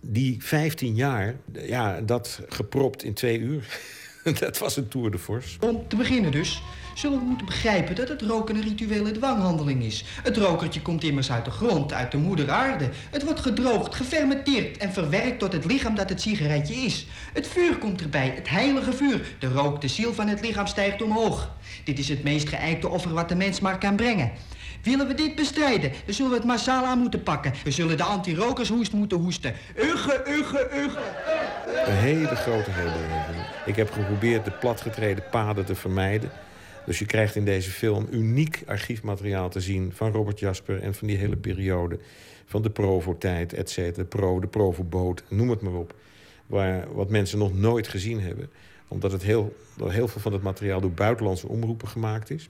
die 0.00 0.36
15 0.42 0.94
jaar, 0.94 1.36
ja, 1.52 2.00
dat 2.00 2.42
gepropt 2.48 3.02
in 3.02 3.14
twee 3.14 3.38
uur. 3.38 3.78
dat 4.40 4.58
was 4.58 4.76
een 4.76 4.88
tour 4.88 5.10
de 5.10 5.18
force. 5.18 5.60
Om 5.60 5.88
te 5.88 5.96
beginnen 5.96 6.32
dus, 6.32 6.62
zullen 7.00 7.18
we 7.18 7.24
moeten 7.24 7.46
begrijpen 7.46 7.94
dat 7.94 8.08
het 8.08 8.22
roken 8.22 8.56
een 8.56 8.62
rituele 8.62 9.12
dwanghandeling 9.12 9.82
is. 9.82 10.04
Het 10.22 10.36
rokertje 10.36 10.82
komt 10.82 11.04
immers 11.04 11.30
uit 11.30 11.44
de 11.44 11.50
grond, 11.50 11.92
uit 11.92 12.10
de 12.10 12.16
moeder 12.16 12.50
aarde. 12.50 12.88
Het 13.10 13.24
wordt 13.24 13.40
gedroogd, 13.40 13.94
gefermenteerd 13.94 14.76
en 14.76 14.92
verwerkt 14.92 15.38
tot 15.38 15.52
het 15.52 15.64
lichaam 15.64 15.94
dat 15.94 16.08
het 16.08 16.20
sigaretje 16.20 16.74
is. 16.74 17.06
Het 17.32 17.48
vuur 17.48 17.76
komt 17.78 18.00
erbij, 18.00 18.32
het 18.34 18.48
heilige 18.48 18.92
vuur. 18.92 19.36
De 19.38 19.46
rook, 19.46 19.80
de 19.80 19.88
ziel 19.88 20.14
van 20.14 20.28
het 20.28 20.40
lichaam 20.40 20.66
stijgt 20.66 21.02
omhoog. 21.02 21.50
Dit 21.84 21.98
is 21.98 22.08
het 22.08 22.22
meest 22.22 22.48
geëikte 22.48 22.88
offer 22.88 23.12
wat 23.12 23.28
de 23.28 23.36
mens 23.36 23.60
maar 23.60 23.78
kan 23.78 23.96
brengen. 23.96 24.30
Willen 24.82 25.06
we 25.06 25.14
dit 25.14 25.34
bestrijden, 25.34 25.92
dan 26.04 26.14
zullen 26.14 26.30
we 26.30 26.36
het 26.36 26.46
massaal 26.46 26.84
aan 26.84 26.98
moeten 26.98 27.22
pakken. 27.22 27.52
We 27.64 27.70
zullen 27.70 27.96
de 27.96 28.02
anti-rokershoest 28.02 28.92
moeten 28.92 29.18
hoesten. 29.18 29.54
Ugge, 29.76 30.22
ugge, 30.28 30.68
ugge. 30.74 31.00
Een 31.86 31.96
hele 31.96 32.36
grote 32.36 32.70
herbeleving. 32.70 33.46
Ik 33.66 33.76
heb 33.76 33.92
geprobeerd 33.92 34.44
de 34.44 34.50
platgetreden 34.50 35.24
paden 35.30 35.64
te 35.64 35.74
vermijden. 35.74 36.30
Dus 36.90 36.98
je 36.98 37.06
krijgt 37.06 37.36
in 37.36 37.44
deze 37.44 37.70
film 37.70 38.06
uniek 38.10 38.62
archiefmateriaal 38.66 39.50
te 39.50 39.60
zien... 39.60 39.92
van 39.94 40.12
Robert 40.12 40.38
Jasper 40.38 40.80
en 40.80 40.94
van 40.94 41.08
die 41.08 41.16
hele 41.16 41.36
periode. 41.36 41.98
Van 42.46 42.62
de 42.62 42.70
Provo-tijd, 42.70 43.52
et 43.52 43.70
cetera. 43.70 44.06
Pro, 44.06 44.40
de 44.40 44.46
Provo-boot, 44.46 45.22
noem 45.28 45.50
het 45.50 45.60
maar 45.60 45.72
op. 45.72 45.94
Waar, 46.46 46.94
wat 46.94 47.10
mensen 47.10 47.38
nog 47.38 47.54
nooit 47.54 47.88
gezien 47.88 48.20
hebben. 48.20 48.50
Omdat 48.88 49.12
het 49.12 49.22
heel, 49.22 49.56
heel 49.84 50.08
veel 50.08 50.20
van 50.20 50.32
het 50.32 50.42
materiaal 50.42 50.80
door 50.80 50.92
buitenlandse 50.92 51.48
omroepen 51.48 51.88
gemaakt 51.88 52.30
is. 52.30 52.48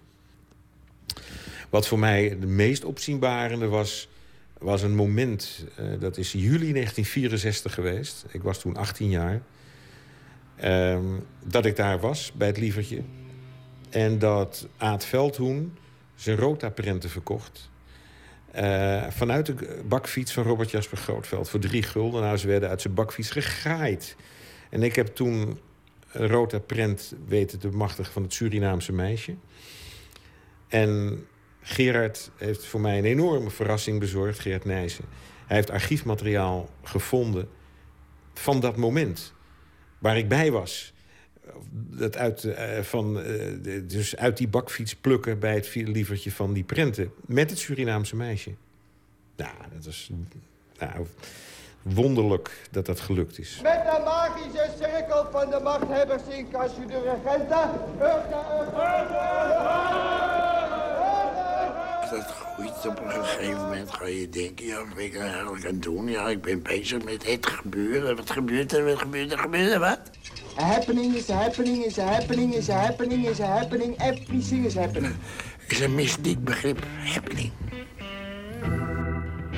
Wat 1.71 1.89
voor 1.89 1.99
mij 1.99 2.39
de 2.41 2.47
meest 2.47 2.85
opzienbarende 2.85 3.67
was... 3.67 4.09
was 4.59 4.83
een 4.83 4.95
moment, 4.95 5.67
eh, 5.77 5.85
dat 5.99 6.17
is 6.17 6.33
juli 6.33 6.73
1964 6.73 7.75
geweest. 7.75 8.25
Ik 8.31 8.43
was 8.43 8.61
toen 8.61 8.77
18 8.77 9.11
jaar. 9.11 9.43
Ehm, 10.57 11.05
dat 11.45 11.65
ik 11.67 11.77
daar 11.77 12.01
was, 12.01 12.33
bij 12.37 12.47
het 12.47 12.59
lievertje. 12.59 13.03
En 13.91 14.19
dat 14.19 14.69
Aad 14.77 15.05
Veldhoen 15.05 15.79
zijn 16.15 16.37
rotaprenten 16.37 17.11
verkocht. 17.11 17.71
Eh, 18.51 19.07
vanuit 19.09 19.47
de 19.47 19.83
bakfiets 19.89 20.33
van 20.33 20.43
Robert 20.43 20.71
Jasper 20.71 20.99
Grootveld 20.99 21.49
voor 21.49 21.61
drie 21.61 21.83
gulden. 21.83 22.23
Nou, 22.23 22.37
ze 22.37 22.47
werden 22.47 22.69
uit 22.69 22.81
zijn 22.81 22.95
bakfiets 22.95 23.31
gegraaid. 23.31 24.17
En 24.71 24.83
ik 24.83 24.97
heb 24.97 25.07
toen 25.07 25.59
een 26.13 26.29
rotaprent 26.29 27.15
weten 27.27 27.59
te 27.59 27.69
bemachtigen 27.69 28.13
van 28.13 28.23
het 28.23 28.33
Surinaamse 28.33 28.93
meisje. 28.93 29.35
En 30.69 31.25
Gerard 31.61 32.31
heeft 32.37 32.67
voor 32.67 32.81
mij 32.81 32.99
een 32.99 33.05
enorme 33.05 33.51
verrassing 33.51 34.01
bezorgd, 34.01 34.39
Gerard 34.39 34.65
Nijssen. 34.65 35.05
Hij 35.47 35.57
heeft 35.57 35.71
archiefmateriaal 35.71 36.69
gevonden 36.83 37.49
van 38.35 38.61
dat 38.61 38.77
moment 38.77 39.33
waar 39.99 40.19
ik 40.19 40.29
bij 40.29 40.51
was. 40.51 40.93
Dat 41.73 42.17
uit, 42.17 42.45
eh, 42.45 42.81
van, 42.83 43.19
eh, 43.23 43.25
de- 43.63 43.87
dus 43.87 44.17
uit 44.17 44.37
die 44.37 44.49
bakfiets 44.49 44.95
plukken 44.97 45.39
bij 45.39 45.55
het 45.55 45.75
lievertje 45.75 46.33
van 46.33 46.53
die 46.53 46.65
prenten. 46.65 47.13
Met 47.27 47.51
het 47.51 47.59
Surinaamse 47.59 48.17
meisje. 48.17 48.51
Nou, 49.37 49.55
dat 49.75 49.85
was, 49.85 50.11
nou, 50.79 51.07
wonderlijk 51.83 52.69
dat 52.71 52.87
dat 52.87 53.01
gelukt 53.01 53.39
is. 53.39 53.61
Met 53.63 53.73
de 53.73 54.01
magische 54.05 54.71
cirkel 54.79 55.27
van 55.31 55.51
de 55.51 55.61
machthebbers 55.63 56.23
in 56.29 56.51
Casio 56.51 56.87
de 56.87 57.01
Regenta. 57.23 57.73
Dat 62.11 62.25
groeit 62.25 62.87
op 62.87 63.01
een 63.05 63.11
gegeven 63.25 63.57
moment 63.61 63.91
ga 63.91 64.07
je 64.07 64.29
denken, 64.29 64.67
ja, 64.67 64.77
wat 64.85 64.95
ben 64.95 65.05
ik 65.05 65.17
eigenlijk 65.17 65.65
aan 65.67 65.73
het 65.73 65.83
doen? 65.83 66.09
Ja, 66.09 66.29
ik 66.29 66.43
ben 66.43 66.63
bezig 66.63 67.05
met 67.05 67.27
het 67.27 67.47
gebeuren. 67.47 68.17
Wat 68.17 68.31
gebeurt 68.31 68.73
er, 68.73 68.85
wat 68.85 68.99
gebeurt 68.99 69.33
er, 69.33 69.39
gebeurt 69.39 69.71
er 69.73 69.79
wat? 69.79 70.01
A 70.61 70.63
happening 70.63 71.15
is 71.15 71.31
a 71.31 71.35
happening 71.35 71.85
is 71.85 71.99
a 71.99 72.03
happening 72.03 72.55
is 72.55 72.69
a 72.69 72.75
happening 72.75 73.27
is 73.27 73.41
a 73.41 73.47
happening. 73.47 73.97
Everything 74.01 74.65
is 74.65 74.75
happening. 74.75 75.15
Is 75.69 75.81
een 75.81 75.95
mystiek 75.95 76.45
begrip, 76.45 76.79
happening. 76.99 77.51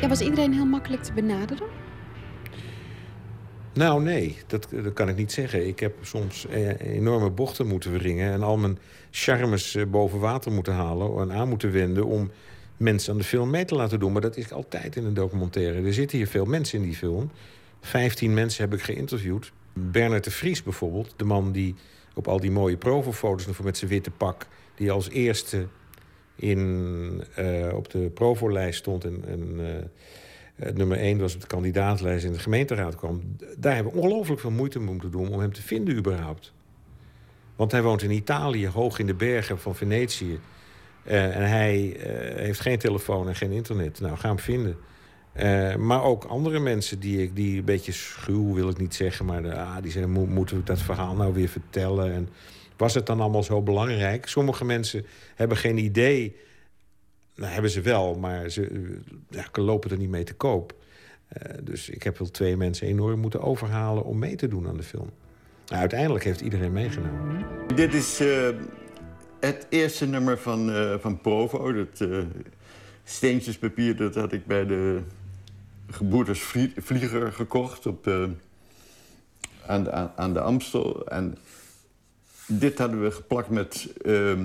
Ja, 0.00 0.08
was 0.08 0.20
iedereen 0.20 0.52
heel 0.52 0.64
makkelijk 0.64 1.02
te 1.02 1.12
benaderen? 1.12 1.66
Nou, 3.74 4.02
nee, 4.02 4.36
dat, 4.46 4.68
dat 4.70 4.92
kan 4.92 5.08
ik 5.08 5.16
niet 5.16 5.32
zeggen. 5.32 5.66
Ik 5.66 5.80
heb 5.80 5.94
soms 6.02 6.46
eh, 6.46 6.80
enorme 6.80 7.30
bochten 7.30 7.66
moeten 7.66 7.92
wringen... 7.92 8.32
en 8.32 8.42
al 8.42 8.56
mijn 8.56 8.78
charmes 9.10 9.74
eh, 9.74 9.86
boven 9.86 10.18
water 10.18 10.52
moeten 10.52 10.74
halen 10.74 11.20
en 11.20 11.32
aan 11.32 11.48
moeten 11.48 11.72
wenden... 11.72 12.06
om 12.06 12.30
mensen 12.76 13.12
aan 13.12 13.18
de 13.18 13.24
film 13.24 13.50
mee 13.50 13.64
te 13.64 13.74
laten 13.74 13.98
doen. 13.98 14.12
Maar 14.12 14.22
dat 14.22 14.36
is 14.36 14.52
altijd 14.52 14.96
in 14.96 15.04
een 15.04 15.14
documentaire. 15.14 15.82
Er 15.82 15.94
zitten 15.94 16.18
hier 16.18 16.28
veel 16.28 16.44
mensen 16.44 16.78
in 16.78 16.84
die 16.84 16.96
film. 16.96 17.30
Vijftien 17.80 18.34
mensen 18.34 18.64
heb 18.64 18.74
ik 18.74 18.82
geïnterviewd. 18.82 19.52
Bernard 19.72 20.24
de 20.24 20.30
Vries 20.30 20.62
bijvoorbeeld, 20.62 21.14
de 21.16 21.24
man 21.24 21.52
die 21.52 21.74
op 22.14 22.28
al 22.28 22.40
die 22.40 22.50
mooie 22.50 22.76
Provo-foto's... 22.76 23.58
met 23.58 23.76
zijn 23.76 23.90
witte 23.90 24.10
pak, 24.10 24.46
die 24.74 24.90
als 24.90 25.08
eerste 25.08 25.66
in, 26.34 27.24
eh, 27.34 27.74
op 27.74 27.90
de 27.90 27.98
Provo-lijst 27.98 28.78
stond... 28.78 29.04
en, 29.04 29.24
en 29.26 29.60
eh, 30.56 30.72
nummer 30.72 30.98
één 30.98 31.18
was 31.18 31.34
op 31.34 31.40
de 31.40 31.46
kandidaatlijst 31.46 32.24
in 32.24 32.32
de 32.32 32.38
gemeenteraad 32.38 32.94
kwam... 32.94 33.36
daar 33.58 33.74
hebben 33.74 33.92
we 33.92 33.98
ongelooflijk 33.98 34.40
veel 34.40 34.50
moeite 34.50 34.78
moeten 34.78 35.10
doen 35.10 35.28
om 35.28 35.40
hem 35.40 35.52
te 35.52 35.62
vinden 35.62 35.96
überhaupt. 35.96 36.52
Want 37.56 37.72
hij 37.72 37.82
woont 37.82 38.02
in 38.02 38.10
Italië, 38.10 38.68
hoog 38.68 38.98
in 38.98 39.06
de 39.06 39.14
bergen 39.14 39.58
van 39.58 39.74
Venetië. 39.74 40.40
Eh, 41.04 41.36
en 41.36 41.48
hij 41.48 41.96
heeft 42.36 42.60
geen 42.60 42.78
telefoon 42.78 43.28
en 43.28 43.34
geen 43.34 43.52
internet. 43.52 44.00
Nou, 44.00 44.16
ga 44.16 44.28
hem 44.28 44.38
vinden. 44.38 44.76
Eh, 45.32 45.76
maar 45.76 46.02
ook 46.02 46.24
andere 46.24 46.59
mensen 46.59 47.00
die, 47.00 47.22
ik, 47.22 47.36
die 47.36 47.59
een 47.59 47.64
beetje 47.64 47.92
schuw, 47.92 48.54
wil 48.54 48.68
ik 48.68 48.78
niet 48.78 48.94
zeggen... 48.94 49.24
maar 49.26 49.42
de, 49.42 49.54
ah, 49.54 49.76
die 49.82 49.90
zeggen, 49.90 50.10
"Mo- 50.12 50.26
moeten 50.26 50.56
we 50.56 50.62
dat 50.62 50.80
verhaal 50.80 51.14
nou 51.14 51.32
weer 51.34 51.48
vertellen? 51.48 52.12
En 52.12 52.28
was 52.76 52.94
het 52.94 53.06
dan 53.06 53.20
allemaal 53.20 53.42
zo 53.42 53.62
belangrijk? 53.62 54.26
Sommige 54.28 54.64
mensen 54.64 55.06
hebben 55.34 55.56
geen 55.56 55.78
idee... 55.78 56.36
Nou, 57.34 57.52
hebben 57.52 57.70
ze 57.70 57.80
wel, 57.80 58.14
maar 58.14 58.50
ze 58.50 58.66
eh, 58.66 58.78
ja, 59.28 59.44
lopen 59.52 59.90
er 59.90 59.96
niet 59.96 60.09
mee 60.10 60.24
te 60.24 60.34
koop. 60.34 60.74
Eh, 61.28 61.54
dus 61.62 61.88
ik 61.90 62.02
heb 62.02 62.18
wel 62.18 62.30
twee 62.30 62.56
mensen 62.56 62.86
enorm 62.86 63.20
moeten 63.20 63.40
overhalen 63.40 64.04
om 64.04 64.18
mee 64.18 64.34
te 64.36 64.48
doen 64.48 64.68
aan 64.68 64.76
de 64.76 64.82
film. 64.82 65.10
Nou, 65.66 65.80
uiteindelijk 65.80 66.24
heeft 66.24 66.40
iedereen 66.40 66.72
meegenomen. 66.72 67.46
Dit 67.74 67.94
is 67.94 68.20
eh, 68.20 68.48
het 69.40 69.66
eerste 69.68 70.06
nummer 70.06 70.38
van, 70.38 70.72
eh, 70.72 70.94
van 70.98 71.20
Provo. 71.20 71.72
Dat 71.72 72.00
eh, 72.00 72.18
steentjespapier 73.04 73.96
dat 73.96 74.14
had 74.14 74.32
ik 74.32 74.46
bij 74.46 74.66
de 74.66 75.00
Gebroeders 75.93 76.55
gekocht 77.31 77.86
op, 77.86 78.06
eh, 78.06 78.24
aan, 79.66 79.85
de, 79.85 79.90
aan, 80.16 80.32
de 80.32 80.40
Amstel. 80.40 81.06
En 81.09 81.39
dit 82.47 82.78
hadden 82.78 83.02
we 83.02 83.10
geplakt 83.10 83.48
met 83.48 83.93
eh, 84.05 84.40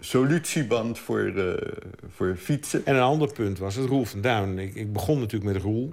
solutieband 0.00 0.98
voor, 0.98 1.32
eh, 1.36 1.72
voor 2.08 2.36
fietsen. 2.36 2.86
En 2.86 2.94
een 2.94 3.02
ander 3.02 3.32
punt 3.32 3.58
was 3.58 3.74
het 3.74 3.88
Roel 3.88 4.04
van 4.04 4.20
Duin. 4.20 4.58
Ik, 4.58 4.74
ik 4.74 4.92
begon 4.92 5.18
natuurlijk 5.18 5.52
met 5.52 5.62
Roel 5.62 5.92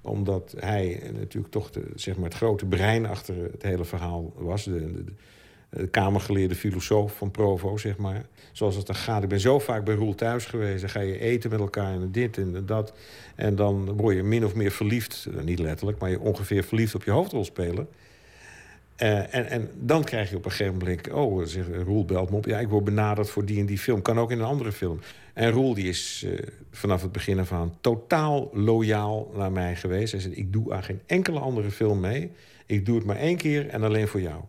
omdat 0.00 0.54
hij 0.58 1.10
natuurlijk 1.12 1.52
toch 1.52 1.70
de, 1.70 1.82
zeg 1.94 2.16
maar 2.16 2.24
het 2.24 2.34
grote 2.34 2.66
brein 2.66 3.06
achter 3.06 3.34
het 3.52 3.62
hele 3.62 3.84
verhaal 3.84 4.32
was. 4.36 4.64
De, 4.64 4.92
de, 4.92 5.04
de 5.76 5.86
kamergeleerde 5.86 6.54
filosoof 6.54 7.16
van 7.16 7.30
Provo, 7.30 7.76
zeg 7.76 7.96
maar. 7.96 8.24
Zoals 8.52 8.76
het 8.76 8.86
dan 8.86 8.96
gaat. 8.96 9.22
Ik 9.22 9.28
ben 9.28 9.40
zo 9.40 9.58
vaak 9.58 9.84
bij 9.84 9.94
Roel 9.94 10.14
thuis 10.14 10.44
geweest. 10.44 10.80
Dan 10.80 10.90
ga 10.90 11.00
je 11.00 11.18
eten 11.18 11.50
met 11.50 11.60
elkaar 11.60 11.92
en 11.92 12.12
dit 12.12 12.38
en 12.38 12.62
dat. 12.66 12.92
En 13.34 13.56
dan 13.56 13.92
word 13.96 14.16
je 14.16 14.22
min 14.22 14.44
of 14.44 14.54
meer 14.54 14.70
verliefd. 14.70 15.26
Eh, 15.36 15.42
Niet 15.42 15.58
letterlijk, 15.58 15.98
maar 15.98 16.10
je 16.10 16.20
ongeveer 16.20 16.64
verliefd 16.64 16.94
op 16.94 17.04
je 17.04 17.10
hoofdrolspeler. 17.10 17.86
Eh, 18.96 19.34
en, 19.34 19.48
en 19.48 19.70
dan 19.80 20.04
krijg 20.04 20.30
je 20.30 20.36
op 20.36 20.44
een 20.44 20.50
gegeven 20.50 20.78
moment... 20.78 21.10
oh, 21.10 21.44
zeg, 21.44 21.64
Roel 21.84 22.04
belt 22.04 22.30
me 22.30 22.36
op. 22.36 22.46
Ja, 22.46 22.58
ik 22.58 22.68
word 22.68 22.84
benaderd 22.84 23.30
voor 23.30 23.44
die 23.44 23.60
en 23.60 23.66
die 23.66 23.78
film. 23.78 24.02
Kan 24.02 24.18
ook 24.18 24.30
in 24.30 24.38
een 24.38 24.44
andere 24.44 24.72
film. 24.72 25.00
En 25.32 25.50
Roel 25.50 25.74
die 25.74 25.88
is 25.88 26.24
eh, 26.26 26.46
vanaf 26.70 27.02
het 27.02 27.12
begin 27.12 27.38
af 27.38 27.52
aan 27.52 27.76
totaal 27.80 28.50
loyaal 28.52 29.32
naar 29.36 29.52
mij 29.52 29.76
geweest. 29.76 30.12
Hij 30.12 30.20
zei, 30.20 30.34
ik 30.34 30.52
doe 30.52 30.72
aan 30.72 30.82
geen 30.82 31.00
enkele 31.06 31.38
andere 31.38 31.70
film 31.70 32.00
mee. 32.00 32.30
Ik 32.66 32.86
doe 32.86 32.96
het 32.96 33.04
maar 33.04 33.16
één 33.16 33.36
keer 33.36 33.68
en 33.68 33.82
alleen 33.82 34.08
voor 34.08 34.20
jou. 34.20 34.42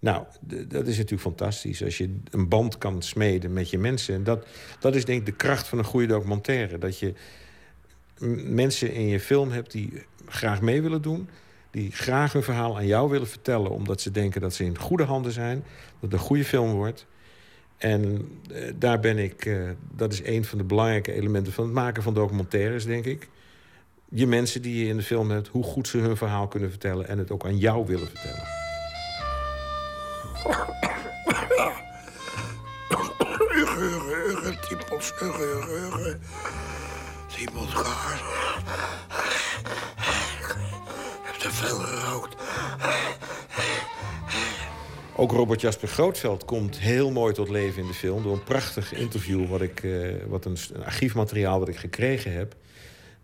Nou, 0.00 0.24
dat 0.68 0.86
is 0.86 0.96
natuurlijk 0.96 1.22
fantastisch. 1.22 1.84
Als 1.84 1.98
je 1.98 2.16
een 2.30 2.48
band 2.48 2.78
kan 2.78 3.02
smeden 3.02 3.52
met 3.52 3.70
je 3.70 3.78
mensen. 3.78 4.14
En 4.14 4.24
dat, 4.24 4.46
dat 4.80 4.94
is 4.94 5.04
denk 5.04 5.20
ik 5.20 5.26
de 5.26 5.32
kracht 5.32 5.68
van 5.68 5.78
een 5.78 5.84
goede 5.84 6.06
documentaire. 6.06 6.78
Dat 6.78 6.98
je 6.98 7.14
mensen 8.44 8.92
in 8.92 9.06
je 9.06 9.20
film 9.20 9.50
hebt 9.50 9.72
die 9.72 10.02
graag 10.26 10.60
mee 10.60 10.82
willen 10.82 11.02
doen. 11.02 11.28
Die 11.70 11.92
graag 11.92 12.32
hun 12.32 12.42
verhaal 12.42 12.76
aan 12.76 12.86
jou 12.86 13.10
willen 13.10 13.28
vertellen. 13.28 13.70
Omdat 13.70 14.00
ze 14.00 14.10
denken 14.10 14.40
dat 14.40 14.54
ze 14.54 14.64
in 14.64 14.78
goede 14.78 15.04
handen 15.04 15.32
zijn. 15.32 15.64
Dat 16.00 16.10
het 16.10 16.12
een 16.12 16.26
goede 16.26 16.44
film 16.44 16.72
wordt. 16.72 17.06
En 17.76 18.28
eh, 18.52 18.72
daar 18.76 19.00
ben 19.00 19.18
ik... 19.18 19.46
eh, 19.46 19.70
dat 19.96 20.12
is 20.12 20.24
een 20.24 20.44
van 20.44 20.58
de 20.58 20.64
belangrijke 20.64 21.12
elementen 21.12 21.52
van 21.52 21.64
het 21.64 21.74
maken 21.74 22.02
van 22.02 22.14
documentaires, 22.14 22.84
denk 22.84 23.04
ik. 23.04 23.28
Je 24.08 24.26
mensen 24.26 24.62
die 24.62 24.84
je 24.84 24.90
in 24.90 24.96
de 24.96 25.02
film 25.02 25.30
hebt... 25.30 25.48
hoe 25.48 25.64
goed 25.64 25.88
ze 25.88 25.98
hun 25.98 26.16
verhaal 26.16 26.48
kunnen 26.48 26.70
vertellen... 26.70 27.08
en 27.08 27.18
het 27.18 27.30
ook 27.30 27.44
aan 27.44 27.58
jou 27.58 27.86
willen 27.86 28.06
vertellen. 28.06 28.57
Ugge, 33.58 34.22
ugge, 34.28 34.58
typos, 34.68 35.12
ugge, 35.22 35.46
ugge. 35.86 36.18
Typos 37.26 37.72
kaart. 37.72 38.22
Ik 40.38 40.54
heb 41.22 41.34
te 41.34 41.50
veel 41.50 41.78
gerookt. 41.78 42.36
Ook 45.16 45.32
Robert 45.32 45.60
Jasper 45.60 45.88
Grootveld 45.88 46.44
komt 46.44 46.78
heel 46.78 47.10
mooi 47.10 47.34
tot 47.34 47.48
leven 47.48 47.82
in 47.82 47.88
de 47.88 47.94
film... 47.94 48.22
door 48.22 48.32
een 48.32 48.44
prachtig 48.44 48.92
interview, 48.92 49.48
wat, 49.48 49.60
ik, 49.60 49.82
eh, 49.82 50.14
wat 50.26 50.44
een, 50.44 50.56
een 50.72 50.84
archiefmateriaal 50.84 51.58
dat 51.58 51.68
ik 51.68 51.76
gekregen 51.76 52.32
heb... 52.32 52.54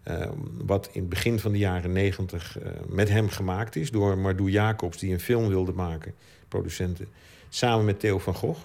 eh, 0.05 0.29
wat 0.65 0.89
in 0.93 1.01
het 1.01 1.09
begin 1.09 1.39
van 1.39 1.53
de 1.53 1.59
jaren 1.59 1.93
negentig 1.93 2.59
eh, 2.59 2.71
met 2.89 3.09
hem 3.09 3.29
gemaakt 3.29 3.77
is... 3.77 3.91
door 3.91 4.19
Mardoe 4.19 4.51
Jacobs, 4.51 4.99
die 4.99 5.13
een 5.13 5.21
film 5.21 5.49
wilde 5.49 5.73
maken, 5.73 6.15
producenten... 6.49 7.09
samen 7.49 7.85
met 7.85 8.01
Theo 8.01 8.19
van 8.19 8.35
Gogh. 8.35 8.61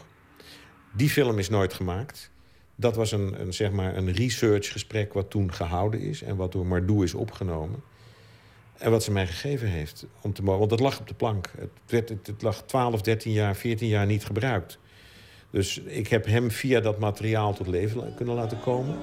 Die 0.92 1.10
film 1.10 1.40
is 1.40 1.50
nooit 1.50 1.74
gemaakt. 1.74 2.32
Dat 2.76 2.96
was 2.96 3.12
een, 3.12 3.42
een, 3.42 3.54
zeg 3.54 3.72
maar 3.72 3.98
een 3.98 4.12
researchgesprek 4.12 5.14
wat 5.14 5.30
toen 5.30 5.54
gehouden 5.54 6.00
is... 6.00 6.22
en 6.22 6.36
wat 6.36 6.52
door 6.52 6.66
Mardoe 6.66 7.04
is 7.04 7.14
opgenomen. 7.14 7.84
En 8.78 8.92
wat 8.92 9.04
ze 9.04 9.12
mij 9.12 9.28
gegeven 9.28 9.68
heeft. 9.68 10.06
Om 10.22 10.34
te, 10.34 10.44
want 10.44 10.70
dat 10.70 10.80
lag 10.80 11.00
op 11.00 11.08
de 11.08 11.14
plank. 11.14 11.52
Het, 11.58 11.70
werd, 11.86 12.10
het, 12.10 12.42
lag 12.42 12.64
12, 12.64 13.02
13 13.02 13.32
jaar, 13.32 13.56
14 13.56 13.88
jaar 13.88 14.06
niet 14.06 14.26
gebruikt. 14.26 14.80
Dus 15.50 15.80
ik 15.80 16.08
heb 16.08 16.26
hem 16.26 16.52
via 16.52 16.80
dat 16.80 17.00
materiaal 17.00 17.54
tot 17.54 17.68
leven 17.68 18.14
kunnen 18.16 18.36
laten 18.36 18.60
komen. 18.60 18.98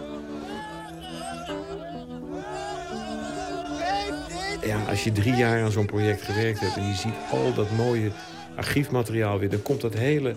Ja, 4.67 4.83
als 4.89 5.05
je 5.05 5.13
drie 5.13 5.35
jaar 5.35 5.63
aan 5.63 5.71
zo'n 5.71 5.87
project 5.87 6.23
gewerkt 6.23 6.61
hebt... 6.61 6.77
en 6.77 6.87
je 6.87 6.95
ziet 6.95 7.15
al 7.31 7.55
dat 7.55 7.71
mooie 7.71 8.11
archiefmateriaal 8.57 9.39
weer... 9.39 9.51
dan 9.51 9.63
komt 9.63 9.81
dat 9.81 9.95
hele 9.95 10.35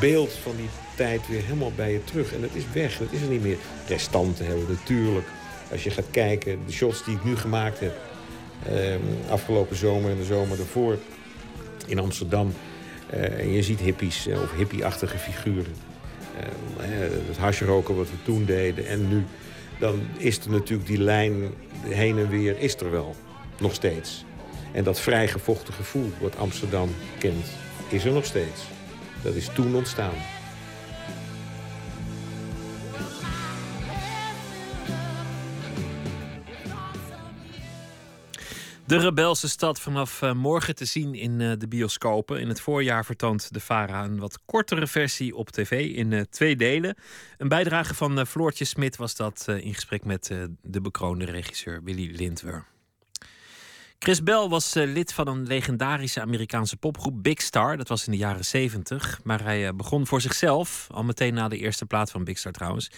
beeld 0.00 0.32
van 0.32 0.56
die 0.56 0.68
tijd 0.96 1.28
weer 1.28 1.42
helemaal 1.42 1.72
bij 1.76 1.92
je 1.92 2.04
terug. 2.04 2.34
En 2.34 2.40
dat 2.40 2.50
is 2.52 2.64
weg, 2.72 2.98
dat 2.98 3.08
is 3.10 3.20
er 3.20 3.28
niet 3.28 3.42
meer. 3.42 3.56
Restanten 3.88 4.46
hebben 4.46 4.66
we 4.66 4.72
natuurlijk. 4.72 5.26
Als 5.70 5.84
je 5.84 5.90
gaat 5.90 6.10
kijken, 6.10 6.58
de 6.66 6.72
shots 6.72 7.04
die 7.04 7.14
ik 7.14 7.24
nu 7.24 7.36
gemaakt 7.36 7.80
heb... 7.80 7.98
Ehm, 8.66 9.00
afgelopen 9.30 9.76
zomer 9.76 10.10
en 10.10 10.16
de 10.16 10.24
zomer 10.24 10.56
daarvoor 10.56 10.98
in 11.86 11.98
Amsterdam. 11.98 12.52
Eh, 13.10 13.38
en 13.38 13.52
je 13.52 13.62
ziet 13.62 13.80
hippies 13.80 14.26
eh, 14.26 14.42
of 14.42 14.52
hippie-achtige 14.56 15.18
figuren. 15.18 15.74
Ehm, 16.36 16.90
eh, 16.90 16.98
het 17.28 17.36
hashroken 17.36 17.96
wat 17.96 18.10
we 18.10 18.16
toen 18.22 18.44
deden 18.44 18.86
en 18.86 19.08
nu. 19.08 19.24
Dan 19.78 20.00
is 20.16 20.38
er 20.38 20.50
natuurlijk 20.50 20.88
die 20.88 20.98
lijn 20.98 21.34
heen 21.82 22.18
en 22.18 22.28
weer, 22.28 22.58
is 22.58 22.76
er 22.76 22.90
wel. 22.90 23.16
Nog 23.60 23.74
steeds. 23.74 24.24
En 24.72 24.84
dat 24.84 25.00
vrijgevochten 25.00 25.74
gevoel 25.74 26.12
wat 26.20 26.36
Amsterdam 26.36 26.88
kent, 27.18 27.46
is 27.88 28.04
er 28.04 28.12
nog 28.12 28.24
steeds. 28.24 28.62
Dat 29.22 29.34
is 29.34 29.48
toen 29.54 29.74
ontstaan. 29.74 30.14
De 38.90 38.98
rebelse 38.98 39.48
stad 39.48 39.80
vanaf 39.80 40.22
eh, 40.22 40.32
morgen 40.32 40.74
te 40.74 40.84
zien 40.84 41.14
in 41.14 41.40
eh, 41.40 41.52
de 41.58 41.68
bioscopen. 41.68 42.40
In 42.40 42.48
het 42.48 42.60
voorjaar 42.60 43.04
vertoont 43.04 43.52
de 43.52 43.60
VARA 43.60 44.04
een 44.04 44.18
wat 44.18 44.38
kortere 44.44 44.86
versie 44.86 45.36
op 45.36 45.50
tv 45.50 45.94
in 45.94 46.12
eh, 46.12 46.20
twee 46.20 46.56
delen. 46.56 46.96
Een 47.38 47.48
bijdrage 47.48 47.94
van 47.94 48.26
Floortje 48.26 48.64
Smit 48.64 48.96
was 48.96 49.16
dat 49.16 49.44
in 49.48 49.74
gesprek 49.74 50.04
met 50.04 50.34
de 50.62 50.80
bekroonde 50.80 51.24
regisseur 51.24 51.82
Willy 51.82 52.16
Lindwer. 52.16 52.69
Chris 54.02 54.22
Bell 54.22 54.48
was 54.48 54.74
eh, 54.74 54.92
lid 54.92 55.12
van 55.12 55.28
een 55.28 55.46
legendarische 55.46 56.20
Amerikaanse 56.20 56.76
popgroep 56.76 57.22
Big 57.22 57.40
Star. 57.40 57.76
Dat 57.76 57.88
was 57.88 58.06
in 58.06 58.12
de 58.12 58.18
jaren 58.18 58.44
70. 58.44 59.20
Maar 59.24 59.42
hij 59.42 59.66
eh, 59.66 59.74
begon 59.74 60.06
voor 60.06 60.20
zichzelf, 60.20 60.86
al 60.90 61.04
meteen 61.04 61.34
na 61.34 61.48
de 61.48 61.58
eerste 61.58 61.86
plaat 61.86 62.10
van 62.10 62.24
Big 62.24 62.38
Star 62.38 62.52
trouwens. 62.52 62.90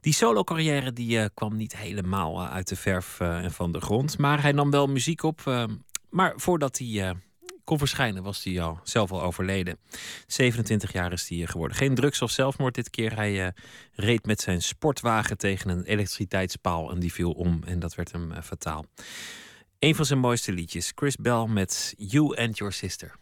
Die 0.00 0.12
solo-carrière 0.12 0.92
die, 0.92 1.18
eh, 1.20 1.26
kwam 1.34 1.56
niet 1.56 1.76
helemaal 1.76 2.46
uit 2.46 2.68
de 2.68 2.76
verf 2.76 3.20
en 3.20 3.52
van 3.52 3.72
de 3.72 3.80
grond. 3.80 4.18
Maar 4.18 4.42
hij 4.42 4.52
nam 4.52 4.70
wel 4.70 4.86
muziek 4.86 5.22
op. 5.22 5.68
maar 6.10 6.32
voordat 6.36 6.78
hij 6.78 7.14
kon 7.64 7.78
verschijnen 7.78 8.22
was 8.22 8.44
hij 8.44 8.60
al 8.60 8.80
zelf 8.82 9.12
al 9.12 9.22
overleden. 9.22 9.78
27 10.26 10.92
jaar 10.92 11.12
is 11.12 11.28
hij 11.28 11.46
geworden. 11.46 11.76
Geen 11.76 11.94
drugs 11.94 12.22
of 12.22 12.30
zelfmoord 12.30 12.74
dit 12.74 12.90
keer. 12.90 13.16
Hij 13.16 13.52
reed 13.92 14.26
met 14.26 14.40
zijn 14.40 14.62
sportwagen 14.62 15.38
tegen 15.38 15.70
een 15.70 15.84
elektriciteitspaal 15.84 16.90
en 16.90 16.98
die 16.98 17.12
viel 17.12 17.30
om. 17.32 17.60
En 17.64 17.78
dat 17.78 17.94
werd 17.94 18.12
hem 18.12 18.42
fataal. 18.42 18.84
Een 19.80 19.94
van 19.94 20.04
zijn 20.04 20.18
mooiste 20.18 20.52
liedjes, 20.52 20.92
Chris 20.94 21.16
Bell 21.16 21.46
met 21.48 21.94
You 21.96 22.36
and 22.36 22.58
Your 22.58 22.72
Sister. 22.72 23.14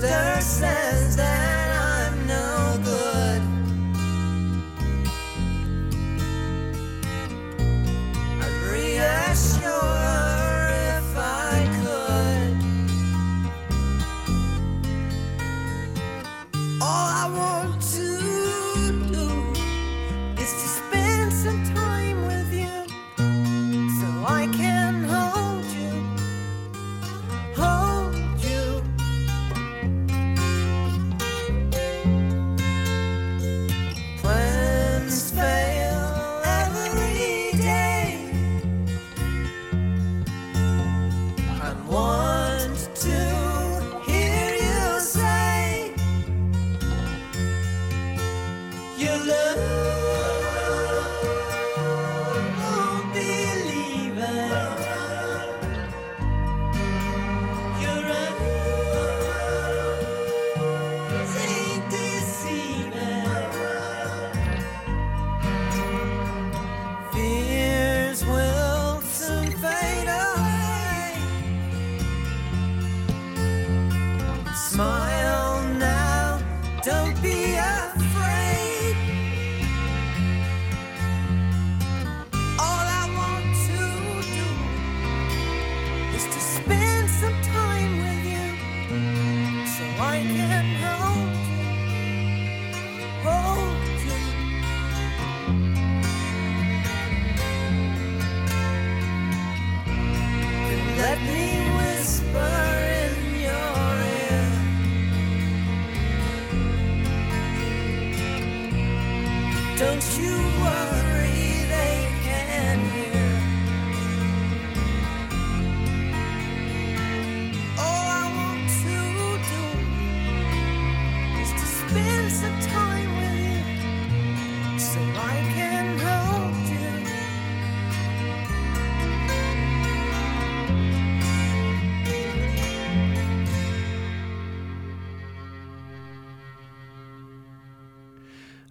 Sister 0.00 0.40
says 0.40 1.16
that 1.16 1.39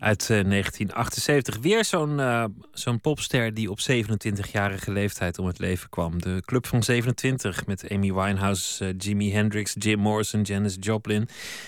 Uit 0.10 0.22
eh, 0.22 0.28
1978. 0.28 1.58
Weer 1.58 1.86
zo'n 1.86 2.20
eh, 2.20 2.46
zo'n 2.74 3.02
popster 3.02 3.54
die 3.54 3.72
op 3.72 3.80
27-jarige 3.80 4.92
leeftijd 4.92 5.40
om 5.40 5.46
het 5.46 5.60
leven 5.60 5.90
kwam. 5.90 6.22
De 6.22 6.42
Club 6.46 6.68
van 6.68 6.84
27 6.84 7.66
met 7.66 7.90
Amy 7.92 8.14
Winehouse, 8.14 8.86
eh, 8.86 8.94
Jimi 8.98 9.34
Hendrix, 9.34 9.76
Jim 9.78 10.00
Morrison, 10.00 10.42
Janis 10.42 10.78
Joplin. 10.80 11.28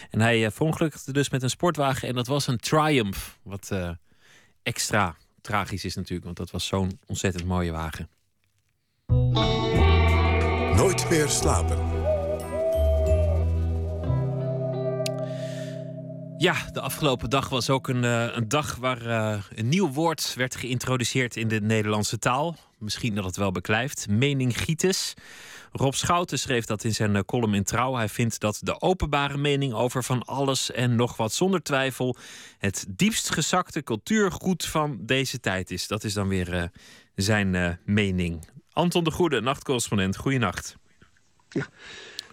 En 0.10 0.22
hij 0.22 0.44
uh, 0.44 0.48
verongelukte 0.52 1.14
dus 1.14 1.30
met 1.30 1.44
een 1.44 1.50
sportwagen 1.50 2.08
en 2.08 2.16
dat 2.16 2.28
was 2.28 2.48
een 2.48 2.58
Triumph. 2.58 3.38
Wat 3.44 3.70
eh, 3.72 3.90
extra 4.64 5.16
tragisch 5.42 5.86
is 5.86 5.96
natuurlijk, 5.96 6.26
want 6.26 6.38
dat 6.38 6.52
was 6.52 6.66
zo'n 6.66 7.00
ontzettend 7.06 7.46
mooie 7.46 7.72
wagen. 7.72 8.10
Nooit 10.76 11.10
meer 11.10 11.28
slapen. 11.30 12.01
Ja, 16.42 16.56
de 16.74 16.82
afgelopen 16.82 17.30
dag 17.30 17.50
was 17.50 17.70
ook 17.70 17.88
een, 17.88 18.04
eh, 18.04 18.36
een 18.36 18.48
dag 18.48 18.76
waar 18.76 19.06
eh, 19.06 19.42
een 19.56 19.70
nieuw 19.70 19.92
woord 19.92 20.34
werd 20.36 20.56
geïntroduceerd 20.56 21.36
in 21.36 21.48
de 21.48 21.62
Nederlandse 21.62 22.20
taal. 22.20 22.58
Misschien 22.78 23.16
dat 23.16 23.24
het 23.24 23.36
wel 23.36 23.52
beklijft. 23.52 24.08
Meningitis. 24.10 25.14
Rob 25.72 25.94
Schouten 25.94 26.40
schreef 26.40 26.66
dat 26.66 26.84
in 26.84 26.94
zijn 26.94 27.16
eh, 27.16 27.22
column 27.22 27.54
in 27.54 27.64
Trouw. 27.64 27.96
Hij 27.96 28.10
vindt 28.10 28.40
dat 28.40 28.60
de 28.62 28.82
openbare 28.82 29.38
mening 29.38 29.74
over 29.74 30.04
van 30.04 30.24
alles 30.24 30.72
en 30.72 30.96
nog 30.96 31.18
wat 31.18 31.34
zonder 31.34 31.64
twijfel 31.64 32.16
het 32.58 32.86
diepst 32.90 33.34
gezakte 33.34 33.84
cultuurgoed 33.84 34.66
van 34.66 34.98
deze 35.02 35.40
tijd 35.40 35.72
is. 35.72 35.88
Dat 35.88 36.04
is 36.04 36.14
dan 36.14 36.28
weer 36.28 36.72
zijn 37.16 37.80
mening. 37.86 38.48
Anton 38.74 39.04
de 39.04 39.12
Goede, 39.12 39.42
nachtcorrespondent. 39.42 40.18
Goeienacht. 40.18 40.76
Ja. 41.50 41.68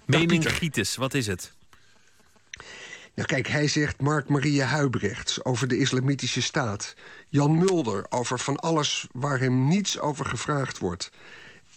Meningitis, 0.04 0.96
wat 0.96 1.14
is 1.14 1.26
het? 1.26 1.56
Nou 3.18 3.30
kijk, 3.30 3.48
hij 3.48 3.68
zegt 3.68 4.00
Mark-Maria 4.00 4.66
Huibrechts 4.66 5.44
over 5.44 5.68
de 5.68 5.78
islamitische 5.78 6.42
staat. 6.42 6.94
Jan 7.28 7.58
Mulder 7.58 8.06
over 8.08 8.38
van 8.38 8.56
alles 8.56 9.06
waar 9.12 9.40
hem 9.40 9.68
niets 9.68 9.98
over 9.98 10.24
gevraagd 10.24 10.78
wordt. 10.78 11.10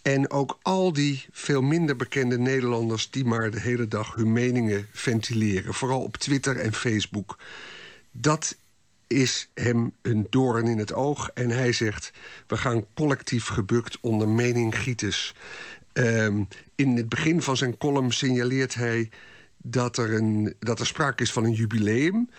En 0.02 0.32
ook 0.32 0.60
al 0.62 0.94
die 0.94 1.26
veel 1.32 1.62
minder 1.62 1.96
bekende 1.96 2.38
Nederlanders... 2.38 3.10
die 3.10 3.26
maar 3.26 3.52
de 3.52 3.60
hele 3.60 3.88
dag 3.88 4.16
hun 4.16 4.34
meningen 4.34 4.88
ventileren. 4.92 5.74
Vooral 5.74 6.02
op 6.02 6.18
Twitter 6.18 6.58
en 6.58 6.74
Facebook. 6.74 7.38
Dat 8.12 8.58
is 9.08 9.50
hem 9.54 9.94
een 10.02 10.28
doorn 10.30 10.68
in 10.68 10.78
het 10.78 10.94
oog. 10.94 11.30
En 11.34 11.50
hij 11.50 11.72
zegt, 11.72 12.12
we 12.48 12.58
gaan 12.58 12.86
collectief 12.94 13.48
gebukt 13.48 13.98
onder 14.02 14.28
meningitis. 14.28 15.34
Ehm, 15.94 16.44
in 16.76 16.98
het 16.98 17.10
begin 17.10 17.42
van 17.42 17.58
zijn 17.58 17.78
column 17.78 18.12
signaleert 18.12 18.74
hij 18.74 19.10
dat 19.64 19.98
er, 19.98 20.14
een, 20.14 20.56
dat 20.60 20.80
er 20.80 20.86
sprake 20.86 21.24
is 21.24 21.32
van 21.32 21.44
een 21.44 21.54
jubileum. 21.54 22.30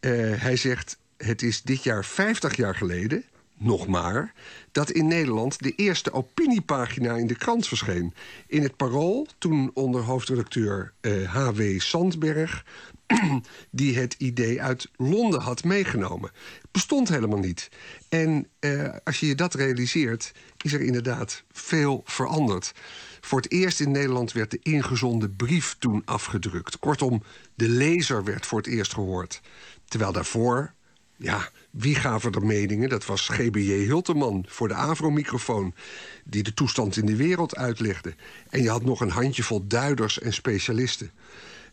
Eh, 0.00 0.10
hij 0.34 0.56
zegt: 0.56 0.98
Het 1.16 1.42
is 1.42 1.62
dit 1.62 1.82
jaar 1.82 2.04
50 2.04 2.56
jaar 2.56 2.74
geleden, 2.74 3.24
nog 3.58 3.86
maar, 3.86 4.32
dat 4.72 4.90
in 4.90 5.06
Nederland 5.06 5.62
de 5.62 5.72
eerste 5.76 6.12
opiniepagina 6.12 7.14
in 7.14 7.26
de 7.26 7.36
krant 7.36 7.68
verscheen. 7.68 8.14
In 8.46 8.62
het 8.62 8.76
Parool, 8.76 9.26
toen 9.38 9.70
onder 9.74 10.02
hoofdredacteur 10.02 10.92
eh, 11.00 11.34
H.W. 11.34 11.80
Sandberg, 11.80 12.64
die 13.70 13.98
het 13.98 14.14
idee 14.18 14.62
uit 14.62 14.88
Londen 14.96 15.40
had 15.40 15.64
meegenomen. 15.64 16.30
Bestond 16.70 17.08
helemaal 17.08 17.38
niet. 17.38 17.68
En 18.08 18.46
eh, 18.58 18.94
als 19.04 19.20
je 19.20 19.26
je 19.26 19.34
dat 19.34 19.54
realiseert, 19.54 20.32
is 20.62 20.72
er 20.72 20.80
inderdaad 20.80 21.44
veel 21.52 22.02
veranderd. 22.04 22.72
Voor 23.26 23.40
het 23.40 23.50
eerst 23.50 23.80
in 23.80 23.90
Nederland 23.90 24.32
werd 24.32 24.50
de 24.50 24.58
ingezonden 24.62 25.36
brief 25.36 25.76
toen 25.78 26.02
afgedrukt. 26.04 26.78
Kortom, 26.78 27.22
de 27.54 27.68
lezer 27.68 28.24
werd 28.24 28.46
voor 28.46 28.58
het 28.58 28.66
eerst 28.66 28.92
gehoord. 28.92 29.40
Terwijl 29.84 30.12
daarvoor, 30.12 30.72
ja, 31.16 31.48
wie 31.70 31.94
gaven 31.94 32.32
er 32.32 32.46
meningen? 32.46 32.88
Dat 32.88 33.06
was 33.06 33.28
GBJ 33.28 33.72
Hilterman 33.72 34.44
voor 34.48 34.68
de 34.68 34.74
Avro-microfoon... 34.74 35.74
die 36.24 36.42
de 36.42 36.54
toestand 36.54 36.96
in 36.96 37.06
de 37.06 37.16
wereld 37.16 37.56
uitlegde. 37.56 38.14
En 38.50 38.62
je 38.62 38.70
had 38.70 38.84
nog 38.84 39.00
een 39.00 39.10
handjevol 39.10 39.66
duiders 39.66 40.18
en 40.18 40.32
specialisten. 40.32 41.10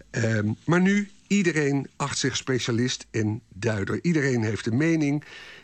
Ehm, 0.09 0.51
maar 0.65 0.81
nu, 0.81 1.09
iedereen 1.27 1.87
acht 1.95 2.17
zich 2.17 2.35
specialist 2.35 3.07
en 3.11 3.41
duider. 3.49 3.99
Iedereen 4.01 4.43
heeft 4.43 4.65
een 4.65 4.77
mening. 4.77 5.23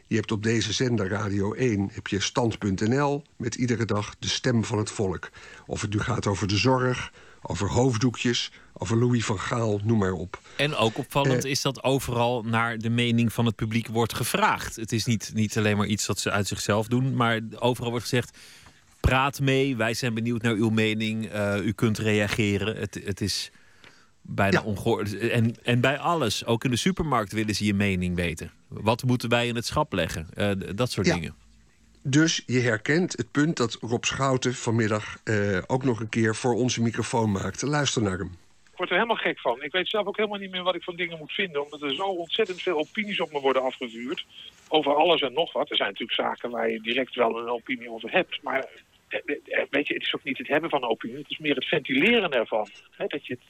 Je 0.09 0.15
hebt 0.15 0.31
op 0.31 0.43
deze 0.43 0.73
zender 0.73 1.07
Radio 1.07 1.53
1 1.53 1.89
heb 1.91 2.07
je 2.07 2.19
stand.nl... 2.19 3.23
met 3.37 3.55
iedere 3.55 3.85
dag 3.85 4.15
de 4.19 4.27
stem 4.27 4.63
van 4.63 4.77
het 4.77 4.91
volk. 4.91 5.29
Of 5.65 5.81
het 5.81 5.93
nu 5.93 5.99
gaat 5.99 6.27
over 6.27 6.47
de 6.47 6.57
zorg, 6.57 7.11
over 7.41 7.69
hoofddoekjes... 7.69 8.51
over 8.73 8.97
Louis 8.97 9.25
van 9.25 9.39
Gaal, 9.39 9.79
noem 9.83 9.97
maar 9.97 10.11
op. 10.11 10.39
En 10.55 10.75
ook 10.75 10.97
opvallend 10.97 11.43
Eh, 11.43 11.51
is 11.51 11.61
dat 11.61 11.83
overal 11.83 12.43
naar 12.43 12.77
de 12.77 12.89
mening 12.89 13.33
van 13.33 13.45
het 13.45 13.55
publiek 13.55 13.87
wordt 13.87 14.13
gevraagd. 14.13 14.75
Het 14.75 14.91
is 14.91 15.05
niet, 15.05 15.31
niet 15.33 15.57
alleen 15.57 15.77
maar 15.77 15.87
iets 15.87 16.05
dat 16.05 16.19
ze 16.19 16.31
uit 16.31 16.47
zichzelf 16.47 16.87
doen, 16.87 17.15
maar 17.15 17.39
overal 17.59 17.89
wordt 17.89 18.05
gezegd: 18.05 18.37
praat 18.99 19.39
mee, 19.39 19.75
wij 19.75 19.93
zijn 19.93 20.13
benieuwd 20.13 20.41
naar 20.41 20.53
uw 20.53 20.69
mening, 20.69 21.25
eh, 21.25 21.65
u 21.65 21.71
kunt 21.71 21.97
reageren. 21.97 22.75
Het, 22.75 22.99
het 23.03 23.21
is 23.21 23.51
bijna 24.35 24.61
ongehoord. 24.63 25.17
En, 25.17 25.55
en 25.63 25.81
bij 25.81 25.97
alles, 25.97 26.45
ook 26.45 26.63
in 26.63 26.69
de 26.71 26.77
supermarkt 26.77 27.31
willen 27.31 27.55
ze 27.55 27.65
je 27.65 27.73
mening 27.73 28.15
weten. 28.15 28.51
Wat 28.67 29.03
moeten 29.03 29.29
wij 29.29 29.47
in 29.47 29.55
het 29.55 29.65
schap 29.65 29.93
leggen? 29.93 30.27
Eh, 30.33 30.51
dat 30.75 30.91
soort 30.91 31.07
Ja. 31.07 31.13
dingen. 31.13 31.35
Dus 32.03 32.43
je 32.45 32.59
herkent 32.59 33.17
het 33.17 33.31
punt 33.31 33.57
dat 33.57 33.77
Rob 33.81 34.03
Schouten 34.03 34.53
vanmiddag... 34.53 35.17
eh, 35.23 35.57
ook 35.67 35.83
nog 35.83 35.99
een 35.99 36.09
keer 36.09 36.35
voor 36.35 36.53
onze 36.53 36.81
microfoon 36.81 37.31
maakte. 37.31 37.67
Luister 37.67 38.01
naar 38.01 38.17
hem. 38.17 38.37
Ik 38.71 38.85
word 38.85 38.89
er 38.89 38.95
helemaal 38.95 39.23
gek 39.23 39.39
van. 39.39 39.63
Ik 39.63 39.71
weet 39.71 39.89
zelf 39.89 40.07
ook 40.07 40.17
helemaal 40.17 40.39
niet 40.39 40.51
meer 40.51 40.63
wat 40.63 40.75
ik 40.75 40.83
van 40.83 40.95
dingen 40.95 41.17
moet 41.17 41.31
vinden. 41.31 41.63
Omdat 41.63 41.81
er 41.81 41.95
zo 41.95 42.03
ontzettend 42.03 42.61
veel 42.61 42.77
opinies 42.77 43.19
op 43.21 43.31
me 43.31 43.39
worden 43.39 43.61
afgevuurd. 43.63 44.25
Over 44.67 44.95
alles 44.95 45.21
en 45.21 45.33
nog 45.33 45.53
wat. 45.53 45.69
Er 45.69 45.75
zijn 45.75 45.89
natuurlijk 45.89 46.19
zaken 46.19 46.49
waar 46.49 46.69
je 46.69 46.81
direct 46.81 47.15
wel 47.15 47.37
een 47.39 47.49
opinie 47.49 47.89
over 47.91 48.11
hebt. 48.11 48.39
Maar 48.43 48.67
eh, 49.07 49.19
weet 49.69 49.87
je, 49.87 49.93
het 49.93 50.03
is 50.03 50.15
ook 50.15 50.23
niet 50.23 50.37
het 50.37 50.47
hebben 50.47 50.69
van 50.69 50.83
een 50.83 50.89
opinie. 50.89 51.17
Het 51.17 51.29
is 51.29 51.37
meer 51.37 51.55
het 51.55 51.65
ventileren 51.65 52.31
ervan. 52.31 52.69
Hè, 52.91 53.05
dat 53.07 53.25
je 53.25 53.33
het, 53.33 53.43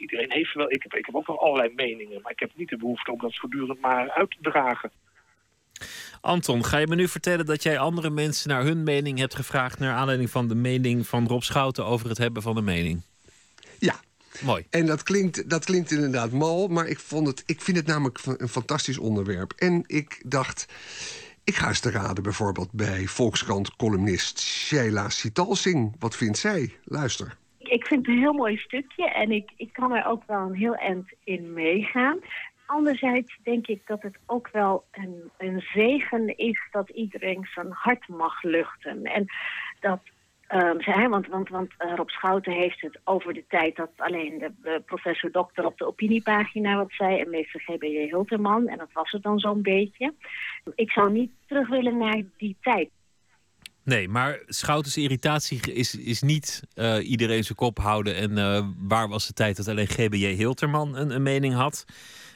iedereen 0.00 0.32
heeft 0.32 0.54
wel... 0.54 0.70
Ik 0.70 0.82
heb, 0.82 0.94
ik 0.94 1.06
heb 1.06 1.14
ook 1.14 1.26
wel 1.26 1.40
allerlei 1.40 1.72
meningen. 1.74 2.20
Maar 2.22 2.32
ik 2.32 2.40
heb 2.40 2.50
niet 2.54 2.68
de 2.68 2.76
behoefte 2.76 3.12
om 3.12 3.18
dat 3.18 3.36
voortdurend 3.36 3.80
maar 3.80 4.10
uit 4.10 4.30
te 4.30 4.50
dragen. 4.50 4.90
Anton, 6.20 6.64
ga 6.64 6.78
je 6.78 6.86
me 6.86 6.94
nu 6.94 7.08
vertellen 7.08 7.46
dat 7.46 7.62
jij 7.62 7.78
andere 7.78 8.10
mensen 8.10 8.48
naar 8.48 8.62
hun 8.62 8.82
mening 8.82 9.18
hebt 9.18 9.34
gevraagd. 9.34 9.78
naar 9.78 9.94
aanleiding 9.94 10.30
van 10.30 10.48
de 10.48 10.54
mening 10.54 11.06
van 11.06 11.26
Rob 11.26 11.42
Schouten 11.42 11.86
over 11.86 12.08
het 12.08 12.18
hebben 12.18 12.42
van 12.42 12.56
een 12.56 12.64
mening? 12.64 13.02
Ja. 13.78 14.00
Mooi. 14.40 14.66
En 14.70 14.86
dat 14.86 15.02
klinkt, 15.02 15.50
dat 15.50 15.64
klinkt 15.64 15.90
inderdaad 15.90 16.30
mal, 16.30 16.68
maar 16.68 16.86
ik, 16.86 16.98
vond 16.98 17.26
het, 17.26 17.42
ik 17.46 17.60
vind 17.60 17.76
het 17.76 17.86
namelijk 17.86 18.18
een 18.24 18.48
fantastisch 18.48 18.98
onderwerp. 18.98 19.52
En 19.52 19.84
ik 19.86 20.22
dacht, 20.26 20.66
ik 21.44 21.54
ga 21.54 21.68
eens 21.68 21.80
te 21.80 21.90
raden 21.90 22.22
bijvoorbeeld 22.22 22.72
bij 22.72 23.06
Volkskrant-columnist 23.06 24.40
Sheila 24.40 25.08
Sitalsing. 25.08 25.94
Wat 25.98 26.16
vindt 26.16 26.38
zij? 26.38 26.74
Luister. 26.84 27.36
Ik 27.70 27.86
vind 27.86 28.06
het 28.06 28.14
een 28.14 28.20
heel 28.20 28.32
mooi 28.32 28.56
stukje 28.56 29.10
en 29.10 29.30
ik, 29.30 29.50
ik 29.56 29.72
kan 29.72 29.92
er 29.92 30.06
ook 30.06 30.22
wel 30.26 30.40
een 30.40 30.54
heel 30.54 30.74
eind 30.74 31.12
in 31.24 31.52
meegaan. 31.52 32.18
Anderzijds 32.66 33.38
denk 33.42 33.66
ik 33.66 33.86
dat 33.86 34.02
het 34.02 34.18
ook 34.26 34.48
wel 34.52 34.84
een, 34.90 35.30
een 35.38 35.60
zegen 35.60 36.36
is 36.36 36.68
dat 36.70 36.88
iedereen 36.88 37.48
zijn 37.54 37.70
hart 37.70 38.08
mag 38.08 38.42
luchten. 38.42 39.04
En 39.04 39.26
dat, 39.80 40.00
ehm, 40.46 40.80
zij, 40.80 41.08
want, 41.08 41.26
want, 41.26 41.48
want 41.48 41.72
eh, 41.78 41.94
Rob 41.94 42.08
Schouten 42.08 42.52
heeft 42.52 42.80
het 42.80 43.00
over 43.04 43.34
de 43.34 43.44
tijd 43.48 43.76
dat 43.76 43.90
alleen 43.96 44.38
de, 44.38 44.52
de 44.62 44.82
professor 44.86 45.30
dokter 45.30 45.66
op 45.66 45.78
de 45.78 45.86
opiniepagina 45.86 46.76
wat 46.76 46.92
zei 46.92 47.20
en 47.20 47.30
meester 47.30 47.60
GBJ 47.60 48.08
Hulterman. 48.08 48.68
En 48.68 48.78
dat 48.78 48.92
was 48.92 49.10
het 49.10 49.22
dan 49.22 49.38
zo'n 49.38 49.62
beetje. 49.62 50.14
Ik 50.74 50.90
zou 50.90 51.12
niet 51.12 51.30
terug 51.46 51.68
willen 51.68 51.98
naar 51.98 52.22
die 52.36 52.56
tijd. 52.60 52.90
Nee, 53.84 54.08
maar 54.08 54.40
Schoutens 54.46 54.96
irritatie 54.96 55.72
is, 55.72 55.94
is 55.94 56.22
niet 56.22 56.62
eh, 56.74 57.10
iedereen 57.10 57.44
zijn 57.44 57.58
kop 57.58 57.78
houden. 57.78 58.14
En 58.14 58.38
eh, 58.38 58.66
waar 58.78 59.08
was 59.08 59.26
de 59.26 59.32
tijd 59.32 59.56
dat 59.56 59.68
alleen 59.68 59.86
GBJ 59.88 60.26
Hilterman 60.26 60.96
een, 60.96 61.10
een 61.10 61.22
mening 61.22 61.54
had? 61.54 61.84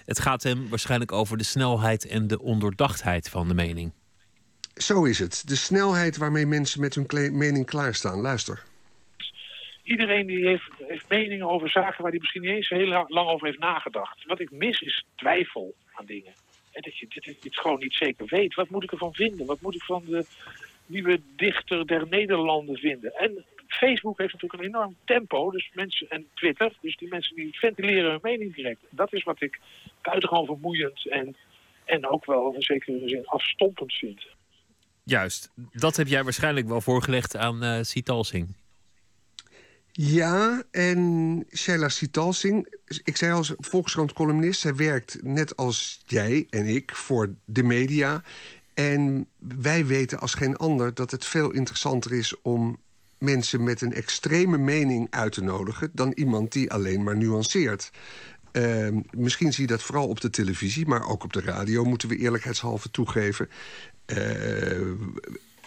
Het 0.07 0.21
gaat 0.21 0.43
hem 0.43 0.69
waarschijnlijk 0.69 1.13
over 1.13 1.37
de 1.37 1.45
snelheid 1.45 2.07
en 2.07 2.27
de 2.27 2.41
ondoordachtheid 2.41 3.29
van 3.29 3.49
de 3.49 3.55
mening. 3.55 3.93
Zo 4.75 5.05
is 5.05 5.19
het. 5.19 5.43
De 5.49 5.57
snelheid 5.57 6.17
waarmee 6.17 6.47
mensen 6.47 6.81
met 6.81 6.95
hun 6.95 7.37
mening 7.37 7.67
klaarstaan. 7.67 8.21
Luister. 8.21 8.63
Iedereen 9.83 10.27
die 10.27 10.47
heeft, 10.47 10.71
heeft 10.79 11.09
meningen 11.09 11.49
over 11.49 11.71
zaken 11.71 12.03
waar 12.03 12.11
hij 12.11 12.21
misschien 12.21 12.41
niet 12.43 12.51
eens 12.51 12.69
heel 12.69 12.87
la- 12.87 13.05
lang 13.09 13.29
over 13.29 13.47
heeft 13.47 13.59
nagedacht. 13.59 14.25
Wat 14.25 14.41
ik 14.41 14.51
mis 14.51 14.81
is 14.81 15.05
twijfel 15.15 15.75
aan 15.93 16.07
dingen. 16.07 16.33
En 16.73 16.83
dat 16.83 16.99
je 16.99 17.07
dit, 17.09 17.43
dit 17.43 17.57
gewoon 17.57 17.79
niet 17.79 17.95
zeker 17.95 18.27
weet. 18.27 18.55
Wat 18.55 18.71
moet 18.71 18.83
ik 18.83 18.93
ervan 18.93 19.15
vinden? 19.15 19.47
Wat 19.47 19.61
moet 19.61 19.75
ik 19.75 19.83
van 19.83 20.03
de 20.07 20.25
nieuwe 20.87 21.21
dichter 21.37 21.87
der 21.87 22.07
Nederlanden 22.09 22.77
vinden? 22.77 23.15
En 23.15 23.45
Facebook 23.69 24.19
heeft 24.19 24.33
natuurlijk 24.33 24.63
een 24.63 24.69
enorm 24.69 24.97
tempo. 25.05 25.51
Dus 25.51 25.71
mensen, 25.75 26.09
en 26.09 26.27
Twitter. 26.35 26.73
Dus 26.81 26.97
die 26.97 27.09
mensen 27.09 27.37
die 27.37 27.59
ventileren 27.59 28.11
hun 28.11 28.19
mening 28.23 28.55
direct. 28.55 28.81
Dat 28.91 29.13
is 29.13 29.23
wat 29.23 29.41
ik 29.43 29.61
buitengewoon 30.03 30.47
vermoeiend 30.47 31.09
en, 31.09 31.37
en 31.85 32.09
ook 32.09 32.25
wel 32.25 32.55
in 32.55 32.63
zekere 32.63 33.09
zin 33.09 33.27
afstompend 33.27 33.93
vind. 33.93 34.27
Juist, 35.05 35.53
dat 35.73 35.97
heb 35.97 36.07
jij 36.07 36.25
waarschijnlijk 36.25 36.67
wel 36.69 36.81
voorgelegd 36.81 37.37
aan 37.37 37.63
eh 37.63 37.83
Sitalsing. 37.83 38.55
Ja, 39.97 40.63
en 40.71 41.45
Sheila 41.57 41.89
Sitalsing, 41.89 42.77
ik 43.05 43.17
zei 43.17 43.33
als 43.33 43.55
Volkskrant-columnist... 43.59 44.61
zij 44.61 44.75
werkt 44.75 45.23
net 45.23 45.57
als 45.57 46.03
jij 46.07 46.47
en 46.51 46.67
ik 46.67 46.95
voor 46.95 47.35
de 47.45 47.63
media. 47.63 48.23
En 48.75 49.27
wij 49.39 49.87
weten 49.87 50.21
als 50.21 50.35
geen 50.35 50.57
ander 50.57 50.95
dat 50.95 51.11
het 51.11 51.25
veel 51.25 51.51
interessanter 51.51 52.13
is... 52.13 52.41
om 52.43 52.83
mensen 53.19 53.65
met 53.65 53.81
een 53.81 53.93
extreme 53.93 54.59
mening 54.59 55.07
uit 55.11 55.33
te 55.33 55.43
nodigen... 55.43 55.91
dan 55.93 56.13
iemand 56.15 56.53
die 56.53 56.73
alleen 56.73 57.03
maar 57.03 57.17
nuanceert. 57.17 57.91
Ehm, 58.53 59.01
misschien 59.11 59.53
zie 59.53 59.63
je 59.63 59.73
dat 59.73 59.83
vooral 59.83 60.09
op 60.09 60.21
de 60.21 60.31
televisie, 60.31 60.87
maar 60.87 61.09
ook 61.09 61.25
op 61.25 61.33
de 61.33 61.41
radio... 61.41 61.85
moeten 61.85 62.09
we 62.09 62.17
eerlijkheidshalve 62.17 62.91
toegeven. 62.91 63.49
Eh, 64.05 64.81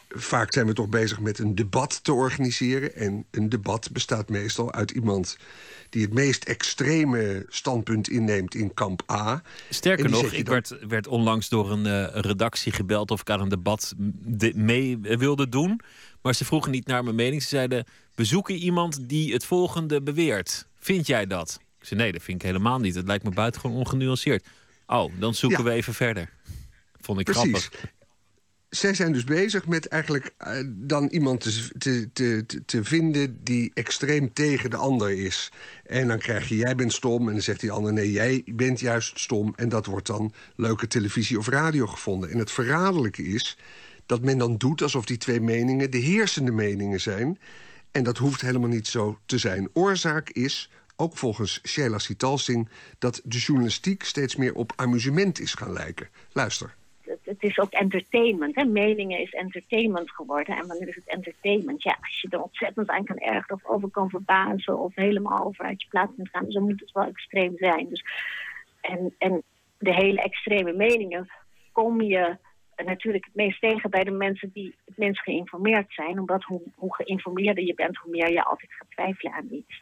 vaak 0.09 0.53
zijn 0.53 0.65
we 0.65 0.73
toch 0.73 0.89
bezig 0.89 1.19
met 1.19 1.39
een 1.39 1.55
debat 1.55 2.03
te 2.03 2.13
organiseren. 2.13 2.95
En 2.95 3.25
een 3.31 3.49
debat 3.49 3.89
bestaat 3.91 4.29
meestal 4.29 4.73
uit 4.73 4.91
iemand 4.91 5.37
die 5.89 6.01
het 6.01 6.13
meest 6.13 6.43
extreme 6.43 7.45
standpunt 7.49 8.09
inneemt 8.09 8.55
in 8.55 8.73
kamp 8.73 9.11
A. 9.11 9.41
Sterker 9.69 10.09
nog, 10.09 10.31
ik 10.31 10.45
dan- 10.45 10.53
werd, 10.53 10.75
werd 10.87 11.07
onlangs 11.07 11.49
door 11.49 11.71
een 11.71 11.85
eh, 11.85 12.21
redactie 12.21 12.71
gebeld 12.71 13.11
of 13.11 13.21
ik 13.21 13.29
aan 13.29 13.41
een 13.41 13.49
debat 13.49 13.93
de- 13.97 14.51
mee 14.55 14.97
wilde 14.99 15.49
doen. 15.49 15.79
Maar 16.21 16.35
ze 16.35 16.45
vroegen 16.45 16.71
niet 16.71 16.87
naar 16.87 17.03
mijn 17.03 17.15
mening. 17.15 17.41
Ze 17.41 17.47
zeiden: 17.47 17.85
We 18.15 18.23
zoeken 18.23 18.55
iemand 18.55 19.09
die 19.09 19.33
het 19.33 19.45
volgende 19.45 20.01
beweert. 20.01 20.67
Vind 20.79 21.07
jij 21.07 21.25
dat? 21.27 21.59
Ik 21.79 21.87
zei: 21.87 21.99
Nee, 21.99 22.11
dat 22.11 22.23
vind 22.23 22.41
ik 22.41 22.47
helemaal 22.47 22.79
niet. 22.79 22.95
Het 22.95 23.07
lijkt 23.07 23.23
me 23.23 23.29
buitengewoon 23.29 23.77
ongenuanceerd. 23.77 24.45
Oh, 24.87 25.11
dan 25.19 25.33
zoeken 25.33 25.63
Ja. 25.63 25.69
we 25.69 25.71
even 25.71 25.93
verder. 25.93 26.29
Vond 27.01 27.19
ik 27.19 27.25
Precies. 27.25 27.43
grappig. 27.65 27.91
Zij 28.77 28.93
zijn 28.93 29.13
dus 29.13 29.23
bezig 29.23 29.67
met 29.67 29.87
eigenlijk 29.87 30.33
eh, 30.37 30.63
dan 30.67 31.07
iemand 31.07 31.41
te, 31.41 31.69
te, 31.77 32.09
te, 32.13 32.45
te- 32.65 32.83
vinden 32.83 33.43
die 33.43 33.71
extreem 33.73 34.33
tegen 34.33 34.69
de 34.69 34.75
ander 34.75 35.11
is. 35.11 35.51
En 35.85 36.07
dan 36.07 36.17
krijg 36.17 36.49
je, 36.49 36.55
jij 36.55 36.75
bent 36.75 36.93
stom. 36.93 37.27
En 37.27 37.33
dan 37.33 37.41
zegt 37.41 37.59
die 37.59 37.71
ander, 37.71 37.93
nee, 37.93 38.11
jij 38.11 38.43
bent 38.45 38.79
juist 38.79 39.19
stom. 39.19 39.53
En 39.55 39.69
dat 39.69 39.85
wordt 39.85 40.07
dan 40.07 40.33
leuke 40.55 40.87
televisie 40.87 41.37
of 41.37 41.47
radio 41.47 41.87
gevonden. 41.87 42.29
En 42.29 42.37
het 42.37 42.51
verraderlijke 42.51 43.23
is 43.23 43.57
dat 44.05 44.21
men 44.21 44.37
dan 44.37 44.57
doet 44.57 44.81
alsof 44.81 45.05
die 45.05 45.17
twee 45.17 45.41
meningen 45.41 45.91
de 45.91 45.97
heersende 45.97 46.51
meningen 46.51 47.01
zijn. 47.01 47.39
En 47.91 48.03
dat 48.03 48.17
hoeft 48.17 48.41
helemaal 48.41 48.69
niet 48.69 48.87
zo 48.87 49.19
te 49.25 49.37
zijn. 49.37 49.69
Oorzaak 49.73 50.29
is, 50.29 50.69
ook 50.95 51.17
volgens 51.17 51.61
Sheila 51.63 51.99
Sitalsing... 51.99 52.69
dat 52.99 53.21
de 53.23 53.37
journalistiek 53.37 54.03
steeds 54.03 54.35
meer 54.35 54.53
op 54.53 54.73
amusement 54.75 55.39
is 55.39 55.53
gaan 55.53 55.73
lijken. 55.73 56.09
Luister. 56.31 56.76
Het, 57.39 57.49
is 57.49 57.59
ook 57.59 57.71
entertainment. 57.71 58.55
Hè? 58.55 58.63
Meningen 58.63 59.19
is 59.19 59.31
entertainment 59.31 60.11
geworden. 60.11 60.57
En 60.57 60.67
wanneer 60.67 60.87
is 60.87 60.95
het 60.95 61.07
entertainment? 61.07 61.83
Ja, 61.83 61.97
als 62.01 62.21
je 62.21 62.27
er 62.29 62.41
ontzettend 62.41 62.89
aan 62.89 63.03
kan 63.03 63.17
ergeren 63.17 63.55
of 63.55 63.65
over 63.65 63.89
kan 63.89 64.09
verbazen... 64.09 64.79
of 64.79 64.95
helemaal 64.95 65.45
over 65.45 65.65
uit 65.65 65.81
je 65.81 65.87
plaats 65.87 66.11
kunt 66.15 66.29
gaan... 66.29 66.49
dan 66.49 66.63
moet 66.63 66.79
het 66.79 66.91
wel 66.91 67.05
extreem 67.05 67.53
zijn. 67.57 67.89
Dus, 67.89 68.03
en, 68.81 69.15
en 69.17 69.43
de 69.77 69.93
hele 69.93 70.21
extreme 70.21 70.73
meningen 70.73 71.31
kom 71.71 72.01
je 72.01 72.37
natuurlijk 72.85 73.25
het 73.25 73.35
meest 73.35 73.61
tegen 73.61 73.89
bij 73.89 74.03
de 74.03 74.11
mensen 74.11 74.49
die 74.53 74.75
het 74.85 74.97
minst 74.97 75.21
geïnformeerd 75.21 75.93
zijn. 75.93 76.19
Omdat 76.19 76.43
hoe, 76.43 76.61
hoe 76.75 76.95
geïnformeerder 76.95 77.63
je 77.63 77.73
bent, 77.73 77.97
hoe 77.97 78.11
meer 78.11 78.31
je 78.31 78.43
altijd 78.43 78.73
gaat 78.73 78.91
twijfelen 78.91 79.33
aan 79.33 79.47
iets. 79.51 79.81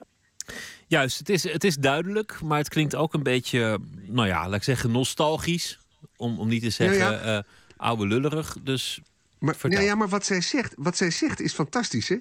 Juist, 0.87 1.19
het 1.19 1.29
is, 1.29 1.51
het 1.51 1.63
is 1.63 1.75
duidelijk, 1.75 2.41
maar 2.41 2.57
het 2.57 2.69
klinkt 2.69 2.95
ook 2.95 3.13
een 3.13 3.23
beetje, 3.23 3.79
nou 4.07 4.27
ja, 4.27 4.45
laat 4.45 4.55
ik 4.55 4.63
zeggen, 4.63 4.91
nostalgisch. 4.91 5.79
Om, 6.17 6.39
om 6.39 6.47
niet 6.47 6.61
te 6.63 6.69
zeggen 6.69 6.97
Ja, 6.97 7.19
eh 7.37 7.43
oude 7.77 8.07
lullerig. 8.07 8.57
Dus 8.63 9.01
Maar, 9.39 9.55
nou 9.61 9.83
ja, 9.83 9.95
maar 9.95 10.09
wat 10.09 10.25
zij, 10.25 10.41
zegt, 10.41 10.73
wat 10.77 10.97
zij 10.97 11.11
zegt 11.11 11.39
is 11.41 11.53
fantastisch. 11.53 12.09
Hè? 12.09 12.17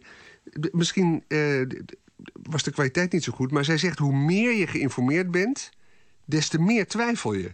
Misschien 0.72 1.24
eh, 1.28 1.60
was 2.42 2.62
de 2.62 2.70
kwaliteit 2.70 3.12
niet 3.12 3.24
zo 3.24 3.32
goed, 3.32 3.50
maar 3.50 3.64
zij 3.64 3.78
zegt: 3.78 3.98
hoe 3.98 4.16
meer 4.16 4.52
je 4.56 4.66
geïnformeerd 4.66 5.30
bent, 5.30 5.70
des 6.24 6.48
te 6.48 6.60
meer 6.60 6.86
twijfel 6.86 7.32
je. 7.34 7.52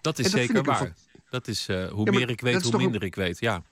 dat 0.00 0.18
is 0.18 0.24
dat 0.30 0.40
zeker 0.40 0.62
waar. 0.62 0.94
Dat 1.30 1.48
is 1.48 1.68
eh, 1.68 1.88
hoe 1.88 2.04
Ja, 2.04 2.12
meer 2.18 2.30
ik 2.30 2.40
weet, 2.40 2.62
hoe 2.62 2.72
een- 2.74 2.78
minder 2.80 3.02
ik 3.02 3.14
weet. 3.14 3.38
Ja. 3.40 3.62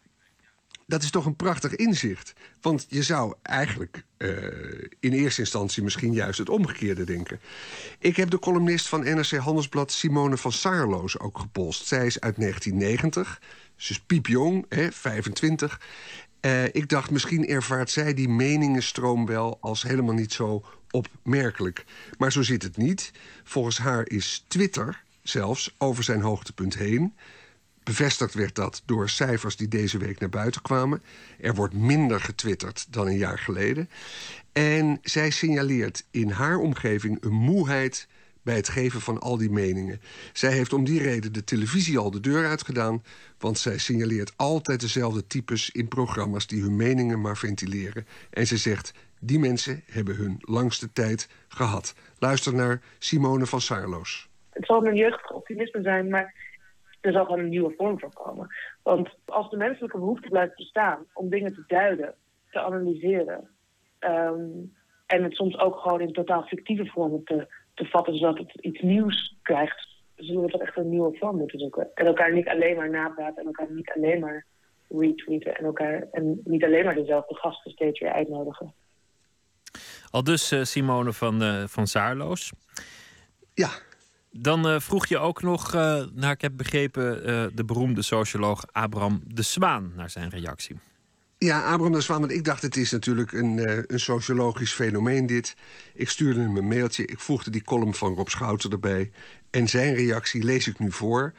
Dat 0.87 1.03
is 1.03 1.11
toch 1.11 1.27
een 1.27 1.37
prachtig 1.37 1.75
inzicht. 1.77 2.33
Want 2.61 2.87
je 2.89 3.03
zou 3.03 3.35
eigenlijk 3.43 4.05
eh, 4.17 4.29
in 5.01 5.13
eerste 5.13 5.41
instantie 5.41 5.83
misschien 5.83 6.13
juist 6.13 6.39
het 6.39 6.49
omgekeerde 6.49 7.05
denken. 7.05 7.41
Ik 7.99 8.17
heb 8.17 8.31
de 8.31 8.39
columnist 8.39 8.89
van 8.89 9.01
NRC 9.01 9.31
Handelsblad 9.31 9.93
Simone 9.93 10.37
van 10.37 10.53
Saarloos 10.53 11.19
ook 11.19 11.39
gepolst. 11.39 11.87
Zij 11.87 12.07
is 12.07 12.21
uit 12.21 12.37
1990. 12.37 13.41
Ze 13.77 13.93
is 13.93 14.01
piepjong, 14.01 14.67
hè, 14.69 14.93
25. 14.93 15.81
Eh, 16.41 16.65
ik 16.65 16.89
dacht, 16.89 17.11
misschien 17.11 17.49
ervaart 17.49 17.91
zij 17.91 18.15
die 18.15 18.29
meningenstroom 18.29 19.27
wel 19.27 19.59
als 19.61 19.83
helemaal 19.83 20.15
niet 20.15 20.33
zo 20.33 20.65
opmerkelijk. 20.91 21.85
Maar 22.19 22.33
zo 22.33 22.43
zit 22.43 22.63
het 22.63 22.77
niet. 22.77 23.13
Volgens 23.45 23.79
haar 23.79 24.09
is 24.09 24.45
Twitter 24.49 25.03
zelfs 25.23 25.75
over 25.79 26.05
zijn 26.05 26.21
hoogtepunt 26.21 26.75
heen. 26.75 27.15
Bevestigd 27.85 28.35
werd 28.35 28.55
dat 28.55 28.83
door 28.87 29.09
cijfers 29.09 29.57
die 29.57 29.69
deze 29.69 29.99
week 29.99 30.19
naar 30.19 30.29
buiten 30.29 30.63
kwamen. 30.63 31.03
Er 31.41 31.55
wordt 31.55 31.75
minder 31.75 32.21
getwitterd 32.21 32.93
dan 32.93 33.07
een 33.07 33.17
jaar 33.17 33.39
geleden. 33.39 33.89
En 34.53 34.99
zij 35.03 35.31
signaleert 35.31 36.07
in 36.11 36.31
haar 36.31 36.57
omgeving 36.57 37.25
een 37.25 37.33
moeheid 37.33 38.09
bij 38.43 38.57
het 38.57 38.69
geven 38.69 39.01
van 39.01 39.21
al 39.21 39.37
die 39.37 39.51
meningen. 39.51 40.01
Zij 40.33 40.53
heeft 40.53 40.73
om 40.73 40.85
die 40.85 41.03
reden 41.03 41.33
de 41.33 41.45
televisie 41.45 41.99
al 41.99 42.11
de 42.11 42.21
deur 42.21 42.47
uitgedaan... 42.47 43.03
want 43.39 43.59
zij 43.59 43.79
signaleert 43.79 44.33
altijd 44.37 44.81
dezelfde 44.81 45.27
types 45.27 45.71
in 45.71 45.89
programma's... 45.89 46.47
die 46.47 46.63
hun 46.63 46.77
meningen 46.77 47.21
maar 47.21 47.37
ventileren. 47.37 48.07
En 48.31 48.47
ze 48.47 48.57
zegt, 48.57 48.93
die 49.21 49.39
mensen 49.39 49.83
hebben 49.87 50.17
hun 50.17 50.37
langste 50.41 50.93
tijd 50.93 51.29
gehad. 51.49 51.95
Luister 52.19 52.55
naar 52.55 52.81
Simone 52.99 53.47
van 53.47 53.61
Saarloos. 53.61 54.29
Het 54.51 54.67
zal 54.67 54.87
een 54.87 54.97
jeugdig 54.97 55.31
optimisme 55.31 55.83
zijn, 55.83 56.09
maar 56.09 56.35
er 57.05 57.13
zal 57.13 57.25
gewoon 57.25 57.39
een 57.39 57.49
nieuwe 57.49 57.75
vorm 57.77 57.99
van 57.99 58.13
komen. 58.13 58.55
Want 58.83 59.09
als 59.25 59.51
de 59.51 59.57
menselijke 59.57 59.99
behoefte 59.99 60.29
blijft 60.29 60.57
bestaan 60.57 61.07
om 61.13 61.29
dingen 61.29 61.55
te 61.55 61.65
duiden, 61.67 62.15
te 62.51 62.61
analyseren... 62.61 63.51
ehm, 63.99 64.51
en 65.07 65.23
het 65.23 65.35
soms 65.35 65.59
ook 65.59 65.79
gewoon 65.79 66.01
in 66.01 66.13
totaal 66.13 66.43
fictieve 66.43 66.87
vormen 66.87 67.25
te, 67.25 67.47
te 67.75 67.85
vatten, 67.85 68.17
zodat 68.17 68.39
het 68.39 68.55
iets 68.61 68.81
nieuws 68.81 69.37
krijgt... 69.43 69.89
zullen 70.17 70.43
we 70.43 70.51
toch 70.51 70.61
echt 70.61 70.77
een 70.77 70.89
nieuwe 70.89 71.17
vorm 71.19 71.37
moeten 71.37 71.59
zoeken. 71.59 71.91
En 71.95 72.07
elkaar 72.07 72.33
niet 72.33 72.49
alleen 72.49 72.77
maar 72.77 72.91
napraten 72.91 73.37
en 73.37 73.47
elkaar 73.47 73.71
niet 73.71 73.93
alleen 73.95 74.21
maar 74.21 74.47
retweeten... 74.89 75.57
en, 75.57 75.65
elkaar, 75.65 76.09
en 76.11 76.41
niet 76.45 76.65
alleen 76.65 76.85
maar 76.85 76.95
dezelfde 76.95 77.35
gasten 77.35 77.71
steeds 77.71 78.01
weer 78.01 78.13
uitnodigen. 78.13 78.75
Al 80.11 80.25
dus 80.25 80.51
eh, 80.51 80.63
Simone 80.63 81.13
van, 81.13 81.43
eh, 81.43 81.65
van 81.67 81.87
Zaarloos. 81.87 82.53
Ja. 83.55 83.69
Dan 84.37 84.69
eh, 84.69 84.81
vroeg 84.81 85.07
je 85.07 85.19
ook 85.19 85.43
nog, 85.43 85.75
eh, 85.75 86.05
naar 86.13 86.33
ik 86.33 86.41
heb 86.41 86.53
begrepen, 86.57 87.25
eh, 87.25 87.47
de 87.55 87.65
beroemde 87.65 88.03
socioloog 88.03 88.65
Abraham 88.73 89.23
de 89.27 89.43
Zwaan 89.43 89.93
naar 89.97 90.11
zijn 90.11 90.31
reactie. 90.31 90.77
Ja, 91.39 91.63
Abraham 91.63 91.93
de 91.93 92.01
Zwaan, 92.01 92.21
want 92.21 92.33
ik 92.33 92.45
dacht 92.45 92.63
het 92.63 92.77
is 92.77 92.91
natuurlijk 92.91 93.33
een, 93.33 93.59
een 93.93 94.01
sociologisch 94.01 94.73
fenomeen 94.73 95.27
dit. 95.27 95.57
Ik 95.95 96.09
stuurde 96.09 96.41
hem 96.41 96.57
een 96.57 96.69
mailtje, 96.69 97.07
ik 97.07 97.19
voegde 97.19 97.51
die 97.51 97.63
column 97.63 97.95
van 97.95 98.15
Rob 98.15 98.29
Schouten 98.29 98.71
erbij. 98.71 99.11
En 99.51 99.69
zijn 99.69 99.95
reactie 99.95 100.43
lees 100.43 100.69
ik 100.69 100.79
nu 100.79 100.93
voor, 100.93 101.33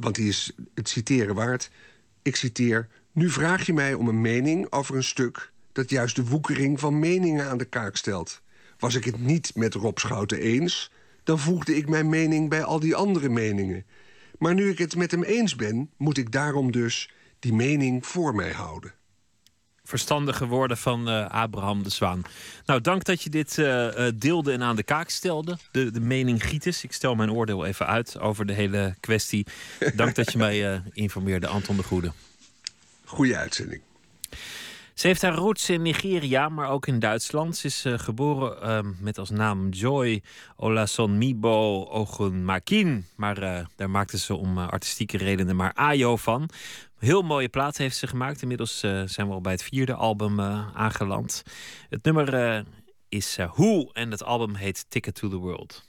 want 0.00 0.14
die 0.14 0.28
is 0.28 0.52
het 0.74 0.88
citeren 0.88 1.34
waard. 1.34 1.70
Ik 2.22 2.36
citeer, 2.36 2.88
nu 3.12 3.30
vraag 3.30 3.66
je 3.66 3.72
mij 3.72 3.94
om 3.94 4.08
een 4.08 4.20
mening 4.20 4.72
over 4.72 4.96
een 4.96 5.04
stuk... 5.04 5.52
dat 5.72 5.90
juist 5.90 6.16
de 6.16 6.26
woekering 6.26 6.80
van 6.80 6.98
meningen 6.98 7.48
aan 7.48 7.58
de 7.58 7.64
kaak 7.64 7.96
stelt. 7.96 8.42
Was 8.78 8.94
ik 8.94 9.04
het 9.04 9.18
niet 9.18 9.52
met 9.54 9.74
Rob 9.74 9.98
Schouten 9.98 10.38
eens... 10.38 10.90
dan 11.26 11.38
voegde 11.38 11.76
ik 11.76 11.88
mijn 11.88 12.08
mening 12.08 12.48
bij 12.48 12.64
al 12.64 12.80
die 12.80 12.94
andere 12.94 13.28
meningen. 13.28 13.84
Maar 14.38 14.54
nu 14.54 14.70
ik 14.70 14.78
het 14.78 14.96
met 14.96 15.10
hem 15.10 15.22
eens 15.22 15.56
ben, 15.56 15.90
moet 15.96 16.18
ik 16.18 16.32
daarom 16.32 16.72
dus 16.72 17.10
die 17.38 17.52
mening 17.52 18.06
voor 18.06 18.34
mij 18.34 18.52
houden. 18.52 18.92
Verstandige 19.84 20.46
woorden 20.46 20.76
van 20.76 21.08
eh, 21.08 21.30
Abraham 21.30 21.82
de 21.82 21.90
Zwaan. 21.90 22.22
Nou, 22.66 22.80
dank 22.80 23.04
dat 23.04 23.22
je 23.22 23.30
dit 23.30 23.58
eh, 23.58 24.06
eh, 24.06 24.12
deelde 24.16 24.52
en 24.52 24.62
aan 24.62 24.76
de 24.76 24.82
kaak 24.82 25.08
stelde. 25.08 25.58
De, 25.70 25.90
de 25.90 26.00
mening 26.00 26.44
Gietes. 26.44 26.84
Ik 26.84 26.92
stel 26.92 27.14
mijn 27.14 27.30
oordeel 27.30 27.66
even 27.66 27.86
uit 27.86 28.18
over 28.18 28.46
de 28.46 28.52
hele 28.52 28.94
kwestie. 29.00 29.46
Dank 29.94 30.14
dat 30.14 30.32
je 30.32 30.38
mij 30.48 30.82
informeerde, 30.92 31.46
Anton 31.46 31.76
de 31.76 31.82
Goede. 31.82 32.12
Goeie 33.04 33.36
uitzending. 33.36 33.80
Ze 34.96 35.06
heeft 35.06 35.22
haar 35.22 35.34
roots 35.34 35.70
in 35.70 35.82
Nigeria, 35.82 36.48
maar 36.48 36.70
ook 36.70 36.86
in 36.86 36.98
Duitsland. 36.98 37.56
Ze 37.56 37.66
is 37.66 37.84
eh, 37.84 37.98
geboren 37.98 38.62
ehm, 38.62 38.92
met 39.00 39.18
als 39.18 39.30
naam 39.30 39.68
Joy 39.68 40.22
Olasonmibo 40.56 41.84
Ogunmakin. 41.84 43.06
Maar 43.16 43.38
eh, 43.42 43.66
daar 43.76 43.90
maakte 43.90 44.18
ze 44.18 44.34
om 44.34 44.58
eh, 44.58 44.68
artistieke 44.68 45.16
redenen 45.16 45.56
maar 45.56 45.72
Ayo 45.74 46.16
van. 46.16 46.48
Heel 46.98 47.22
mooie 47.22 47.48
plaat 47.48 47.76
heeft 47.76 47.96
ze 47.96 48.06
gemaakt. 48.06 48.42
Inmiddels 48.42 48.78
zijn 49.04 49.26
we 49.26 49.32
al 49.32 49.40
bij 49.40 49.52
het 49.52 49.62
vierde 49.62 49.94
album 49.94 50.40
aangeland. 50.40 51.42
Het 51.88 52.04
nummer 52.04 52.64
is 53.08 53.36
Who 53.36 53.90
en 53.92 54.10
het 54.10 54.24
album 54.24 54.54
heet 54.54 54.86
Ticket 54.88 55.14
to 55.14 55.28
the 55.28 55.36
World. 55.36 55.88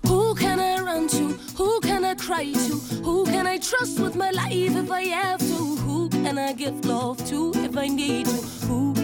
Who 0.00 0.32
can 0.34 0.58
I 0.58 0.76
run 0.76 1.06
to? 1.06 1.36
Who 1.56 1.78
can 1.78 2.04
I 2.04 2.14
cry 2.14 2.52
to? 2.52 3.02
Who 3.02 3.24
can 3.24 3.46
I 3.46 3.58
trust 3.58 3.98
with 3.98 4.14
my 4.14 4.30
life 4.30 4.78
if 4.78 4.90
I 4.90 5.08
have 5.08 5.38
to? 5.38 5.76
Who 5.84 5.95
can 6.26 6.38
I 6.38 6.52
give 6.54 6.84
love 6.84 7.24
to 7.28 7.52
if 7.54 7.76
I 7.76 7.86
need 7.86 8.26
to? 8.26 8.36
Who, 8.66 8.94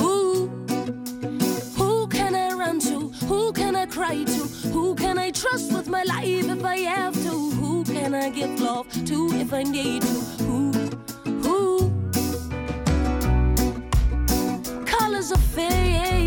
who, 0.00 0.48
who 1.78 2.08
can 2.08 2.34
I 2.34 2.52
run 2.52 2.80
to? 2.80 3.10
Who 3.28 3.52
can 3.52 3.76
I 3.76 3.86
cry 3.86 4.24
to? 4.24 4.42
Who 4.74 4.96
can 4.96 5.18
I 5.18 5.30
trust 5.30 5.72
with 5.72 5.88
my 5.88 6.02
life 6.02 6.48
if 6.54 6.64
I 6.64 6.78
have 6.78 7.14
to? 7.14 7.50
Who 7.60 7.84
can 7.84 8.12
I 8.12 8.30
give 8.30 8.60
love 8.60 8.88
to 9.06 9.28
if 9.34 9.52
I 9.52 9.62
need 9.62 10.02
to? 10.02 10.18
Who, 10.46 10.72
who? 11.44 11.92
Colors 14.84 15.30
are 15.30 15.44
fading. 15.54 16.17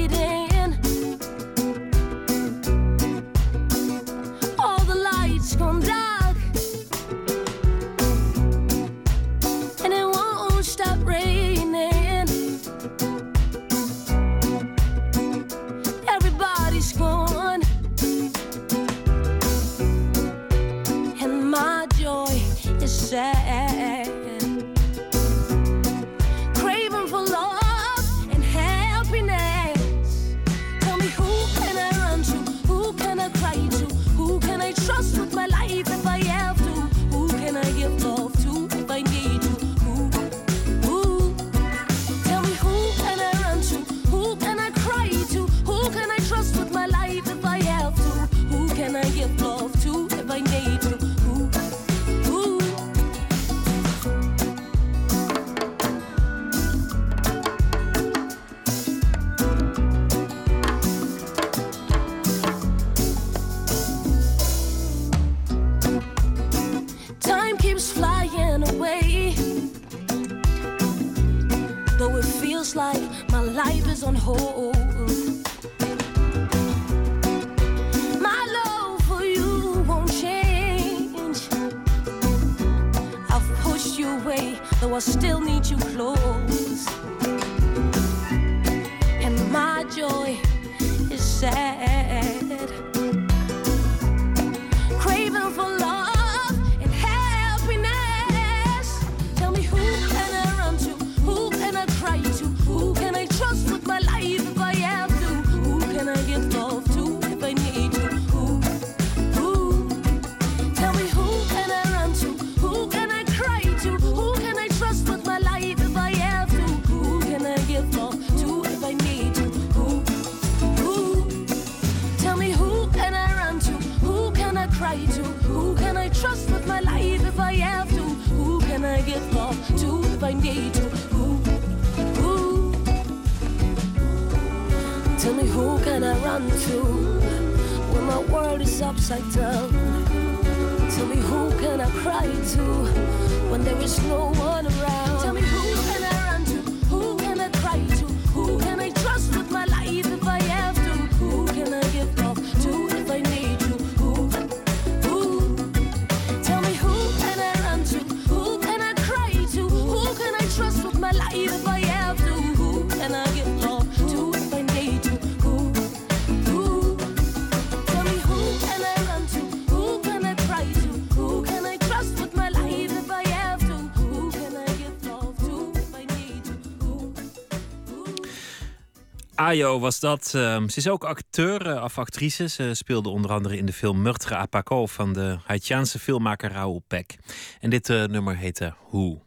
Ayo 179.52 179.80
was 179.80 180.00
dat. 180.00 180.32
Ehm, 180.36 180.68
ze 180.68 180.78
is 180.78 180.90
ook 180.90 181.04
acteur 181.04 181.68
eh, 181.68 181.84
of 181.84 181.98
actrice. 181.98 182.50
Ze 182.50 182.74
speelde 182.74 183.10
onder 183.10 183.32
andere 183.32 183.58
in 183.58 183.66
de 183.66 183.74
film 183.74 184.02
Meurtre 184.02 184.36
à 184.36 184.46
Paco 184.46 184.86
van 184.86 185.14
de 185.14 185.38
Haitiaanse 185.46 186.00
filmmaker 186.00 186.52
Raoul 186.52 186.84
Peck. 186.88 187.18
En 187.60 187.70
dit 187.70 187.90
eh, 187.90 188.04
nummer 188.04 188.38
heette 188.38 188.74
Who. 188.90 189.22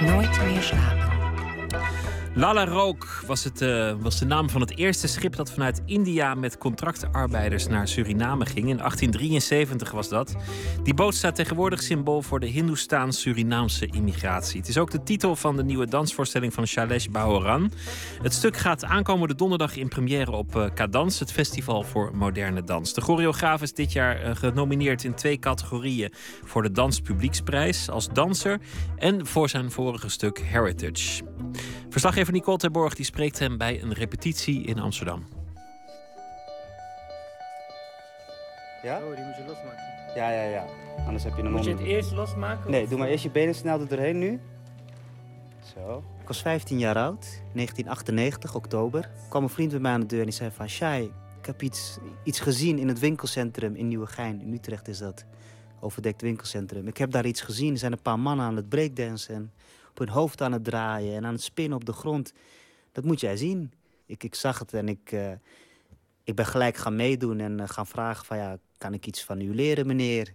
Nooit 0.00 0.42
meer 0.44 0.62
slapen. 0.62 0.97
Lala 2.38 2.64
Rook 2.64 3.22
was, 3.26 3.44
het, 3.44 3.60
eh, 3.60 3.92
was 4.00 4.18
de 4.18 4.24
naam 4.24 4.50
van 4.50 4.60
het 4.60 4.76
eerste 4.76 5.08
schip 5.08 5.36
dat 5.36 5.52
vanuit 5.52 5.82
India 5.86 6.34
met 6.34 6.58
contractarbeiders 6.58 7.66
naar 7.66 7.88
Suriname 7.88 8.46
ging. 8.46 8.68
In 8.68 8.80
1873 8.80 9.90
was 9.90 10.08
dat. 10.08 10.36
Die 10.82 10.94
boot 10.94 11.14
staat 11.14 11.34
tegenwoordig 11.34 11.82
symbool 11.82 12.22
voor 12.22 12.40
de 12.40 12.46
Hindoestaans-Surinaamse 12.46 13.86
immigratie. 13.86 14.58
Het 14.60 14.68
is 14.68 14.78
ook 14.78 14.90
de 14.90 15.02
titel 15.02 15.36
van 15.36 15.56
de 15.56 15.64
nieuwe 15.64 15.86
dansvoorstelling 15.86 16.54
van 16.54 16.66
Shailesh 16.66 17.06
Bahoran. 17.06 17.72
Het 18.22 18.34
stuk 18.34 18.56
gaat 18.56 18.84
aankomende 18.84 19.34
donderdag 19.34 19.76
in 19.76 19.88
première 19.88 20.30
op 20.30 20.56
uh, 20.56 20.64
het 21.18 21.32
festival 21.32 21.82
voor 21.82 22.16
moderne 22.16 22.64
dans. 22.64 22.94
De 22.94 23.00
choreograaf 23.00 23.62
is 23.62 23.72
dit 23.72 23.92
jaar 23.92 24.22
eh, 24.22 24.36
genomineerd 24.36 25.04
in 25.04 25.14
twee 25.14 25.38
categorieën 25.38 26.12
voor 26.44 26.62
de 26.62 26.70
Danspublieksprijs 26.70 27.90
als 27.90 28.08
danser 28.08 28.60
en 28.96 29.26
voor 29.26 29.48
zijn 29.48 29.70
vorige 29.70 30.08
stuk 30.08 30.38
Heritage. 30.38 31.37
Verslaggever 31.90 32.32
Nicole 32.32 32.56
Terborg 32.56 32.94
die 32.94 33.04
spreekt 33.04 33.38
hem 33.38 33.58
bij 33.58 33.82
een 33.82 33.92
repetitie 33.92 34.64
in 34.64 34.78
Amsterdam. 34.78 35.26
Ja? 38.82 38.98
Oh, 38.98 39.16
die 39.16 39.24
moet 39.24 39.36
je 39.36 39.44
losmaken. 39.46 39.84
Ja, 40.14 40.30
ja, 40.30 40.42
ja. 40.42 40.64
Anders 41.06 41.24
heb 41.24 41.36
je 41.36 41.42
hem 41.42 41.52
Moet 41.52 41.64
je 41.64 41.70
het 41.70 41.80
eerst 41.80 42.12
losmaken? 42.12 42.70
Nee, 42.70 42.82
of- 42.82 42.88
doe 42.88 42.98
maar 42.98 43.08
eerst 43.08 43.22
je 43.22 43.30
benen 43.30 43.54
snel 43.54 43.80
er 43.80 43.88
doorheen 43.88 44.18
nu. 44.18 44.40
Zo. 45.74 46.02
Ik 46.20 46.26
was 46.28 46.42
15 46.42 46.78
jaar 46.78 46.96
oud, 46.96 47.20
1998, 47.52 48.54
oktober. 48.54 49.10
kwam 49.28 49.42
een 49.42 49.48
vriend 49.48 49.70
bij 49.70 49.80
mij 49.80 49.92
aan 49.92 50.00
de 50.00 50.06
deur 50.06 50.18
en 50.18 50.24
die 50.24 50.34
zei 50.34 50.50
van... 50.50 50.68
Shai, 50.68 51.04
ik 51.40 51.46
heb 51.46 51.62
iets, 51.62 51.98
iets 52.24 52.40
gezien 52.40 52.78
in 52.78 52.88
het 52.88 52.98
winkelcentrum 52.98 53.74
in 53.74 53.88
Nieuwegein. 53.88 54.40
In 54.40 54.52
Utrecht 54.52 54.88
is 54.88 54.98
dat. 54.98 55.24
Overdekt 55.80 56.22
winkelcentrum. 56.22 56.86
Ik 56.86 56.96
heb 56.96 57.10
daar 57.10 57.26
iets 57.26 57.40
gezien. 57.40 57.72
Er 57.72 57.78
zijn 57.78 57.92
een 57.92 58.02
paar 58.02 58.18
mannen 58.18 58.46
aan 58.46 58.56
het 58.56 58.68
breakdansen... 58.68 59.34
en 59.34 59.52
hun 59.98 60.08
hoofd 60.08 60.42
aan 60.42 60.52
het 60.52 60.64
draaien 60.64 61.16
en 61.16 61.26
aan 61.26 61.32
het 61.32 61.42
spinnen 61.42 61.78
op 61.78 61.84
de 61.84 61.92
grond. 61.92 62.32
Dat 62.92 63.04
moet 63.04 63.20
jij 63.20 63.36
zien. 63.36 63.72
Ik, 64.06 64.24
ik 64.24 64.34
zag 64.34 64.58
het 64.58 64.72
en 64.72 64.88
ik, 64.88 65.12
eh, 65.12 65.32
ik 66.24 66.34
ben 66.34 66.46
gelijk 66.46 66.76
gaan 66.76 66.96
meedoen 66.96 67.40
en 67.40 67.60
eh, 67.60 67.68
gaan 67.68 67.86
vragen 67.86 68.26
van... 68.26 68.36
ja, 68.36 68.58
kan 68.78 68.94
ik 68.94 69.06
iets 69.06 69.24
van 69.24 69.40
u 69.40 69.54
leren, 69.54 69.86
meneer? 69.86 70.34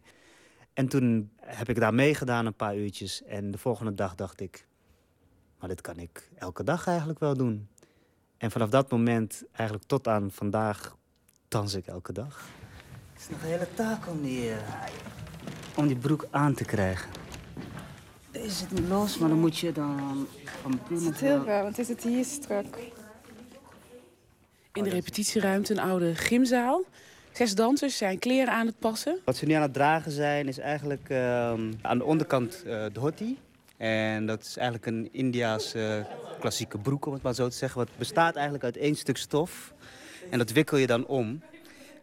En 0.74 0.88
toen 0.88 1.32
heb 1.42 1.70
ik 1.70 1.80
daar 1.80 1.94
meegedaan 1.94 2.46
een 2.46 2.56
paar 2.56 2.78
uurtjes. 2.78 3.24
En 3.24 3.52
de 3.52 3.58
volgende 3.58 3.94
dag 3.94 4.16
dacht 4.16 4.40
ik... 4.40 4.68
maar 5.60 5.70
dit 5.70 5.82
kan 5.82 5.98
ik 5.98 6.30
elke 6.36 6.64
dag 6.64 6.88
eigenlijk 6.88 7.20
wel 7.20 7.34
doen. 7.38 7.68
En 8.38 8.52
vanaf 8.52 8.70
dat 8.70 8.92
moment, 8.92 9.44
eigenlijk 9.52 9.88
tot 9.88 10.08
aan 10.08 10.32
vandaag, 10.32 10.96
dans 11.48 11.74
ik 11.74 11.88
elke 11.88 12.14
dag. 12.14 12.48
Het 13.14 13.22
is 13.22 13.30
nog 13.30 13.42
een 13.42 13.48
hele 13.48 13.68
taak 13.74 14.08
om 14.08 14.22
die, 14.22 14.52
eh, 14.52 14.58
om 15.76 15.88
die 15.88 15.98
broek 15.98 16.28
aan 16.32 16.54
te 16.54 16.66
krijgen. 16.66 17.23
Deze 18.34 18.50
zit 18.50 18.72
niet 18.72 18.88
los, 18.88 19.18
maar 19.18 19.30
dan 19.30 19.40
moet 19.40 19.58
je 19.58 19.72
dan 19.72 20.28
van 20.62 20.80
binnen... 20.88 21.06
Het 21.06 21.16
is 21.16 21.22
heel 21.22 21.44
raar, 21.46 21.64
want 21.64 21.78
het 21.78 21.86
zit 21.86 22.04
hier 22.04 22.26
strak. 22.26 22.66
In 24.74 24.84
de 24.84 24.90
repetitieruimte 24.90 25.74
een 25.74 25.80
oude 25.80 26.16
gymzaal. 26.16 26.84
Zes 27.32 27.56
dansers 27.56 27.98
zijn 27.98 28.20
kleren 28.20 28.54
aan 28.54 28.66
het 28.66 28.80
passen. 28.80 29.20
Wat 29.26 29.36
ze 29.36 29.46
nu 29.46 29.54
aan 29.54 29.62
het 29.62 29.74
dragen 29.74 30.12
zijn, 30.12 30.48
is 30.48 30.58
eigenlijk 30.58 31.10
ehm, 31.10 31.74
aan 31.82 31.98
de 31.98 32.04
onderkant 32.04 32.64
eh 32.66 32.86
dhoti. 32.94 33.38
En 33.78 34.26
dat 34.26 34.42
is 34.42 34.58
eigenlijk 34.58 34.88
een 34.88 35.10
India's 35.12 35.74
eh, 35.74 35.96
klassieke 36.40 36.78
broek, 36.78 37.06
om 37.06 37.14
het 37.14 37.22
maar 37.22 37.34
zo 37.34 37.48
te 37.48 37.56
zeggen. 37.56 37.80
Wat 37.80 37.90
bestaat 37.98 38.36
eigenlijk 38.36 38.64
uit 38.64 38.78
één 38.78 38.96
stuk 38.96 39.18
stof. 39.18 39.74
En 40.30 40.38
dat 40.38 40.52
wikkel 40.52 40.78
je 40.78 40.88
dan 40.88 41.06
om. 41.06 41.42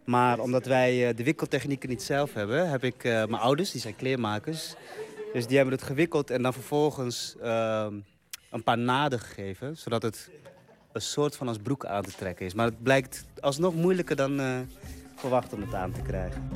Maar 0.05 0.39
omdat 0.39 0.67
wij 0.67 1.09
eh, 1.09 1.17
de 1.17 1.25
wikkeltechnieken 1.25 1.89
niet 1.89 2.03
zelf 2.03 2.33
hebben, 2.33 2.71
heb 2.71 2.85
ik 2.85 3.05
eh, 3.05 3.13
mijn 3.13 3.43
ouders, 3.43 3.71
die 3.71 3.81
zijn 3.81 3.97
kleermakers. 3.97 4.75
Dus 5.33 5.47
die 5.47 5.57
hebben 5.57 5.75
het 5.75 5.85
gewikkeld 5.85 6.31
en 6.31 6.43
dan 6.43 6.53
vervolgens 6.53 7.37
ehm, 7.43 7.95
een 8.51 8.63
paar 8.63 8.79
naden 8.79 9.21
gegeven. 9.21 9.77
Zodat 9.77 10.03
het 10.03 10.31
een 10.93 11.01
soort 11.01 11.37
van 11.37 11.49
als 11.49 11.59
broek 11.59 11.85
aan 11.87 12.03
te 12.03 12.13
trekken 12.13 12.47
is. 12.47 12.55
Maar 12.55 12.67
het 12.67 12.83
blijkt 12.83 13.27
alsnog 13.41 13.75
moeilijker 13.75 14.17
dan 14.17 14.41
eh, 14.41 14.59
verwacht 15.17 15.53
om 15.53 15.61
het 15.61 15.75
aan 15.75 15.93
te 15.93 16.03
krijgen. 16.03 16.51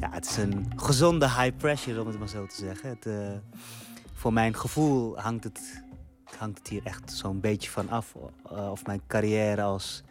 Ja, 0.00 0.10
het 0.10 0.26
is 0.26 0.36
een 0.36 0.72
gezonde 0.76 1.26
high 1.26 1.56
pressure, 1.56 2.00
om 2.00 2.06
het 2.06 2.18
maar 2.18 2.28
zo 2.28 2.46
te 2.46 2.56
zeggen. 2.56 2.88
Het, 2.88 3.06
eh, 3.06 3.36
voor 4.14 4.32
mijn 4.32 4.54
gevoel 4.56 5.18
hangt 5.18 5.44
het, 5.44 5.82
hangt 6.38 6.58
het 6.58 6.68
hier 6.68 6.84
echt 6.84 7.12
zo'n 7.12 7.40
beetje 7.40 7.70
van 7.70 7.88
af. 7.88 8.14
eh, 8.50 8.70
of 8.70 8.86
mijn 8.86 9.02
carrière 9.06 9.62
als 9.62 10.02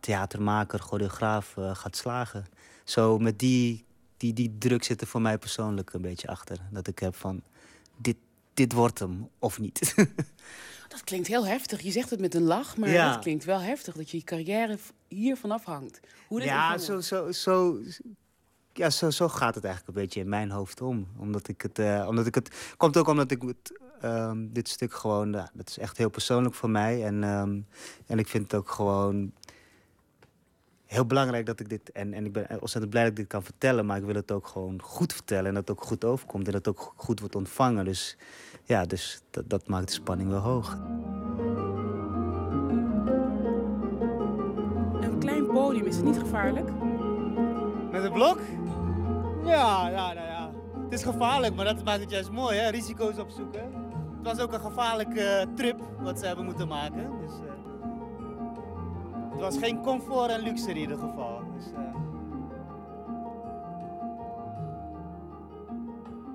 theatermaker, 0.00 0.78
choreograaf 0.78 1.54
gaat 1.72 1.96
slagen. 1.96 2.44
Zo 2.84 3.18
met 3.18 3.38
die, 3.38 3.84
die, 4.16 4.32
die 4.32 4.54
druk 4.58 4.84
zit 4.84 5.00
er 5.00 5.06
voor 5.06 5.20
mij 5.22 5.38
persoonlijk 5.38 5.92
een 5.92 6.00
beetje 6.02 6.28
achter. 6.28 6.58
Dat 6.70 6.86
ik 6.86 6.98
heb 6.98 7.14
van, 7.16 7.42
dit, 7.96 8.16
dit 8.54 8.72
wordt 8.72 8.98
hem 8.98 9.28
of 9.38 9.58
niet. 9.60 9.94
Dat 10.88 11.04
klinkt 11.04 11.26
heel 11.26 11.46
heftig. 11.46 11.80
Je 11.80 11.90
zegt 11.90 12.10
het 12.10 12.20
met 12.20 12.34
een 12.34 12.42
lach, 12.42 12.76
maar 12.76 12.88
Ja. 12.88 13.12
dat 13.12 13.22
klinkt 13.22 13.44
wel 13.44 13.60
heftig 13.60 13.94
dat 13.94 14.10
je 14.10 14.16
je 14.16 14.22
carrière 14.24 14.78
v- 14.78 14.88
hier 15.08 15.36
vanaf 15.36 15.64
hangt. 15.64 16.00
Hoe 16.28 16.38
dit 16.40 16.48
ja, 16.48 16.78
zo, 16.78 17.00
zo, 17.00 17.32
zo, 17.32 17.78
ja 18.72 18.90
zo, 18.90 19.10
zo 19.10 19.28
gaat 19.28 19.54
het 19.54 19.64
eigenlijk 19.64 19.96
een 19.96 20.02
beetje 20.02 20.20
in 20.20 20.28
mijn 20.28 20.50
hoofd 20.50 20.80
om. 20.80 21.06
Omdat 21.18 21.48
ik 21.48 21.62
het, 21.62 21.78
eh, 21.78 22.04
omdat 22.08 22.26
ik 22.26 22.34
het 22.34 22.74
komt 22.76 22.96
ook 22.96 23.06
omdat 23.08 23.30
ik 23.30 23.42
het, 23.42 23.80
ehm, 24.00 24.46
dit 24.50 24.68
stuk 24.68 24.94
gewoon, 24.94 25.32
dat 25.32 25.68
is 25.68 25.78
echt 25.78 25.96
heel 25.96 26.10
persoonlijk 26.10 26.54
voor 26.54 26.70
mij. 26.70 27.04
En, 27.04 27.24
ehm, 27.24 27.60
en 28.06 28.18
ik 28.18 28.28
vind 28.28 28.42
het 28.52 28.60
ook 28.60 28.70
gewoon 28.70 29.32
heel 30.94 31.06
belangrijk 31.06 31.46
dat 31.46 31.60
ik 31.60 31.68
dit. 31.68 31.92
En, 31.92 32.14
en 32.14 32.24
ik 32.24 32.32
ben 32.32 32.46
ontzettend 32.60 32.90
blij 32.90 33.02
dat 33.02 33.10
ik 33.10 33.16
dit 33.16 33.26
kan 33.26 33.42
vertellen. 33.42 33.86
Maar 33.86 33.96
ik 33.96 34.04
wil 34.04 34.14
het 34.14 34.32
ook 34.32 34.46
gewoon 34.46 34.82
goed 34.82 35.12
vertellen. 35.12 35.46
En 35.46 35.54
dat 35.54 35.68
het 35.68 35.78
ook 35.78 35.84
goed 35.84 36.04
overkomt. 36.04 36.46
En 36.46 36.52
dat 36.52 36.66
het 36.66 36.76
ook 36.76 36.92
goed 36.96 37.20
wordt 37.20 37.34
ontvangen. 37.34 37.84
Dus 37.84 38.16
ja, 38.64 38.84
dus 38.84 39.20
dat, 39.30 39.50
dat 39.50 39.68
maakt 39.68 39.86
de 39.86 39.92
spanning 39.92 40.30
wel 40.30 40.40
hoog. 40.40 40.78
Een 45.00 45.18
klein 45.18 45.46
podium, 45.46 45.86
is 45.86 45.96
het 45.96 46.04
niet 46.04 46.18
gevaarlijk? 46.18 46.70
Met 47.90 48.04
een 48.04 48.12
blok? 48.12 48.38
Ja, 49.44 49.88
ja, 49.88 50.12
nou 50.12 50.26
ja. 50.26 50.50
Het 50.84 50.92
is 50.92 51.02
gevaarlijk, 51.02 51.54
maar 51.54 51.64
dat 51.64 51.84
maakt 51.84 52.00
het 52.00 52.10
juist 52.10 52.30
mooi, 52.30 52.58
hè? 52.58 52.68
Risico's 52.68 53.18
opzoeken. 53.18 53.62
Het 54.16 54.36
was 54.36 54.40
ook 54.40 54.52
een 54.52 54.60
gevaarlijke 54.60 55.20
eh, 55.20 55.46
trip 55.54 55.80
wat 56.00 56.18
ze 56.18 56.26
hebben 56.26 56.44
moeten 56.44 56.68
maken. 56.68 57.10
Dus, 57.20 57.30
eh, 57.30 57.53
het 59.34 59.40
was 59.40 59.58
geen 59.58 59.80
comfort 59.82 60.30
en 60.30 60.40
luxe 60.40 60.70
in 60.70 60.76
ieder 60.76 60.96
geval. 60.98 61.40
Dus, 61.56 61.72
eh, 61.72 61.94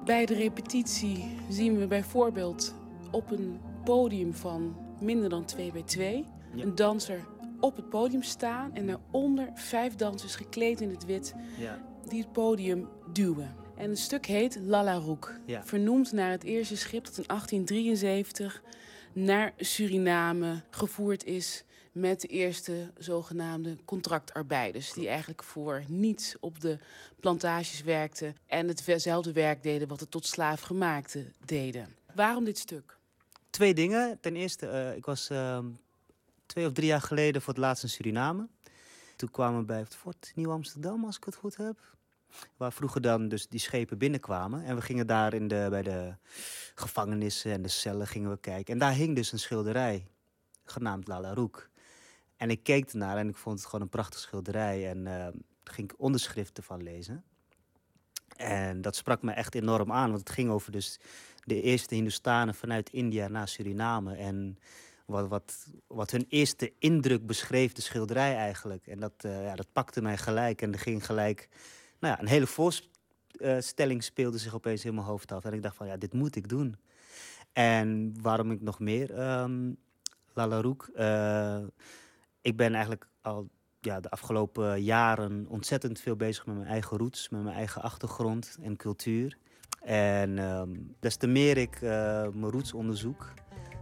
Bij 0.05 0.25
de 0.25 0.33
repetitie 0.33 1.37
zien 1.49 1.77
we 1.77 1.87
bijvoorbeeld 1.87 2.75
op 3.11 3.31
een 3.31 3.59
podium 3.83 4.33
van 4.33 4.75
minder 4.99 5.29
dan 5.29 5.45
2 5.45 5.71
bij 5.71 5.83
2 5.83 6.25
een 6.55 6.75
danser 6.75 7.25
op 7.59 7.75
het 7.75 7.89
podium 7.89 8.23
staan 8.23 8.73
en 8.73 8.87
daaronder 8.87 9.49
vijf 9.53 9.95
dansers 9.95 10.35
gekleed 10.35 10.81
in 10.81 10.89
het 10.89 11.05
wit 11.05 11.33
ja. 11.57 11.79
die 12.07 12.19
het 12.21 12.31
podium 12.31 12.87
duwen. 13.13 13.55
En 13.77 13.89
het 13.89 13.99
stuk 13.99 14.25
heet 14.25 14.59
Lala 14.61 14.93
Roek, 14.95 15.33
Ja. 15.45 15.63
vernoemd 15.63 16.11
naar 16.11 16.31
het 16.31 16.43
eerste 16.43 16.77
schip 16.77 17.05
dat 17.05 17.17
in 17.17 17.23
1873 17.27 18.63
naar 19.13 19.53
Suriname 19.57 20.61
gevoerd 20.69 21.23
is 21.25 21.63
met 21.91 22.21
de 22.21 22.27
eerste 22.27 22.91
zogenaamde 22.97 23.77
contractarbeiders. 23.85 24.93
Die 24.93 25.07
eigenlijk 25.07 25.43
voor 25.43 25.83
niets 25.87 26.35
op 26.39 26.59
de 26.59 26.77
plantages 27.19 27.81
werkten 27.81 28.35
en 28.45 28.67
hetzelfde 28.67 29.31
werk 29.31 29.63
deden 29.63 29.87
wat 29.87 29.99
de 29.99 30.09
tot 30.09 30.25
slaafgemaakten 30.25 31.33
deden. 31.45 31.95
Waarom 32.15 32.43
dit 32.43 32.57
stuk? 32.57 32.97
Twee 33.49 33.73
dingen. 33.73 34.17
Ten 34.21 34.35
eerste, 34.35 34.67
eh, 34.67 34.95
ik 34.95 35.05
was 35.05 35.29
ehm, 35.29 35.65
twee 36.45 36.65
of 36.65 36.73
drie 36.73 36.87
jaar 36.87 37.01
geleden 37.01 37.41
voor 37.41 37.53
het 37.53 37.61
laatst 37.61 37.83
in 37.83 37.89
Suriname. 37.89 38.47
Toen 39.15 39.31
kwamen 39.31 39.59
we 39.59 39.65
bij 39.65 39.79
het 39.79 39.95
Fort 39.95 40.31
Nieuw-Amsterdam, 40.35 41.05
als 41.05 41.17
ik 41.17 41.23
het 41.23 41.35
goed 41.35 41.57
heb. 41.57 41.97
Waar 42.57 42.73
vroeger 42.73 43.01
dan 43.01 43.27
dus 43.27 43.47
die 43.47 43.59
schepen 43.59 43.97
binnenkwamen. 43.97 44.63
En 44.63 44.75
we 44.75 44.81
gingen 44.81 45.07
daar 45.07 45.33
in 45.33 45.47
de, 45.47 45.67
bij 45.69 45.81
de 45.81 46.15
gevangenissen 46.75 47.51
en 47.51 47.61
de 47.61 47.67
cellen 47.67 48.07
gingen 48.07 48.29
we 48.29 48.37
kijken. 48.37 48.73
En 48.73 48.79
daar 48.79 48.93
hing 48.93 49.15
dus 49.15 49.31
een 49.31 49.39
schilderij, 49.39 50.07
genaamd 50.63 51.07
Lala 51.07 51.33
Roek. 51.33 51.69
En 52.39 52.49
ik 52.49 52.63
keek 52.63 52.89
ernaar 52.89 53.17
en 53.17 53.29
ik 53.29 53.35
vond 53.35 53.59
het 53.59 53.67
gewoon 53.67 53.81
een 53.81 53.89
prachtig 53.89 54.19
schilderij. 54.19 54.89
En 54.89 55.03
daar 55.03 55.31
ging 55.63 55.91
ik 55.91 55.99
onderschriften 55.99 56.63
van 56.63 56.83
lezen. 56.83 57.23
En 58.35 58.81
dat 58.81 58.95
sprak 58.95 59.21
me 59.21 59.31
echt 59.31 59.55
enorm 59.55 59.91
aan, 59.91 60.09
want 60.09 60.19
het 60.19 60.29
ging 60.29 60.49
over 60.49 60.71
dus 60.71 60.99
de 61.43 61.61
eerste 61.61 61.95
Hindustanen 61.95 62.55
vanuit 62.55 62.89
India 62.89 63.27
naar 63.27 63.47
Suriname. 63.47 64.15
En 64.15 64.57
wat, 65.05 65.27
wat, 65.27 65.67
wat 65.87 66.11
hun 66.11 66.25
eerste 66.29 66.73
indruk 66.79 67.25
beschreef, 67.25 67.73
de 67.73 67.81
schilderij 67.81 68.35
eigenlijk. 68.35 68.87
En 68.87 68.99
dat, 68.99 69.13
eh, 69.17 69.43
ja, 69.43 69.55
dat 69.55 69.71
pakte 69.73 70.01
mij 70.01 70.17
gelijk 70.17 70.61
en 70.61 70.73
er 70.73 70.79
ging 70.79 71.05
gelijk... 71.05 71.49
Nou 71.99 72.13
ja, 72.13 72.21
een 72.21 72.27
hele 72.27 72.47
voorstelling 72.47 74.03
speelde 74.03 74.37
zich 74.37 74.55
opeens 74.55 74.85
in 74.85 74.93
mijn 74.93 75.07
hoofd 75.07 75.31
af. 75.31 75.45
En 75.45 75.53
ik 75.53 75.61
dacht 75.61 75.75
van, 75.75 75.87
ja, 75.87 75.97
dit 75.97 76.13
moet 76.13 76.35
ik 76.35 76.49
doen. 76.49 76.75
En 77.53 78.13
waarom 78.21 78.51
ik 78.51 78.61
nog 78.61 78.79
meer 78.79 79.13
Roek? 80.35 80.89
Ik 82.41 82.57
ben 82.57 82.73
eigenlijk 82.73 83.07
al 83.21 83.49
ja, 83.79 83.99
de 83.99 84.09
afgelopen 84.09 84.83
jaren 84.83 85.45
ontzettend 85.49 85.99
veel 85.99 86.15
bezig 86.15 86.45
met 86.45 86.55
mijn 86.55 86.67
eigen 86.67 86.97
roots, 86.97 87.29
met 87.29 87.43
mijn 87.43 87.55
eigen 87.55 87.81
achtergrond 87.81 88.57
en 88.61 88.75
cultuur. 88.75 89.37
En 89.81 90.39
ehm, 90.39 90.69
des 90.99 91.15
te 91.15 91.27
meer 91.27 91.57
ik 91.57 91.75
eh, 91.75 91.81
mijn 92.33 92.51
roots 92.51 92.73
onderzoek, 92.73 93.33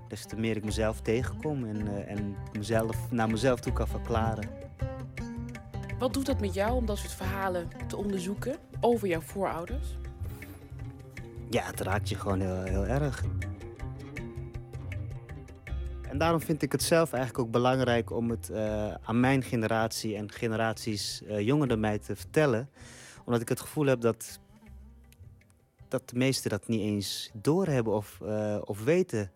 des 0.08 0.26
te 0.26 0.36
meer 0.36 0.56
ik 0.56 0.64
mezelf 0.64 1.02
tegenkom 1.02 1.66
en, 1.66 1.88
eh, 1.88 2.12
en 2.12 2.36
mezelf, 2.58 3.12
naar 3.12 3.30
mezelf 3.30 3.60
toe 3.60 3.74
kan 3.74 3.88
verklaren. 3.88 4.50
Wat 6.00 6.14
doet 6.14 6.26
dat 6.26 6.40
met 6.40 6.54
jou 6.54 6.76
om 6.76 6.86
dat 6.86 6.98
soort 6.98 7.12
verhalen 7.12 7.68
te 7.88 7.98
onderzoeken 7.98 8.58
over 8.80 9.08
jouw 9.08 9.22
voorouders? 9.22 9.98
Ja, 11.50 11.64
het 11.64 11.80
raakt 11.80 12.10
je 12.10 12.16
gewoon 12.16 12.40
heel, 12.40 12.64
heel 12.64 12.86
erg. 12.86 13.24
En 16.10 16.18
daarom 16.18 16.42
vind 16.42 16.62
ik 16.62 16.72
het 16.72 16.84
zelf 16.84 17.14
eigenlijk 17.14 17.44
ook 17.44 17.52
belangrijk 17.52 18.12
om 18.12 18.30
het 18.30 18.50
eh, 18.50 18.94
aan 18.94 19.20
mijn 19.20 19.44
generatie 19.44 20.16
en 20.16 20.32
generaties 20.32 21.24
eh, 21.24 21.40
jonger 21.40 21.68
dan 21.68 21.80
mij 21.80 22.00
te 22.00 22.16
vertellen. 22.16 22.70
Omdat 23.26 23.42
ik 23.42 23.50
het 23.50 23.60
gevoel 23.60 23.86
heb 23.86 24.02
dat, 24.02 24.40
dat 25.88 26.10
de 26.10 26.18
meesten 26.18 26.50
dat 26.50 26.68
niet 26.68 26.82
eens 26.82 27.32
doorhebben 27.34 27.94
of, 27.94 28.22
eh, 28.22 28.58
of 28.66 28.84
weten 28.84 29.32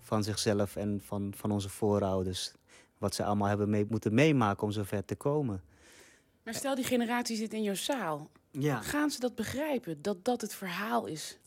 van 0.00 0.22
zichzelf 0.22 0.76
en 0.76 1.00
van, 1.04 1.32
van 1.36 1.50
onze 1.50 1.68
voorouders. 1.68 2.52
Wat 2.98 3.14
ze 3.14 3.24
allemaal 3.24 3.48
hebben 3.48 3.70
mee, 3.70 3.86
moeten 3.88 4.14
meemaken 4.14 4.62
om 4.62 4.72
zover 4.72 5.04
te 5.04 5.16
komen. 5.16 5.62
Maar 6.44 6.54
stel 6.54 6.74
die 6.74 6.84
generatie 6.84 7.36
zit 7.36 7.52
in 7.52 7.62
jouw 7.62 7.74
zaal. 7.74 8.30
Ja. 8.50 8.80
Gaan 8.80 9.10
ze 9.10 9.20
dat 9.20 9.34
begrijpen, 9.34 10.02
dat 10.02 10.24
dat 10.24 10.40
het 10.40 10.54
verhaal 10.54 11.06
is? 11.06 11.38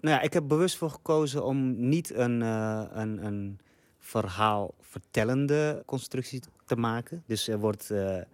Nou 0.00 0.16
ja, 0.16 0.20
ik 0.20 0.32
heb 0.32 0.48
bewust 0.48 0.76
voor 0.76 0.90
gekozen 0.90 1.44
om 1.44 1.88
niet 1.88 2.14
een, 2.14 2.40
een, 2.40 3.24
een 3.24 3.58
verhaal 4.04 4.74
vertellende 4.80 5.82
constructie 5.86 6.42
te 6.64 6.76
maken. 6.76 7.22
Dus 7.26 7.48
er 7.48 7.58
wordt, 7.58 7.90
eh, 7.90 8.18
eh, 8.18 8.26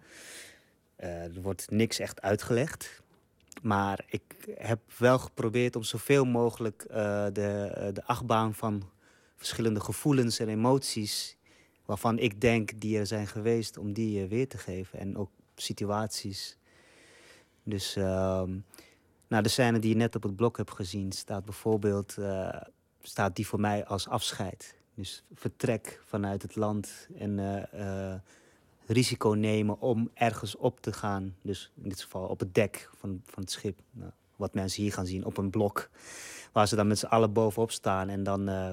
er 1.35 1.41
wordt 1.41 1.69
niks 1.69 1.99
echt 1.99 2.21
uitgelegd. 2.21 3.01
Maar 3.61 4.03
ik 4.07 4.23
heb 4.55 4.79
wel 4.97 5.19
geprobeerd 5.19 5.75
om 5.75 5.83
zoveel 5.83 6.25
mogelijk 6.25 6.83
eh, 6.83 7.25
de, 7.33 7.89
de 7.93 8.03
achtbaan 8.05 8.53
van 8.53 8.89
verschillende 9.35 9.79
gevoelens 9.79 10.39
en 10.39 10.49
emoties... 10.49 11.37
waarvan 11.85 12.19
ik 12.19 12.41
denk 12.41 12.79
die 12.79 12.97
er 12.97 13.07
zijn 13.07 13.27
geweest, 13.27 13.77
om 13.77 13.93
die 13.93 14.27
weer 14.27 14.47
te 14.47 14.57
geven. 14.57 14.99
En 14.99 15.17
ook 15.17 15.29
situaties. 15.55 16.57
Dus 17.63 17.95
ehm, 17.95 18.57
nou, 19.27 19.43
de 19.43 19.49
scène 19.49 19.79
die 19.79 19.89
je 19.89 19.95
net 19.95 20.15
op 20.15 20.23
het 20.23 20.35
blok 20.35 20.57
hebt 20.57 20.71
gezien, 20.71 21.11
staat 21.11 21.45
bijvoorbeeld 21.45 22.17
staat 23.01 23.35
die 23.35 23.47
voor 23.47 23.59
mij 23.59 23.85
als 23.85 24.07
afscheid. 24.07 24.80
Dus 24.95 25.23
vertrek 25.33 26.01
vanuit 26.05 26.41
het 26.41 26.55
land 26.55 27.07
en 27.15 27.39
eh, 27.39 28.11
eh, 28.13 28.19
risico 28.85 29.29
nemen 29.29 29.79
om 29.79 30.09
ergens 30.13 30.55
op 30.55 30.81
te 30.81 30.93
gaan. 30.93 31.35
Dus 31.41 31.71
in 31.75 31.89
dit 31.89 32.01
geval 32.01 32.27
op 32.27 32.39
het 32.39 32.55
dek 32.55 32.89
van, 32.97 33.21
van 33.25 33.43
het 33.43 33.51
schip. 33.51 33.79
Nou, 33.91 34.11
wat 34.35 34.53
mensen 34.53 34.83
hier 34.83 34.93
gaan 34.93 35.05
zien, 35.05 35.25
op 35.25 35.37
een 35.37 35.49
blok. 35.49 35.89
Waar 36.51 36.67
ze 36.67 36.75
dan 36.75 36.87
met 36.87 36.99
z'n 36.99 37.05
allen 37.05 37.33
bovenop 37.33 37.71
staan 37.71 38.09
en 38.09 38.23
dan 38.23 38.47
eh, 38.47 38.69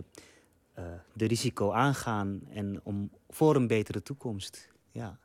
de 1.12 1.26
risico 1.26 1.72
aangaan. 1.72 2.40
En 2.48 2.80
om 2.82 3.10
voor 3.28 3.56
een 3.56 3.66
betere 3.66 4.02
toekomst. 4.02 4.68
Ja, 4.90 5.18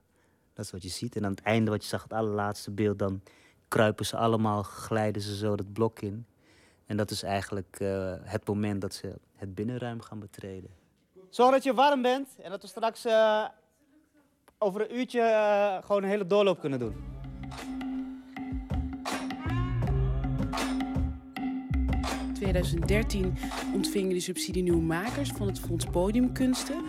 dat 0.53 0.65
is 0.65 0.71
wat 0.71 0.83
je 0.83 0.89
ziet. 0.89 1.15
En 1.15 1.25
aan 1.25 1.31
het 1.31 1.41
einde, 1.41 1.71
wat 1.71 1.83
je 1.83 1.89
zag, 1.89 2.03
het 2.03 2.13
allerlaatste 2.13 2.71
beeld, 2.71 2.99
dan 2.99 3.21
kruipen 3.67 4.05
ze 4.05 4.17
allemaal, 4.17 4.63
glijden 4.63 5.21
ze 5.21 5.35
zo 5.35 5.55
dat 5.55 5.73
blok 5.73 6.01
in. 6.01 6.25
En 6.85 6.97
dat 6.97 7.11
is 7.11 7.23
eigenlijk 7.23 7.77
het 8.23 8.47
moment 8.47 8.81
dat 8.81 8.93
ze 8.93 9.13
het 9.35 9.55
binnenruim 9.55 10.01
gaan 10.01 10.19
betreden. 10.19 10.82
Zorg 11.33 11.51
dat 11.51 11.63
je 11.63 11.73
warm 11.73 12.01
bent 12.01 12.35
en 12.41 12.49
dat 12.49 12.61
we 12.61 12.67
straks 12.67 13.05
eh, 13.05 13.45
over 14.57 14.81
een 14.81 14.97
uurtje 14.97 15.21
eh, 15.21 15.85
gewoon 15.85 16.03
een 16.03 16.09
hele 16.09 16.27
doorloop 16.27 16.59
kunnen 16.59 16.79
doen. 16.79 16.95
In 22.27 22.33
2013 22.33 23.37
ontving 23.73 24.07
je 24.07 24.13
de 24.13 24.19
subsidie 24.19 24.63
Nieuwe 24.63 24.81
Makers 24.81 25.29
van 25.29 25.47
het 25.47 25.59
Fonds 25.59 25.85
Podiumkunsten. 25.85 26.83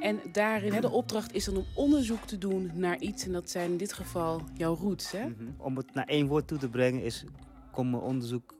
En 0.00 0.20
daarin, 0.32 0.72
hè, 0.72 0.80
de 0.80 0.90
opdracht 0.90 1.34
is 1.34 1.44
dan 1.44 1.56
om 1.56 1.66
onderzoek 1.74 2.22
te 2.22 2.38
doen 2.38 2.70
naar 2.74 2.98
iets. 2.98 3.26
En 3.26 3.32
dat 3.32 3.50
zijn 3.50 3.70
in 3.70 3.76
dit 3.76 3.92
geval 3.92 4.40
jouw 4.54 4.74
roots, 4.74 5.10
hè? 5.10 5.26
Om 5.56 5.76
het 5.76 5.94
naar 5.94 6.06
één 6.06 6.26
woord 6.26 6.46
toe 6.48 6.58
te 6.58 6.68
brengen 6.68 7.02
is, 7.02 7.24
komt 7.72 7.90
mijn 7.90 8.02
onderzoek 8.02 8.54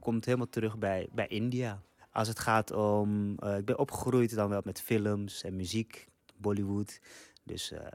komt 0.00 0.24
helemaal 0.24 0.48
terug 0.48 0.78
bij, 0.78 1.08
bij 1.12 1.26
India. 1.26 1.82
Als 2.12 2.28
het 2.28 2.38
gaat 2.38 2.72
om, 2.72 3.38
eh, 3.38 3.56
ik 3.56 3.64
ben 3.64 3.78
opgegroeid 3.78 4.34
dan 4.34 4.48
wel 4.48 4.60
met 4.64 4.80
films 4.80 5.42
en 5.42 5.56
muziek, 5.56 6.08
Bollywood. 6.36 7.00
Dus 7.44 7.70
eh, 7.70 7.86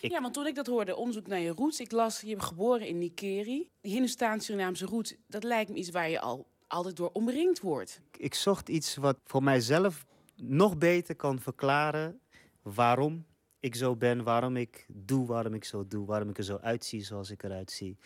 ik, 0.00 0.10
Ja, 0.10 0.20
want 0.20 0.34
toen 0.34 0.46
ik 0.46 0.54
dat 0.54 0.66
hoorde, 0.66 0.96
onderzoek 0.96 1.26
naar 1.26 1.38
je 1.38 1.50
roots. 1.50 1.80
Ik 1.80 1.92
las, 1.92 2.20
je 2.20 2.26
bent 2.26 2.42
geboren 2.42 2.86
in 2.86 2.98
Nikeri. 2.98 3.70
Die 3.80 3.92
Hindoestaans-Surinaamse 3.92 4.86
roots, 4.86 5.14
dat 5.26 5.44
lijkt 5.44 5.70
me 5.70 5.76
iets 5.76 5.90
waar 5.90 6.10
je 6.10 6.20
al 6.20 6.46
altijd 6.66 6.96
door 6.96 7.10
omringd 7.12 7.60
wordt. 7.60 8.00
ik 8.16 8.34
zocht 8.34 8.68
iets 8.68 8.96
wat 8.96 9.18
voor 9.24 9.42
mijzelf 9.42 10.06
nog 10.36 10.78
beter 10.78 11.16
kan 11.16 11.40
verklaren 11.40 12.20
waarom 12.62 13.26
ik 13.60 13.74
zo 13.74 13.96
ben, 13.96 14.24
waarom 14.24 14.56
ik 14.56 14.86
doe, 14.88 15.26
waarom 15.26 15.54
ik 15.54 15.64
zo 15.64 15.86
doe, 15.86 16.06
waarom 16.06 16.28
ik 16.28 16.38
er 16.38 16.44
zo 16.44 16.56
uitzie 16.56 17.04
zoals 17.04 17.30
ik 17.30 17.42
eruit 17.42 17.70
zie. 17.70 17.98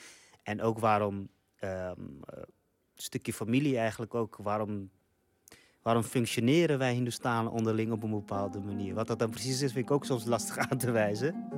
En 0.42 0.62
ook 0.62 0.78
waarom, 0.78 1.28
ehm, 1.56 2.00
eh, 2.24 2.38
een 2.38 2.46
stukje 2.94 3.32
familie 3.32 3.78
eigenlijk 3.78 4.14
ook, 4.14 4.36
waarom, 4.36 4.90
waarom 5.82 6.02
functioneren 6.02 6.78
wij 6.78 6.94
Hindoestanen 6.94 7.52
onderling 7.52 7.92
op 7.92 8.02
een 8.02 8.10
bepaalde 8.10 8.60
manier. 8.60 8.94
Wat 8.94 9.06
dat 9.06 9.18
dan 9.18 9.30
precies 9.30 9.62
is, 9.62 9.72
vind 9.72 9.84
ik 9.84 9.90
ook 9.90 10.04
soms 10.04 10.24
lastig 10.24 10.58
aan 10.70 10.78
te 10.78 10.90
wijzen. 10.90 11.48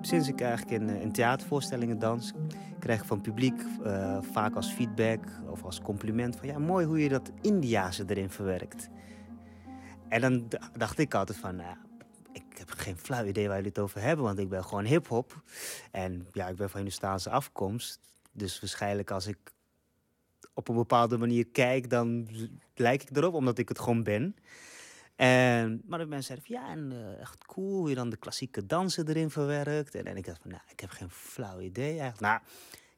sinds 0.00 0.28
ik 0.28 0.40
eigenlijk 0.40 0.82
in, 0.82 0.88
eh, 0.88 1.00
in 1.00 1.12
theatervoorstellingen 1.12 1.98
dans, 1.98 2.32
krijg 2.78 3.00
ik 3.00 3.06
van 3.06 3.20
publiek 3.20 3.62
eh, 3.84 4.18
vaak 4.32 4.54
als 4.54 4.72
feedback 4.72 5.20
of 5.46 5.64
als 5.64 5.80
compliment 5.80 6.36
van 6.36 6.48
ja, 6.48 6.58
mooi 6.58 6.86
hoe 6.86 7.02
je 7.02 7.08
dat 7.08 7.30
Indiase 7.40 8.04
erin 8.06 8.30
verwerkt. 8.30 8.88
En 10.08 10.20
dan 10.20 10.48
dacht 10.76 10.98
ik 10.98 11.14
altijd 11.14 11.38
van, 11.38 11.56
nou, 11.56 11.76
ik 12.32 12.58
heb 12.58 12.70
geen 12.70 12.96
flauw 12.96 13.24
idee 13.24 13.46
waar 13.46 13.56
jullie 13.56 13.72
het 13.74 13.82
over 13.82 14.00
hebben, 14.00 14.24
want 14.24 14.38
ik 14.38 14.48
ben 14.48 14.64
gewoon 14.64 14.84
hip-hop. 14.84 15.42
En 15.90 16.26
ja, 16.32 16.48
ik 16.48 16.56
ben 16.56 16.70
van 16.70 16.80
Hindustaanse 16.80 17.30
afkomst. 17.30 18.00
Dus 18.32 18.60
waarschijnlijk 18.60 19.10
als 19.10 19.26
ik 19.26 19.38
op 20.58 20.68
een 20.68 20.74
bepaalde 20.74 21.18
manier 21.18 21.46
kijk, 21.46 21.90
dan 21.90 22.28
lijk 22.74 23.02
ik 23.02 23.16
erop, 23.16 23.34
omdat 23.34 23.58
ik 23.58 23.68
het 23.68 23.78
gewoon 23.78 24.02
ben. 24.02 24.36
En, 25.16 25.82
maar 25.86 25.98
de 25.98 26.06
mensen 26.06 26.36
zeiden 26.36 26.46
van 26.46 26.56
ja, 26.56 26.70
en 26.72 26.92
eh, 26.92 27.20
echt 27.20 27.44
cool 27.46 27.76
hoe 27.76 27.88
je 27.88 27.94
dan 27.94 28.10
de 28.10 28.16
klassieke 28.16 28.66
dansen 28.66 29.08
erin 29.08 29.30
verwerkt. 29.30 29.94
En, 29.94 30.04
en 30.04 30.16
ik 30.16 30.26
dacht 30.26 30.42
van, 30.42 30.50
nou, 30.50 30.62
ik 30.68 30.80
heb 30.80 30.90
geen 30.90 31.10
flauw 31.10 31.60
idee 31.60 31.90
eigenlijk. 31.90 32.20
Nou, 32.20 32.40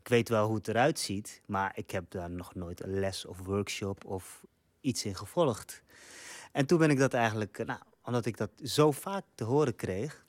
ik 0.01 0.09
weet 0.09 0.29
wel 0.29 0.47
hoe 0.47 0.57
het 0.57 0.69
eruit 0.69 0.99
ziet, 0.99 1.43
maar 1.47 1.73
ik 1.75 1.91
heb 1.91 2.11
daar 2.11 2.31
nog 2.31 2.55
nooit 2.55 2.83
een 2.83 3.01
les 3.01 3.27
of 3.27 3.39
workshop 3.39 4.05
of 4.05 4.45
iets 4.81 5.05
in 5.05 5.17
gevolgd. 5.17 5.83
En 6.53 6.67
toen 6.67 6.79
ben 6.79 6.91
ik 6.91 6.99
dat 6.99 7.15
eigenlijk, 7.15 7.59
eh, 7.59 7.67
nou, 7.67 7.81
omdat 8.05 8.27
ik 8.27 8.37
dat 8.37 8.51
zo 8.63 8.91
vaak 8.91 9.25
te 9.35 9.45
horen 9.45 9.77
kreeg, 9.77 10.25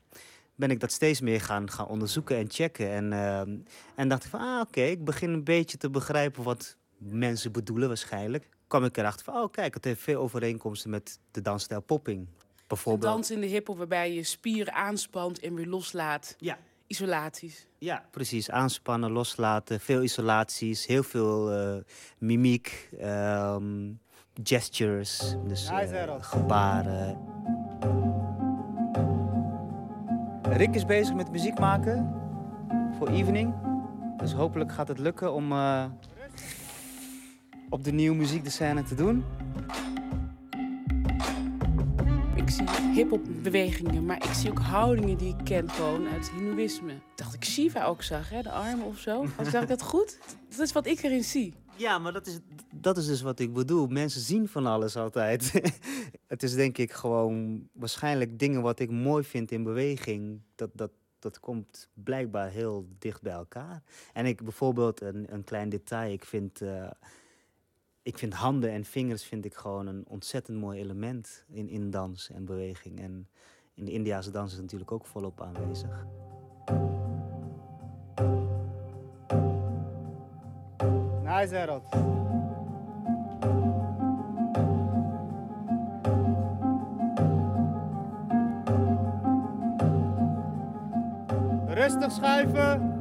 ben 0.56 0.72
ik 0.72 0.80
dat 0.80 0.92
steeds 0.92 1.22
meer 1.22 1.42
gaan, 1.42 1.70
gaan 1.70 1.88
onderzoeken 1.88 2.38
en 2.38 2.50
checken. 2.50 2.90
En, 2.90 3.14
ehm, 3.14 3.58
en 3.96 4.08
dacht 4.08 4.24
ik 4.24 4.30
van, 4.30 4.40
ah, 4.40 4.62
oké, 4.62 4.82
ik 4.82 5.06
begin 5.06 5.30
een 5.30 5.44
beetje 5.44 5.78
te 5.78 5.90
begrijpen 5.90 6.44
wat 6.44 6.80
mensen 7.10 7.52
bedoelen 7.52 7.88
waarschijnlijk. 7.88 8.50
kwam 8.68 8.84
ik 8.84 8.98
erachter 8.98 9.26
van, 9.26 9.42
oh 9.42 9.52
kijk, 9.52 9.74
het 9.74 9.84
heeft 9.84 10.02
veel 10.02 10.22
overeenkomsten 10.22 10.90
met 10.90 11.20
de 11.32 11.42
dansstijl 11.42 11.82
popping. 11.82 12.28
Bijvoorbeeld. 12.68 13.14
dans 13.14 13.32
in 13.32 13.42
de 13.42 13.48
hiphop 13.48 13.78
waarbij 13.78 14.14
je 14.14 14.24
spieren 14.24 14.74
aanspant 14.74 15.40
en 15.40 15.56
weer 15.56 15.68
loslaat. 15.68 16.36
Ja. 16.38 16.58
Isolaties. 16.88 17.68
Ja, 17.78 18.06
precies. 18.12 18.50
Aanspannen, 18.50 19.12
loslaten, 19.12 19.80
veel 19.80 20.04
isolaties, 20.04 20.86
heel 20.86 21.04
veel 21.04 21.52
eh, 21.52 21.76
mimiek, 22.18 22.90
ehm, 23.00 23.92
gestures, 24.44 25.36
dus 25.48 25.68
eh, 25.70 26.16
gebaren. 26.20 27.20
Rick 30.42 30.76
is 30.76 30.86
bezig 30.86 31.16
met 31.16 31.32
muziek 31.32 31.60
maken 31.60 32.14
voor 32.98 33.08
Evening. 33.08 33.54
Dus 34.18 34.34
hopelijk 34.34 34.72
gaat 34.72 34.88
het 34.88 35.00
lukken 35.00 35.34
om 35.34 35.52
eh, 35.52 35.86
op 37.72 37.84
de 37.84 37.92
nieuwe 37.92 38.16
muziek 38.16 38.44
de 38.44 38.50
scène 38.50 38.84
te 38.84 38.96
doen. 38.96 39.24
Ik 42.36 42.50
zie 42.50 42.68
hip-hop 42.94 43.26
bewegingen, 43.44 44.06
maar 44.06 44.18
ik 44.18 44.34
zie 44.34 44.50
ook 44.50 44.60
houdingen 44.60 45.18
die 45.18 45.36
ik 45.38 45.44
ken 45.44 45.70
gewoon 45.70 46.08
uit 46.08 46.30
het 46.30 46.40
Hindoeïsme. 46.40 46.92
Ik 46.92 47.02
dacht 47.16 47.32
dat 47.32 47.44
ik 47.44 47.50
Shiva 47.50 47.86
ook 47.86 48.04
zag, 48.04 48.30
hè? 48.30 48.42
de 48.42 48.52
armen 48.52 48.86
of 48.86 48.98
zo. 48.98 49.26
Zag 49.52 49.62
ik 49.62 49.68
dat 49.68 49.82
goed? 49.82 50.18
Dat 50.50 50.60
is 50.60 50.72
wat 50.72 50.86
ik 50.86 51.04
erin 51.04 51.24
zie. 51.24 51.54
Ja, 51.76 52.00
maar 52.00 52.14
dat 52.14 52.28
is, 52.28 52.40
dat 52.74 52.98
is 52.98 53.06
dus 53.06 53.22
wat 53.22 53.40
ik 53.40 53.54
bedoel. 53.54 53.88
Mensen 53.88 54.22
zien 54.22 54.48
van 54.48 54.66
alles 54.66 54.96
altijd. 54.96 55.52
het 56.28 56.44
is 56.44 56.54
denk 56.54 56.78
ik 56.78 56.92
gewoon 56.92 57.68
waarschijnlijk 57.74 58.40
dingen 58.40 58.62
wat 58.62 58.80
ik 58.80 58.92
mooi 58.92 59.24
vind 59.24 59.52
in 59.52 59.64
beweging. 59.64 60.42
Dat, 60.56 60.70
dat, 60.74 60.92
dat 61.20 61.40
komt 61.40 61.90
blijkbaar 61.94 62.50
heel 62.50 62.88
dicht 63.00 63.22
bij 63.22 63.34
elkaar. 63.34 63.84
En 64.14 64.26
ik 64.26 64.44
bijvoorbeeld 64.44 65.02
een, 65.02 65.34
een 65.34 65.44
klein 65.44 65.70
detail. 65.70 66.12
Ik 66.12 66.26
vind, 66.26 66.62
eh, 66.62 66.90
ik 68.04 68.18
vind 68.18 68.34
handen 68.34 68.72
en 68.72 68.86
vingers 68.86 69.24
vind 69.24 69.46
ik 69.46 69.54
gewoon 69.54 69.88
een 69.88 70.06
ontzettend 70.08 70.58
mooi 70.58 70.80
element 70.80 71.46
in, 71.50 71.70
in 71.70 71.90
dans 71.90 72.30
en 72.30 72.46
beweging. 72.46 73.00
En 73.00 73.28
in 73.74 73.86
de 73.86 73.92
Indiase 73.92 74.32
dans 74.32 74.46
is 74.46 74.54
het 74.54 74.62
natuurlijk 74.62 74.92
ook 74.92 75.06
volop 75.06 75.42
aanwezig. 75.42 76.06
Nice, 81.24 81.56
Harold. 81.56 81.84
Rustig 91.68 92.12
schuiven. 92.12 93.01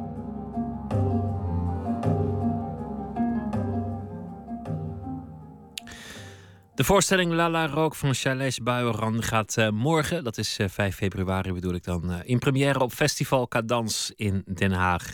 De 6.81 6.87
voorstelling 6.87 7.33
Lala 7.33 7.67
Rook 7.67 7.95
van 7.95 8.15
Chaleis 8.15 8.59
Buijeran 8.59 9.23
gaat 9.23 9.57
eh, 9.57 9.69
morgen, 9.69 10.25
dat 10.25 10.39
is 10.39 10.59
eh, 10.59 10.69
5 10.69 10.97
februari 10.97 11.53
bedoel 11.53 11.75
ik 11.75 11.85
dan, 11.85 12.13
eh, 12.13 12.19
in 12.23 12.39
première 12.39 12.81
op 12.81 12.93
Festival 12.93 13.49
Cadans 13.49 14.13
in 14.17 14.43
Den 14.47 14.73
Haag. 14.73 15.13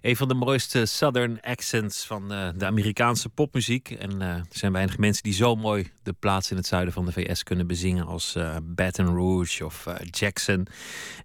Een 0.00 0.16
van 0.16 0.28
de 0.28 0.34
mooiste 0.34 0.86
Southern 0.86 1.40
accents 1.40 2.06
van 2.06 2.28
de 2.28 2.66
Amerikaanse 2.66 3.28
popmuziek. 3.28 3.90
En 3.90 4.20
er 4.20 4.44
zijn 4.50 4.72
weinig 4.72 4.98
mensen 4.98 5.22
die 5.22 5.32
zo 5.32 5.54
mooi 5.54 5.90
de 6.02 6.12
plaats 6.12 6.50
in 6.50 6.56
het 6.56 6.66
zuiden 6.66 6.92
van 6.92 7.06
de 7.06 7.12
VS 7.12 7.42
kunnen 7.42 7.66
bezingen 7.66 8.06
als 8.06 8.36
Baton 8.62 9.14
Rouge 9.14 9.64
of 9.64 9.86
Jackson. 10.10 10.66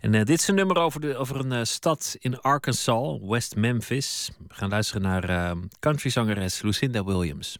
En 0.02 0.12
dit 0.12 0.40
is 0.40 0.48
een 0.48 0.56
nummer 0.56 0.78
over, 0.78 1.02
de, 1.02 1.16
over 1.16 1.46
een 1.46 1.68
stad 1.68 2.16
in 2.20 2.42
Arkansas, 2.42 3.20
West 3.22 3.56
Memphis. 3.56 4.32
We 4.48 4.54
gaan 4.54 4.70
luisteren 4.70 5.02
naar 5.02 5.56
countryzangeres 5.80 6.62
Lucinda 6.62 7.04
Williams. 7.04 7.58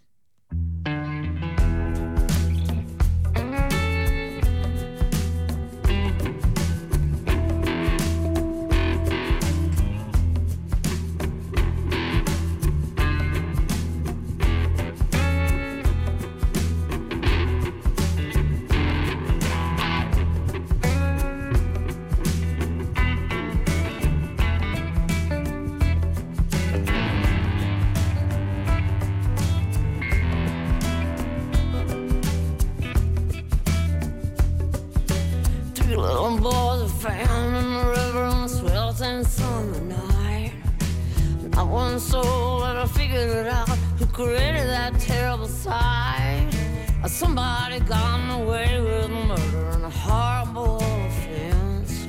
Somebody 47.18 47.80
got 47.80 48.40
away 48.40 48.80
with 48.80 49.10
murder 49.10 49.70
and 49.70 49.86
a 49.86 49.90
horrible 49.90 50.76
offense. 50.76 52.06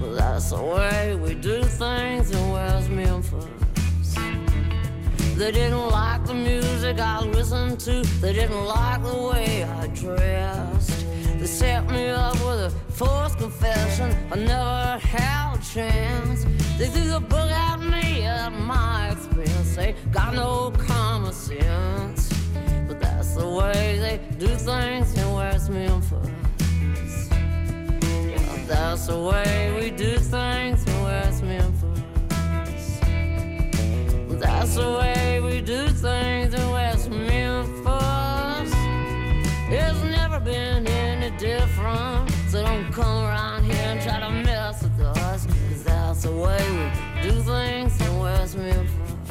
Well, 0.00 0.14
that's 0.14 0.50
the 0.50 0.60
way 0.60 1.14
we 1.14 1.34
do 1.36 1.62
things 1.62 2.32
in 2.32 2.50
West 2.50 2.90
Memphis. 2.90 4.14
They 5.36 5.52
didn't 5.52 5.88
like 5.90 6.26
the 6.26 6.34
music 6.34 6.98
I 6.98 7.20
listened 7.20 7.78
to. 7.86 8.02
They 8.20 8.32
didn't 8.32 8.64
like 8.64 9.04
the 9.04 9.16
way 9.16 9.62
I 9.62 9.86
dressed. 9.86 11.06
They 11.38 11.46
set 11.46 11.88
me 11.88 12.08
up 12.08 12.34
with 12.34 12.66
a 12.66 12.70
forced 12.90 13.38
confession. 13.38 14.10
I 14.32 14.34
never 14.38 14.98
had 15.06 15.54
a 15.54 15.62
chance. 15.62 16.46
They 16.78 16.88
threw 16.88 17.08
the 17.12 17.20
book 17.20 17.48
at 17.48 17.78
me 17.78 18.24
at 18.24 18.50
my 18.50 19.10
expense. 19.12 19.76
They 19.76 19.94
got 20.10 20.34
no 20.34 20.72
common 20.72 21.32
sense. 21.32 22.21
That's 23.22 23.36
the 23.36 23.48
way 23.48 23.98
they 24.00 24.18
do 24.36 24.48
things 24.48 25.16
in 25.16 25.32
West 25.32 25.70
Memphis. 25.70 26.28
Yeah, 27.30 28.64
that's 28.66 29.06
the 29.06 29.16
way 29.16 29.72
we 29.80 29.90
do 29.92 30.16
things 30.16 30.84
in 30.84 31.02
West 31.04 31.44
Memphis. 31.44 32.00
That's 34.40 34.74
the 34.74 34.98
way 35.00 35.40
we 35.40 35.60
do 35.60 35.86
things 35.86 36.52
in 36.52 36.70
West 36.72 37.10
Memphis. 37.10 38.72
It's 39.70 40.02
never 40.02 40.40
been 40.40 40.88
any 40.88 41.30
different. 41.38 42.28
So 42.48 42.64
don't 42.64 42.90
come 42.92 43.22
around 43.22 43.62
here 43.62 43.76
and 43.76 44.00
try 44.02 44.18
to 44.18 44.30
mess 44.30 44.82
with 44.82 44.98
us. 44.98 45.46
Cause 45.46 45.84
that's 45.84 46.22
the 46.24 46.32
way 46.32 46.58
we 46.72 47.30
do 47.30 47.40
things 47.40 48.00
in 48.00 48.18
West 48.18 48.56
Memphis. 48.56 49.21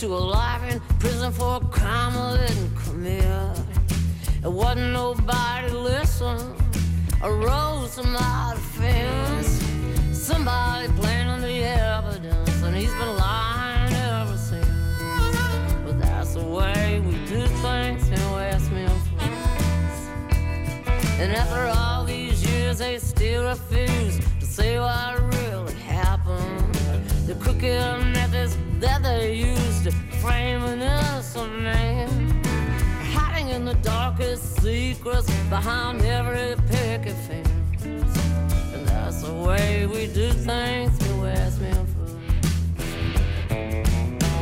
To 0.00 0.06
a 0.06 0.16
life 0.16 0.62
in 0.72 0.80
prison 0.98 1.30
for 1.30 1.56
a 1.56 1.60
crime 1.66 2.16
I 2.16 2.46
didn't 2.46 2.74
commit. 2.74 3.22
It 4.42 4.50
wasn't 4.50 4.94
nobody 4.94 5.68
listen. 5.72 6.38
I 7.22 7.28
rose 7.28 7.96
to 7.96 8.04
my 8.04 8.52
defense. 8.54 9.62
Somebody 10.18 10.88
planted 10.94 11.46
the 11.46 11.64
evidence, 11.64 12.62
and 12.62 12.74
he's 12.74 12.94
been 12.94 13.14
lying 13.18 13.92
ever 13.92 14.38
since. 14.38 14.66
But 15.84 16.00
that's 16.00 16.32
the 16.32 16.44
way 16.44 17.02
we 17.04 17.12
do 17.26 17.46
things 17.60 18.08
in 18.08 18.32
West 18.32 18.72
Memphis. 18.72 20.08
And 21.20 21.30
after 21.30 21.78
all 21.78 22.06
these 22.06 22.42
years, 22.50 22.78
they 22.78 22.96
still 22.96 23.44
refuse 23.44 24.18
to 24.38 24.46
say 24.46 24.78
what 24.78 25.20
really 25.34 25.74
happened. 25.74 26.59
The 27.30 27.36
crooked 27.36 28.12
methods 28.12 28.58
that 28.80 29.04
they 29.04 29.34
used 29.34 29.84
to 29.84 29.92
frame 30.20 30.64
an 30.64 30.82
innocent 30.82 31.62
man. 31.62 32.42
Hiding 33.14 33.50
in 33.50 33.64
the 33.64 33.74
darkest 33.74 34.60
secrets 34.60 35.30
behind 35.48 36.02
every 36.02 36.56
picket 36.66 37.14
fence. 37.28 38.16
And 38.74 38.84
that's 38.84 39.22
the 39.22 39.32
way 39.32 39.86
we 39.86 40.08
do 40.08 40.32
things 40.32 40.98
in 41.06 41.20
West 41.20 41.60
Memphis. 41.60 42.14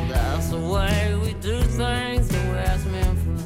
That's 0.08 0.48
the 0.48 0.58
way 0.58 1.14
we 1.22 1.34
do 1.42 1.60
things 1.60 2.34
in 2.34 2.48
West 2.54 2.86
Memphis. 2.86 3.44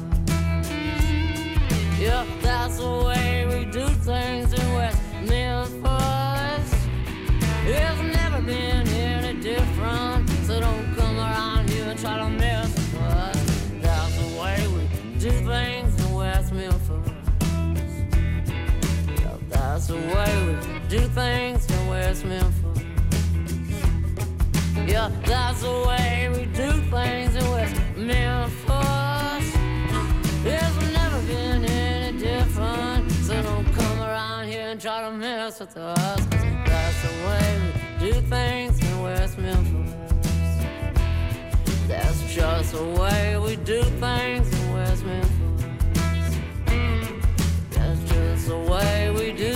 Yeah, 1.99 2.25
that's 2.41 2.77
the 2.77 3.03
way 3.05 3.45
we 3.45 3.65
do 3.69 3.89
things 3.89 4.53
in 4.53 4.73
West 4.73 5.01
Memphis. 5.27 6.73
It's 7.65 8.01
never 8.17 8.41
been 8.41 8.92
any 9.83 10.27
so 10.45 10.59
don't 10.59 10.95
come 10.95 11.17
around 11.17 11.69
here 11.69 11.85
and 11.85 11.99
try 11.99 12.17
to 12.17 12.29
mess 12.29 12.69
with 12.75 13.01
us. 13.01 13.37
That's 13.81 14.15
the 14.17 14.29
way 14.41 14.67
we 14.67 14.83
do 15.19 15.31
things 15.45 15.91
in 16.03 16.13
West 16.13 16.53
Memphis. 16.53 17.09
Yeah, 19.19 19.37
that's 19.49 19.87
the 19.87 19.95
way 19.95 20.31
we 20.47 20.53
do 20.89 21.07
things 21.09 21.65
in 21.71 21.87
West 21.87 22.25
Memphis. 22.25 22.81
Yeah, 24.87 25.09
that's 25.25 25.61
the 25.61 25.85
way 25.87 26.29
we 26.33 26.45
do 26.45 26.71
things 26.91 27.35
in 27.35 27.51
West 27.51 27.75
Memphis. 27.95 29.45
It's 30.45 30.77
never 30.93 31.21
been 31.27 31.63
any 31.65 32.17
different, 32.17 33.11
so 33.11 33.41
don't 33.41 33.65
come 33.73 34.01
around 34.01 34.47
here 34.47 34.67
and 34.67 34.81
try 34.81 35.01
to 35.01 35.11
mess 35.11 35.59
with 35.59 35.77
us. 35.77 36.19
'cause 36.27 36.45
that's 36.65 37.01
the 37.01 37.13
way 37.25 37.59
we 37.63 37.82
do 38.03 38.11
things 38.11 38.83
in 38.83 39.01
West 39.01 39.37
Memphis. 39.37 39.93
That's 41.87 42.35
just 42.35 42.73
the 42.73 42.83
way 42.83 43.37
we 43.37 43.55
do 43.55 43.81
things 43.81 44.51
in 44.51 44.73
West 44.73 45.05
Memphis. 45.05 46.35
That's 47.71 48.03
just 48.11 48.47
the 48.49 48.57
way 48.57 49.09
we 49.17 49.31
do 49.31 49.52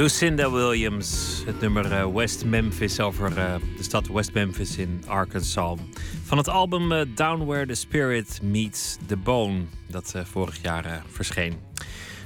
Lucinda 0.00 0.50
Williams, 0.50 1.42
het 1.46 1.60
nummer 1.60 1.92
eh, 1.92 2.14
West 2.14 2.44
Memphis 2.44 3.00
over 3.00 3.38
eh, 3.38 3.54
de 3.76 3.82
stad 3.82 4.06
West 4.06 4.32
Memphis 4.32 4.76
in 4.76 5.02
Arkansas. 5.06 5.78
Van 6.24 6.38
het 6.38 6.48
album 6.48 6.92
eh, 6.92 7.06
Down 7.14 7.44
Where 7.44 7.66
the 7.66 7.74
Spirit 7.74 8.42
Meets 8.42 8.96
the 9.06 9.16
Bone, 9.16 9.62
dat 9.86 10.14
vorig 10.24 10.62
jaar 10.62 11.02
verscheen. 11.08 11.69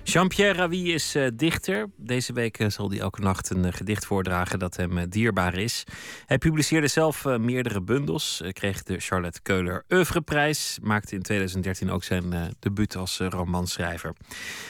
Jean-Pierre 0.05 0.59
Ravi 0.59 0.93
is 0.93 1.15
eh, 1.15 1.27
dichter. 1.35 1.91
Deze 1.97 2.33
week 2.33 2.59
eh, 2.59 2.69
zal 2.69 2.91
hij 2.91 2.99
elke 3.01 3.21
nacht 3.21 3.51
een 3.51 3.65
eh, 3.65 3.73
gedicht 3.73 4.07
voordragen 4.07 4.59
dat 4.59 4.77
hem 4.77 5.09
dierbaar 5.09 5.55
is. 5.55 5.85
Hij 6.27 6.39
publiceerde 6.39 6.87
zelf 6.87 7.25
meerdere 7.25 7.83
bundels, 7.83 8.43
kreeg 8.53 8.83
de 8.83 8.99
Charlotte 8.99 9.43
Keuler 9.43 9.85
Oeuvreprijs, 9.89 10.79
maakte 10.83 11.15
in 11.15 11.23
2013 11.23 11.91
ook 11.91 12.05
zijn 12.05 12.55
debuut 12.59 12.97
als 12.97 13.19
romanschrijver. 13.19 14.15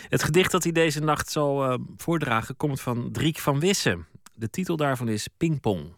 Het 0.09 0.23
gedicht 0.23 0.51
dat 0.51 0.63
hij 0.63 0.73
deze 0.73 1.01
nacht 1.01 1.31
zal 1.31 1.79
voordragen 1.97 2.57
komt 2.57 2.81
van 2.81 3.09
Driek 3.13 3.39
van 3.39 3.61
Wissen. 3.61 4.07
De 4.35 4.51
titel 4.51 4.77
daarvan 4.77 5.09
is 5.09 5.29
Pingpong. 5.37 5.97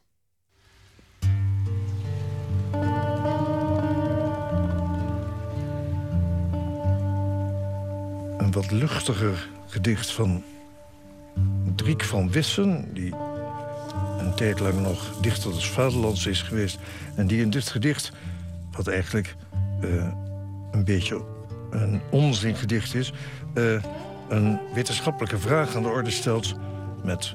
Een 8.47 8.53
wat 8.53 8.71
luchtiger 8.71 9.49
gedicht 9.67 10.13
van 10.13 10.43
Driek 11.75 12.05
van 12.05 12.31
Wissen... 12.31 12.95
die 12.95 13.15
een 14.19 14.35
tijd 14.35 14.61
lang 14.61 14.81
nog 14.83 15.21
dichter 15.21 15.53
des 15.53 15.71
Vaderlands 15.71 16.27
is 16.27 16.43
geweest... 16.43 16.79
en 17.15 17.27
die 17.27 17.41
in 17.41 17.51
dit 17.51 17.69
gedicht, 17.69 18.13
wat 18.73 18.87
eigenlijk 18.87 19.37
eh, 19.81 20.09
een 20.71 20.85
beetje 20.85 21.25
een 21.71 22.01
onzingedicht 22.11 22.95
is... 22.95 23.13
eh, 23.55 23.83
een 24.29 24.59
wetenschappelijke 24.75 25.39
vraag 25.39 25.77
aan 25.77 25.83
de 25.83 25.89
orde 25.89 26.11
stelt... 26.11 26.55
met 27.05 27.35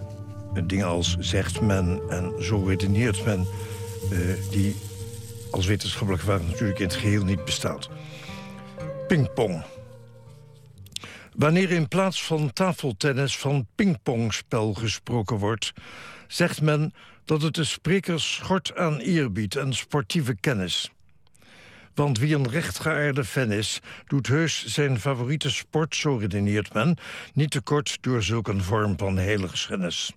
eh, 0.54 0.64
dingen 0.66 0.88
als 0.88 1.18
zegt 1.20 1.62
men 1.62 2.02
en 2.10 2.34
zo 2.44 2.64
redeneert 2.64 3.26
men... 3.26 3.48
die 4.50 4.76
als 5.52 5.66
wetenschappelijke 5.66 6.26
vraag 6.26 6.42
natuurlijk 6.42 6.80
in 6.80 6.86
het 6.86 6.96
geheel 6.96 7.24
niet 7.24 7.46
bestaat. 7.46 7.90
Pingpong. 9.08 9.64
Wanneer 11.42 11.72
in 11.72 11.88
plaats 11.88 12.24
van 12.24 12.54
tafeltennis 12.54 13.38
van 13.38 13.68
pingpongspel 13.76 14.74
gesproken 14.74 15.38
wordt... 15.38 15.74
zegt 16.28 16.62
men 16.62 16.94
dat 17.26 17.42
het 17.42 17.54
de 17.54 17.64
sprekers 17.64 18.34
schort 18.34 18.76
aan 18.76 18.98
eerbied 18.98 19.56
en 19.56 19.74
sportieve 19.74 20.36
kennis. 20.36 20.92
Want 21.94 22.20
wie 22.20 22.36
een 22.36 22.50
rechtgeaarde 22.50 23.24
fan 23.24 23.52
is, 23.52 23.80
doet 24.08 24.28
heus 24.28 24.66
zijn 24.66 25.00
favoriete 25.00 25.50
sport, 25.50 25.96
zo 25.96 26.16
redeneert 26.16 26.74
men... 26.74 26.98
niet 27.34 27.52
tekort 27.52 27.98
door 28.02 28.24
zulk 28.24 28.48
een 28.48 28.64
vorm 28.64 28.98
van 28.98 29.18
heiligschennis. 29.18 30.12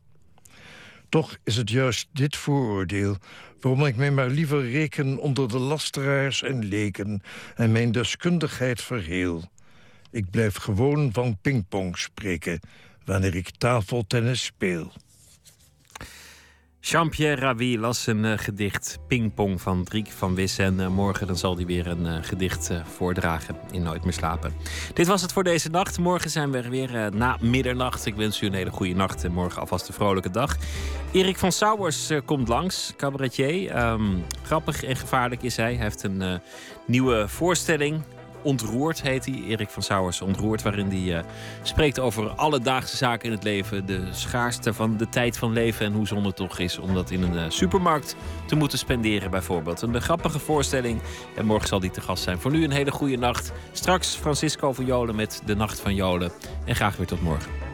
Toch 1.09 1.37
is 1.45 1.57
het 1.57 1.71
juist 1.71 2.09
dit 2.13 2.37
vooroordeel 2.37 3.17
waarom 3.61 3.87
ik 3.87 3.97
mij 3.97 4.11
maar 4.11 4.29
liever 4.29 4.71
reken 4.71 5.19
onder 5.19 5.49
de 5.49 5.59
lasteraars 5.59 6.43
en 6.43 6.65
leken 6.65 7.23
en 7.55 7.73
mijn 7.73 7.93
deskundigheid 7.93 8.83
verheel. 8.83 9.53
Ik 10.15 10.31
blijf 10.31 10.57
gewoon 10.57 11.13
van 11.13 11.39
pingpong 11.41 11.99
spreken 11.99 12.61
wanneer 13.05 13.35
ik 13.35 13.51
tafeltennis 13.51 14.45
speel. 14.45 14.93
Jean-Pierre 16.81 17.41
Ravi 17.41 17.79
las 17.79 18.07
een 18.07 18.25
eh, 18.25 18.39
gedicht 18.39 18.99
Pingpong 19.09 19.61
van 19.61 19.85
Driek 19.85 20.09
van 20.11 20.35
Wis. 20.35 20.59
En 20.59 20.81
eh, 20.81 20.89
morgen 20.89 21.27
dan 21.27 21.37
zal 21.37 21.57
hij 21.57 21.67
weer 21.67 21.87
een 21.87 22.07
eh, 22.07 22.19
gedicht 22.21 22.71
voordragen 22.97 23.57
in 23.71 23.83
Nooit 23.83 24.05
meer 24.05 24.13
slapen. 24.13 24.53
Dit 24.93 25.07
was 25.07 25.23
het 25.23 25.33
voor 25.33 25.45
deze 25.45 25.71
nacht. 25.71 25.99
Morgen 25.99 26.31
zijn 26.31 26.51
we 26.51 26.59
er 26.59 26.71
weer 26.71 27.11
na 27.15 27.39
middernacht. 27.41 28.07
Ik 28.07 28.15
wens 28.15 28.41
u 28.41 28.47
een 28.47 28.55
hele 28.55 28.71
goede 28.71 28.95
nacht 28.95 29.25
en 29.25 29.33
morgen 29.33 29.61
alvast 29.61 29.89
een 29.89 29.95
vrolijke 29.95 30.31
dag. 30.31 30.57
Erik 31.13 31.39
van 31.39 31.53
Sauwers 31.53 32.11
komt 32.25 32.49
langs, 32.49 32.93
cabaretier. 32.97 33.71
Ehm, 33.71 34.19
grappig 34.43 34.85
en 34.85 34.97
gevaarlijk 34.97 35.43
is 35.43 35.57
hij. 35.57 35.75
Hij 35.75 35.83
heeft 35.83 36.03
een 36.03 36.41
nieuwe 36.87 37.29
voorstelling. 37.29 38.03
Ontroerd 38.45 39.03
heet 39.03 39.25
hij, 39.25 39.43
Erik 39.49 39.71
van 39.71 39.83
Sauwers 39.83 40.21
Ontroerd, 40.21 40.63
waarin 40.63 40.89
hij 40.89 41.19
eh, 41.19 41.25
spreekt 41.63 41.99
over 41.99 42.29
alledaagse 42.29 42.97
zaken 42.97 43.27
in 43.27 43.35
het 43.35 43.45
leven. 43.45 43.87
De 43.87 44.09
schaarste 44.11 44.75
van 44.75 44.97
de 44.97 45.09
tijd 45.09 45.39
van 45.39 45.53
leven 45.53 45.87
en 45.87 45.93
hoe 45.93 46.07
zonde 46.07 46.27
het 46.29 46.37
toch 46.37 46.59
is 46.59 46.79
om 46.79 46.95
dat 46.95 47.11
in 47.11 47.23
een 47.23 47.39
eh, 47.39 47.45
supermarkt 47.49 48.17
te 48.47 48.57
moeten 48.57 48.79
spenderen, 48.79 49.31
bijvoorbeeld. 49.31 49.83
Een 49.83 49.95
eh, 49.95 50.01
grappige 50.01 50.39
voorstelling 50.39 51.01
en 51.37 51.47
morgen 51.47 51.69
zal 51.69 51.81
hij 51.81 51.89
te 51.89 52.01
gast 52.01 52.23
zijn. 52.23 52.39
Voor 52.39 52.51
nu 52.51 52.65
een 52.65 52.71
hele 52.71 52.91
goede 52.91 53.17
nacht. 53.17 53.53
Straks 53.73 54.15
Francisco 54.15 54.73
van 54.73 54.85
Jolen 54.85 55.17
met 55.17 55.43
De 55.45 55.57
Nacht 55.57 55.81
van 55.81 55.95
Jolen. 55.95 56.33
En 56.65 56.75
graag 56.75 56.97
weer 56.97 57.07
tot 57.07 57.23
morgen. 57.23 57.74